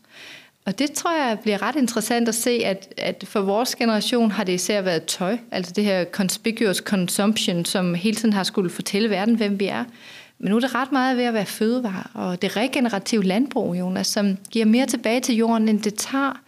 Og 0.66 0.80
det 0.80 0.91
tror 0.91 1.28
jeg 1.28 1.39
bliver 1.39 1.62
ret 1.62 1.76
interessant 1.76 2.28
at 2.28 2.36
se, 2.36 2.51
at, 2.51 2.93
at 2.97 3.24
for 3.28 3.41
vores 3.41 3.76
generation 3.76 4.32
har 4.32 4.43
det 4.43 4.53
især 4.53 4.82
været 4.82 5.03
tøj, 5.05 5.38
altså 5.51 5.74
det 5.76 5.84
her 5.84 6.05
conspicuous 6.05 6.78
consumption, 6.78 7.66
som 7.66 7.93
hele 7.93 8.16
tiden 8.16 8.34
har 8.34 8.43
skulle 8.43 8.70
fortælle 8.70 9.10
verden, 9.10 9.36
hvem 9.36 9.60
vi 9.60 9.66
er. 9.66 9.84
Men 10.39 10.49
nu 10.49 10.55
er 10.55 10.60
det 10.60 10.76
ret 10.76 10.91
meget 10.91 11.18
ved 11.18 11.24
at 11.24 11.34
være 11.34 11.45
fødevare, 11.45 12.03
og 12.14 12.41
det 12.41 12.57
regenerative 12.57 13.24
landbrug, 13.24 13.80
Jonas, 13.80 14.07
som 14.07 14.38
giver 14.51 14.66
mere 14.66 14.86
tilbage 14.86 15.20
til 15.20 15.36
jorden, 15.36 15.70
end 15.70 15.82
det 15.82 15.95
tager. 15.95 16.39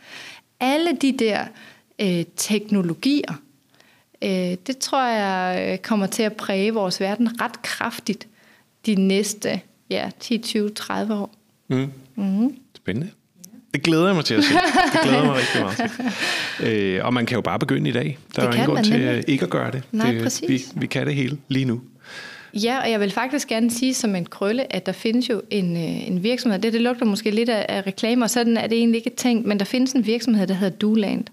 Alle 0.59 0.97
de 1.01 1.11
der 1.11 1.45
øh, 2.01 2.23
teknologier, 2.35 3.33
det 4.67 4.77
tror 4.77 5.07
jeg 5.07 5.71
øh, 5.71 5.77
kommer 5.77 6.05
til 6.05 6.23
at 6.23 6.33
præge 6.33 6.73
vores 6.73 6.99
verden 6.99 7.41
ret 7.41 7.61
kraftigt 7.61 8.27
de 8.85 8.95
næste 8.95 9.61
ja, 9.89 10.09
10, 10.19 10.37
20, 10.37 10.69
30 10.69 11.13
år. 11.13 11.35
Mm. 11.67 11.91
Mm. 12.15 12.55
Spændende. 12.75 13.09
Det 13.73 13.83
glæder 13.83 14.05
jeg 14.05 14.15
mig 14.15 14.25
til 14.25 14.33
at 14.33 14.43
se. 14.43 14.53
Det 14.53 15.01
glæder 15.03 15.25
mig 15.25 15.35
rigtig 15.35 15.61
meget 15.61 15.77
til. 15.77 15.89
Øh, 16.63 17.05
og 17.05 17.13
man 17.13 17.25
kan 17.25 17.35
jo 17.35 17.41
bare 17.41 17.59
begynde 17.59 17.89
i 17.89 17.93
dag. 17.93 18.17
Der 18.35 18.41
det 18.41 18.47
er 18.47 18.47
jo 18.47 18.53
ingen 18.53 18.75
grund 18.75 18.85
til 18.85 18.99
nemlig. 18.99 19.23
ikke 19.27 19.43
at 19.43 19.49
gøre 19.49 19.71
det. 19.71 19.83
Nej, 19.91 20.11
det, 20.11 20.23
præcis. 20.23 20.49
Vi, 20.49 20.79
vi 20.79 20.87
kan 20.87 21.07
det 21.07 21.15
hele 21.15 21.37
lige 21.47 21.65
nu. 21.65 21.81
Ja, 22.53 22.79
og 22.81 22.91
jeg 22.91 22.99
vil 22.99 23.11
faktisk 23.11 23.47
gerne 23.47 23.71
sige 23.71 23.93
som 23.93 24.15
en 24.15 24.25
krølle, 24.25 24.75
at 24.75 24.85
der 24.85 24.91
findes 24.91 25.29
jo 25.29 25.41
en, 25.49 25.77
øh, 25.77 26.07
en 26.07 26.23
virksomhed, 26.23 26.59
det, 26.59 26.73
det 26.73 26.81
lugter 26.81 27.05
måske 27.05 27.31
lidt 27.31 27.49
af, 27.49 27.65
af 27.69 27.87
reklamer, 27.87 28.27
sådan 28.27 28.57
er 28.57 28.67
det 28.67 28.77
egentlig 28.77 28.97
ikke 28.97 29.15
tænkt, 29.17 29.45
men 29.45 29.59
der 29.59 29.65
findes 29.65 29.91
en 29.91 30.05
virksomhed, 30.05 30.47
der 30.47 30.53
hedder 30.53 30.77
Duland, 30.77 31.25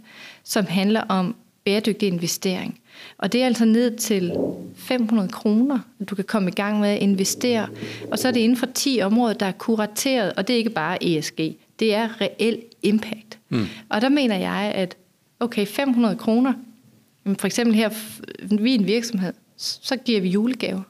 som 0.45 0.67
handler 0.67 1.01
om 1.01 1.37
bæredygtig 1.69 2.09
investering. 2.09 2.81
Og 3.19 3.33
det 3.33 3.43
er 3.43 3.47
altså 3.47 3.65
ned 3.65 3.97
til 3.97 4.33
500 4.77 5.29
kroner, 5.29 5.79
du 6.11 6.15
kan 6.15 6.25
komme 6.25 6.51
i 6.51 6.55
gang 6.55 6.81
med 6.81 6.89
at 6.89 6.99
investere. 6.99 7.69
Og 8.11 8.19
så 8.19 8.29
er 8.29 8.33
det 8.33 8.41
inden 8.41 8.59
for 8.59 8.67
10 8.75 9.01
områder, 9.03 9.35
der 9.35 9.47
er 9.47 9.53
kurateret, 9.53 10.33
og 10.33 10.49
det 10.49 10.55
er 10.55 10.59
ikke 10.59 10.71
bare 10.71 11.05
ESG. 11.05 11.41
Det 11.79 11.95
er 11.95 12.21
reel 12.21 12.63
impact. 12.83 13.39
Mm. 13.49 13.67
Og 13.89 14.01
der 14.01 14.09
mener 14.09 14.37
jeg, 14.37 14.73
at 14.75 14.97
okay, 15.41 15.67
500 15.67 16.17
kroner, 16.17 16.53
for 17.39 17.47
eksempel 17.47 17.75
her, 17.75 17.91
vi 18.63 18.75
er 18.75 18.79
en 18.79 18.87
virksomhed, 18.87 19.33
så 19.57 19.97
giver 19.97 20.21
vi 20.21 20.29
julegaver. 20.29 20.83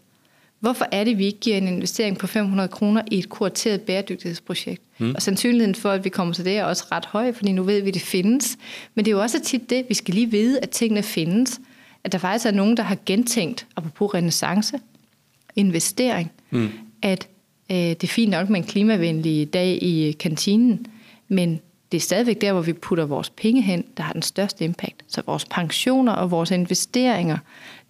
Hvorfor 0.61 0.87
er 0.93 1.05
det, 1.05 1.19
vi 1.19 1.27
ikke 1.27 1.41
giver 1.41 1.57
en 1.57 1.69
investering 1.69 2.19
på 2.19 2.27
500 2.27 2.69
kroner 2.69 3.03
i 3.11 3.19
et 3.19 3.29
kurateret 3.29 3.81
bæredygtighedsprojekt? 3.81 4.83
Mm. 4.99 5.15
Og 5.15 5.23
sandsynligheden 5.23 5.75
for, 5.75 5.91
at 5.91 6.05
vi 6.05 6.09
kommer 6.09 6.35
til 6.35 6.45
det, 6.45 6.57
er 6.57 6.65
også 6.65 6.85
ret 6.93 7.07
høj, 7.07 7.33
fordi 7.33 7.53
nu 7.53 7.63
ved 7.63 7.83
vi, 7.83 7.89
at 7.89 7.95
det 7.95 8.03
findes. 8.03 8.57
Men 8.95 9.05
det 9.05 9.11
er 9.11 9.17
jo 9.17 9.23
også 9.23 9.41
tit 9.41 9.71
det, 9.71 9.85
vi 9.89 9.95
skal 9.95 10.15
lige 10.15 10.31
vide, 10.31 10.61
at 10.61 10.71
tingene 10.71 11.03
findes 11.03 11.61
at 12.05 12.13
der 12.13 12.19
faktisk 12.19 12.47
er 12.47 12.51
nogen, 12.51 12.77
der 12.77 12.83
har 12.83 12.97
gentænkt, 13.07 13.67
apropos 13.77 14.15
renaissance, 14.15 14.81
investering, 15.57 16.33
mm. 16.51 16.71
at 17.03 17.29
øh, 17.71 17.77
det 17.77 18.05
er 18.05 18.09
fint 18.09 18.31
nok 18.31 18.49
med 18.49 18.61
en 18.61 18.67
klimavenlig 18.67 19.53
dag 19.53 19.83
i 19.83 20.17
kantinen, 20.21 20.87
men 21.29 21.61
det 21.93 21.99
er 21.99 22.03
stadigvæk 22.03 22.41
der, 22.41 22.53
hvor 22.53 22.63
vi 22.63 22.73
putter 22.73 23.07
vores 23.07 23.31
penge 23.31 23.63
hen, 23.63 23.85
der 23.97 24.03
har 24.03 24.13
den 24.13 24.23
største 24.23 24.65
impact. 24.65 25.05
Så 25.09 25.23
vores 25.27 25.45
pensioner 25.45 26.13
og 26.13 26.31
vores 26.31 26.51
investeringer, 26.51 27.39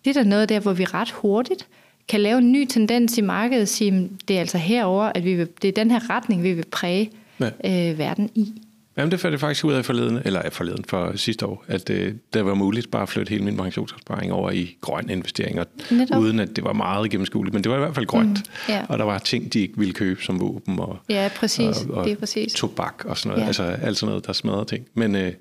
det 0.04 0.16
er 0.16 0.22
der 0.22 0.28
noget 0.28 0.48
der, 0.48 0.60
hvor 0.60 0.72
vi 0.72 0.84
ret 0.84 1.10
hurtigt 1.10 1.66
kan 2.08 2.20
lave 2.20 2.38
en 2.38 2.52
ny 2.52 2.66
tendens 2.66 3.18
i 3.18 3.20
markedet 3.20 3.62
og 3.62 3.68
sige, 3.68 4.10
det 4.28 4.36
er 4.36 4.40
altså 4.40 4.58
herover, 4.58 5.12
at 5.14 5.24
vi 5.24 5.34
vil, 5.34 5.48
det 5.62 5.68
er 5.68 5.72
den 5.72 5.90
her 5.90 6.10
retning, 6.10 6.42
vi 6.42 6.52
vil 6.52 6.64
præge 6.70 7.10
ja. 7.40 7.90
øh, 7.90 7.98
verden 7.98 8.30
i. 8.34 8.62
Jamen 8.96 9.10
det 9.10 9.20
fandt 9.20 9.32
jeg 9.32 9.40
faktisk 9.40 9.64
ud 9.64 9.72
af 9.72 9.84
forleden, 9.84 10.18
eller 10.24 10.40
af 10.40 10.52
forleden 10.52 10.84
for 10.84 11.12
sidste 11.16 11.46
år, 11.46 11.64
at 11.68 11.90
øh, 11.90 12.14
det 12.32 12.44
var 12.44 12.54
muligt 12.54 12.90
bare 12.90 13.02
at 13.02 13.08
flytte 13.08 13.30
hele 13.30 13.44
min 13.44 13.56
pensionsopsparing 13.56 14.32
over 14.32 14.50
i 14.50 14.76
grønne 14.80 15.12
investeringer, 15.12 15.64
Netop. 15.90 16.20
uden 16.20 16.40
at 16.40 16.56
det 16.56 16.64
var 16.64 16.72
meget 16.72 17.10
gennemskueligt, 17.10 17.54
men 17.54 17.64
det 17.64 17.70
var 17.70 17.76
i 17.76 17.80
hvert 17.80 17.94
fald 17.94 18.06
grønt. 18.06 18.42
Mm, 18.68 18.74
yeah. 18.74 18.84
Og 18.88 18.98
der 18.98 19.04
var 19.04 19.18
ting, 19.18 19.52
de 19.52 19.60
ikke 19.60 19.78
ville 19.78 19.94
købe 19.94 20.22
som 20.22 20.40
våben 20.40 20.80
og, 20.80 20.98
ja, 21.08 21.30
præcis. 21.36 21.76
Og, 21.88 21.94
og 21.94 22.04
det 22.04 22.12
er 22.12 22.16
præcis. 22.16 22.52
tobak 22.52 23.04
og 23.04 23.18
sådan 23.18 23.28
noget, 23.28 23.42
ja. 23.42 23.46
altså 23.46 23.62
alt 23.62 23.96
sådan 23.96 24.10
noget, 24.10 24.26
der 24.26 24.32
smadrer 24.32 24.64
ting. 24.64 24.86
Men, 24.94 25.16
øh, 25.16 25.32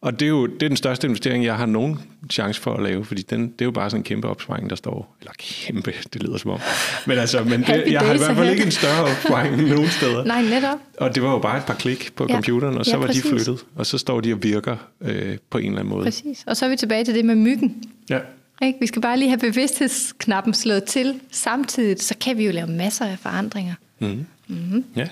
og 0.00 0.20
det 0.20 0.26
er 0.26 0.30
jo 0.30 0.46
det 0.46 0.62
er 0.62 0.68
den 0.68 0.76
største 0.76 1.06
investering, 1.06 1.44
jeg 1.44 1.56
har 1.56 1.66
nogen 1.66 1.98
chance 2.30 2.60
for 2.60 2.74
at 2.74 2.82
lave, 2.82 3.04
fordi 3.04 3.22
den, 3.22 3.42
det 3.42 3.60
er 3.60 3.64
jo 3.64 3.70
bare 3.70 3.90
sådan 3.90 4.00
en 4.00 4.04
kæmpe 4.04 4.28
opsparing, 4.28 4.70
der 4.70 4.76
står, 4.76 5.16
eller 5.20 5.32
kæmpe, 5.38 5.92
det 6.12 6.22
lyder 6.22 6.38
som 6.38 6.50
om, 6.50 6.60
men 7.06 7.18
altså, 7.18 7.44
men 7.44 7.62
det, 7.62 7.84
jeg 7.86 8.00
har 8.00 8.14
i 8.14 8.18
hvert 8.18 8.36
fald 8.36 8.50
ikke 8.50 8.64
en 8.64 8.70
større 8.70 9.04
opsparing 9.04 9.54
end 9.54 9.68
nogen 9.74 9.88
steder. 9.88 10.24
Nej, 10.24 10.42
netop. 10.42 10.78
Og 10.98 11.14
det 11.14 11.22
var 11.22 11.30
jo 11.30 11.38
bare 11.38 11.58
et 11.58 11.64
par 11.64 11.74
klik 11.74 12.12
på 12.16 12.26
ja. 12.28 12.34
computeren, 12.34 12.78
og 12.78 12.84
så 12.84 12.90
ja, 12.90 12.96
var 12.96 13.06
præcis. 13.06 13.22
de 13.22 13.28
flyttet, 13.28 13.64
og 13.76 13.86
så 13.86 13.98
står 13.98 14.20
de 14.20 14.32
og 14.32 14.42
virker 14.42 14.76
øh, 15.00 15.38
på 15.50 15.58
en 15.58 15.64
eller 15.64 15.78
anden 15.78 15.94
måde. 15.94 16.04
Præcis, 16.04 16.44
og 16.46 16.56
så 16.56 16.64
er 16.64 16.68
vi 16.68 16.76
tilbage 16.76 17.04
til 17.04 17.14
det 17.14 17.24
med 17.24 17.34
myggen. 17.34 17.82
Ja. 18.10 18.18
Ikke? 18.62 18.78
Vi 18.80 18.86
skal 18.86 19.02
bare 19.02 19.18
lige 19.18 19.28
have 19.28 19.38
bevidsthedsknappen 19.38 20.54
slået 20.54 20.84
til 20.84 21.20
samtidig, 21.30 22.02
så 22.02 22.14
kan 22.20 22.38
vi 22.38 22.46
jo 22.46 22.52
lave 22.52 22.66
masser 22.66 23.04
af 23.04 23.18
forandringer. 23.18 23.74
Mm. 23.98 24.26
Mm-hmm. 24.48 24.84
Ja. 24.96 25.08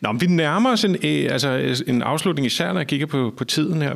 Nå, 0.00 0.12
vi 0.12 0.26
nærmer 0.26 0.72
os 0.72 0.84
en, 0.84 0.94
øh, 0.94 1.32
altså 1.32 1.82
en 1.86 2.02
afslutning, 2.02 2.46
især 2.46 2.72
når 2.72 2.80
jeg 2.80 2.86
kigger 2.86 3.06
på, 3.06 3.34
på 3.36 3.44
tiden 3.44 3.82
her. 3.82 3.94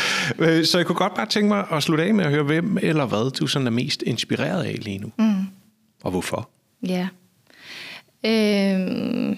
så 0.70 0.78
jeg 0.78 0.86
kunne 0.86 0.96
godt 0.96 1.14
bare 1.14 1.26
tænke 1.26 1.48
mig 1.48 1.66
at 1.72 1.82
slutte 1.82 2.04
af 2.04 2.14
med 2.14 2.24
at 2.24 2.30
høre, 2.30 2.42
hvem 2.42 2.78
eller 2.82 3.06
hvad 3.06 3.30
du 3.30 3.46
sådan 3.46 3.66
er 3.66 3.70
mest 3.70 4.02
inspireret 4.02 4.64
af 4.64 4.78
lige 4.82 4.98
nu. 4.98 5.12
Mm. 5.18 5.34
Og 6.04 6.10
hvorfor? 6.10 6.48
Ja. 6.88 7.08
Øh, 8.26 9.36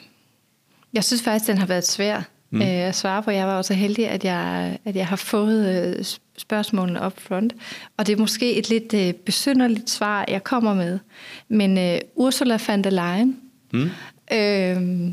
jeg 0.92 1.04
synes 1.04 1.22
faktisk, 1.22 1.46
den 1.50 1.58
har 1.58 1.66
været 1.66 1.86
svær 1.86 2.22
mm. 2.50 2.62
øh, 2.62 2.68
at 2.68 2.96
svare 2.96 3.22
på. 3.22 3.30
Jeg 3.30 3.46
var 3.46 3.56
også 3.56 3.74
heldig, 3.74 4.08
at 4.08 4.24
jeg, 4.24 4.78
at 4.84 4.96
jeg 4.96 5.06
har 5.06 5.16
fået 5.16 5.96
øh, 5.98 6.04
spørgsmålene 6.38 7.00
op 7.00 7.20
front. 7.20 7.52
Og 7.96 8.06
det 8.06 8.12
er 8.12 8.16
måske 8.16 8.56
et 8.56 8.68
lidt 8.68 8.94
øh, 8.94 9.12
besynderligt 9.12 9.90
svar, 9.90 10.24
jeg 10.28 10.44
kommer 10.44 10.74
med. 10.74 10.98
Men 11.48 11.78
øh, 11.78 11.98
Ursula 12.14 12.58
von 12.68 12.84
der 12.84 12.90
Leyen... 12.90 13.36
Mm. 13.72 13.90
Øh, 14.32 15.12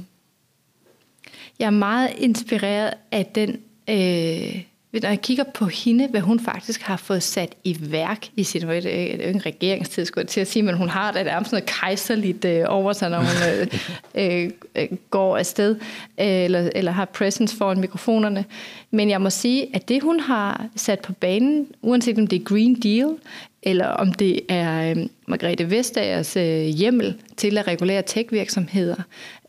jeg 1.60 1.66
er 1.66 1.70
meget 1.70 2.10
inspireret 2.18 2.94
af 3.12 3.26
den, 3.26 3.50
øh, 3.90 4.64
når 5.02 5.10
jeg 5.10 5.22
kigger 5.22 5.44
på 5.44 5.66
hende, 5.66 6.08
hvad 6.08 6.22
hun 6.22 6.40
faktisk 6.40 6.82
har 6.82 6.98
fået 6.98 7.24
sat 7.24 7.56
i 7.64 7.78
værk 7.80 8.28
i 8.36 8.44
sin 8.44 8.64
øh, 8.64 8.86
øh 8.86 9.30
en 9.30 9.46
regeringstid, 9.46 10.06
skulle 10.06 10.22
jeg 10.24 10.30
til 10.30 10.42
at 10.42 10.48
sige, 10.48 10.64
men 10.64 10.78
hun 10.78 10.90
har 10.90 11.12
da 11.12 11.24
nærmest 11.24 11.52
noget 11.52 11.66
kejserligt 11.66 12.46
øh, 12.46 12.64
over 12.68 12.94
sig, 12.94 13.10
når 13.10 13.18
hun 13.18 13.28
øh, 13.60 14.44
øh, 14.44 14.50
øh, 14.76 14.98
går 15.10 15.38
afsted, 15.38 15.76
øh, 16.20 16.28
eller, 16.28 16.70
eller 16.76 16.92
har 16.92 17.06
presence 17.06 17.58
foran 17.58 17.80
mikrofonerne. 17.80 18.46
Men 18.92 19.10
jeg 19.10 19.22
må 19.22 19.30
sige, 19.30 19.76
at 19.76 19.90
det 19.90 20.04
hun 20.04 20.20
har 20.20 20.66
sat 20.76 21.00
på 21.00 21.14
banen, 21.14 21.68
uanset 21.82 22.18
om 22.20 22.28
det 22.28 22.42
er 22.42 22.44
Green 22.44 22.76
Deal, 22.76 23.16
eller 23.64 23.88
om 23.88 24.14
det 24.14 24.40
er 24.50 24.92
øh, 24.92 24.98
Margrethe 25.28 25.70
Vestagers 25.70 26.38
øh, 26.38 26.66
hjemmel 26.66 27.16
til 27.38 27.58
at 27.58 27.68
regulere 27.68 28.02
tech-virksomheder, 28.02 29.02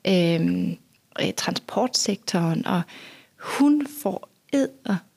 øh, 0.07 0.77
øh, 1.23 1.33
transportsektoren, 1.37 2.67
og 2.67 2.83
hun 3.37 3.87
får 4.03 4.29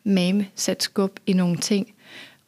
mame 0.04 0.48
sat 0.56 0.84
skub 0.84 1.20
i 1.26 1.34
nogle 1.34 1.58
ting. 1.58 1.94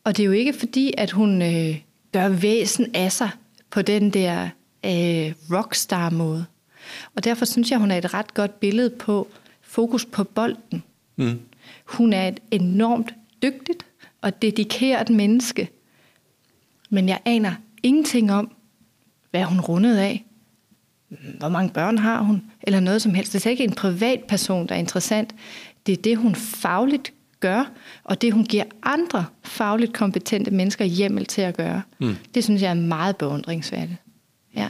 Og 0.04 0.18
det 0.18 0.24
er 0.24 0.28
jo 0.28 0.32
ikke 0.32 0.54
fordi, 0.54 0.94
at 0.98 1.12
hun 1.12 1.42
øh, 1.42 1.82
gør 2.12 2.30
væsen 2.30 2.96
af 2.96 3.12
sig 3.12 3.30
på 3.70 3.82
den 3.82 4.10
der 4.10 4.50
øh, 4.86 5.34
rockstar-måde. 5.52 6.46
Og 7.16 7.24
derfor 7.24 7.46
synes 7.46 7.72
jeg, 7.72 7.80
hun 7.80 7.92
er 7.92 7.98
et 7.98 8.14
ret 8.14 8.34
godt 8.34 8.60
billede 8.60 8.90
på 8.90 9.28
fokus 9.62 10.06
på 10.06 10.24
bolden. 10.24 10.84
Mm. 11.16 11.40
Hun 11.86 12.14
er 12.14 12.28
et 12.28 12.40
enormt 12.52 13.14
dygtigt 13.44 13.86
og 14.22 14.42
dedikeret 14.42 15.10
menneske. 15.10 15.70
Men 16.90 17.10
jeg 17.10 17.20
aner 17.26 17.54
ingenting 17.84 18.32
om, 18.32 18.52
hvad 19.32 19.44
hun 19.44 19.60
rundede 19.60 20.02
af 20.02 20.26
hvor 21.40 21.50
mange 21.50 21.74
børn 21.74 21.98
har 21.98 22.22
hun, 22.22 22.44
eller 22.64 22.80
noget 22.80 23.02
som 23.02 23.14
helst. 23.14 23.34
Det 23.34 23.46
er 23.46 23.50
ikke 23.50 23.64
en 23.64 23.74
privatperson, 23.74 24.68
der 24.68 24.76
er 24.76 24.80
interessant. 24.80 25.36
Det 25.86 25.98
er 25.98 26.02
det, 26.02 26.18
hun 26.18 26.36
fagligt 26.36 27.14
gør, 27.40 27.72
og 28.04 28.22
det 28.22 28.34
hun 28.34 28.46
giver 28.46 28.64
andre 28.84 29.26
fagligt 29.44 29.94
kompetente 29.94 30.52
mennesker 30.52 30.86
hjemmel 30.86 31.26
til 31.26 31.42
at 31.42 31.58
gøre. 31.58 31.82
Mm. 32.00 32.16
Det 32.36 32.44
synes 32.44 32.62
jeg 32.62 32.70
er 32.70 32.74
meget 32.74 33.18
beundringsværdigt. 33.18 33.98
Ja. 34.56 34.70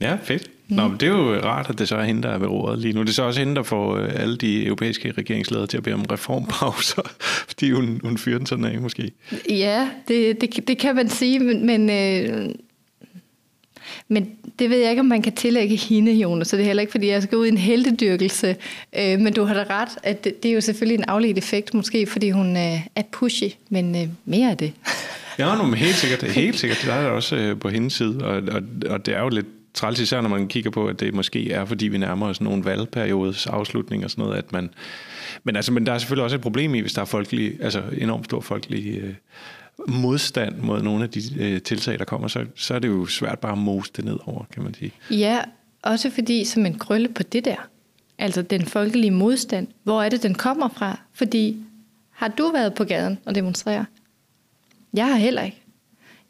Ja, 0.00 0.18
fedt. 0.22 0.50
Nå, 0.68 0.84
mm. 0.84 0.90
men 0.90 1.00
det 1.00 1.08
er 1.08 1.12
jo 1.12 1.40
rart, 1.40 1.70
at 1.70 1.78
det 1.78 1.88
så 1.88 1.96
er 1.96 2.04
hende, 2.04 2.22
der 2.22 2.28
er 2.28 2.38
ved 2.38 2.46
roret 2.46 2.78
lige 2.78 2.94
nu. 2.94 3.00
Det 3.00 3.08
er 3.08 3.12
så 3.12 3.22
også 3.22 3.40
hende, 3.40 3.54
der 3.54 3.62
får 3.62 3.96
øh, 3.96 4.10
alle 4.14 4.36
de 4.36 4.66
europæiske 4.66 5.12
regeringsledere 5.18 5.66
til 5.66 5.76
at 5.76 5.82
bede 5.82 5.94
om 5.94 6.02
reformpauser, 6.02 7.02
fordi 7.48 7.70
hun, 7.70 8.00
hun 8.04 8.18
fyrer 8.18 8.38
den 8.38 8.46
sådan 8.46 8.64
af, 8.64 8.80
måske. 8.80 9.12
Ja, 9.48 9.88
det, 10.08 10.40
det, 10.40 10.68
det 10.68 10.78
kan 10.78 10.96
man 10.96 11.08
sige, 11.08 11.38
men, 11.38 11.66
men, 11.66 11.90
øh, 11.90 12.54
men 14.08 14.30
det 14.58 14.70
ved 14.70 14.78
jeg 14.78 14.90
ikke, 14.90 15.00
om 15.00 15.06
man 15.06 15.22
kan 15.22 15.32
tillægge 15.32 15.76
hende, 15.76 16.12
Jonas, 16.12 16.48
så 16.48 16.56
det 16.56 16.62
er 16.62 16.66
heller 16.66 16.80
ikke, 16.80 16.90
fordi 16.90 17.08
jeg 17.08 17.22
skal 17.22 17.38
ud 17.38 17.46
i 17.46 17.48
en 17.48 17.58
heldedyrkelse. 17.58 18.56
Øh, 18.98 19.20
men 19.20 19.32
du 19.32 19.44
har 19.44 19.54
da 19.54 19.64
ret, 19.70 19.88
at 20.02 20.24
det, 20.24 20.42
det 20.42 20.48
er 20.48 20.54
jo 20.54 20.60
selvfølgelig 20.60 20.98
en 20.98 21.04
afledt 21.08 21.38
effekt, 21.38 21.74
måske 21.74 22.06
fordi 22.06 22.30
hun 22.30 22.56
øh, 22.56 22.80
er 22.96 23.02
pushy, 23.12 23.48
men 23.68 23.96
øh, 23.96 24.08
mere 24.24 24.50
af 24.50 24.56
det. 24.56 24.72
Ja, 25.38 25.54
nu, 25.54 25.62
men 25.62 25.74
helt 25.74 25.94
sikkert. 25.94 26.22
Helt 26.22 26.58
sikkert. 26.58 26.78
Det 26.82 26.90
er 26.92 27.02
der 27.02 27.08
også 27.08 27.36
øh, 27.36 27.58
på 27.58 27.68
hendes 27.68 27.92
side, 27.92 28.18
og, 28.24 28.42
og, 28.52 28.62
og 28.90 29.06
det 29.06 29.14
er 29.14 29.20
jo 29.20 29.28
lidt 29.28 29.46
træls, 29.74 30.00
især 30.00 30.20
når 30.20 30.28
man 30.28 30.48
kigger 30.48 30.70
på, 30.70 30.86
at 30.86 31.00
det 31.00 31.14
måske 31.14 31.52
er, 31.52 31.64
fordi 31.64 31.88
vi 31.88 31.98
nærmer 31.98 32.26
os 32.26 32.40
nogle 32.40 32.64
valgperiodes 32.64 33.46
afslutning 33.46 34.04
og 34.04 34.10
sådan 34.10 34.24
noget, 34.24 34.38
at 34.38 34.52
man... 34.52 34.70
Men, 35.44 35.56
altså, 35.56 35.72
men 35.72 35.86
der 35.86 35.92
er 35.92 35.98
selvfølgelig 35.98 36.24
også 36.24 36.36
et 36.36 36.42
problem 36.42 36.74
i, 36.74 36.80
hvis 36.80 36.92
der 36.92 37.00
er 37.00 37.06
folkelig, 37.06 37.52
altså 37.62 37.82
enormt 37.98 38.24
stor 38.24 38.40
folkelig 38.40 38.98
øh, 38.98 39.14
modstand 39.88 40.56
mod 40.56 40.82
nogle 40.82 41.04
af 41.04 41.10
de 41.10 41.20
øh, 41.38 41.62
tiltag, 41.62 41.98
der 41.98 42.04
kommer, 42.04 42.28
så, 42.28 42.46
så 42.54 42.74
er 42.74 42.78
det 42.78 42.88
jo 42.88 43.06
svært 43.06 43.38
bare 43.38 43.52
at 43.52 43.58
mose 43.58 43.92
det 43.96 44.04
ned 44.04 44.16
over, 44.26 44.44
kan 44.52 44.62
man 44.62 44.74
sige. 44.74 44.92
Ja, 45.10 45.40
også 45.82 46.10
fordi 46.10 46.44
som 46.44 46.66
en 46.66 46.78
krølle 46.78 47.08
på 47.08 47.22
det 47.22 47.44
der, 47.44 47.68
altså 48.18 48.42
den 48.42 48.66
folkelige 48.66 49.10
modstand, 49.10 49.66
hvor 49.82 50.02
er 50.02 50.08
det, 50.08 50.22
den 50.22 50.34
kommer 50.34 50.68
fra? 50.68 51.00
Fordi 51.12 51.56
har 52.10 52.28
du 52.28 52.50
været 52.52 52.74
på 52.74 52.84
gaden 52.84 53.18
og 53.24 53.34
demonstrere? 53.34 53.84
Jeg 54.94 55.06
har 55.06 55.16
heller 55.16 55.42
ikke. 55.42 55.62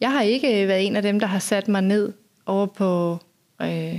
Jeg 0.01 0.13
har 0.13 0.23
ikke 0.23 0.63
øh, 0.63 0.69
været 0.69 0.87
en 0.87 0.97
af 0.97 1.03
dem, 1.03 1.21
der 1.21 1.27
har 1.27 1.39
sat 1.39 1.69
mig 1.69 1.83
ned 1.83 2.13
over 2.47 2.67
på 2.67 3.19
øh, 3.63 3.95
øh, 3.95 3.99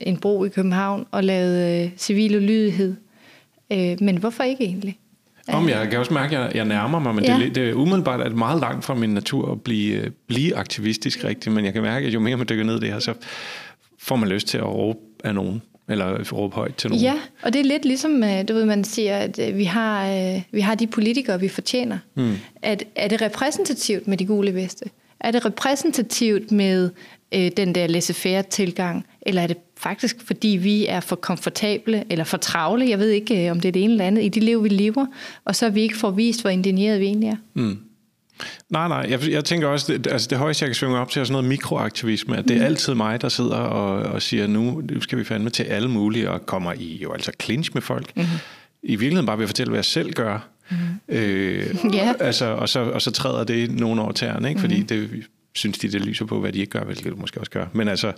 en 0.00 0.16
bro 0.16 0.44
i 0.44 0.48
København 0.48 1.06
og 1.10 1.24
lavet 1.24 1.84
øh, 1.84 1.90
civil 1.96 2.36
ulydighed. 2.36 2.96
Øh, 3.72 3.96
men 4.00 4.16
hvorfor 4.16 4.44
ikke 4.44 4.64
egentlig? 4.64 4.98
Om 5.48 5.68
jeg 5.68 5.90
kan 5.90 5.98
også 5.98 6.14
mærke, 6.14 6.38
at 6.38 6.42
jeg, 6.42 6.56
jeg 6.56 6.64
nærmer 6.64 6.98
mig, 6.98 7.14
men 7.14 7.24
ja. 7.24 7.38
det, 7.38 7.54
det 7.54 7.68
er 7.68 7.74
umiddelbart 7.74 8.20
at 8.20 8.32
meget 8.32 8.60
langt 8.60 8.84
fra 8.84 8.94
min 8.94 9.10
natur 9.10 9.52
at 9.52 9.60
blive, 9.60 9.96
øh, 9.96 10.10
blive 10.26 10.56
aktivistisk 10.56 11.24
rigtigt, 11.24 11.54
men 11.54 11.64
jeg 11.64 11.72
kan 11.72 11.82
mærke, 11.82 12.06
at 12.06 12.14
jo 12.14 12.20
mere 12.20 12.36
man 12.36 12.46
dykker 12.48 12.64
ned 12.64 12.76
i 12.76 12.80
det 12.80 12.88
her, 12.88 12.98
så 12.98 13.14
får 13.98 14.16
man 14.16 14.28
lyst 14.28 14.46
til 14.46 14.58
at 14.58 14.64
råbe 14.64 14.98
af 15.24 15.34
nogen 15.34 15.62
eller 15.88 16.32
råbe 16.32 16.54
højt 16.54 16.74
til 16.74 16.90
nogen. 16.90 17.04
Ja, 17.04 17.14
og 17.42 17.52
det 17.52 17.60
er 17.60 17.64
lidt 17.64 17.84
ligesom, 17.84 18.24
øh, 18.24 18.48
du 18.48 18.54
ved, 18.54 18.64
man 18.64 18.84
siger, 18.84 19.16
at 19.16 19.38
øh, 19.48 19.58
vi 19.58 19.64
har, 19.64 20.40
vi 20.52 20.60
har 20.60 20.74
de 20.74 20.86
politikere, 20.86 21.40
vi 21.40 21.48
fortjener. 21.48 21.98
Mm. 22.14 22.36
At, 22.62 22.84
er 22.96 23.08
det 23.08 23.22
repræsentativt 23.22 24.08
med 24.08 24.16
de 24.16 24.26
gule 24.26 24.54
veste? 24.54 24.84
Er 25.20 25.30
det 25.30 25.44
repræsentativt 25.44 26.52
med 26.52 26.90
øh, 27.34 27.50
den 27.56 27.74
der 27.74 27.86
laissez-faire 27.86 28.42
tilgang, 28.42 29.06
eller 29.22 29.42
er 29.42 29.46
det 29.46 29.56
faktisk 29.82 30.16
fordi 30.24 30.48
vi 30.48 30.86
er 30.86 31.00
for 31.00 31.16
komfortable 31.16 32.04
eller 32.10 32.24
for 32.24 32.36
travle, 32.36 32.88
jeg 32.88 32.98
ved 32.98 33.08
ikke 33.08 33.50
om 33.50 33.60
det 33.60 33.68
er 33.68 33.72
det 33.72 33.84
ene 33.84 33.92
eller 33.92 34.04
andet, 34.04 34.24
i 34.24 34.28
det 34.28 34.42
liv 34.42 34.64
vi 34.64 34.68
lever, 34.68 35.06
og 35.44 35.56
så 35.56 35.70
vi 35.70 35.82
ikke 35.82 35.96
får 35.96 36.10
vist, 36.10 36.40
hvor 36.40 36.50
indigneret 36.50 37.00
vi 37.00 37.04
egentlig 37.04 37.28
er. 37.28 37.36
Mm. 37.54 37.78
Nej, 38.70 38.88
nej. 38.88 39.06
Jeg, 39.10 39.30
jeg 39.30 39.44
tænker 39.44 39.68
også, 39.68 39.92
det, 39.92 40.06
altså 40.06 40.28
det 40.30 40.38
højeste, 40.38 40.62
jeg 40.62 40.68
kan 40.68 40.74
svinge 40.74 40.98
op 40.98 41.10
til, 41.10 41.20
er 41.20 41.24
sådan 41.24 41.32
noget 41.32 41.48
mikroaktivisme. 41.48 42.36
At 42.36 42.44
det 42.48 42.56
er 42.56 42.60
mm. 42.60 42.66
altid 42.66 42.94
mig, 42.94 43.20
der 43.22 43.28
sidder 43.28 43.56
og, 43.56 44.12
og 44.12 44.22
siger, 44.22 44.46
nu, 44.46 44.82
skal 45.00 45.18
vi 45.18 45.24
fandme 45.24 45.50
til 45.50 45.62
alle 45.62 45.88
mulige, 45.88 46.30
og 46.30 46.46
kommer 46.46 46.72
i 46.72 46.98
jo 47.02 47.12
altså 47.12 47.32
clinch 47.42 47.70
med 47.74 47.82
folk. 47.82 48.16
Mm. 48.16 48.22
I 48.82 48.96
virkeligheden 48.96 49.26
bare 49.26 49.38
ved 49.38 49.44
at 49.44 49.48
fortælle, 49.48 49.70
hvad 49.70 49.78
jeg 49.78 49.84
selv 49.84 50.12
gør. 50.12 50.48
Mm. 50.70 50.76
Øh, 51.08 51.66
yeah. 51.94 52.14
altså, 52.20 52.46
og, 52.46 52.68
så, 52.68 52.80
og 52.80 53.02
så 53.02 53.10
træder 53.10 53.44
det 53.44 53.70
nogle 53.70 54.02
år 54.02 54.12
tæren, 54.12 54.44
ikke? 54.44 54.60
fordi 54.60 54.80
mm. 54.80 54.86
det 54.86 55.10
synes 55.54 55.78
de, 55.78 55.88
det 55.88 56.00
lyser 56.00 56.24
på, 56.24 56.40
hvad 56.40 56.52
de 56.52 56.58
ikke 56.58 56.70
gør, 56.70 56.84
hvilket 56.84 57.04
det 57.04 57.18
måske 57.18 57.40
også 57.40 57.50
gør. 57.50 57.66
Men, 57.72 57.88
altså, 57.88 58.12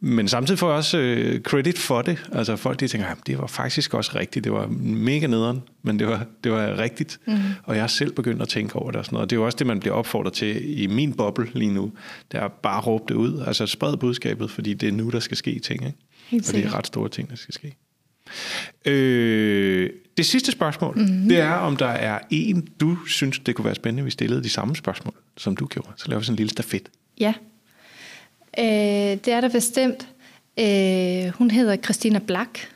men 0.00 0.28
samtidig 0.28 0.58
får 0.58 0.68
jeg 0.68 0.76
også 0.76 0.98
øh, 0.98 1.40
credit 1.40 1.78
for 1.78 2.02
det. 2.02 2.28
Altså 2.32 2.56
folk, 2.56 2.80
de 2.80 2.88
tænker, 2.88 3.06
det 3.26 3.38
var 3.38 3.46
faktisk 3.46 3.94
også 3.94 4.12
rigtigt. 4.14 4.44
Det 4.44 4.52
var 4.52 4.66
mega 4.80 5.26
nederen, 5.26 5.62
men 5.82 5.98
det 5.98 6.06
var, 6.06 6.26
det 6.44 6.52
var 6.52 6.78
rigtigt. 6.78 7.20
Mm. 7.26 7.38
Og 7.62 7.74
jeg 7.74 7.82
har 7.82 7.88
selv 7.88 8.12
begyndt 8.12 8.42
at 8.42 8.48
tænke 8.48 8.76
over 8.76 8.90
det 8.90 8.98
og 8.98 9.04
sådan 9.04 9.16
noget. 9.16 9.30
Det 9.30 9.36
er 9.36 9.40
jo 9.40 9.44
også 9.44 9.56
det, 9.56 9.66
man 9.66 9.80
bliver 9.80 9.94
opfordret 9.94 10.32
til 10.32 10.82
i 10.82 10.86
min 10.86 11.12
boble 11.12 11.48
lige 11.54 11.72
nu. 11.72 11.92
Det 12.32 12.40
er 12.40 12.48
bare 12.48 12.78
at 12.78 12.86
råbe 12.86 13.04
det 13.08 13.14
ud. 13.14 13.44
Altså 13.46 13.66
spred 13.66 13.96
budskabet, 13.96 14.50
fordi 14.50 14.74
det 14.74 14.88
er 14.88 14.92
nu, 14.92 15.10
der 15.10 15.20
skal 15.20 15.36
ske 15.36 15.58
ting. 15.58 15.86
Ikke? 15.86 16.48
Og 16.48 16.54
det 16.54 16.64
er 16.64 16.74
ret 16.74 16.86
store 16.86 17.08
ting, 17.08 17.30
der 17.30 17.36
skal 17.36 17.54
ske. 17.54 17.76
Øh, 18.84 19.90
det 20.16 20.26
sidste 20.26 20.52
spørgsmål, 20.52 20.96
mm-hmm. 20.96 21.28
det 21.28 21.40
er, 21.40 21.52
om 21.52 21.76
der 21.76 21.86
er 21.86 22.18
en, 22.30 22.68
du 22.80 22.98
synes, 23.06 23.38
det 23.38 23.54
kunne 23.54 23.64
være 23.64 23.74
spændende, 23.74 24.02
hvis 24.02 24.10
vi 24.10 24.12
stillede 24.12 24.42
de 24.42 24.48
samme 24.48 24.76
spørgsmål, 24.76 25.14
som 25.36 25.56
du 25.56 25.66
gjorde. 25.66 25.88
Så 25.96 26.08
laver 26.08 26.18
vi 26.20 26.24
sådan 26.24 26.34
en 26.34 26.36
lille 26.36 26.50
stafet. 26.50 26.88
Ja, 27.20 27.34
øh, 28.58 28.64
det 29.24 29.28
er 29.28 29.40
der 29.40 29.48
bestemt. 29.48 30.08
Øh, 30.58 31.32
hun 31.38 31.50
hedder 31.50 31.76
Christina 31.76 32.18
Black, 32.18 32.68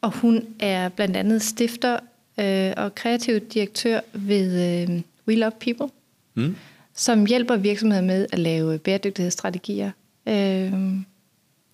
og 0.00 0.12
hun 0.12 0.44
er 0.58 0.88
blandt 0.88 1.16
andet 1.16 1.42
stifter 1.42 1.98
øh, 2.40 2.72
og 2.76 2.94
kreativ 2.94 3.40
direktør 3.40 4.00
ved 4.12 4.82
øh, 4.88 5.02
We 5.28 5.34
Love 5.34 5.52
People, 5.60 5.88
mm. 6.34 6.56
som 6.94 7.26
hjælper 7.26 7.56
virksomheder 7.56 8.02
med 8.02 8.26
at 8.32 8.38
lave 8.38 8.78
bæredygtighedsstrategier. 8.78 9.90
Øh, 10.28 10.72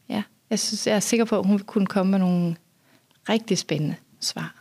ja, 0.09 0.22
jeg, 0.51 0.59
synes, 0.59 0.86
jeg 0.86 0.97
er 0.97 1.01
sikker 1.01 1.24
på, 1.24 1.38
at 1.38 1.47
hun 1.47 1.57
vil 1.57 1.64
kunne 1.64 1.86
komme 1.86 2.11
med 2.11 2.18
nogle 2.18 2.57
rigtig 3.28 3.58
spændende 3.58 3.94
svar. 4.20 4.54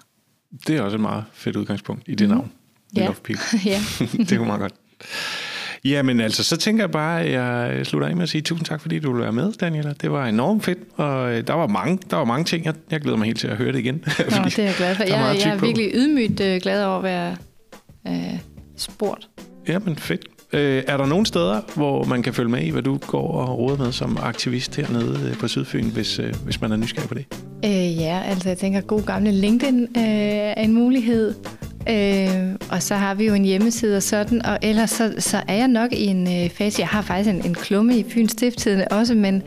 Det 0.67 0.77
er 0.77 0.81
også 0.81 0.97
et 0.97 1.01
meget 1.01 1.23
fedt 1.33 1.55
udgangspunkt 1.55 2.03
i 2.07 2.15
det 2.15 2.29
mm. 2.29 2.35
navn. 2.35 2.51
Ja. 2.95 3.05
Love 3.05 3.15
people. 3.23 3.59
ja. 3.71 3.81
det 4.17 4.31
er 4.31 4.45
meget 4.45 4.61
godt. 4.61 4.73
Ja, 5.85 6.01
men 6.01 6.19
altså, 6.19 6.43
så 6.43 6.57
tænker 6.57 6.83
jeg 6.83 6.91
bare, 6.91 7.21
at 7.21 7.31
jeg 7.31 7.85
slutter 7.85 8.07
af 8.07 8.15
med 8.15 8.23
at 8.23 8.29
sige 8.29 8.41
tusind 8.41 8.65
tak, 8.65 8.81
fordi 8.81 8.99
du 8.99 9.11
ville 9.11 9.23
være 9.23 9.31
med, 9.31 9.53
Daniela. 9.53 9.93
Det 10.01 10.11
var 10.11 10.25
enormt 10.25 10.63
fedt, 10.63 10.79
og 10.95 11.33
øh, 11.33 11.47
der 11.47 11.53
var 11.53 11.67
mange, 11.67 11.99
der 12.09 12.17
var 12.17 12.25
mange 12.25 12.45
ting. 12.45 12.65
Jeg, 12.65 12.73
jeg 12.91 13.01
glæder 13.01 13.17
mig 13.17 13.25
helt 13.25 13.39
til 13.39 13.47
at 13.47 13.57
høre 13.57 13.71
det 13.71 13.79
igen. 13.79 13.95
Nå, 14.17 14.37
det 14.45 14.59
er 14.59 14.63
jeg 14.63 14.75
glad 14.77 14.95
for. 14.95 15.03
Jeg, 15.03 15.37
jeg 15.45 15.53
er 15.53 15.57
virkelig 15.57 15.91
ydmygt 15.93 16.39
uh, 16.39 16.61
glad 16.61 16.85
over 16.85 16.97
at 16.97 17.03
være 17.03 17.37
uh, 18.09 18.39
spurgt. 18.77 19.29
Ja, 19.67 19.79
men 19.79 19.95
fedt. 19.95 20.25
Øh, 20.53 20.83
er 20.87 20.97
der 20.97 21.05
nogle 21.05 21.25
steder, 21.25 21.61
hvor 21.75 22.03
man 22.03 22.23
kan 22.23 22.33
følge 22.33 22.49
med 22.49 22.61
i, 22.61 22.69
hvad 22.69 22.81
du 22.81 22.97
går 22.97 23.31
og 23.31 23.59
råder 23.59 23.77
med 23.77 23.91
som 23.91 24.17
aktivist 24.21 24.75
hernede 24.75 25.29
øh, 25.29 25.37
på 25.37 25.47
Sydfyn, 25.47 25.89
hvis, 25.89 26.19
øh, 26.19 26.33
hvis 26.43 26.61
man 26.61 26.71
er 26.71 26.75
nysgerrig 26.75 27.09
på 27.09 27.13
det? 27.13 27.25
Øh, 27.65 27.97
ja, 27.97 28.21
altså 28.25 28.49
jeg 28.49 28.57
tænker, 28.57 28.81
god 28.81 29.01
gamle 29.01 29.31
LinkedIn 29.31 29.83
øh, 29.83 30.03
er 30.03 30.63
en 30.63 30.73
mulighed. 30.73 31.33
Øh, 31.89 32.55
og 32.71 32.83
så 32.83 32.95
har 32.95 33.13
vi 33.13 33.25
jo 33.25 33.33
en 33.33 33.45
hjemmeside 33.45 33.97
og 33.97 34.03
sådan, 34.03 34.45
og 34.45 34.57
ellers 34.61 34.89
så, 34.89 35.13
så 35.17 35.37
er 35.47 35.55
jeg 35.55 35.67
nok 35.67 35.93
i 35.93 36.05
en 36.05 36.43
øh, 36.43 36.49
fase, 36.49 36.79
jeg 36.79 36.87
har 36.87 37.01
faktisk 37.01 37.29
en, 37.29 37.45
en 37.45 37.53
klumme 37.53 37.97
i 37.97 38.05
Fyns 38.09 38.31
Stifttidene 38.31 38.91
også, 38.91 39.15
men 39.15 39.43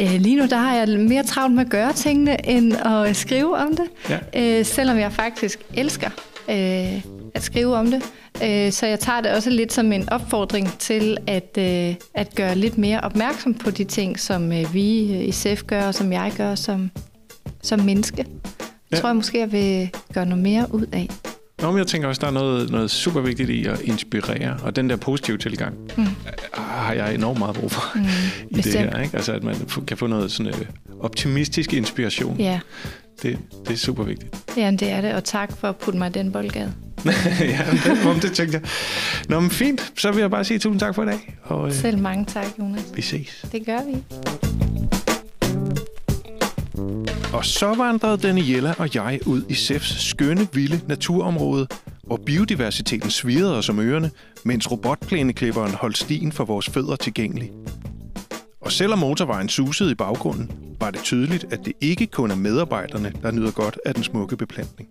øh, 0.00 0.14
lige 0.18 0.36
nu 0.36 0.46
der 0.46 0.56
har 0.56 0.74
jeg 0.76 1.00
mere 1.00 1.22
travlt 1.22 1.54
med 1.54 1.64
at 1.64 1.70
gøre 1.70 1.92
tingene, 1.92 2.48
end 2.48 2.72
at 2.76 3.16
skrive 3.16 3.56
om 3.56 3.76
det. 3.76 3.84
Ja. 4.10 4.58
Øh, 4.58 4.64
selvom 4.64 4.98
jeg 4.98 5.12
faktisk 5.12 5.60
elsker 5.74 6.10
øh, 6.50 7.02
at 7.36 7.42
skrive 7.42 7.76
om 7.76 7.90
det. 7.90 8.02
Øh, 8.42 8.72
så 8.72 8.86
jeg 8.86 9.00
tager 9.00 9.20
det 9.20 9.32
også 9.32 9.50
lidt 9.50 9.72
som 9.72 9.92
en 9.92 10.08
opfordring 10.08 10.78
til 10.78 11.16
at, 11.26 11.58
øh, 11.58 11.94
at 12.14 12.34
gøre 12.34 12.54
lidt 12.54 12.78
mere 12.78 13.00
opmærksom 13.00 13.54
på 13.54 13.70
de 13.70 13.84
ting, 13.84 14.20
som 14.20 14.52
øh, 14.52 14.74
vi 14.74 15.00
i 15.24 15.32
SEF 15.32 15.62
gør, 15.62 15.86
og 15.86 15.94
som 15.94 16.12
jeg 16.12 16.32
gør 16.36 16.54
som, 16.54 16.90
som 17.62 17.80
menneske. 17.80 18.24
Ja. 18.92 18.96
tror 18.96 19.08
jeg 19.08 19.16
måske, 19.16 19.38
jeg 19.38 19.52
vil 19.52 19.90
gøre 20.12 20.26
noget 20.26 20.42
mere 20.42 20.74
ud 20.74 20.86
af. 20.92 21.08
Nå, 21.62 21.70
men 21.70 21.78
jeg 21.78 21.86
tænker 21.86 22.08
også, 22.08 22.20
der 22.20 22.26
er 22.26 22.30
noget, 22.30 22.70
noget 22.70 22.90
super 22.90 23.20
vigtigt 23.20 23.50
i 23.50 23.66
at 23.66 23.80
inspirere, 23.80 24.58
og 24.62 24.76
den 24.76 24.90
der 24.90 24.96
positive 24.96 25.38
tilgang 25.38 25.74
mm. 25.96 26.06
har 26.54 26.92
jeg 26.92 27.14
enormt 27.14 27.38
meget 27.38 27.56
brug 27.56 27.70
for 27.70 27.98
mm, 27.98 28.04
i 28.50 28.54
bestemt. 28.54 28.84
det 28.84 28.94
her. 28.94 29.02
Ikke? 29.02 29.16
Altså, 29.16 29.32
at 29.32 29.42
man 29.42 29.56
kan 29.86 29.96
få 29.96 30.06
noget 30.06 30.32
sådan 30.32 30.52
optimistisk 31.00 31.72
inspiration. 31.72 32.36
Ja. 32.38 32.60
Det, 33.22 33.38
det 33.66 33.72
er 33.72 33.76
super 33.76 34.02
vigtigt. 34.02 34.36
Ja, 34.56 34.70
det 34.70 34.90
er 34.90 35.00
det, 35.00 35.14
og 35.14 35.24
tak 35.24 35.56
for 35.56 35.68
at 35.68 35.76
putte 35.76 35.98
mig 35.98 36.08
i 36.08 36.12
den 36.12 36.32
boldgade. 36.32 36.72
ja, 37.40 37.60
det, 37.72 38.22
det 38.22 38.32
tænkte 38.32 38.60
jeg. 38.62 38.68
Nå, 39.28 39.40
men 39.40 39.50
fint. 39.50 39.92
Så 39.98 40.12
vil 40.12 40.20
jeg 40.20 40.30
bare 40.30 40.44
sige 40.44 40.58
tusind 40.58 40.80
tak 40.80 40.94
for 40.94 41.02
i 41.02 41.06
dag. 41.06 41.36
Og, 41.42 41.66
øh, 41.68 41.74
Selv 41.74 41.98
mange 41.98 42.24
tak, 42.24 42.46
Jonas. 42.58 42.84
Vi 42.94 43.02
ses. 43.02 43.46
Det 43.52 43.66
gør 43.66 43.80
vi. 43.86 44.02
Og 47.32 47.44
så 47.44 47.74
vandrede 47.74 48.16
Daniela 48.16 48.74
og 48.78 48.94
jeg 48.94 49.20
ud 49.26 49.42
i 49.48 49.54
SEFs 49.54 50.08
skønne, 50.08 50.48
vilde 50.52 50.80
naturområde, 50.88 51.66
hvor 52.04 52.16
biodiversiteten 52.26 53.10
svirrede 53.10 53.58
os 53.58 53.68
om 53.68 53.80
ørerne, 53.80 54.10
mens 54.44 54.70
robotplæneklipperen 54.70 55.74
holdt 55.74 55.98
stien 55.98 56.32
for 56.32 56.44
vores 56.44 56.70
fødder 56.70 56.96
tilgængelig. 56.96 57.50
Og 58.60 58.72
selvom 58.72 58.98
motorvejen 58.98 59.48
susede 59.48 59.90
i 59.90 59.94
baggrunden, 59.94 60.50
var 60.80 60.90
det 60.90 61.00
tydeligt, 61.00 61.44
at 61.50 61.64
det 61.64 61.72
ikke 61.80 62.06
kun 62.06 62.30
er 62.30 62.34
medarbejderne, 62.34 63.12
der 63.22 63.30
nyder 63.30 63.50
godt 63.50 63.78
af 63.84 63.94
den 63.94 64.04
smukke 64.04 64.36
beplantning. 64.36 64.88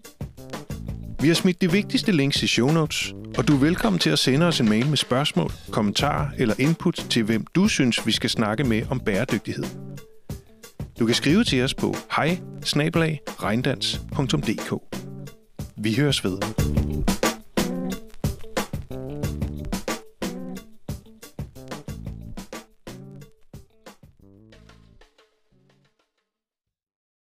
Vi 1.26 1.30
har 1.30 1.36
smidt 1.36 1.62
de 1.62 1.72
vigtigste 1.72 2.12
links 2.12 2.44
i 2.44 2.48
show 2.48 2.72
notes, 2.72 3.14
og 3.38 3.48
du 3.48 3.56
er 3.56 3.60
velkommen 3.60 4.00
til 4.00 4.10
at 4.10 4.20
sende 4.20 4.46
os 4.46 4.60
en 4.60 4.70
mail 4.70 4.88
med 4.88 4.98
spørgsmål, 4.98 5.52
kommentarer 5.72 6.30
eller 6.38 6.56
input 6.60 6.94
til, 6.94 7.24
hvem 7.24 7.46
du 7.56 7.68
synes, 7.68 8.08
vi 8.08 8.12
skal 8.12 8.30
snakke 8.30 8.64
med 8.64 8.82
om 8.90 9.00
bæredygtighed. 9.00 9.64
Du 11.00 11.06
kan 11.06 11.16
skrive 11.16 11.44
til 11.44 11.64
os 11.64 11.74
på 11.74 11.96
hej 12.16 12.40
Vi 15.78 15.96
høres 15.96 16.24
ved. 16.24 16.38